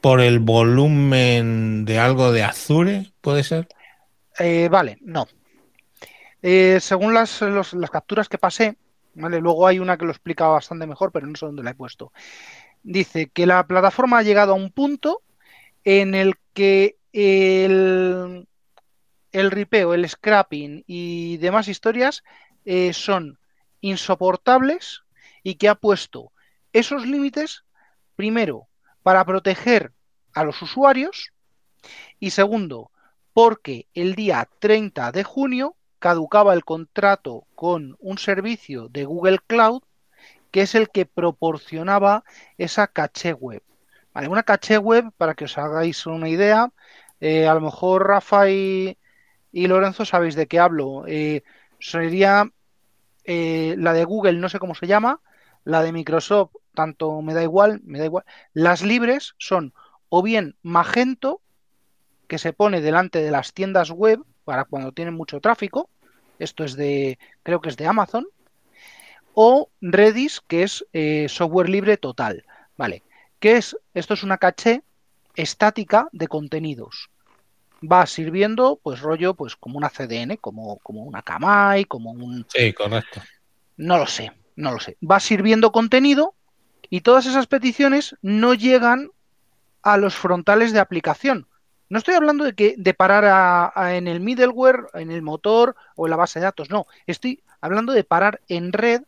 por 0.00 0.20
el 0.20 0.38
volumen 0.38 1.84
de 1.84 1.98
algo 1.98 2.30
de 2.30 2.44
Azure, 2.44 3.12
¿puede 3.20 3.42
ser? 3.42 3.66
Eh, 4.38 4.68
vale, 4.70 4.98
no. 5.00 5.26
Eh, 6.46 6.78
según 6.78 7.14
las, 7.14 7.40
capturas 7.90 8.28
que 8.28 8.36
pasé, 8.36 8.76
¿vale? 9.14 9.40
Luego 9.40 9.66
hay 9.66 9.78
una 9.78 9.96
que 9.96 10.04
lo 10.04 10.10
explica 10.10 10.46
bastante 10.46 10.86
mejor, 10.86 11.10
pero 11.10 11.26
no 11.26 11.34
sé 11.36 11.46
dónde 11.46 11.62
la 11.62 11.70
he 11.70 11.74
puesto. 11.74 12.12
Dice 12.82 13.30
que 13.30 13.46
la 13.46 13.66
plataforma 13.66 14.18
ha 14.18 14.22
llegado 14.22 14.52
a 14.52 14.56
un 14.56 14.70
punto 14.70 15.22
en 15.84 16.14
el 16.14 16.34
que 16.52 16.98
el, 17.14 18.46
el 19.32 19.50
ripeo, 19.50 19.94
el 19.94 20.06
scrapping 20.06 20.84
y 20.86 21.38
demás 21.38 21.66
historias 21.66 22.22
eh, 22.66 22.92
son 22.92 23.38
insoportables 23.80 25.02
y 25.42 25.54
que 25.54 25.70
ha 25.70 25.76
puesto 25.76 26.30
esos 26.74 27.06
límites, 27.06 27.64
primero, 28.16 28.68
para 29.02 29.24
proteger 29.24 29.94
a 30.34 30.44
los 30.44 30.60
usuarios 30.60 31.32
y 32.20 32.32
segundo, 32.32 32.90
porque 33.32 33.86
el 33.94 34.14
día 34.14 34.46
30 34.58 35.10
de 35.10 35.24
junio 35.24 35.76
caducaba 36.04 36.52
el 36.52 36.66
contrato 36.66 37.46
con 37.54 37.96
un 37.98 38.18
servicio 38.18 38.88
de 38.90 39.06
Google 39.06 39.38
Cloud 39.46 39.84
que 40.50 40.60
es 40.60 40.74
el 40.74 40.90
que 40.90 41.06
proporcionaba 41.06 42.24
esa 42.58 42.88
caché 42.88 43.32
web. 43.32 43.62
Vale, 44.12 44.28
una 44.28 44.42
caché 44.42 44.76
web, 44.76 45.12
para 45.16 45.32
que 45.32 45.46
os 45.46 45.56
hagáis 45.56 46.04
una 46.04 46.28
idea, 46.28 46.70
eh, 47.20 47.48
a 47.48 47.54
lo 47.54 47.62
mejor 47.62 48.06
Rafa 48.06 48.50
y, 48.50 48.98
Lorenzo 49.50 50.04
sabéis 50.04 50.34
de 50.34 50.46
qué 50.46 50.60
hablo. 50.60 51.04
Eh, 51.06 51.42
sería 51.80 52.50
eh, 53.24 53.74
la 53.78 53.94
de 53.94 54.04
Google, 54.04 54.34
no 54.34 54.50
sé 54.50 54.58
cómo 54.58 54.74
se 54.74 54.86
llama, 54.86 55.22
la 55.64 55.82
de 55.82 55.90
Microsoft, 55.92 56.50
tanto 56.74 57.22
me 57.22 57.32
da 57.32 57.42
igual, 57.42 57.80
me 57.82 57.98
da 57.98 58.04
igual. 58.04 58.24
Las 58.52 58.82
libres 58.82 59.34
son 59.38 59.72
o 60.10 60.22
bien 60.22 60.54
Magento, 60.60 61.40
que 62.28 62.36
se 62.36 62.52
pone 62.52 62.82
delante 62.82 63.22
de 63.22 63.30
las 63.30 63.54
tiendas 63.54 63.90
web 63.90 64.20
para 64.44 64.66
cuando 64.66 64.92
tienen 64.92 65.14
mucho 65.14 65.40
tráfico, 65.40 65.88
esto 66.38 66.64
es 66.64 66.76
de, 66.76 67.18
creo 67.42 67.60
que 67.60 67.68
es 67.68 67.76
de 67.76 67.86
Amazon, 67.86 68.26
o 69.34 69.70
Redis, 69.80 70.40
que 70.46 70.62
es 70.62 70.86
eh, 70.92 71.26
software 71.28 71.68
libre 71.68 71.96
total. 71.96 72.44
Vale, 72.76 73.02
¿qué 73.40 73.56
es? 73.56 73.76
Esto 73.92 74.14
es 74.14 74.22
una 74.22 74.38
caché 74.38 74.82
estática 75.34 76.08
de 76.12 76.28
contenidos. 76.28 77.10
Va 77.82 78.06
sirviendo, 78.06 78.78
pues 78.82 79.00
rollo, 79.00 79.34
pues 79.34 79.56
como 79.56 79.76
una 79.76 79.90
CDN, 79.90 80.38
como, 80.38 80.78
como 80.78 81.02
una 81.02 81.22
Kamai, 81.22 81.84
como 81.84 82.12
un... 82.12 82.46
Sí, 82.48 82.72
correcto. 82.72 83.20
No 83.76 83.98
lo 83.98 84.06
sé, 84.06 84.32
no 84.56 84.72
lo 84.72 84.78
sé. 84.78 84.96
Va 85.02 85.20
sirviendo 85.20 85.72
contenido 85.72 86.34
y 86.88 87.00
todas 87.00 87.26
esas 87.26 87.46
peticiones 87.46 88.16
no 88.22 88.54
llegan 88.54 89.10
a 89.82 89.96
los 89.96 90.14
frontales 90.14 90.72
de 90.72 90.80
aplicación. 90.80 91.46
No 91.88 91.98
estoy 91.98 92.14
hablando 92.14 92.44
de 92.44 92.54
que 92.54 92.74
de 92.78 92.94
parar 92.94 93.24
a- 93.26 93.94
en 93.96 94.08
el 94.08 94.20
middleware, 94.20 94.86
en 94.94 95.10
el 95.10 95.22
motor 95.22 95.76
o 95.96 96.06
en 96.06 96.10
la 96.10 96.16
base 96.16 96.38
de 96.40 96.44
datos. 96.44 96.70
No, 96.70 96.86
estoy 97.06 97.42
hablando 97.60 97.92
de 97.92 98.04
parar 98.04 98.40
en 98.48 98.72
red 98.72 99.02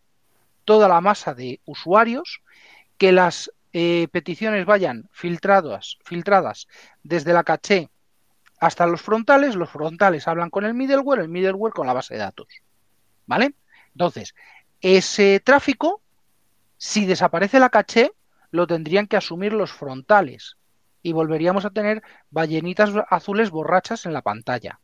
toda 0.65 0.89
la 0.89 1.01
masa 1.01 1.35
de 1.35 1.61
usuarios, 1.65 2.43
que 2.99 3.13
las 3.13 3.53
eh, 3.73 4.09
peticiones 4.11 4.67
vayan 4.67 5.09
filtradas, 5.13 5.99
filtradas 6.05 6.67
desde 7.03 7.33
la 7.33 7.45
caché 7.45 7.91
hasta 8.59 8.87
los 8.87 9.03
frontales, 9.03 9.55
los 9.55 9.71
frontales 9.71 10.27
hablan 10.29 10.51
con 10.51 10.65
el 10.65 10.75
middleware, 10.75 11.21
el 11.21 11.29
middleware 11.29 11.75
con 11.75 11.87
la 11.87 11.93
base 11.93 12.15
de 12.15 12.21
datos. 12.21 12.47
¿Vale? 13.27 13.55
Entonces, 13.93 14.35
ese 14.81 15.41
tráfico, 15.41 16.01
si 16.79 17.07
desaparece 17.07 17.59
la 17.59 17.71
caché, 17.71 18.13
lo 18.51 18.67
tendrían 18.67 19.07
que 19.07 19.17
asumir 19.17 19.53
los 19.53 19.73
frontales 19.73 20.57
y 21.07 21.13
volveríamos 21.13 21.65
a 21.65 21.71
tener 21.71 22.03
ballenitas 22.31 22.91
azules 23.09 23.51
borrachas 23.51 24.07
en 24.07 24.13
la 24.13 24.23
pantalla. 24.23 24.81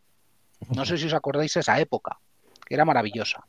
No 0.68 0.84
sé 0.84 0.96
si 0.96 1.06
os 1.06 1.14
acordáis 1.14 1.56
esa 1.56 1.80
época, 1.80 2.20
que 2.64 2.74
era 2.74 2.84
maravillosa. 2.84 3.44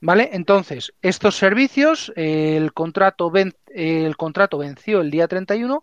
¿Vale? 0.00 0.30
Entonces, 0.32 0.92
estos 1.02 1.36
servicios, 1.36 2.12
el, 2.14 2.72
contrato 2.72 3.32
ven- 3.32 3.56
el 3.66 4.16
contrato 4.16 4.58
venció 4.58 5.00
el 5.00 5.10
día 5.10 5.26
31, 5.26 5.82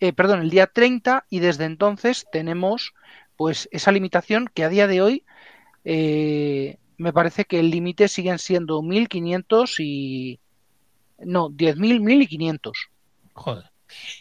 eh, 0.00 0.12
perdón, 0.12 0.40
el 0.40 0.50
día 0.50 0.66
30 0.66 1.24
y 1.30 1.38
desde 1.38 1.64
entonces 1.64 2.26
tenemos 2.32 2.94
pues 3.36 3.68
esa 3.70 3.92
limitación 3.92 4.50
que 4.52 4.64
a 4.64 4.68
día 4.68 4.88
de 4.88 5.02
hoy 5.02 5.24
eh, 5.84 6.78
me 6.96 7.12
parece 7.12 7.44
que 7.44 7.60
el 7.60 7.70
límite 7.70 8.08
siguen 8.08 8.40
siendo 8.40 8.82
1500 8.82 9.78
y... 9.78 10.40
No, 11.18 11.48
10.000, 11.48 12.00
1.500. 12.00 12.72
Joder. 13.34 13.70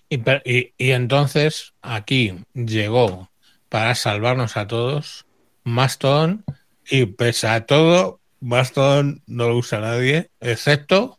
Y, 0.10 0.18
per- 0.20 0.44
y- 0.46 0.74
y 0.78 0.92
entonces 0.92 1.74
aquí 1.82 2.34
llegó 2.54 3.30
para 3.70 3.96
salvarnos 3.96 4.58
a 4.58 4.68
todos 4.68 5.26
Mastodon 5.64 6.44
y 6.90 7.06
pese 7.08 7.48
a 7.48 7.66
todo, 7.66 8.20
Mastodon 8.42 9.22
no 9.28 9.50
lo 9.50 9.58
usa 9.58 9.80
nadie, 9.80 10.30
excepto 10.40 11.18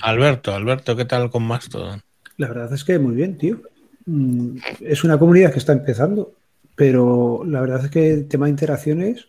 Alberto. 0.00 0.54
Alberto, 0.54 0.96
¿qué 0.96 1.04
tal 1.04 1.30
con 1.30 1.44
Mastodon? 1.44 2.02
La 2.36 2.48
verdad 2.48 2.72
es 2.72 2.84
que 2.84 2.98
muy 2.98 3.14
bien, 3.14 3.38
tío. 3.38 3.60
Mm, 4.06 4.58
Es 4.80 5.04
una 5.04 5.18
comunidad 5.18 5.52
que 5.52 5.58
está 5.58 5.72
empezando, 5.72 6.32
pero 6.74 7.42
la 7.46 7.60
verdad 7.60 7.84
es 7.84 7.90
que 7.90 8.12
el 8.12 8.28
tema 8.28 8.46
de 8.46 8.50
interacciones, 8.50 9.26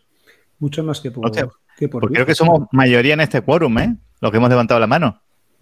mucho 0.60 0.84
más 0.84 1.02
que 1.02 1.12
por, 1.12 1.26
Hostia, 1.28 1.48
que 1.78 1.88
por 1.88 2.02
Porque 2.02 2.16
creo 2.16 2.26
que 2.26 2.36
somos 2.36 2.68
mayoría 2.72 3.14
en 3.14 3.22
este 3.22 3.42
quórum, 3.42 3.78
¿eh? 3.80 3.96
Los 4.22 4.32
que 4.32 4.38
hemos 4.38 4.50
levantado 4.50 4.80
la 4.80 4.88
mano. 4.88 5.22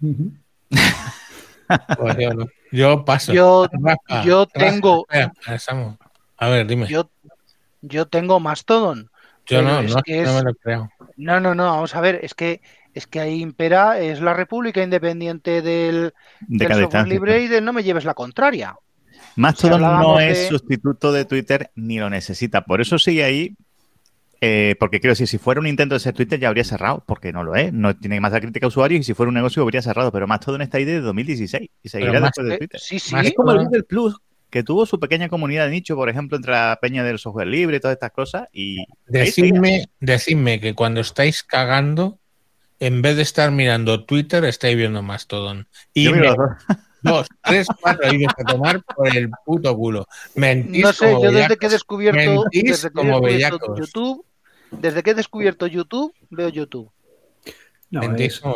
Pues 1.98 2.16
yo, 2.18 2.34
no. 2.34 2.46
Yo 2.72 3.04
paso. 3.04 3.32
Yo, 3.32 3.68
Rafa, 3.72 4.24
yo 4.24 4.46
Rafa, 4.54 4.70
tengo, 4.70 5.06
espera, 5.10 5.58
Samu. 5.58 5.96
A 6.36 6.48
ver, 6.48 6.66
dime. 6.66 6.86
Yo, 6.86 7.10
yo, 7.22 7.30
yo 7.82 8.06
tengo 8.06 8.40
Mastodon. 8.40 9.10
pero 9.48 9.62
no, 9.62 9.80
es 9.80 9.94
no, 9.94 10.02
que 10.02 10.22
no 10.22 10.30
es- 10.30 10.34
me 10.36 10.42
lo 10.50 10.54
creo. 10.54 10.90
No, 11.16 11.40
no, 11.40 11.54
no, 11.54 11.64
vamos 11.64 11.94
a 11.94 12.00
ver, 12.00 12.20
es 12.22 12.34
que 12.34 12.60
es 12.94 13.06
que 13.06 13.20
ahí 13.20 13.40
impera, 13.40 13.98
es 14.00 14.20
la 14.20 14.34
República 14.34 14.82
Independiente 14.82 15.62
del, 15.62 16.12
De 16.40 16.66
del 16.66 16.82
software 16.82 17.06
libre 17.08 17.40
y 17.42 17.48
del 17.48 17.64
no 17.64 17.72
me 17.72 17.82
lleves 17.82 18.04
la 18.04 18.14
contraria. 18.14 18.76
Mastodon 19.36 19.80
no 19.80 20.18
es 20.20 20.38
de- 20.38 20.48
sustituto 20.48 21.12
de 21.12 21.24
Twitter 21.24 21.70
ni 21.76 21.98
lo 21.98 22.10
necesita. 22.10 22.64
Por 22.64 22.80
eso 22.80 22.98
sigue 22.98 23.24
ahí. 23.24 23.56
Eh, 24.40 24.76
porque 24.78 25.00
quiero 25.00 25.12
decir, 25.12 25.26
si 25.26 25.38
fuera 25.38 25.60
un 25.60 25.66
intento 25.66 25.94
de 25.94 26.00
ser 26.00 26.14
Twitter 26.14 26.38
ya 26.38 26.48
habría 26.48 26.64
cerrado, 26.64 27.02
porque 27.06 27.32
no 27.32 27.42
lo 27.44 27.54
es. 27.56 27.72
No 27.72 27.96
tiene 27.96 28.20
más 28.20 28.32
crítica 28.32 28.66
a 28.66 28.68
usuarios 28.68 29.00
y 29.00 29.04
si 29.04 29.14
fuera 29.14 29.28
un 29.28 29.34
negocio 29.34 29.62
habría 29.62 29.82
cerrado. 29.82 30.12
Pero 30.12 30.26
Mastodon 30.26 30.62
está 30.62 30.78
ahí 30.78 30.84
desde 30.84 31.00
2016 31.00 31.68
y 31.82 31.88
seguirá 31.88 32.20
después 32.20 32.46
de 32.46 32.58
Twitter. 32.58 32.80
sí, 32.80 32.96
Es 32.96 33.34
como 33.34 33.52
el 33.52 33.64
Google 33.64 33.82
Plus, 33.82 34.16
que 34.50 34.62
tuvo 34.62 34.86
su 34.86 34.98
pequeña 35.00 35.28
comunidad 35.28 35.64
de 35.66 35.72
nicho, 35.72 35.94
por 35.96 36.08
ejemplo, 36.08 36.36
entre 36.36 36.52
la 36.52 36.78
peña 36.80 37.04
del 37.04 37.18
software 37.18 37.48
libre 37.48 37.76
y 37.76 37.80
todas 37.80 37.96
estas 37.96 38.12
cosas. 38.12 38.48
Y. 38.52 38.84
Decidme, 39.06 39.86
decidme 40.00 40.60
que 40.60 40.74
cuando 40.74 41.00
estáis 41.00 41.42
cagando, 41.42 42.18
en 42.80 43.02
vez 43.02 43.16
de 43.16 43.22
estar 43.22 43.50
mirando 43.50 44.04
Twitter, 44.04 44.44
estáis 44.44 44.76
viendo 44.76 45.02
Mastodon. 45.02 45.66
Y 45.92 46.04
Yo 46.04 46.12
miro 46.12 46.22
me- 46.22 46.28
los 46.28 46.36
dos. 46.36 46.48
dos, 47.02 47.28
tres, 47.44 47.66
cuatro 47.80 48.12
ibas 48.12 48.34
a 48.38 48.44
tomar 48.44 48.82
por 48.82 49.08
el 49.16 49.30
puto 49.44 49.76
culo. 49.76 50.06
Mentís 50.34 50.82
No 50.82 50.92
sé, 50.92 51.06
como 51.06 51.16
yo 51.24 51.30
desde 51.30 51.34
bellacos. 51.34 51.56
que 51.58 51.66
he 51.66 51.70
descubierto, 51.70 52.44
desde 52.52 52.88
que 52.88 52.88
he 52.88 52.90
como 52.92 53.20
descubierto. 53.20 53.76
YouTube, 53.76 54.24
desde 54.72 55.02
que 55.02 55.10
he 55.10 55.14
descubierto 55.14 55.66
YouTube, 55.66 56.12
veo 56.30 56.48
YouTube. 56.48 56.90
No, 57.90 58.02
es- 58.16 58.42
no, 58.44 58.54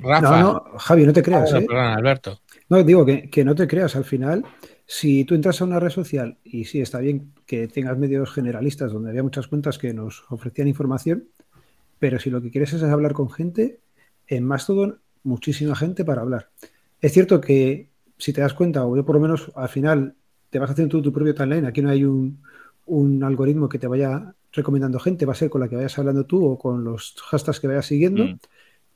Rafa, 0.00 0.40
no, 0.40 0.64
Javi, 0.78 1.04
no 1.06 1.12
te 1.12 1.22
creas, 1.22 1.52
Ah, 1.52 1.58
¿eh? 1.58 1.66
perdón, 1.66 1.84
Alberto. 1.86 2.40
No, 2.70 2.82
digo 2.82 3.04
que, 3.04 3.28
que 3.28 3.44
no 3.44 3.54
te 3.54 3.66
creas, 3.66 3.94
al 3.94 4.04
final, 4.04 4.44
si 4.86 5.24
tú 5.24 5.34
entras 5.34 5.60
a 5.60 5.64
una 5.64 5.78
red 5.80 5.90
social, 5.90 6.38
y 6.44 6.64
sí, 6.64 6.80
está 6.80 6.98
bien 6.98 7.32
que 7.46 7.68
tengas 7.68 7.98
medios 7.98 8.32
generalistas 8.32 8.92
donde 8.92 9.10
había 9.10 9.22
muchas 9.22 9.48
cuentas 9.48 9.76
que 9.76 9.92
nos 9.92 10.24
ofrecían 10.30 10.68
información, 10.68 11.24
pero 11.98 12.18
si 12.18 12.30
lo 12.30 12.40
que 12.40 12.50
quieres 12.50 12.72
es 12.72 12.82
hablar 12.82 13.12
con 13.12 13.30
gente, 13.30 13.80
en 14.28 14.44
Mastodon, 14.46 14.98
muchísima 15.24 15.76
gente 15.76 16.04
para 16.04 16.22
hablar. 16.22 16.48
Es 17.02 17.12
cierto 17.12 17.40
que 17.40 17.88
si 18.16 18.32
te 18.32 18.40
das 18.40 18.54
cuenta, 18.54 18.86
o 18.86 18.96
yo 18.96 19.04
por 19.04 19.16
lo 19.16 19.20
menos 19.20 19.52
al 19.56 19.68
final 19.68 20.14
te 20.48 20.58
vas 20.58 20.70
haciendo 20.70 20.92
tú 20.96 21.02
tu 21.02 21.12
propio 21.12 21.34
timeline, 21.34 21.66
aquí 21.66 21.82
no 21.82 21.90
hay 21.90 22.04
un, 22.04 22.40
un 22.86 23.22
algoritmo 23.24 23.68
que 23.68 23.78
te 23.78 23.86
vaya 23.86 24.34
recomendando 24.52 24.98
gente, 24.98 25.26
va 25.26 25.32
a 25.32 25.36
ser 25.36 25.50
con 25.50 25.60
la 25.60 25.68
que 25.68 25.76
vayas 25.76 25.98
hablando 25.98 26.24
tú 26.26 26.44
o 26.44 26.58
con 26.58 26.82
los 26.84 27.14
hashtags 27.30 27.60
que 27.60 27.66
vayas 27.68 27.86
siguiendo, 27.86 28.24
Mm. 28.24 28.38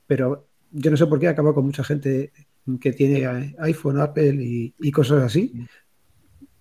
pero 0.06 0.48
yo 0.72 0.90
no 0.90 0.96
sé 0.96 1.06
por 1.06 1.20
qué 1.20 1.28
acaba 1.28 1.54
con 1.54 1.64
mucha 1.64 1.84
gente 1.84 2.32
que 2.80 2.92
tiene 2.92 3.54
iPhone, 3.58 4.00
Apple 4.00 4.34
y, 4.42 4.74
y 4.80 4.90
cosas 4.90 5.22
así, 5.22 5.52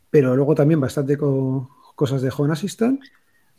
pero 0.10 0.36
luego 0.36 0.54
también 0.56 0.80
bastante 0.80 1.18
con 1.18 1.68
cosas 1.96 2.22
de 2.22 2.32
Home 2.36 2.54
Assistant 2.54 3.02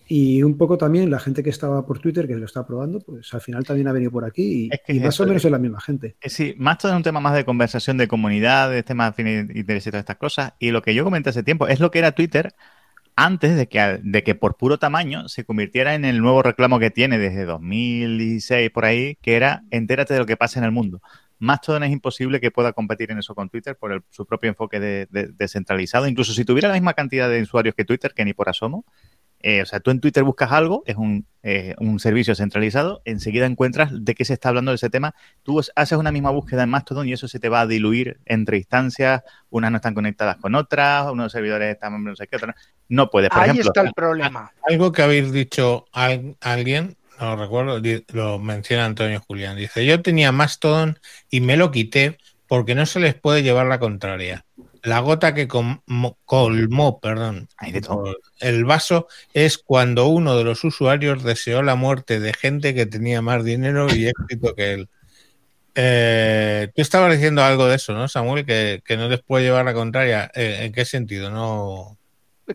y 0.07 0.43
un 0.43 0.59
poco 0.59 0.77
también 0.77 1.11
la 1.11 1.19
gente 1.19 1.43
que 1.43 1.49
estaba 1.51 1.87
por 1.87 1.99
Twitter 1.99 2.27
que 2.27 2.37
lo 2.37 2.45
está 2.45 2.67
probando, 2.67 3.01
pues 3.01 3.33
al 3.33 3.41
final 3.41 3.65
también 3.65 3.89
ha 3.89 3.93
venido 3.93 4.11
por 4.11 4.25
aquí 4.25 4.67
y, 4.67 4.69
Es 4.71 4.81
que 4.87 4.93
y 4.95 5.01
más 5.01 5.15
eso, 5.15 5.23
o 5.23 5.27
menos 5.27 5.45
es- 5.45 5.51
la 5.51 5.59
misma 5.59 5.81
gente. 5.81 6.17
Sí, 6.23 6.55
Mastodon 6.59 6.97
es 6.97 6.99
un 6.99 7.03
tema 7.05 7.21
más 7.21 7.35
de 7.35 7.45
conversación, 7.47 7.97
de 7.97 8.07
comunidad, 8.07 8.71
de 8.71 8.83
temas 8.83 9.17
de 9.17 9.49
interés 9.55 9.87
y 9.87 9.91
todas 9.91 10.03
estas 10.03 10.17
cosas. 10.17 10.53
Y 10.59 10.71
lo 10.71 10.83
que 10.83 10.95
yo 10.95 11.05
comenté 11.05 11.31
hace 11.31 11.43
tiempo 11.43 11.67
es 11.69 11.81
lo 11.81 11.91
que 11.91 12.01
era 12.01 12.13
Twitter 12.13 12.55
antes 13.17 13.57
de 13.57 13.69
que, 13.69 14.01
de 14.03 14.23
que 14.23 14.35
por 14.35 14.57
puro 14.57 14.79
tamaño 14.79 15.29
se 15.29 15.45
convirtiera 15.45 15.95
en 15.95 16.05
el 16.05 16.21
nuevo 16.21 16.43
reclamo 16.43 16.79
que 16.79 16.91
tiene 16.91 17.19
desde 17.19 17.45
2016 17.45 18.71
por 18.71 18.85
ahí, 18.85 19.17
que 19.23 19.35
era 19.37 19.63
entérate 19.71 20.15
de 20.15 20.21
lo 20.21 20.27
que 20.27 20.37
pasa 20.37 20.59
en 20.59 20.65
el 20.65 20.73
mundo. 20.73 21.01
Mastodon 21.39 21.83
es 21.83 21.91
imposible 21.93 22.41
que 22.41 22.51
pueda 22.51 22.73
competir 22.73 23.11
en 23.11 23.19
eso 23.19 23.35
con 23.35 23.51
Twitter 23.51 23.77
por 23.77 23.93
el- 23.93 24.03
su 24.11 24.25
propio 24.25 24.49
enfoque 24.49 24.81
de- 24.81 25.07
de- 25.11 25.29
descentralizado. 25.29 26.07
Incluso 26.09 26.33
si 26.33 26.45
tuviera 26.45 26.69
la 26.69 26.75
misma 26.75 26.95
cantidad 26.95 27.29
de 27.29 27.43
usuarios 27.43 27.75
que 27.75 27.85
Twitter, 27.85 28.13
que 28.15 28.25
ni 28.25 28.33
por 28.35 28.49
asomo, 28.49 28.85
eh, 29.47 29.61
o 29.61 29.67
sea, 29.67 29.79
tú 29.79 29.91
en 29.91 30.01
Twitter 30.01 30.23
buscas 30.25 30.51
algo, 30.53 30.83
es 30.87 30.97
un, 30.97 31.27
eh, 31.43 31.75
un 31.79 32.01
servicio 32.01 32.35
centralizado, 32.35 33.03
enseguida 33.05 33.45
encuentras 33.45 33.91
de 33.93 34.15
qué 34.15 34.25
se 34.25 34.33
está 34.33 34.49
hablando 34.49 34.71
de 34.71 34.77
ese 34.77 34.89
tema. 34.89 35.15
Tú 35.43 35.61
haces 35.77 35.99
una 35.99 36.11
misma 36.11 36.31
búsqueda 36.31 36.63
en 36.63 36.71
Mastodon 36.71 37.07
y 37.07 37.13
eso 37.13 37.29
se 37.29 37.39
te 37.39 37.51
va 37.51 37.61
a 37.61 37.67
diluir 37.67 38.19
entre 38.25 38.57
instancias. 38.57 39.23
Unas 39.51 39.71
no 39.71 39.77
están 39.77 39.93
conectadas 39.93 40.39
con 40.39 40.55
otras, 40.55 41.13
unos 41.13 41.31
servidores 41.31 41.75
están 41.75 42.03
no 42.03 42.17
sé 42.17 42.27
qué, 42.27 42.37
otros 42.37 42.55
no. 42.89 43.11
Puedes, 43.11 43.29
por 43.29 43.41
Ahí 43.41 43.51
ejemplo. 43.51 43.69
está 43.69 43.83
el 43.83 43.93
problema. 43.93 44.51
Algo 44.67 44.93
que 44.93 45.03
habéis 45.03 45.31
dicho 45.31 45.85
al- 45.93 46.37
alguien, 46.41 46.97
no 47.21 47.37
lo 47.37 47.43
recuerdo, 47.43 47.83
lo 48.15 48.39
menciona 48.39 48.87
Antonio 48.87 49.21
Julián. 49.21 49.57
Dice, 49.59 49.85
yo 49.85 50.01
tenía 50.01 50.33
Mastodon 50.33 50.99
y 51.29 51.43
me 51.43 51.59
lo 51.59 51.71
quité 51.71 52.17
porque 52.49 52.75
no 52.75 52.87
se 52.87 52.99
les 52.99 53.15
puede 53.15 53.43
llevar 53.43 53.67
la 53.67 53.79
contraria. 53.79 54.47
La 54.85 55.01
gota 55.01 55.35
que 55.35 55.49
colmó, 55.49 57.01
perdón, 57.01 57.49
Hay 57.57 57.73
de 57.73 57.81
todo. 57.81 58.17
el 58.41 58.65
vaso 58.65 59.09
es 59.33 59.59
cuando 59.59 60.07
uno 60.07 60.37
de 60.37 60.45
los 60.45 60.63
usuarios 60.63 61.23
deseó 61.25 61.63
la 61.63 61.75
muerte 61.75 62.21
de 62.21 62.35
gente 62.35 62.75
que 62.75 62.85
tenía 62.87 63.23
más 63.23 63.43
dinero 63.45 63.87
y 63.95 64.07
éxito 64.09 64.55
que 64.55 64.73
él. 64.75 64.89
Eh, 65.75 66.71
tú 66.75 66.83
estabas 66.83 67.13
diciendo 67.13 67.43
algo 67.43 67.67
de 67.67 67.77
eso, 67.77 67.95
¿no, 67.95 68.07
Samuel? 68.09 68.45
Que, 68.47 68.83
que 68.85 68.97
no 68.97 69.09
les 69.09 69.23
puede 69.23 69.45
llevar 69.45 69.65
la 69.65 69.75
contraria. 69.75 70.31
Eh, 70.35 70.61
¿En 70.67 70.73
qué 70.73 70.85
sentido? 70.85 71.31
No. 71.31 71.97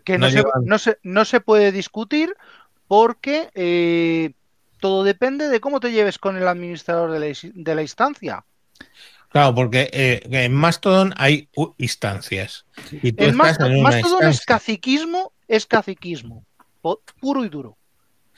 Que 0.04 0.16
No 0.16 0.26
no, 0.26 0.30
se, 0.32 0.44
no, 0.64 0.78
se, 0.78 0.98
no 1.02 1.24
se 1.24 1.40
puede 1.40 1.72
discutir 1.72 2.34
porque 2.86 3.50
eh, 3.54 4.32
todo 4.78 5.04
depende 5.04 5.48
de 5.48 5.60
cómo 5.60 5.80
te 5.80 5.92
lleves 5.92 6.18
con 6.18 6.36
el 6.36 6.46
administrador 6.48 7.10
de 7.10 7.18
la, 7.18 7.26
is- 7.28 7.50
de 7.52 7.74
la 7.74 7.82
instancia. 7.82 8.44
Claro, 9.30 9.54
porque 9.54 9.88
eh, 9.92 10.22
en 10.30 10.52
Mastodon 10.52 11.14
hay 11.16 11.48
instancias. 11.78 12.66
Y 12.90 13.12
tú 13.12 13.24
estás 13.24 13.60
en 13.60 13.78
una 13.78 13.90
Mastodon 13.90 14.28
es 14.28 14.44
caciquismo, 14.44 15.32
es 15.46 15.66
caciquismo, 15.66 16.44
puro 17.20 17.44
y 17.44 17.48
duro. 17.48 17.76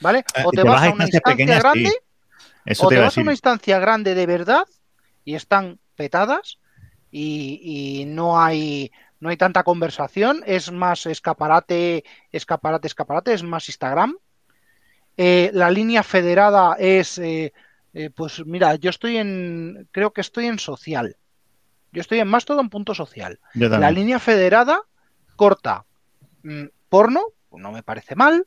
¿Vale? 0.01 0.25
O 0.45 0.51
te 0.51 0.59
te 0.59 0.63
vas 0.65 0.81
vas 0.81 0.91
a 0.91 0.95
una 0.95 1.05
instancia 1.05 1.21
pequeñas, 1.21 1.63
grande, 1.63 1.89
sí. 1.89 1.97
Eso 2.67 2.87
o 2.87 2.89
te 2.89 2.95
te 2.95 2.99
iba 2.99 3.05
a 3.05 3.07
vas 3.07 3.19
a 3.19 3.21
una 3.21 3.33
instancia 3.33 3.79
grande 3.79 4.15
de 4.15 4.27
verdad 4.27 4.67
y 5.25 5.35
están 5.35 5.79
petadas 5.97 6.59
y, 7.11 7.61
y 7.63 8.05
no 8.05 8.41
hay 8.41 8.91
no 9.23 9.29
hay 9.29 9.37
tanta 9.37 9.63
conversación, 9.63 10.43
es 10.47 10.73
más 10.73 11.07
escaparate, 11.07 12.03
escaparate, 12.33 12.89
escaparate, 12.89 13.33
es 13.33 13.45
más 13.45 13.69
Instagram. 13.69 14.19
Eh, 15.17 15.51
la 15.55 15.71
línea 15.71 16.03
federada 16.03 16.75
es, 16.77 17.19
eh, 17.19 17.53
eh, 17.95 18.11
pues 18.11 18.45
mira, 18.47 18.75
yo 18.77 18.91
estoy 18.91 19.19
en, 19.19 19.89
creo 19.91 20.13
que 20.13 20.23
estoy 20.23 20.47
en 20.47 20.59
social. 20.59 21.17
Yo 21.93 22.01
estoy 22.01 22.21
en 22.21 22.29
Mastodon 22.29 22.71
punto 22.71 22.95
social. 22.95 23.39
La 23.55 23.91
línea 23.91 24.19
federada 24.19 24.81
corta 25.37 25.85
mm, 26.43 26.65
porno, 26.89 27.23
no 27.51 27.71
me 27.71 27.83
parece 27.83 28.15
mal, 28.15 28.47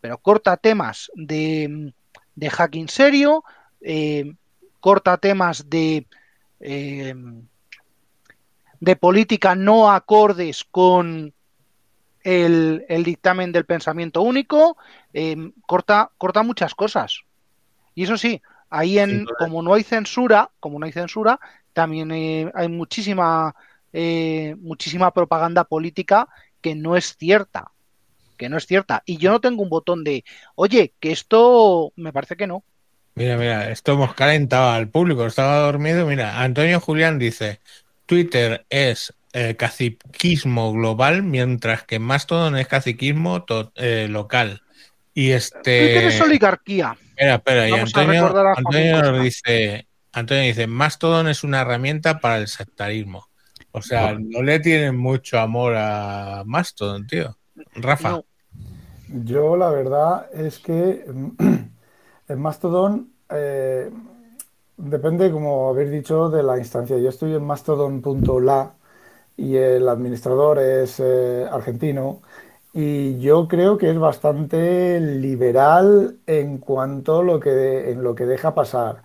pero 0.00 0.18
corta 0.18 0.56
temas 0.56 1.10
de, 1.14 1.92
de 2.34 2.50
hacking 2.50 2.88
serio, 2.88 3.44
eh, 3.80 4.34
corta 4.80 5.18
temas 5.18 5.70
de, 5.70 6.06
eh, 6.58 7.14
de 8.80 8.96
política 8.96 9.54
no 9.54 9.92
acordes 9.92 10.64
con 10.64 11.32
el, 12.24 12.84
el 12.88 13.04
dictamen 13.04 13.52
del 13.52 13.66
pensamiento 13.66 14.22
único, 14.22 14.76
corta, 15.66 16.10
corta 16.18 16.42
muchas 16.42 16.74
cosas. 16.74 17.20
Y 17.94 18.04
eso 18.04 18.16
sí, 18.16 18.42
ahí 18.70 18.98
en, 18.98 19.26
como 19.38 19.62
no 19.62 19.74
hay 19.74 19.82
censura, 19.82 20.50
como 20.60 20.78
no 20.78 20.86
hay 20.86 20.92
censura, 20.92 21.38
también 21.72 22.10
eh, 22.12 22.50
hay 22.54 22.68
muchísima, 22.68 23.54
eh, 23.92 24.56
muchísima 24.60 25.12
propaganda 25.12 25.64
política 25.64 26.28
que 26.60 26.74
no 26.74 26.96
es 26.96 27.16
cierta. 27.16 27.70
Que 28.36 28.48
no 28.48 28.56
es 28.56 28.66
cierta. 28.66 29.02
Y 29.04 29.18
yo 29.18 29.30
no 29.30 29.40
tengo 29.40 29.62
un 29.62 29.68
botón 29.68 30.02
de, 30.04 30.24
oye, 30.54 30.94
que 31.00 31.12
esto 31.12 31.92
me 31.96 32.12
parece 32.12 32.36
que 32.36 32.46
no. 32.46 32.64
Mira, 33.14 33.36
mira, 33.36 33.70
esto 33.70 33.92
hemos 33.92 34.14
calentado 34.14 34.70
al 34.70 34.88
público, 34.88 35.26
estaba 35.26 35.58
dormido. 35.58 36.06
Mira, 36.06 36.40
Antonio 36.40 36.80
Julián 36.80 37.18
dice, 37.18 37.60
Twitter 38.06 38.64
es 38.70 39.12
eh, 39.32 39.56
caciquismo 39.56 40.72
global, 40.72 41.22
mientras 41.22 41.82
que 41.82 41.98
Mastodon 41.98 42.56
es 42.56 42.66
caciquismo 42.66 43.44
eh, 43.74 44.06
local. 44.08 44.62
Y 45.12 45.28
Twitter 45.28 46.04
es 46.04 46.14
este... 46.14 46.22
oligarquía. 46.22 46.96
Espera, 47.20 47.34
espera, 47.34 47.68
y 47.68 47.72
Antonio, 47.72 48.34
Antonio 48.56 49.20
dice, 49.20 49.86
Antonio 50.10 50.44
dice, 50.44 50.66
Mastodon 50.66 51.28
es 51.28 51.44
una 51.44 51.60
herramienta 51.60 52.18
para 52.18 52.38
el 52.38 52.48
sectarismo. 52.48 53.26
O 53.72 53.82
sea, 53.82 54.16
no 54.18 54.42
le 54.42 54.58
tienen 54.58 54.96
mucho 54.96 55.38
amor 55.38 55.74
a 55.76 56.44
Mastodon, 56.46 57.06
tío. 57.06 57.36
Rafa. 57.74 58.10
No. 58.12 58.24
Yo 59.08 59.58
la 59.58 59.68
verdad 59.68 60.28
es 60.32 60.60
que 60.60 61.04
en 62.28 62.40
Mastodon 62.40 63.12
eh, 63.28 63.90
depende, 64.78 65.30
como 65.30 65.68
habéis 65.68 65.90
dicho, 65.90 66.30
de 66.30 66.42
la 66.42 66.56
instancia. 66.56 66.96
Yo 66.96 67.10
estoy 67.10 67.34
en 67.34 67.44
mastodon.la 67.44 68.72
y 69.36 69.56
el 69.56 69.86
administrador 69.90 70.58
es 70.58 71.00
eh, 71.00 71.46
argentino 71.50 72.22
y 72.72 73.18
yo 73.20 73.48
creo 73.48 73.78
que 73.78 73.90
es 73.90 73.98
bastante 73.98 75.00
liberal 75.00 76.18
en 76.26 76.58
cuanto 76.58 77.20
a 77.20 77.24
lo 77.24 77.40
que, 77.40 77.90
en 77.90 78.02
lo 78.02 78.14
que 78.14 78.26
deja 78.26 78.54
pasar. 78.54 79.02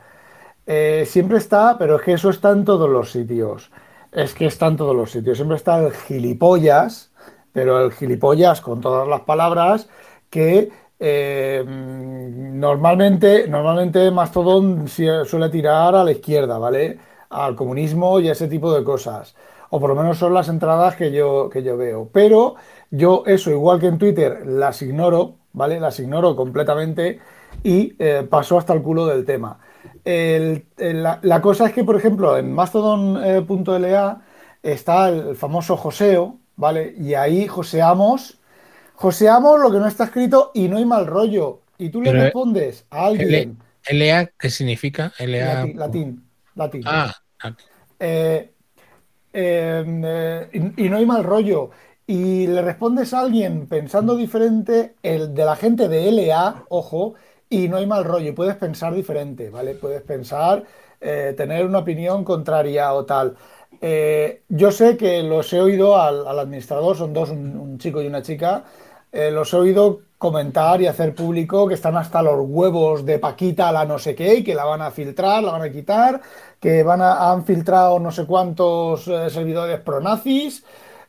Eh, 0.68 1.06
siempre 1.08 1.38
está, 1.38 1.78
pero 1.78 1.98
es 1.98 2.02
que 2.04 2.14
eso 2.14 2.30
está 2.30 2.52
en 2.52 2.66
todos 2.66 2.90
los 2.90 3.12
sitios. 3.12 3.72
Es 4.12 4.34
que 4.34 4.46
está 4.48 4.68
en 4.68 4.78
todos 4.78 4.96
los 4.96 5.12
sitios. 5.12 5.38
Siempre 5.38 5.58
está 5.58 5.80
el 5.84 5.92
gilipollas, 5.94 7.12
pero 7.54 7.84
el 7.86 7.92
gilipollas 7.92 8.62
con 8.62 8.82
todas 8.82 9.08
las 9.08 9.22
palabras 9.22 9.90
que 10.30 10.72
eh, 11.00 11.64
normalmente, 11.68 13.48
normalmente 13.48 14.12
Mastodon 14.12 14.88
suele 14.88 15.50
tirar 15.50 15.96
a 15.96 16.04
la 16.04 16.12
izquierda, 16.12 16.58
¿vale? 16.58 17.00
Al 17.30 17.56
comunismo 17.56 18.20
y 18.20 18.30
a 18.30 18.34
ese 18.34 18.48
tipo 18.48 18.74
de 18.74 18.84
cosas. 18.84 19.36
O 19.70 19.80
por 19.80 19.90
lo 19.90 19.96
menos 19.96 20.18
son 20.18 20.34
las 20.34 20.48
entradas 20.50 20.96
que 20.96 21.12
yo, 21.12 21.50
que 21.50 21.64
yo 21.64 21.78
veo. 21.78 22.10
Pero 22.14 22.56
yo 22.98 23.24
eso, 23.26 23.52
igual 23.52 23.80
que 23.80 23.88
en 23.88 23.98
Twitter, 23.98 24.46
las 24.46 24.82
ignoro, 24.82 25.38
¿vale? 25.54 25.80
Las 25.80 26.00
ignoro 26.00 26.36
completamente 26.36 27.20
y 27.64 27.96
eh, 28.00 28.28
paso 28.30 28.58
hasta 28.58 28.74
el 28.74 28.82
culo 28.82 29.06
del 29.08 29.26
tema. 29.26 29.60
El- 30.04 30.66
el- 30.78 31.04
la, 31.04 31.20
la 31.24 31.42
cosa 31.42 31.66
es 31.68 31.74
que, 31.74 31.84
por 31.84 31.96
ejemplo, 31.96 32.38
en 32.38 32.52
mastodon.la 32.54 34.22
está 34.64 35.10
el 35.10 35.36
famoso 35.36 35.78
joseo, 35.78 36.40
¿vale? 36.56 36.96
Y 37.00 37.14
ahí 37.16 37.48
joseamos, 37.48 38.40
joseamos 38.96 39.60
lo 39.62 39.72
que 39.72 39.80
no 39.80 39.88
está 39.88 40.06
escrito 40.06 40.52
y 40.54 40.68
no 40.70 40.78
hay 40.78 40.86
mal 40.86 41.08
rollo. 41.08 41.62
Y 41.78 41.90
tú 41.90 42.02
le 42.02 42.12
Pero, 42.12 42.24
eh, 42.26 42.34
respondes 42.34 42.86
a 42.92 43.06
alguien, 43.08 43.58
LA, 43.88 44.28
¿qué 44.40 44.50
significa? 44.50 45.14
LA. 45.20 45.68
latín, 45.68 45.76
latín, 45.78 46.30
latín. 46.56 46.86
Ah, 46.86 47.54
Eh, 48.00 48.54
eh, 49.34 49.86
eh, 50.06 50.50
y, 50.78 50.86
y 50.86 50.90
no 50.90 50.98
hay 50.98 51.06
mal 51.06 51.24
rollo. 51.24 51.72
Y 52.08 52.46
le 52.48 52.62
respondes 52.62 53.14
a 53.14 53.22
alguien 53.22 53.68
pensando 53.68 54.16
diferente, 54.16 54.96
el 55.02 55.34
de 55.34 55.46
la 55.46 55.56
gente 55.56 55.88
de 55.88 56.08
LA, 56.10 56.66
ojo, 56.70 57.16
y 57.50 57.68
no 57.68 57.78
hay 57.78 57.88
mal 57.88 58.04
rollo. 58.06 58.30
Y 58.30 58.34
puedes 58.34 58.56
pensar 58.58 58.94
diferente, 58.94 59.50
¿vale? 59.50 59.74
Puedes 59.76 60.04
pensar, 60.04 60.64
eh, 61.02 61.34
tener 61.36 61.66
una 61.66 61.80
opinión 61.80 62.24
contraria 62.24 62.94
o 62.94 63.06
tal. 63.06 63.36
Eh, 63.82 64.44
yo 64.50 64.72
sé 64.72 64.98
que 64.98 65.24
los 65.24 65.52
he 65.54 65.60
oído 65.62 66.00
al, 66.00 66.28
al 66.28 66.40
administrador, 66.40 66.96
son 66.96 67.12
dos, 67.14 67.32
un, 67.32 67.58
un 67.58 67.78
chico 67.80 68.02
y 68.02 68.08
una 68.08 68.22
chica, 68.22 68.64
eh, 69.12 69.32
los 69.32 69.52
he 69.54 69.58
oído 69.58 70.02
comentar 70.18 70.82
y 70.82 70.88
hacer 70.88 71.14
público 71.16 71.68
que 71.68 71.74
están 71.76 71.98
hasta 71.98 72.22
los 72.22 72.38
huevos 72.48 73.06
de 73.06 73.20
Paquita 73.20 73.72
la 73.72 73.86
no 73.86 74.00
sé 74.00 74.16
qué 74.16 74.36
y 74.36 74.44
que 74.44 74.56
la 74.56 74.66
van 74.66 74.82
a 74.82 74.92
filtrar, 74.92 75.44
la 75.44 75.52
van 75.52 75.62
a 75.64 75.72
quitar, 75.72 76.22
que 76.60 76.84
van 76.84 77.02
a, 77.02 77.32
han 77.32 77.46
filtrado 77.46 78.00
no 78.00 78.12
sé 78.12 78.26
cuántos 78.26 79.04
servidores 79.04 79.80
pronazis, 79.82 80.64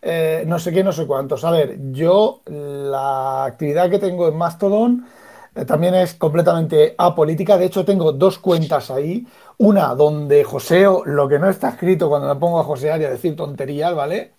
eh, 0.08 0.44
no 0.46 0.60
sé 0.60 0.72
qué, 0.72 0.84
no 0.84 0.92
sé 0.92 1.04
cuántos. 1.04 1.44
A 1.44 1.50
ver, 1.50 1.78
yo 1.90 2.42
la 2.46 3.44
actividad 3.44 3.90
que 3.90 3.98
tengo 3.98 4.28
en 4.28 4.36
Mastodon 4.36 5.04
eh, 5.52 5.64
también 5.64 5.96
es 5.96 6.14
completamente 6.14 6.94
apolítica. 6.96 7.58
De 7.58 7.66
hecho, 7.66 7.84
tengo 7.84 8.12
dos 8.12 8.38
cuentas 8.38 8.90
ahí. 8.92 9.26
Una 9.58 9.96
donde 9.96 10.44
joseo 10.44 11.02
lo 11.04 11.28
que 11.28 11.40
no 11.40 11.50
está 11.50 11.70
escrito 11.70 12.08
cuando 12.08 12.28
me 12.28 12.38
pongo 12.38 12.60
a 12.60 12.64
josear 12.64 13.00
y 13.00 13.04
a 13.04 13.10
decir 13.10 13.34
tonterías, 13.34 13.94
¿vale? 13.96 14.32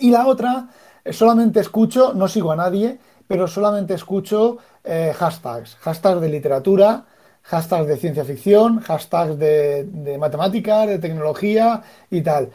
Y 0.00 0.10
la 0.10 0.26
otra, 0.26 0.68
eh, 1.04 1.12
solamente 1.12 1.60
escucho, 1.60 2.12
no 2.12 2.26
sigo 2.26 2.50
a 2.50 2.56
nadie, 2.56 2.98
pero 3.28 3.46
solamente 3.46 3.94
escucho 3.94 4.58
hashtags. 4.84 5.76
Hashtags 5.76 6.20
de 6.20 6.28
literatura, 6.28 7.06
hashtags 7.42 7.86
de 7.86 7.96
ciencia 7.96 8.24
ficción, 8.24 8.80
hashtags 8.80 9.38
de, 9.38 9.84
de 9.84 10.18
matemáticas, 10.18 10.88
de 10.88 10.98
tecnología 10.98 11.82
y 12.10 12.20
tal. 12.22 12.50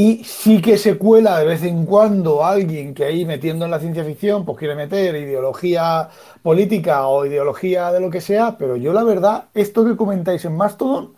Y 0.00 0.22
sí 0.22 0.60
que 0.60 0.78
se 0.78 0.96
cuela 0.96 1.40
de 1.40 1.44
vez 1.44 1.64
en 1.64 1.84
cuando 1.84 2.44
alguien 2.44 2.94
que 2.94 3.04
ahí 3.04 3.24
metiendo 3.24 3.64
en 3.64 3.72
la 3.72 3.80
ciencia 3.80 4.04
ficción, 4.04 4.44
pues 4.44 4.56
quiere 4.56 4.76
meter 4.76 5.16
ideología 5.16 6.08
política 6.40 7.08
o 7.08 7.26
ideología 7.26 7.90
de 7.90 7.98
lo 7.98 8.08
que 8.08 8.20
sea, 8.20 8.56
pero 8.56 8.76
yo 8.76 8.92
la 8.92 9.02
verdad, 9.02 9.46
esto 9.54 9.84
que 9.84 9.96
comentáis 9.96 10.44
en 10.44 10.56
Mastodon, 10.56 11.14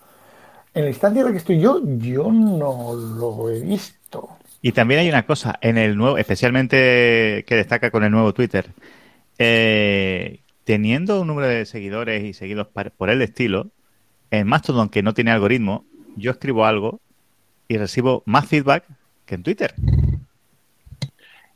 en 0.73 0.85
la 0.85 0.89
instancia 0.89 1.21
en 1.21 1.27
la 1.27 1.33
que 1.33 1.37
estoy 1.37 1.61
yo, 1.61 1.79
yo 1.99 2.33
no 2.33 2.95
lo 2.95 3.51
he 3.51 3.61
visto. 3.61 4.31
Y 4.63 4.73
también 4.73 5.01
hay 5.01 5.11
una 5.11 5.27
cosa, 5.27 5.59
en 5.61 5.77
el 5.77 5.95
nuevo, 5.99 6.17
especialmente 6.17 7.45
que 7.47 7.57
destaca 7.57 7.91
con 7.91 8.03
el 8.03 8.11
nuevo 8.11 8.33
Twitter, 8.33 8.71
eh, 9.37 10.41
teniendo 10.65 11.21
un 11.21 11.27
número 11.27 11.49
de 11.49 11.67
seguidores 11.67 12.25
y 12.25 12.33
seguidos 12.33 12.69
por 12.97 13.11
el 13.11 13.21
estilo, 13.21 13.67
en 14.31 14.47
Mastodon 14.47 14.89
que 14.89 15.03
no 15.03 15.13
tiene 15.13 15.33
algoritmo, 15.33 15.85
yo 16.17 16.31
escribo 16.31 16.65
algo 16.65 17.03
y 17.71 17.79
recibo 17.79 18.25
más 18.27 18.47
feedback 18.47 18.85
que 19.25 19.37
en 19.37 19.45
Twitter. 19.45 19.75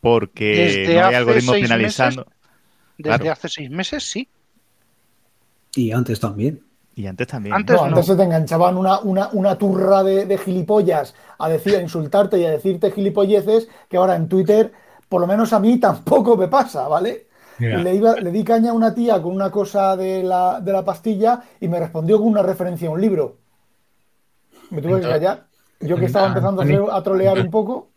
Porque 0.00 0.84
Desde 0.86 1.00
no 1.00 1.06
hay 1.06 1.14
algoritmo 1.14 1.52
penalizando. 1.52 2.26
Desde 2.96 3.18
Claro. 3.18 3.32
hace 3.32 3.48
seis 3.48 3.70
meses, 3.70 4.04
sí. 4.04 4.28
Y 5.74 5.90
antes 5.90 6.20
también. 6.20 6.62
Y 6.94 7.06
antes 7.06 7.26
también. 7.26 7.56
Antes 7.56 7.74
No, 7.76 7.84
antes 7.86 8.06
se 8.06 8.14
te 8.14 8.22
enganchaban 8.22 8.76
una, 8.76 9.00
una, 9.00 9.28
una 9.32 9.58
turra 9.58 10.04
de, 10.04 10.26
de 10.26 10.38
gilipollas 10.38 11.16
a 11.36 11.48
decir, 11.48 11.74
a 11.74 11.82
insultarte 11.82 12.38
y 12.38 12.44
a 12.44 12.50
decirte 12.52 12.92
gilipolleces, 12.92 13.68
que 13.88 13.96
ahora 13.96 14.14
en 14.14 14.28
Twitter, 14.28 14.72
por 15.08 15.20
lo 15.20 15.26
menos 15.26 15.52
a 15.52 15.58
mí, 15.58 15.80
tampoco 15.80 16.36
me 16.36 16.46
pasa, 16.46 16.86
¿vale? 16.86 17.26
Le, 17.58 17.94
iba- 17.96 18.14
le 18.20 18.30
di 18.30 18.44
caña 18.44 18.70
a 18.70 18.74
una 18.74 18.94
tía 18.94 19.20
con 19.20 19.34
una 19.34 19.50
cosa 19.50 19.96
de 19.96 20.22
la, 20.22 20.60
de 20.60 20.72
la 20.72 20.84
pastilla 20.84 21.42
y 21.60 21.66
me 21.66 21.80
respondió 21.80 22.18
con 22.18 22.28
una 22.28 22.42
referencia 22.42 22.86
a 22.88 22.92
un 22.92 23.00
libro. 23.00 23.38
Me 24.70 24.80
tuve 24.80 25.00
que 25.00 25.08
callar. 25.08 25.46
Yo 25.80 25.96
que 25.96 26.06
estaba 26.06 26.28
empezando 26.28 26.62
a, 26.62 26.64
hacer- 26.64 26.80
a 26.90 27.02
trolear 27.02 27.38
un 27.38 27.50
poco. 27.50 27.90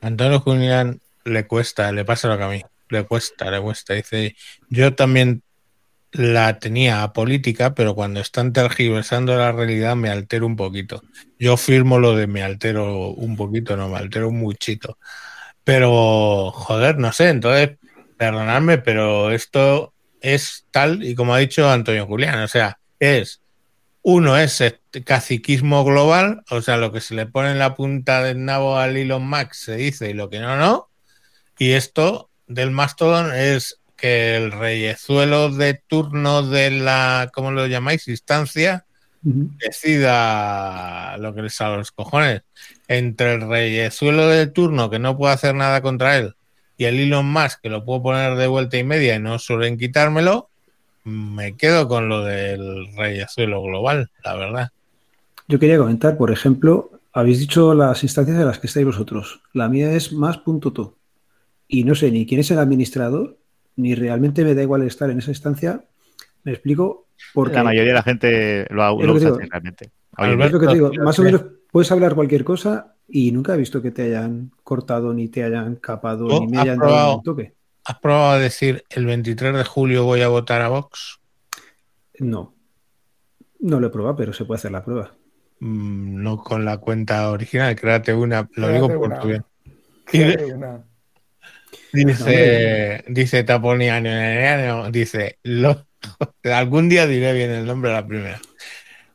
Antonio 0.00 0.40
Julián 0.40 1.00
le 1.24 1.46
cuesta, 1.46 1.90
le 1.92 2.04
pasa 2.04 2.28
lo 2.28 2.36
que 2.36 2.44
a 2.44 2.48
mí. 2.48 2.62
Le 2.88 3.04
cuesta, 3.04 3.50
le 3.50 3.60
cuesta. 3.60 3.94
Dice, 3.94 4.36
yo 4.68 4.94
también 4.94 5.42
la 6.12 6.58
tenía 6.58 7.02
apolítica, 7.02 7.74
pero 7.74 7.94
cuando 7.94 8.20
están 8.20 8.52
tergiversando 8.52 9.34
la 9.36 9.52
realidad 9.52 9.96
me 9.96 10.10
altero 10.10 10.46
un 10.46 10.56
poquito. 10.56 11.02
Yo 11.38 11.56
firmo 11.56 11.98
lo 11.98 12.14
de 12.14 12.26
me 12.26 12.42
altero 12.42 13.08
un 13.12 13.36
poquito, 13.36 13.76
no, 13.76 13.88
me 13.88 13.98
altero 13.98 14.28
un 14.28 14.38
muchito. 14.38 14.98
Pero, 15.64 16.50
joder, 16.52 16.98
no 16.98 17.12
sé, 17.12 17.28
entonces, 17.30 17.78
perdonadme, 18.16 18.78
pero 18.78 19.30
esto 19.30 19.94
es 20.20 20.66
tal 20.70 21.02
y 21.02 21.14
como 21.14 21.34
ha 21.34 21.38
dicho 21.38 21.68
Antonio 21.70 22.06
Julián, 22.06 22.40
o 22.40 22.48
sea, 22.48 22.78
es 22.98 23.41
uno 24.02 24.36
es 24.36 24.60
este 24.60 25.04
caciquismo 25.04 25.84
global, 25.84 26.42
o 26.50 26.60
sea, 26.60 26.76
lo 26.76 26.92
que 26.92 27.00
se 27.00 27.14
le 27.14 27.26
pone 27.26 27.52
en 27.52 27.58
la 27.58 27.74
punta 27.74 28.22
del 28.22 28.44
nabo 28.44 28.76
al 28.76 28.96
Elon 28.96 29.26
Musk 29.26 29.52
se 29.52 29.76
dice 29.76 30.10
y 30.10 30.12
lo 30.12 30.28
que 30.28 30.40
no, 30.40 30.56
no. 30.56 30.88
Y 31.58 31.72
esto 31.72 32.28
del 32.48 32.72
Mastodon 32.72 33.32
es 33.34 33.80
que 33.96 34.36
el 34.36 34.50
reyezuelo 34.50 35.50
de 35.50 35.74
turno 35.74 36.42
de 36.42 36.72
la, 36.72 37.30
¿cómo 37.32 37.52
lo 37.52 37.66
llamáis? 37.68 38.08
Instancia, 38.08 38.84
decida 39.22 41.16
lo 41.18 41.32
que 41.32 41.42
les 41.42 41.60
a 41.60 41.68
los 41.76 41.92
cojones. 41.92 42.42
Entre 42.88 43.34
el 43.34 43.48
reyezuelo 43.48 44.26
de 44.26 44.48
turno, 44.48 44.90
que 44.90 44.98
no 44.98 45.16
puedo 45.16 45.32
hacer 45.32 45.54
nada 45.54 45.80
contra 45.80 46.16
él, 46.18 46.34
y 46.76 46.86
el 46.86 46.98
Elon 46.98 47.26
Musk, 47.26 47.60
que 47.62 47.68
lo 47.68 47.84
puedo 47.84 48.02
poner 48.02 48.34
de 48.34 48.48
vuelta 48.48 48.76
y 48.76 48.82
media 48.82 49.14
y 49.14 49.20
no 49.20 49.38
suelen 49.38 49.78
quitármelo, 49.78 50.50
me 51.04 51.56
quedo 51.56 51.88
con 51.88 52.08
lo 52.08 52.24
del 52.24 52.94
reyezuelo 52.96 53.62
global, 53.62 54.10
la 54.24 54.34
verdad. 54.36 54.68
Yo 55.48 55.58
quería 55.58 55.78
comentar, 55.78 56.16
por 56.16 56.30
ejemplo, 56.30 56.90
habéis 57.12 57.40
dicho 57.40 57.74
las 57.74 58.02
instancias 58.02 58.38
de 58.38 58.44
las 58.44 58.58
que 58.58 58.66
estáis 58.66 58.86
vosotros. 58.86 59.40
La 59.52 59.68
mía 59.68 59.92
es 59.92 60.12
más.to. 60.12 60.96
Y 61.68 61.84
no 61.84 61.94
sé 61.94 62.10
ni 62.10 62.26
quién 62.26 62.40
es 62.40 62.50
el 62.50 62.58
administrador, 62.58 63.38
ni 63.76 63.94
realmente 63.94 64.44
me 64.44 64.54
da 64.54 64.62
igual 64.62 64.82
estar 64.82 65.10
en 65.10 65.18
esa 65.18 65.30
instancia. 65.30 65.84
Me 66.44 66.52
explico 66.52 67.06
porque 67.32 67.54
La 67.54 67.64
mayoría 67.64 67.90
de 67.92 67.94
la 67.94 68.02
gente 68.02 68.66
lo, 68.70 68.82
ha- 68.84 68.90
lo 68.90 68.98
lo 68.98 69.12
que 69.14 69.18
usa 69.18 69.18
digo. 69.20 69.36
así 69.36 69.48
realmente. 69.50 69.90
Alberto, 70.16 70.60
que 70.60 70.68
te 70.68 70.74
digo, 70.74 70.90
más 71.02 71.18
o 71.18 71.22
menos 71.24 71.44
puedes 71.70 71.90
hablar 71.92 72.14
cualquier 72.14 72.44
cosa 72.44 72.96
y 73.08 73.32
nunca 73.32 73.54
he 73.54 73.58
visto 73.58 73.80
que 73.82 73.90
te 73.90 74.02
hayan 74.02 74.52
cortado, 74.62 75.12
ni 75.14 75.28
te 75.28 75.42
hayan 75.44 75.76
capado, 75.76 76.28
¿Tú 76.28 76.34
ni 76.34 76.46
me 76.46 76.58
hayan 76.58 76.78
probado? 76.78 77.06
dado 77.06 77.16
un 77.18 77.22
toque. 77.22 77.54
¿Has 77.84 77.98
probado 77.98 78.30
a 78.32 78.38
decir 78.38 78.84
el 78.90 79.06
23 79.06 79.54
de 79.54 79.64
julio 79.64 80.04
voy 80.04 80.22
a 80.22 80.28
votar 80.28 80.62
a 80.62 80.68
Vox? 80.68 81.18
No. 82.18 82.54
No 83.58 83.80
lo 83.80 83.86
he 83.88 83.90
probado, 83.90 84.16
pero 84.16 84.32
se 84.32 84.44
puede 84.44 84.58
hacer 84.58 84.72
la 84.72 84.84
prueba. 84.84 85.14
Mm, 85.60 86.22
No 86.22 86.38
con 86.38 86.64
la 86.64 86.78
cuenta 86.78 87.30
original, 87.30 87.74
créate 87.76 88.14
una, 88.14 88.48
lo 88.54 88.68
Créate 88.68 88.72
digo 88.72 88.88
por 88.88 89.06
una. 89.06 89.20
tu 89.20 89.28
bien. 89.28 89.44
Dice, 91.92 93.04
dice 93.08 93.44
Taponiano, 93.44 94.90
dice, 94.90 95.38
lo, 95.42 95.86
algún 96.44 96.88
día 96.88 97.06
diré 97.06 97.32
bien 97.32 97.50
el 97.50 97.66
nombre 97.66 97.90
a 97.90 97.94
la 97.94 98.06
primera. 98.06 98.40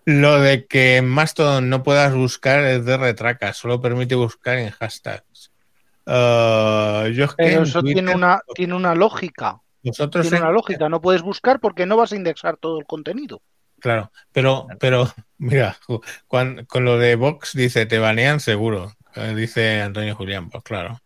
Lo 0.05 0.39
de 0.39 0.65
que 0.65 0.97
en 0.97 1.07
Mastodon 1.09 1.69
no 1.69 1.83
puedas 1.83 2.13
buscar 2.13 2.63
es 2.63 2.85
de 2.85 2.97
retraca, 2.97 3.53
solo 3.53 3.81
permite 3.81 4.15
buscar 4.15 4.57
en 4.57 4.69
hashtags. 4.69 5.23
Yo 6.07 7.25
es 7.25 7.29
que 7.31 7.35
Pero 7.37 7.63
eso 7.63 7.81
Twitter- 7.81 7.95
tiene 8.03 8.15
una, 8.15 8.41
tiene 8.55 8.73
una 8.75 8.95
lógica. 8.95 9.59
Tiene 9.81 10.27
en- 10.29 10.35
una 10.43 10.51
lógica. 10.51 10.89
No 10.89 11.01
puedes 11.01 11.21
buscar 11.21 11.59
porque 11.59 11.85
no 11.85 11.97
vas 11.97 12.11
a 12.11 12.15
indexar 12.15 12.57
todo 12.57 12.79
el 12.79 12.85
contenido. 12.85 13.41
Claro, 13.79 14.11
pero, 14.31 14.67
pero 14.79 15.07
mira, 15.37 15.77
con, 16.27 16.65
lo 16.73 16.97
de 16.97 17.15
Vox 17.15 17.53
dice, 17.53 17.85
te 17.85 17.99
banean 17.99 18.39
seguro, 18.39 18.93
eh, 19.15 19.33
dice 19.35 19.81
Antonio 19.81 20.15
Julián, 20.15 20.49
pues 20.49 20.63
claro, 20.63 20.99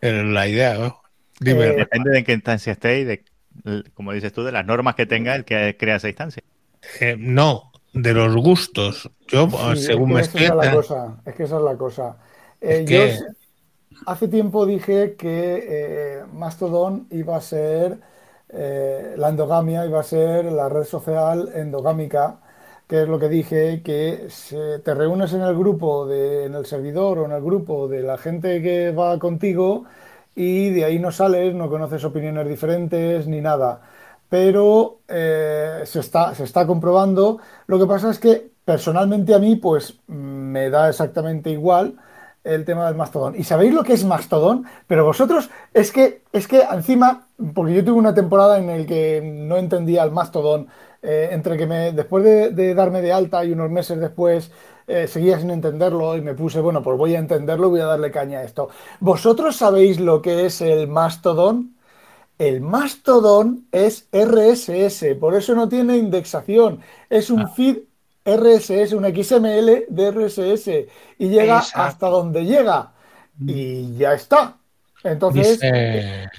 la 0.00 0.46
idea. 0.46 0.74
¿no? 0.74 1.00
Dime, 1.40 1.68
Eh, 1.68 1.76
Depende 1.76 2.10
de 2.10 2.18
en 2.18 2.24
qué 2.24 2.32
instancia 2.34 2.72
esté 2.72 3.00
y 3.00 3.04
de, 3.04 3.24
como 3.94 4.12
dices 4.12 4.32
tú, 4.32 4.44
de 4.44 4.52
las 4.52 4.66
normas 4.66 4.94
que 4.94 5.06
tenga 5.06 5.34
el 5.34 5.44
que 5.44 5.76
crea 5.78 5.96
esa 5.96 6.08
instancia. 6.08 6.42
eh, 7.00 7.16
no, 7.18 7.72
de 7.92 8.12
los 8.12 8.34
gustos. 8.36 9.10
Yo, 9.28 9.48
Sí, 9.74 9.82
según 9.82 10.10
es 10.10 10.14
me 10.14 10.20
que 10.20 10.26
estoy 10.26 10.42
esa 10.44 10.52
es 10.52 10.56
la 10.56 10.64
enterando- 10.64 10.80
cosa. 10.88 11.16
Es 11.24 11.34
que 11.34 11.42
esa 11.44 11.56
es 11.56 11.62
la 11.62 11.76
cosa. 11.76 12.16
Eh, 12.60 12.78
Es 12.80 12.88
que- 12.88 13.18
Yo 13.18 13.26
hace 14.06 14.28
tiempo 14.28 14.66
dije 14.66 15.16
que 15.16 16.18
eh, 16.20 16.24
Mastodon 16.32 17.06
iba 17.10 17.36
a 17.36 17.40
ser 17.40 17.98
eh, 18.48 19.14
la 19.16 19.28
endogamia, 19.30 19.86
iba 19.86 20.00
a 20.00 20.02
ser 20.02 20.46
la 20.46 20.68
red 20.68 20.84
social 20.84 21.50
endogámica, 21.54 22.40
que 22.88 23.02
es 23.02 23.08
lo 23.08 23.18
que 23.18 23.28
dije, 23.28 23.82
que 23.82 24.28
te 24.84 24.94
reúnes 24.94 25.32
en 25.32 25.42
el 25.42 25.56
grupo, 25.56 26.06
de, 26.06 26.44
en 26.46 26.54
el 26.54 26.66
servidor 26.66 27.18
o 27.18 27.24
en 27.26 27.32
el 27.32 27.42
grupo 27.42 27.88
de 27.88 28.02
la 28.02 28.18
gente 28.18 28.62
que 28.62 28.92
va 28.92 29.18
contigo 29.18 29.84
y 30.34 30.70
de 30.70 30.84
ahí 30.84 30.98
no 30.98 31.10
sales, 31.12 31.54
no 31.54 31.68
conoces 31.70 32.04
opiniones 32.04 32.48
diferentes 32.48 33.26
ni 33.26 33.40
nada 33.40 33.80
pero 34.28 35.00
eh, 35.08 35.82
se 35.84 36.00
está, 36.00 36.34
se 36.34 36.44
está 36.44 36.66
comprobando. 36.66 37.38
Lo 37.66 37.78
que 37.78 37.84
pasa 37.86 38.10
es 38.10 38.18
que 38.18 38.50
personalmente 38.64 39.34
a 39.34 39.38
mí, 39.38 39.56
pues 39.56 40.00
me 40.06 40.70
da 40.70 40.88
exactamente 40.88 41.50
igual 41.50 41.96
el 42.44 42.64
tema 42.64 42.86
del 42.86 42.96
Mastodon. 42.96 43.34
¿Y 43.36 43.44
sabéis 43.44 43.72
lo 43.74 43.84
que 43.84 43.92
es 43.92 44.04
Mastodon? 44.04 44.64
Pero 44.86 45.04
vosotros, 45.04 45.50
es 45.72 45.92
que, 45.92 46.22
es 46.32 46.48
que 46.48 46.62
encima, 46.62 47.28
porque 47.54 47.74
yo 47.74 47.84
tuve 47.84 47.98
una 47.98 48.14
temporada 48.14 48.58
en 48.58 48.66
la 48.66 48.86
que 48.86 49.20
no 49.22 49.56
entendía 49.56 50.02
el 50.02 50.10
Mastodon, 50.10 50.68
eh, 51.02 51.30
entre 51.32 51.56
que 51.56 51.66
me, 51.66 51.92
después 51.92 52.24
de, 52.24 52.50
de 52.50 52.74
darme 52.74 53.02
de 53.02 53.12
alta 53.12 53.44
y 53.44 53.52
unos 53.52 53.70
meses 53.70 53.98
después 53.98 54.52
eh, 54.86 55.06
seguía 55.08 55.38
sin 55.38 55.50
entenderlo 55.50 56.16
y 56.16 56.20
me 56.20 56.34
puse, 56.34 56.60
bueno, 56.60 56.82
pues 56.82 56.98
voy 56.98 57.14
a 57.14 57.18
entenderlo, 57.18 57.70
voy 57.70 57.80
a 57.80 57.86
darle 57.86 58.10
caña 58.10 58.40
a 58.40 58.44
esto. 58.44 58.68
¿Vosotros 59.00 59.56
sabéis 59.56 60.00
lo 60.00 60.22
que 60.22 60.46
es 60.46 60.60
el 60.60 60.88
Mastodon? 60.88 61.76
El 62.38 62.60
Mastodon 62.60 63.68
es 63.72 64.08
RSS, 64.12 65.14
por 65.20 65.34
eso 65.36 65.54
no 65.54 65.68
tiene 65.68 65.96
indexación. 65.96 66.80
Es 67.10 67.30
un 67.30 67.48
feed 67.48 67.78
RSS, 68.24 68.92
un 68.94 69.04
XML 69.04 69.86
de 69.88 70.10
RSS 70.10 70.68
y 71.18 71.28
llega 71.28 71.58
Exacto. 71.58 71.82
hasta 71.82 72.08
donde 72.08 72.44
llega 72.44 72.92
y 73.46 73.96
ya 73.96 74.14
está. 74.14 74.58
Entonces, 75.04 75.58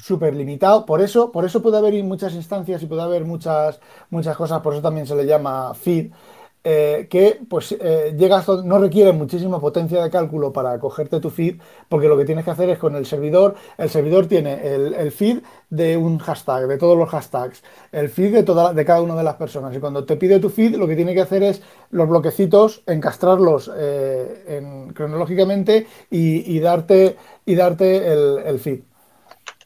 súper 0.01 0.33
limitado. 0.35 0.85
Por 0.85 1.01
eso, 1.01 1.31
por 1.31 1.45
eso 1.45 1.61
puede 1.61 1.77
haber 1.77 2.01
muchas 2.03 2.33
instancias 2.33 2.81
y 2.81 2.85
puede 2.85 3.01
haber 3.01 3.25
muchas, 3.25 3.79
muchas 4.09 4.37
cosas, 4.37 4.61
por 4.61 4.73
eso 4.73 4.81
también 4.81 5.05
se 5.05 5.15
le 5.15 5.25
llama 5.25 5.73
feed, 5.73 6.11
eh, 6.63 7.07
que 7.09 7.39
pues 7.49 7.75
eh, 7.79 8.15
llega 8.17 8.37
hasta- 8.37 8.63
no 8.63 8.77
requiere 8.79 9.11
muchísima 9.11 9.59
potencia 9.59 10.01
de 10.01 10.09
cálculo 10.09 10.53
para 10.53 10.79
cogerte 10.79 11.19
tu 11.19 11.29
feed, 11.29 11.59
porque 11.89 12.07
lo 12.07 12.17
que 12.17 12.25
tienes 12.25 12.45
que 12.45 12.51
hacer 12.51 12.69
es 12.69 12.77
con 12.79 12.95
el 12.95 13.05
servidor, 13.05 13.55
el 13.77 13.89
servidor 13.89 14.27
tiene 14.27 14.65
el, 14.73 14.93
el 14.93 15.11
feed 15.11 15.39
de 15.69 15.97
un 15.97 16.19
hashtag, 16.19 16.67
de 16.67 16.77
todos 16.77 16.97
los 16.97 17.09
hashtags, 17.09 17.63
el 17.91 18.09
feed 18.09 18.33
de, 18.33 18.43
toda, 18.43 18.73
de 18.73 18.85
cada 18.85 19.01
una 19.01 19.15
de 19.15 19.23
las 19.23 19.35
personas. 19.35 19.75
Y 19.75 19.79
cuando 19.79 20.05
te 20.05 20.15
pide 20.15 20.39
tu 20.39 20.49
feed, 20.49 20.75
lo 20.75 20.87
que 20.87 20.95
tiene 20.95 21.13
que 21.13 21.21
hacer 21.21 21.43
es 21.43 21.61
los 21.91 22.07
bloquecitos, 22.07 22.81
encastrarlos 22.87 23.69
eh, 23.75 24.43
en- 24.47 24.93
cronológicamente 24.93 25.87
y, 26.09 26.55
y 26.55 26.59
darte, 26.59 27.17
y 27.45 27.55
darte 27.55 28.07
el, 28.13 28.39
el 28.45 28.59
feed. 28.59 28.79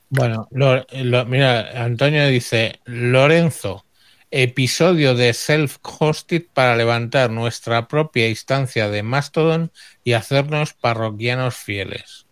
Bueno, 0.09 0.47
lo- 0.51 1.25
mira, 1.25 1.83
Antonio 1.83 2.27
dice, 2.27 2.79
Lorenzo, 2.85 3.83
episodio 4.31 5.15
de 5.15 5.33
self-hosted 5.33 6.47
para 6.53 6.75
levantar 6.75 7.29
nuestra 7.29 7.87
propia 7.87 8.29
instancia 8.29 8.89
de 8.89 9.03
Mastodon 9.03 9.71
y 10.03 10.13
hacernos 10.13 10.73
parroquianos 10.73 11.55
fieles. 11.55 12.25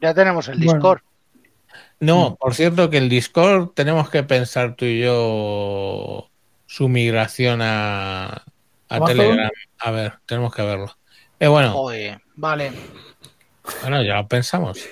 Ya 0.00 0.12
tenemos 0.14 0.48
el 0.48 0.58
Bueno. 0.58 0.72
Discord. 0.74 1.00
No, 2.00 2.36
por 2.36 2.54
cierto 2.54 2.90
que 2.90 2.98
el 2.98 3.08
Discord 3.08 3.70
tenemos 3.70 4.10
que 4.10 4.22
pensar 4.22 4.76
tú 4.76 4.84
y 4.84 5.00
yo 5.00 6.28
su 6.66 6.88
migración 6.88 7.60
a. 7.62 8.44
Telegram. 9.06 9.50
A 9.78 9.90
ver, 9.90 10.14
tenemos 10.26 10.54
que 10.54 10.62
verlo. 10.62 10.96
Eh, 11.40 11.48
bueno, 11.48 11.72
Joder, 11.72 12.20
vale. 12.36 12.72
Bueno, 13.80 14.02
ya 14.02 14.16
lo 14.16 14.28
pensamos. 14.28 14.86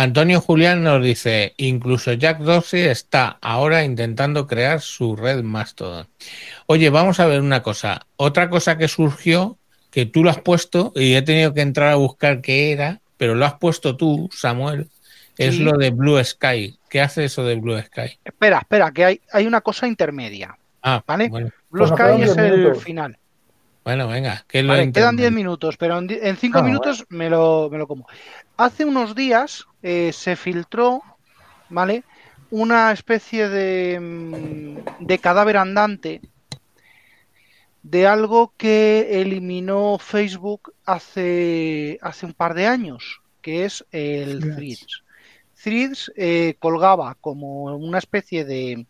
Antonio 0.00 0.40
Julián 0.40 0.84
nos 0.84 1.02
dice, 1.02 1.54
incluso 1.56 2.12
Jack 2.12 2.38
Dorsey 2.38 2.82
está 2.82 3.36
ahora 3.42 3.82
intentando 3.82 4.46
crear 4.46 4.80
su 4.80 5.16
red 5.16 5.42
Mastodon. 5.42 6.06
Oye, 6.66 6.88
vamos 6.88 7.18
a 7.18 7.26
ver 7.26 7.40
una 7.40 7.64
cosa. 7.64 8.06
Otra 8.14 8.48
cosa 8.48 8.78
que 8.78 8.86
surgió, 8.86 9.58
que 9.90 10.06
tú 10.06 10.22
lo 10.22 10.30
has 10.30 10.38
puesto 10.40 10.92
y 10.94 11.14
he 11.14 11.22
tenido 11.22 11.52
que 11.52 11.62
entrar 11.62 11.88
a 11.90 11.96
buscar 11.96 12.40
qué 12.42 12.70
era, 12.70 13.00
pero 13.16 13.34
lo 13.34 13.44
has 13.44 13.54
puesto 13.54 13.96
tú, 13.96 14.30
Samuel, 14.32 14.88
es 15.36 15.56
Sí. 15.56 15.64
lo 15.64 15.72
de 15.72 15.90
Blue 15.90 16.22
Sky. 16.22 16.78
¿Qué 16.88 17.00
hace 17.00 17.24
eso 17.24 17.42
de 17.44 17.56
Blue 17.56 17.76
Sky? 17.82 18.20
Espera, 18.24 18.58
espera, 18.58 18.92
que 18.92 19.04
hay, 19.04 19.20
hay 19.32 19.48
una 19.48 19.62
cosa 19.62 19.88
intermedia. 19.88 20.56
Ah, 20.80 21.02
Vale. 21.04 21.28
bueno, 21.28 21.50
Blue 21.70 21.88
Pues 21.88 21.90
Sky 22.00 22.22
es 22.22 22.36
10 22.36 22.38
el 22.38 22.76
final. 22.76 23.18
Bueno, 23.88 24.08
venga. 24.08 24.44
¿qué 24.48 24.60
es 24.60 24.64
lo 24.64 24.74
Vale, 24.74 24.90
quedan 24.92 25.16
intermedio? 25.16 25.16
10 25.16 25.32
minutos, 25.32 25.76
pero 25.78 25.98
en, 25.98 26.08
en 26.10 26.36
5 26.36 26.60
Ah, 26.60 26.62
minutos 26.62 27.06
me, 27.08 27.30
lo, 27.30 27.68
me 27.70 27.78
lo 27.78 27.86
como. 27.86 28.06
Hace 28.56 28.84
unos 28.84 29.14
días 29.14 29.66
eh, 29.82 30.12
se 30.12 30.36
filtró, 30.36 31.02
¿vale? 31.68 32.04
Una 32.50 32.92
especie 32.92 33.48
de, 33.48 33.98
mm, 34.00 35.06
de 35.06 35.18
cadáver 35.18 35.56
andante 35.56 36.20
de 37.82 38.06
algo 38.06 38.52
que 38.56 39.20
eliminó 39.22 39.98
Facebook 39.98 40.74
hace, 40.84 41.98
hace 42.02 42.26
un 42.26 42.34
par 42.34 42.54
de 42.54 42.66
años, 42.66 43.22
que 43.42 43.64
es 43.64 43.84
el 43.92 44.40
Threads. 44.40 44.54
Threads. 44.54 45.04
Threads 45.62 46.12
eh, 46.16 46.56
colgaba 46.58 47.16
como 47.20 47.64
una 47.76 47.98
especie 47.98 48.44
de, 48.44 48.86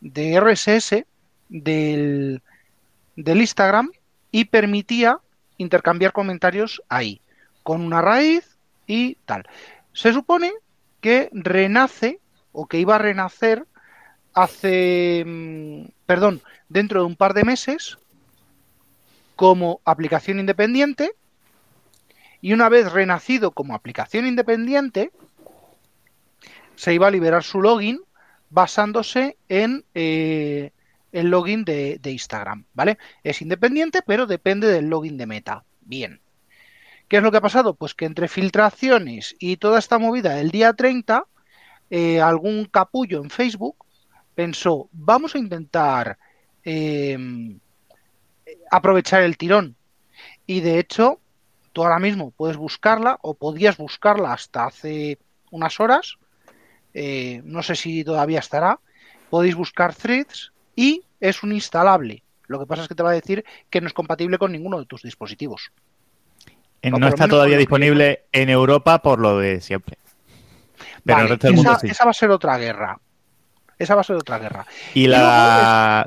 de 0.00 0.40
RSS 0.40 1.06
del, 1.48 2.42
del 3.18 3.40
Instagram 3.40 3.90
y 4.30 4.44
permitía 4.44 5.18
intercambiar 5.56 6.12
comentarios 6.12 6.82
ahí, 6.88 7.20
con 7.64 7.80
una 7.80 8.00
raíz 8.00 8.56
y 8.86 9.16
tal. 9.26 9.44
Se 9.92 10.12
supone 10.12 10.52
que 11.00 11.28
renace 11.32 12.20
o 12.52 12.66
que 12.66 12.78
iba 12.78 12.94
a 12.94 12.98
renacer 12.98 13.66
hace, 14.34 15.24
mm, 15.26 15.88
perdón, 16.06 16.42
dentro 16.68 17.00
de 17.00 17.06
un 17.06 17.16
par 17.16 17.34
de 17.34 17.44
meses 17.44 17.98
como 19.34 19.80
aplicación 19.84 20.38
independiente 20.38 21.12
y 22.40 22.52
una 22.52 22.68
vez 22.68 22.92
renacido 22.92 23.50
como 23.50 23.74
aplicación 23.74 24.28
independiente 24.28 25.10
se 26.76 26.94
iba 26.94 27.08
a 27.08 27.10
liberar 27.10 27.42
su 27.42 27.60
login 27.60 28.00
basándose 28.50 29.36
en 29.48 29.84
eh, 29.94 30.70
el 31.12 31.28
login 31.30 31.64
de, 31.64 31.98
de 32.00 32.10
Instagram, 32.12 32.66
¿vale? 32.74 32.98
Es 33.22 33.42
independiente, 33.42 34.02
pero 34.06 34.26
depende 34.26 34.68
del 34.68 34.88
login 34.88 35.16
de 35.16 35.26
Meta. 35.26 35.64
Bien. 35.80 36.20
¿Qué 37.08 37.18
es 37.18 37.22
lo 37.22 37.30
que 37.30 37.38
ha 37.38 37.40
pasado? 37.42 37.74
Pues 37.74 37.94
que 37.94 38.04
entre 38.04 38.28
filtraciones 38.28 39.34
y 39.38 39.56
toda 39.56 39.78
esta 39.78 39.98
movida 39.98 40.34
del 40.34 40.50
día 40.50 40.72
30, 40.74 41.26
eh, 41.90 42.20
algún 42.20 42.66
capullo 42.66 43.22
en 43.22 43.30
Facebook 43.30 43.76
pensó, 44.34 44.88
vamos 44.92 45.34
a 45.34 45.38
intentar 45.38 46.18
eh, 46.64 47.16
aprovechar 48.70 49.22
el 49.22 49.36
tirón. 49.36 49.76
Y 50.46 50.60
de 50.60 50.78
hecho, 50.78 51.20
tú 51.72 51.82
ahora 51.82 51.98
mismo 51.98 52.30
puedes 52.32 52.56
buscarla 52.56 53.18
o 53.22 53.34
podías 53.34 53.76
buscarla 53.76 54.32
hasta 54.32 54.66
hace 54.66 55.18
unas 55.50 55.80
horas. 55.80 56.18
eh, 56.94 57.42
no 57.44 57.62
sé 57.62 57.76
si 57.76 58.04
todavía 58.04 58.40
estará. 58.40 58.80
Podéis 59.30 59.54
buscar 59.56 59.94
threads 59.94 60.52
y 60.78 61.02
es 61.18 61.42
un 61.42 61.50
instalable. 61.52 62.22
Lo 62.46 62.60
que 62.60 62.66
pasa 62.66 62.82
es 62.82 62.88
que 62.88 62.94
te 62.94 63.02
va 63.02 63.10
a 63.10 63.14
decir 63.14 63.44
que 63.68 63.80
no 63.80 63.88
es 63.88 63.92
compatible 63.92 64.38
con 64.38 64.52
ninguno 64.52 64.78
de 64.78 64.86
tus 64.86 65.02
dispositivos. 65.02 65.72
Eh, 66.80 66.90
No 66.90 67.08
está 67.08 67.26
todavía 67.26 67.56
que 67.56 67.60
disponible 67.60 68.26
en 68.30 68.48
Europa 68.48 69.02
por 69.02 69.18
lo 69.18 69.38
de 69.38 69.60
siempre. 69.60 69.98
Pero 71.04 71.20
el 71.22 71.28
resto 71.30 71.48
del 71.48 71.56
mundo 71.56 71.72
esa, 71.72 71.80
sí. 71.80 71.88
esa 71.88 72.04
va 72.04 72.12
a 72.12 72.14
ser 72.14 72.30
otra 72.30 72.56
guerra. 72.58 73.00
Esa 73.76 73.96
va 73.96 74.02
a 74.02 74.04
ser 74.04 74.16
otra 74.16 74.38
guerra. 74.38 74.66
Y 74.94 75.08
la... 75.08 76.06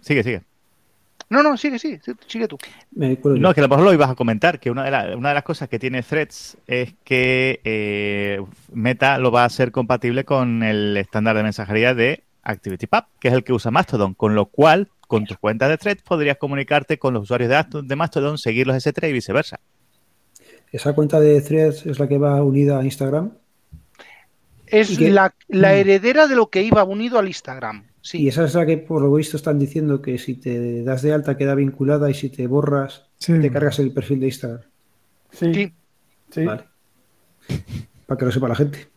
Sigue, 0.00 0.22
sigue. 0.22 0.42
No, 1.28 1.42
no, 1.42 1.56
sigue, 1.56 1.78
sigue, 1.78 2.00
sigue 2.26 2.48
tú. 2.48 2.56
No, 2.92 3.52
que 3.54 3.60
a 3.60 3.62
lo 3.62 3.68
mejor 3.68 3.84
lo 3.84 3.92
ibas 3.92 4.10
a 4.10 4.14
comentar, 4.14 4.58
que 4.58 4.70
una 4.70 4.82
de, 4.84 4.90
la- 4.90 5.16
una 5.16 5.28
de 5.28 5.34
las 5.34 5.44
cosas 5.44 5.68
que 5.68 5.78
tiene 5.78 6.02
Threads 6.02 6.56
es 6.66 6.94
que 7.04 7.60
eh, 7.64 8.42
Meta 8.72 9.18
lo 9.18 9.30
va 9.30 9.42
a 9.42 9.46
hacer 9.46 9.70
compatible 9.70 10.24
con 10.24 10.62
el 10.62 10.96
estándar 10.96 11.36
de 11.36 11.42
mensajería 11.42 11.94
de 11.94 12.24
ActivityPub, 12.42 13.04
que 13.20 13.28
es 13.28 13.34
el 13.34 13.44
que 13.44 13.52
usa 13.52 13.70
Mastodon, 13.70 14.14
con 14.14 14.34
lo 14.34 14.46
cual, 14.46 14.88
con 15.08 15.24
tus 15.24 15.36
cuentas 15.38 15.68
de 15.68 15.78
Threads 15.78 16.02
podrías 16.02 16.36
comunicarte 16.38 16.98
con 16.98 17.14
los 17.14 17.24
usuarios 17.24 17.50
de, 17.50 17.82
de 17.82 17.96
Mastodon, 17.96 18.38
seguirlos 18.38 18.76
ese 18.76 18.92
thread 18.92 19.10
y 19.10 19.14
viceversa. 19.14 19.60
Esa 20.72 20.92
cuenta 20.92 21.18
de 21.18 21.40
Threads 21.40 21.86
es 21.86 21.98
la 21.98 22.06
que 22.08 22.16
va 22.18 22.42
unida 22.42 22.78
a 22.78 22.84
Instagram. 22.84 23.32
Es 24.66 24.98
¿Y 25.00 25.10
la, 25.10 25.34
la 25.48 25.70
Mm. 25.70 25.76
heredera 25.76 26.26
de 26.28 26.36
lo 26.36 26.48
que 26.48 26.62
iba 26.62 26.84
unido 26.84 27.18
al 27.18 27.26
Instagram. 27.26 27.82
Y 27.82 27.90
Sí, 28.02 28.28
esa 28.28 28.44
es 28.44 28.54
la 28.54 28.64
que, 28.64 28.78
por 28.78 29.02
lo 29.02 29.12
visto, 29.12 29.36
están 29.36 29.58
diciendo 29.58 30.00
que 30.00 30.16
si 30.16 30.34
te 30.36 30.82
das 30.84 31.02
de 31.02 31.12
alta 31.12 31.36
queda 31.36 31.54
vinculada 31.56 32.08
y 32.08 32.14
si 32.14 32.30
te 32.30 32.46
borras, 32.46 33.04
Sí. 33.18 33.38
te 33.40 33.50
cargas 33.50 33.78
el 33.80 33.92
perfil 33.92 34.20
de 34.20 34.26
Instagram. 34.26 34.60
Sí, 35.32 35.52
sí, 35.54 35.72
sí. 36.30 36.44
Vale. 36.44 36.64
Para 38.06 38.18
que 38.18 38.24
lo 38.24 38.32
sepa 38.32 38.48
la 38.48 38.54
gente. 38.54 38.88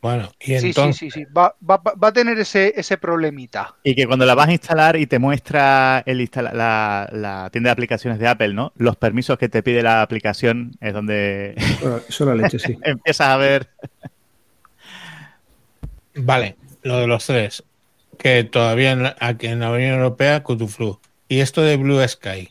Bueno, 0.00 0.30
y 0.40 0.54
sí, 0.54 0.72
sí, 0.72 0.74
entonces, 0.74 1.00
sí, 1.00 1.10
sí. 1.10 1.24
Va, 1.26 1.54
va- 1.68 1.82
va 1.82 2.08
a 2.08 2.12
tener 2.12 2.38
ese, 2.38 2.72
ese 2.76 2.98
problemita. 2.98 3.74
Y 3.82 3.94
que 3.94 4.06
cuando 4.06 4.26
la 4.26 4.34
vas 4.34 4.48
a 4.48 4.52
instalar 4.52 4.96
y 4.96 5.06
te 5.06 5.18
muestra 5.18 6.02
el 6.04 6.20
instala- 6.20 6.52
la, 6.52 7.08
la 7.12 7.48
tienda 7.50 7.68
de 7.68 7.72
aplicaciones 7.72 8.18
de 8.18 8.28
Apple, 8.28 8.52
¿no? 8.52 8.72
Los 8.76 8.96
permisos 8.96 9.38
que 9.38 9.48
te 9.48 9.62
pide 9.62 9.82
la 9.82 10.02
aplicación 10.02 10.72
es 10.80 10.92
donde 10.92 11.54
Eso 12.08 12.26
la 12.26 12.34
leche, 12.34 12.58
sí. 12.58 12.76
empiezas 12.84 13.28
a 13.28 13.36
ver 13.36 13.68
vale, 16.14 16.56
lo 16.82 16.98
de 16.98 17.06
los 17.06 17.26
tres, 17.26 17.64
que 18.18 18.44
todavía 18.44 18.92
en, 18.92 19.06
aquí 19.20 19.46
en 19.46 19.60
la 19.60 19.70
Unión 19.70 19.94
Europea, 19.94 20.42
Cutuflu. 20.42 21.00
Y 21.28 21.40
esto 21.40 21.62
de 21.62 21.76
Blue 21.76 22.06
Sky, 22.06 22.48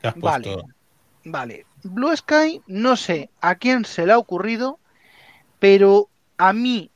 que 0.00 0.08
has 0.08 0.14
Vale. 0.16 0.46
puesto. 0.46 0.64
Vale. 1.24 1.66
Blue 1.84 2.16
Sky, 2.16 2.62
no 2.66 2.96
sé 2.96 3.30
a 3.40 3.56
quién 3.56 3.84
se 3.84 4.06
le 4.06 4.12
ha 4.12 4.18
ocurrido, 4.18 4.78
pero 5.60 6.10
a 6.36 6.52
mí 6.52 6.90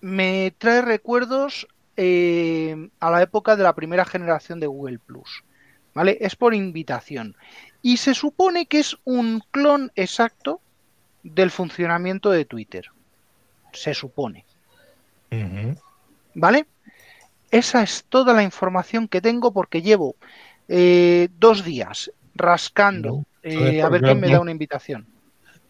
me 0.00 0.54
trae 0.58 0.82
recuerdos 0.82 1.66
eh, 1.96 2.90
a 3.00 3.10
la 3.10 3.22
época 3.22 3.56
de 3.56 3.62
la 3.62 3.74
primera 3.74 4.04
generación 4.04 4.60
de 4.60 4.66
Google 4.66 4.98
Plus. 4.98 5.44
¿Vale? 5.94 6.18
Es 6.20 6.36
por 6.36 6.54
invitación. 6.54 7.36
Y 7.80 7.96
se 7.96 8.14
supone 8.14 8.66
que 8.66 8.80
es 8.80 8.96
un 9.04 9.42
clon 9.50 9.90
exacto 9.94 10.60
del 11.22 11.50
funcionamiento 11.50 12.30
de 12.30 12.44
Twitter. 12.44 12.90
Se 13.72 13.94
supone. 13.94 14.44
¿Vale? 16.34 16.66
Esa 17.50 17.82
es 17.82 18.04
toda 18.08 18.34
la 18.34 18.42
información 18.42 19.08
que 19.08 19.22
tengo 19.22 19.52
porque 19.52 19.80
llevo 19.80 20.16
eh, 20.68 21.28
dos 21.38 21.64
días 21.64 22.10
rascando 22.34 23.24
eh, 23.42 23.80
a 23.80 23.84
¿por 23.84 23.92
ver 23.92 24.00
qué 24.02 24.06
quién 24.08 24.20
me 24.20 24.30
da 24.30 24.40
una 24.40 24.50
invitación. 24.50 25.06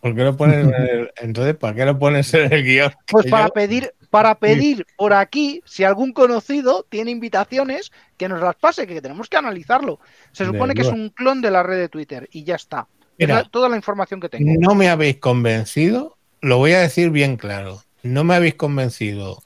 ¿Por 0.00 0.14
qué 0.14 0.22
lo 0.22 0.36
pones 0.36 0.64
en 0.64 0.74
el- 0.74 1.10
entonces, 1.20 1.56
¿para 1.56 1.74
qué 1.74 1.84
lo 1.84 1.98
pones 1.98 2.32
en 2.34 2.52
el 2.52 2.62
guion? 2.64 2.92
Pues 3.06 3.26
para 3.26 3.46
yo- 3.46 3.52
pedir, 3.52 3.92
para 4.10 4.34
pedir 4.36 4.86
por 4.96 5.12
aquí, 5.12 5.62
si 5.64 5.84
algún 5.84 6.12
conocido 6.12 6.86
tiene 6.88 7.10
invitaciones, 7.10 7.90
que 8.16 8.28
nos 8.28 8.40
las 8.40 8.56
pase, 8.56 8.86
que 8.86 9.00
tenemos 9.02 9.28
que 9.28 9.36
analizarlo. 9.36 9.98
Se 10.32 10.46
supone 10.46 10.74
que 10.74 10.82
es 10.82 10.88
un 10.88 11.10
clon 11.10 11.40
de 11.42 11.50
la 11.50 11.62
red 11.62 11.78
de 11.78 11.88
Twitter 11.88 12.28
y 12.32 12.44
ya 12.44 12.54
está. 12.54 12.86
Es 13.18 13.28
Mira. 13.28 13.44
toda 13.44 13.68
la 13.68 13.76
información 13.76 14.20
que 14.20 14.28
tengo. 14.28 14.50
No 14.58 14.74
me 14.74 14.88
habéis 14.88 15.16
convencido, 15.18 16.16
lo 16.40 16.58
voy 16.58 16.72
a 16.72 16.80
decir 16.80 17.10
bien 17.10 17.36
claro. 17.36 17.82
No 18.02 18.24
me 18.24 18.34
habéis 18.34 18.54
convencido 18.54 19.42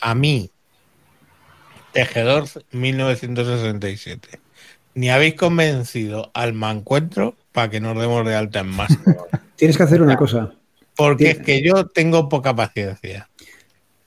a 0.00 0.14
mí, 0.14 0.50
Tejedor 1.92 2.44
1967, 2.72 4.40
ni 4.94 5.10
habéis 5.10 5.34
convencido 5.34 6.30
al 6.34 6.52
mancuentro 6.52 7.36
para 7.52 7.70
que 7.70 7.80
nos 7.80 7.96
demos 7.98 8.26
de 8.26 8.34
alta 8.34 8.60
en 8.60 8.66
más. 8.68 8.90
Tienes 9.56 9.76
que 9.76 9.82
hacer 9.82 10.02
una 10.02 10.16
cosa. 10.16 10.54
Porque 10.96 11.30
es 11.30 11.38
que 11.38 11.62
yo 11.62 11.86
tengo 11.86 12.28
poca 12.28 12.54
paciencia. 12.54 13.28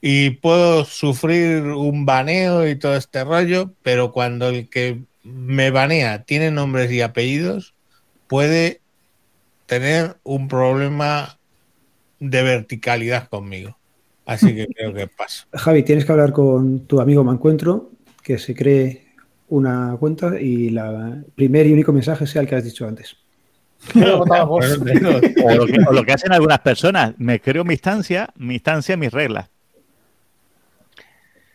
Y 0.00 0.30
puedo 0.30 0.84
sufrir 0.84 1.62
un 1.64 2.06
baneo 2.06 2.68
y 2.68 2.76
todo 2.76 2.96
este 2.96 3.24
rollo, 3.24 3.72
pero 3.82 4.12
cuando 4.12 4.48
el 4.48 4.68
que 4.68 5.02
me 5.24 5.70
banea 5.70 6.22
tiene 6.22 6.50
nombres 6.50 6.90
y 6.92 7.00
apellidos, 7.00 7.74
puede 8.28 8.80
tener 9.66 10.16
un 10.22 10.48
problema 10.48 11.38
de 12.20 12.42
verticalidad 12.42 13.28
conmigo. 13.28 13.76
Así 14.24 14.54
que 14.54 14.66
creo 14.68 14.94
que 14.94 15.06
paso. 15.08 15.46
Javi, 15.52 15.82
tienes 15.82 16.04
que 16.04 16.12
hablar 16.12 16.32
con 16.32 16.80
tu 16.80 17.00
amigo 17.00 17.24
Mancuentro, 17.24 17.90
que 18.22 18.38
se 18.38 18.54
cree 18.54 19.08
una 19.48 19.96
cuenta 19.98 20.40
y 20.40 20.68
el 20.68 21.24
primer 21.34 21.66
y 21.66 21.72
único 21.72 21.92
mensaje 21.92 22.26
sea 22.26 22.42
el 22.42 22.48
que 22.48 22.54
has 22.54 22.64
dicho 22.64 22.86
antes. 22.86 23.16
Por 23.92 24.02
O 25.44 25.54
lo, 25.54 25.66
que, 25.66 25.78
o 25.88 25.92
lo 25.92 26.04
que 26.04 26.12
hacen 26.12 26.32
algunas 26.32 26.58
personas, 26.60 27.14
me 27.18 27.40
creo 27.40 27.64
mi 27.64 27.74
instancia, 27.74 28.28
mi 28.36 28.54
instancia, 28.54 28.96
mis 28.96 29.12
reglas. 29.12 29.48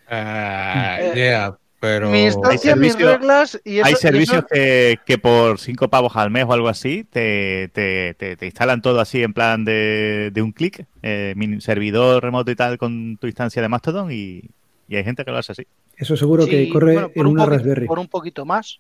ah, 0.10 0.98
Eh, 1.02 1.12
yeah, 1.16 1.58
pero 1.80 2.10
Mi 2.10 2.24
instancia, 2.26 2.76
mis 2.76 2.98
reglas 2.98 3.60
y 3.64 3.78
eso, 3.80 3.86
Hay 3.88 3.94
y 3.94 3.96
servicios 3.98 4.38
eso- 4.38 4.48
que, 4.52 5.00
que 5.06 5.18
por 5.18 5.60
cinco 5.60 5.90
pavos 5.90 6.16
al 6.16 6.32
mes 6.32 6.46
o 6.48 6.54
algo 6.54 6.70
así 6.70 7.04
te, 7.04 7.70
te- 7.74 8.14
te- 8.18 8.38
te 8.38 8.46
instalan 8.46 8.82
todo 8.82 9.00
así 9.02 9.22
en 9.22 9.34
plan 9.34 9.66
de, 9.66 10.32
de 10.34 10.42
un 10.42 10.52
clic, 10.54 10.86
eh, 11.02 11.34
mi 11.36 11.60
servidor 11.62 12.24
remoto 12.24 12.52
y 12.52 12.56
tal 12.56 12.78
con 12.78 13.18
tu 13.18 13.28
instancia 13.28 13.62
de 13.62 13.70
Mastodon 13.70 14.12
y, 14.12 14.44
y 14.88 14.96
hay 14.96 15.04
gente 15.04 15.26
que 15.26 15.32
lo 15.32 15.38
hace 15.38 15.52
así. 15.52 15.68
Eso 15.98 16.16
seguro 16.18 16.46
que 16.48 16.70
corre 16.70 16.94
bueno, 16.94 17.10
por 17.10 17.18
en 17.18 17.28
un 17.28 17.34
una 17.34 17.46
Raspberry. 17.46 17.86
Por 17.86 18.00
un 18.00 18.08
poquito 18.08 18.46
más. 18.46 18.80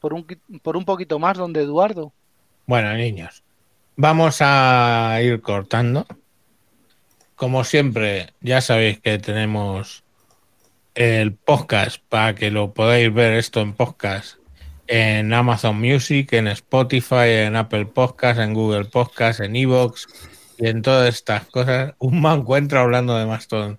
Por 0.00 0.12
un, 0.12 0.26
por 0.62 0.76
un 0.76 0.84
poquito 0.84 1.18
más, 1.18 1.36
donde 1.38 1.62
Eduardo. 1.62 2.12
Bueno, 2.66 2.92
niños, 2.94 3.44
vamos 3.94 4.38
a 4.40 5.16
ir 5.22 5.40
cortando. 5.40 6.04
Como 7.36 7.62
siempre, 7.62 8.32
ya 8.40 8.60
sabéis 8.60 8.98
que 8.98 9.20
tenemos 9.20 10.02
el 10.96 11.32
podcast 11.34 12.02
para 12.08 12.34
que 12.34 12.50
lo 12.50 12.74
podáis 12.74 13.14
ver 13.14 13.34
esto 13.34 13.60
en 13.60 13.72
podcast 13.72 14.38
en 14.88 15.32
Amazon 15.32 15.80
Music, 15.80 16.32
en 16.32 16.48
Spotify, 16.48 17.46
en 17.46 17.54
Apple 17.54 17.86
Podcast, 17.86 18.40
en 18.40 18.52
Google 18.52 18.86
Podcast, 18.86 19.38
en 19.38 19.54
Evox 19.54 20.08
y 20.58 20.66
en 20.66 20.82
todas 20.82 21.08
estas 21.08 21.46
cosas. 21.46 21.94
Un 21.98 22.20
me 22.20 22.32
encuentro 22.32 22.80
hablando 22.80 23.16
de 23.16 23.26
Mastodon. 23.26 23.78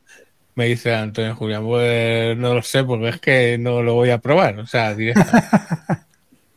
Me 0.55 0.65
dice 0.65 0.95
Antonio 0.95 1.35
Julián, 1.35 1.65
pues 1.65 2.37
no 2.37 2.53
lo 2.53 2.61
sé 2.61 2.85
porque 2.85 3.09
es 3.09 3.19
que 3.19 3.57
no 3.57 3.83
lo 3.83 3.95
voy 3.95 4.11
a 4.11 4.19
probar. 4.19 4.59
O 4.59 4.65
sea, 4.65 4.95
directamente. 4.95 5.47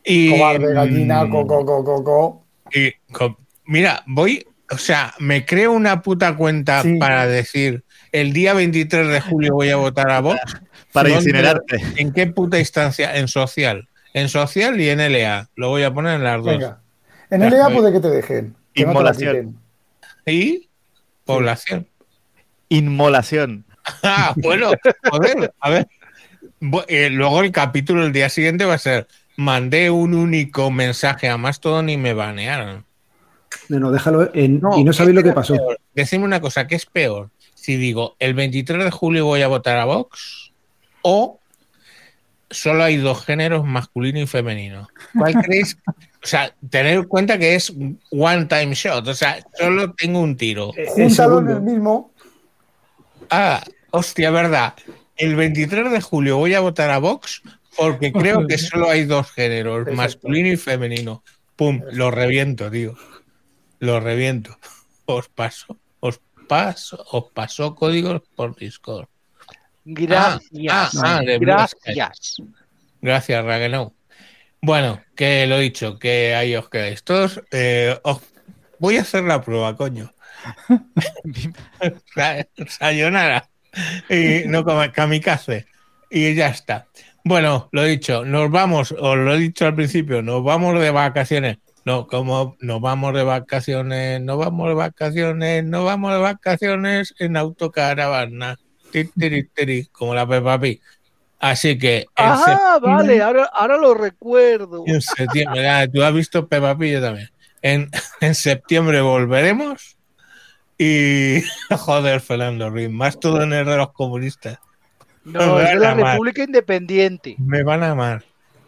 y, 0.03 0.31
Cobarde, 0.31 0.73
gallina, 0.73 1.25
mm, 1.25 1.31
coco, 1.31 1.65
coco, 1.65 1.83
coco. 2.03 2.45
y 2.73 2.91
co- 3.11 3.37
mira, 3.65 4.03
voy, 4.07 4.45
o 4.71 4.77
sea, 4.77 5.13
me 5.19 5.45
creo 5.45 5.71
una 5.73 6.01
puta 6.01 6.35
cuenta 6.35 6.81
Sí. 6.81 6.97
para 6.97 7.27
decir 7.27 7.83
el 8.11 8.33
día 8.33 8.53
23 8.53 9.07
de 9.07 9.21
julio 9.21 9.53
voy 9.53 9.69
a 9.69 9.75
votar 9.77 10.09
a 10.11 10.19
Vox 10.21 10.39
para 10.93 11.09
incinerarte. 11.09 11.81
¿En 11.97 12.11
qué 12.13 12.27
puta 12.27 12.59
instancia? 12.59 13.15
En 13.17 13.27
social. 13.27 13.87
En 14.13 14.27
social 14.27 14.79
y 14.81 14.89
en 14.89 14.99
LA. 14.99 15.49
Lo 15.55 15.69
voy 15.69 15.83
a 15.83 15.93
poner 15.93 16.15
en 16.15 16.23
las 16.23 16.37
dos. 16.43 16.45
Venga. 16.57 16.81
En 17.29 17.41
LA 17.43 17.69
puede 17.69 17.93
que 17.93 17.99
te 18.01 18.09
dejen. 18.09 18.55
Que 18.73 18.85
no 18.85 18.89
te 18.89 18.93
la 18.95 19.11
Inmolación. 19.11 19.57
Y 20.25 20.69
población. 21.25 21.87
Inmolación. 22.69 23.65
Ah, 24.03 24.33
bueno, 24.37 24.69
joder, 25.09 25.51
a 25.59 25.69
ver. 25.71 25.87
Eh, 26.87 27.09
luego 27.09 27.41
el 27.41 27.51
capítulo 27.51 28.05
el 28.05 28.11
día 28.13 28.29
siguiente 28.29 28.63
va 28.63 28.75
a 28.75 28.77
ser 28.77 29.07
mandé 29.41 29.89
un 29.89 30.13
único 30.13 30.71
mensaje 30.71 31.27
a 31.29 31.37
Mastodon 31.37 31.89
y 31.89 31.97
me 31.97 32.13
banearon. 32.13 32.85
No, 33.67 33.79
no, 33.79 33.91
déjalo 33.91 34.29
en- 34.33 34.61
y 34.77 34.83
no 34.83 34.93
sabéis 34.93 35.15
lo 35.15 35.23
que 35.23 35.33
pasó. 35.33 35.55
Peor. 35.55 35.79
Decime 35.93 36.23
una 36.23 36.39
cosa, 36.39 36.67
¿qué 36.67 36.75
es 36.75 36.85
peor? 36.85 37.29
Si 37.55 37.75
digo, 37.75 38.15
el 38.19 38.33
23 38.33 38.83
de 38.83 38.91
julio 38.91 39.25
voy 39.25 39.41
a 39.41 39.47
votar 39.47 39.77
a 39.77 39.85
Vox 39.85 40.51
o 41.01 41.39
solo 42.49 42.83
hay 42.83 42.97
dos 42.97 43.25
géneros, 43.25 43.65
masculino 43.65 44.19
y 44.19 44.27
femenino. 44.27 44.87
¿Cuál 45.17 45.33
creéis? 45.43 45.77
O 46.23 46.27
sea, 46.27 46.53
tener 46.69 46.93
en 46.97 47.03
cuenta 47.05 47.37
que 47.37 47.55
es 47.55 47.73
one 48.11 48.45
time 48.45 48.73
shot, 48.73 49.07
o 49.07 49.13
sea, 49.13 49.39
solo 49.57 49.93
tengo 49.93 50.19
un 50.21 50.37
tiro. 50.37 50.71
El 50.77 50.87
Júntalo 50.87 51.39
en 51.39 51.49
el 51.49 51.61
mismo. 51.61 52.11
Ah, 53.29 53.63
hostia, 53.91 54.29
verdad. 54.31 54.73
El 55.17 55.35
23 55.35 55.91
de 55.91 56.01
julio 56.01 56.37
voy 56.37 56.53
a 56.53 56.59
votar 56.59 56.89
a 56.89 56.97
Vox 56.99 57.41
porque 57.77 58.11
creo 58.11 58.45
que 58.47 58.57
solo 58.57 58.89
hay 58.89 59.05
dos 59.05 59.31
géneros, 59.31 59.79
Exacto. 59.81 59.95
masculino 59.97 60.49
y 60.49 60.57
femenino. 60.57 61.23
Pum, 61.55 61.81
lo 61.91 62.11
reviento, 62.11 62.69
tío. 62.71 62.95
Lo 63.79 63.99
reviento. 63.99 64.57
Os 65.05 65.27
paso, 65.29 65.77
os 65.99 66.21
paso, 66.47 67.03
os 67.11 67.31
paso 67.33 67.75
códigos 67.75 68.21
por 68.35 68.55
Discord. 68.55 69.07
Gracias. 69.83 70.51
ah, 70.71 70.89
ah, 71.03 71.19
Sky. 71.21 71.39
Gracias. 71.39 72.37
Gracias, 73.01 73.43
Ragenau. 73.43 73.93
Bueno, 74.61 75.01
que 75.15 75.47
lo 75.47 75.57
dicho, 75.57 75.97
que 75.99 76.35
ahí 76.35 76.55
os 76.55 76.69
quedáis 76.69 77.03
todos. 77.03 77.41
Eh, 77.51 77.97
os- 78.03 78.21
Voy 78.79 78.97
a 78.97 79.01
hacer 79.01 79.23
la 79.23 79.41
prueba, 79.41 79.75
coño. 79.75 80.13
Sa- 82.15 82.47
Sayonara. 82.67 83.49
Y 84.09 84.43
no 84.47 84.63
como 84.63 84.81
kamikaze. 84.91 85.65
Y 86.09 86.33
ya 86.35 86.47
está. 86.49 86.87
Bueno, 87.23 87.69
lo 87.71 87.83
dicho, 87.83 88.25
nos 88.25 88.49
vamos, 88.49 88.91
os 88.97 89.17
lo 89.17 89.33
he 89.33 89.37
dicho 89.37 89.65
al 89.65 89.75
principio, 89.75 90.21
nos 90.21 90.43
vamos 90.43 90.79
de 90.79 90.91
vacaciones. 90.91 91.57
No, 91.83 92.05
como 92.07 92.55
nos 92.59 92.79
vamos 92.79 93.13
de 93.13 93.23
vacaciones, 93.23 94.21
nos 94.21 94.37
vamos 94.37 94.67
de 94.67 94.75
vacaciones, 94.75 95.63
nos 95.63 95.83
vamos 95.83 96.13
de 96.13 96.19
vacaciones 96.19 97.13
en 97.19 97.37
autocaravana. 97.37 98.57
Ti, 98.91 99.05
tiri, 99.05 99.45
tiri, 99.45 99.85
como 99.85 100.13
la 100.13 100.27
Peppa 100.27 100.59
Pig. 100.59 100.79
Así 101.39 101.77
que 101.77 102.05
Ah, 102.15 102.77
vale, 102.81 103.21
ahora, 103.21 103.45
ahora 103.45 103.77
lo 103.77 103.95
recuerdo. 103.95 104.83
en 104.85 105.01
septiembre, 105.01 105.87
tú 105.91 106.03
has 106.03 106.13
visto 106.13 106.47
Peppa 106.47 106.77
Pig 106.77 106.93
yo 106.93 107.01
también. 107.01 107.29
En, 107.63 107.89
en 108.21 108.35
septiembre 108.35 109.01
volveremos 109.01 109.97
y 110.77 111.41
joder, 111.69 112.21
Fernando 112.21 112.69
Ruiz, 112.69 112.89
más 112.89 113.19
todo 113.19 113.41
en 113.41 113.53
el 113.53 113.65
de 113.65 113.77
los 113.77 113.91
comunistas. 113.91 114.59
No, 115.23 115.59
es 115.59 115.69
de 115.69 115.75
la 115.75 115.91
amar. 115.91 116.13
República 116.13 116.43
Independiente. 116.43 117.35
Me 117.37 117.63
van 117.63 117.83
a 117.83 117.91
amar. 117.91 118.23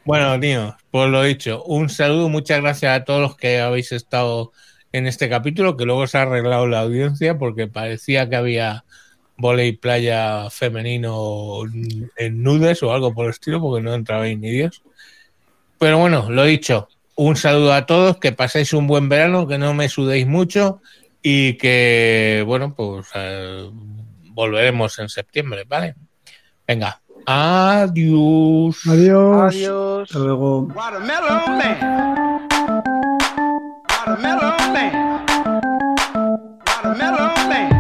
Bueno, 0.06 0.40
tío, 0.40 0.76
pues 0.92 1.10
lo 1.10 1.24
dicho, 1.24 1.64
un 1.64 1.90
saludo, 1.90 2.28
muchas 2.28 2.62
gracias 2.62 2.96
a 3.00 3.06
todos 3.06 3.22
los 3.22 3.38
que 3.38 3.62
habéis 3.62 3.92
estado 3.94 4.52
en 4.92 5.08
este 5.08 5.30
capítulo, 5.30 5.78
que 5.78 5.86
luego 5.86 6.08
se 6.08 6.18
ha 6.18 6.24
arreglado 6.24 6.68
la 6.68 6.82
audiencia 6.82 7.38
porque 7.38 7.68
parecía 7.68 8.30
que 8.30 8.36
había 8.36 8.84
volei 9.38 9.74
playa 9.74 10.50
femenino 10.50 11.64
en 12.18 12.44
nudes 12.44 12.84
o 12.84 12.94
algo 12.94 13.14
por 13.14 13.26
el 13.26 13.32
estilo, 13.32 13.62
porque 13.62 13.84
no 13.84 13.94
entrabais 13.94 14.38
ni 14.38 14.52
Dios. 14.52 14.84
Pero 15.80 15.98
bueno, 15.98 16.30
lo 16.30 16.44
dicho, 16.44 16.88
un 17.16 17.36
saludo 17.36 17.74
a 17.74 17.86
todos, 17.86 18.18
que 18.18 18.32
paséis 18.32 18.74
un 18.74 18.88
buen 18.88 19.10
verano, 19.10 19.48
que 19.48 19.58
no 19.58 19.74
me 19.74 19.90
sudéis 19.90 20.28
mucho 20.28 20.82
y 21.22 21.54
que, 21.58 22.44
bueno, 22.46 22.76
pues 22.76 23.08
eh, 23.16 23.70
volveremos 24.32 25.00
en 25.00 25.10
septiembre, 25.10 25.64
¿vale? 25.68 25.96
Venga, 26.68 26.96
adiós. 27.26 28.78
Adiós. 28.88 29.56
Adiós. 29.56 30.10
Hasta 30.10 30.20
luego. 30.20 30.68
Watermelon 30.74 31.58
Man. 31.58 31.78
Watermelon 33.90 34.74
Man. 34.74 34.92
Watermelon 36.66 37.50
Man. 37.50 37.73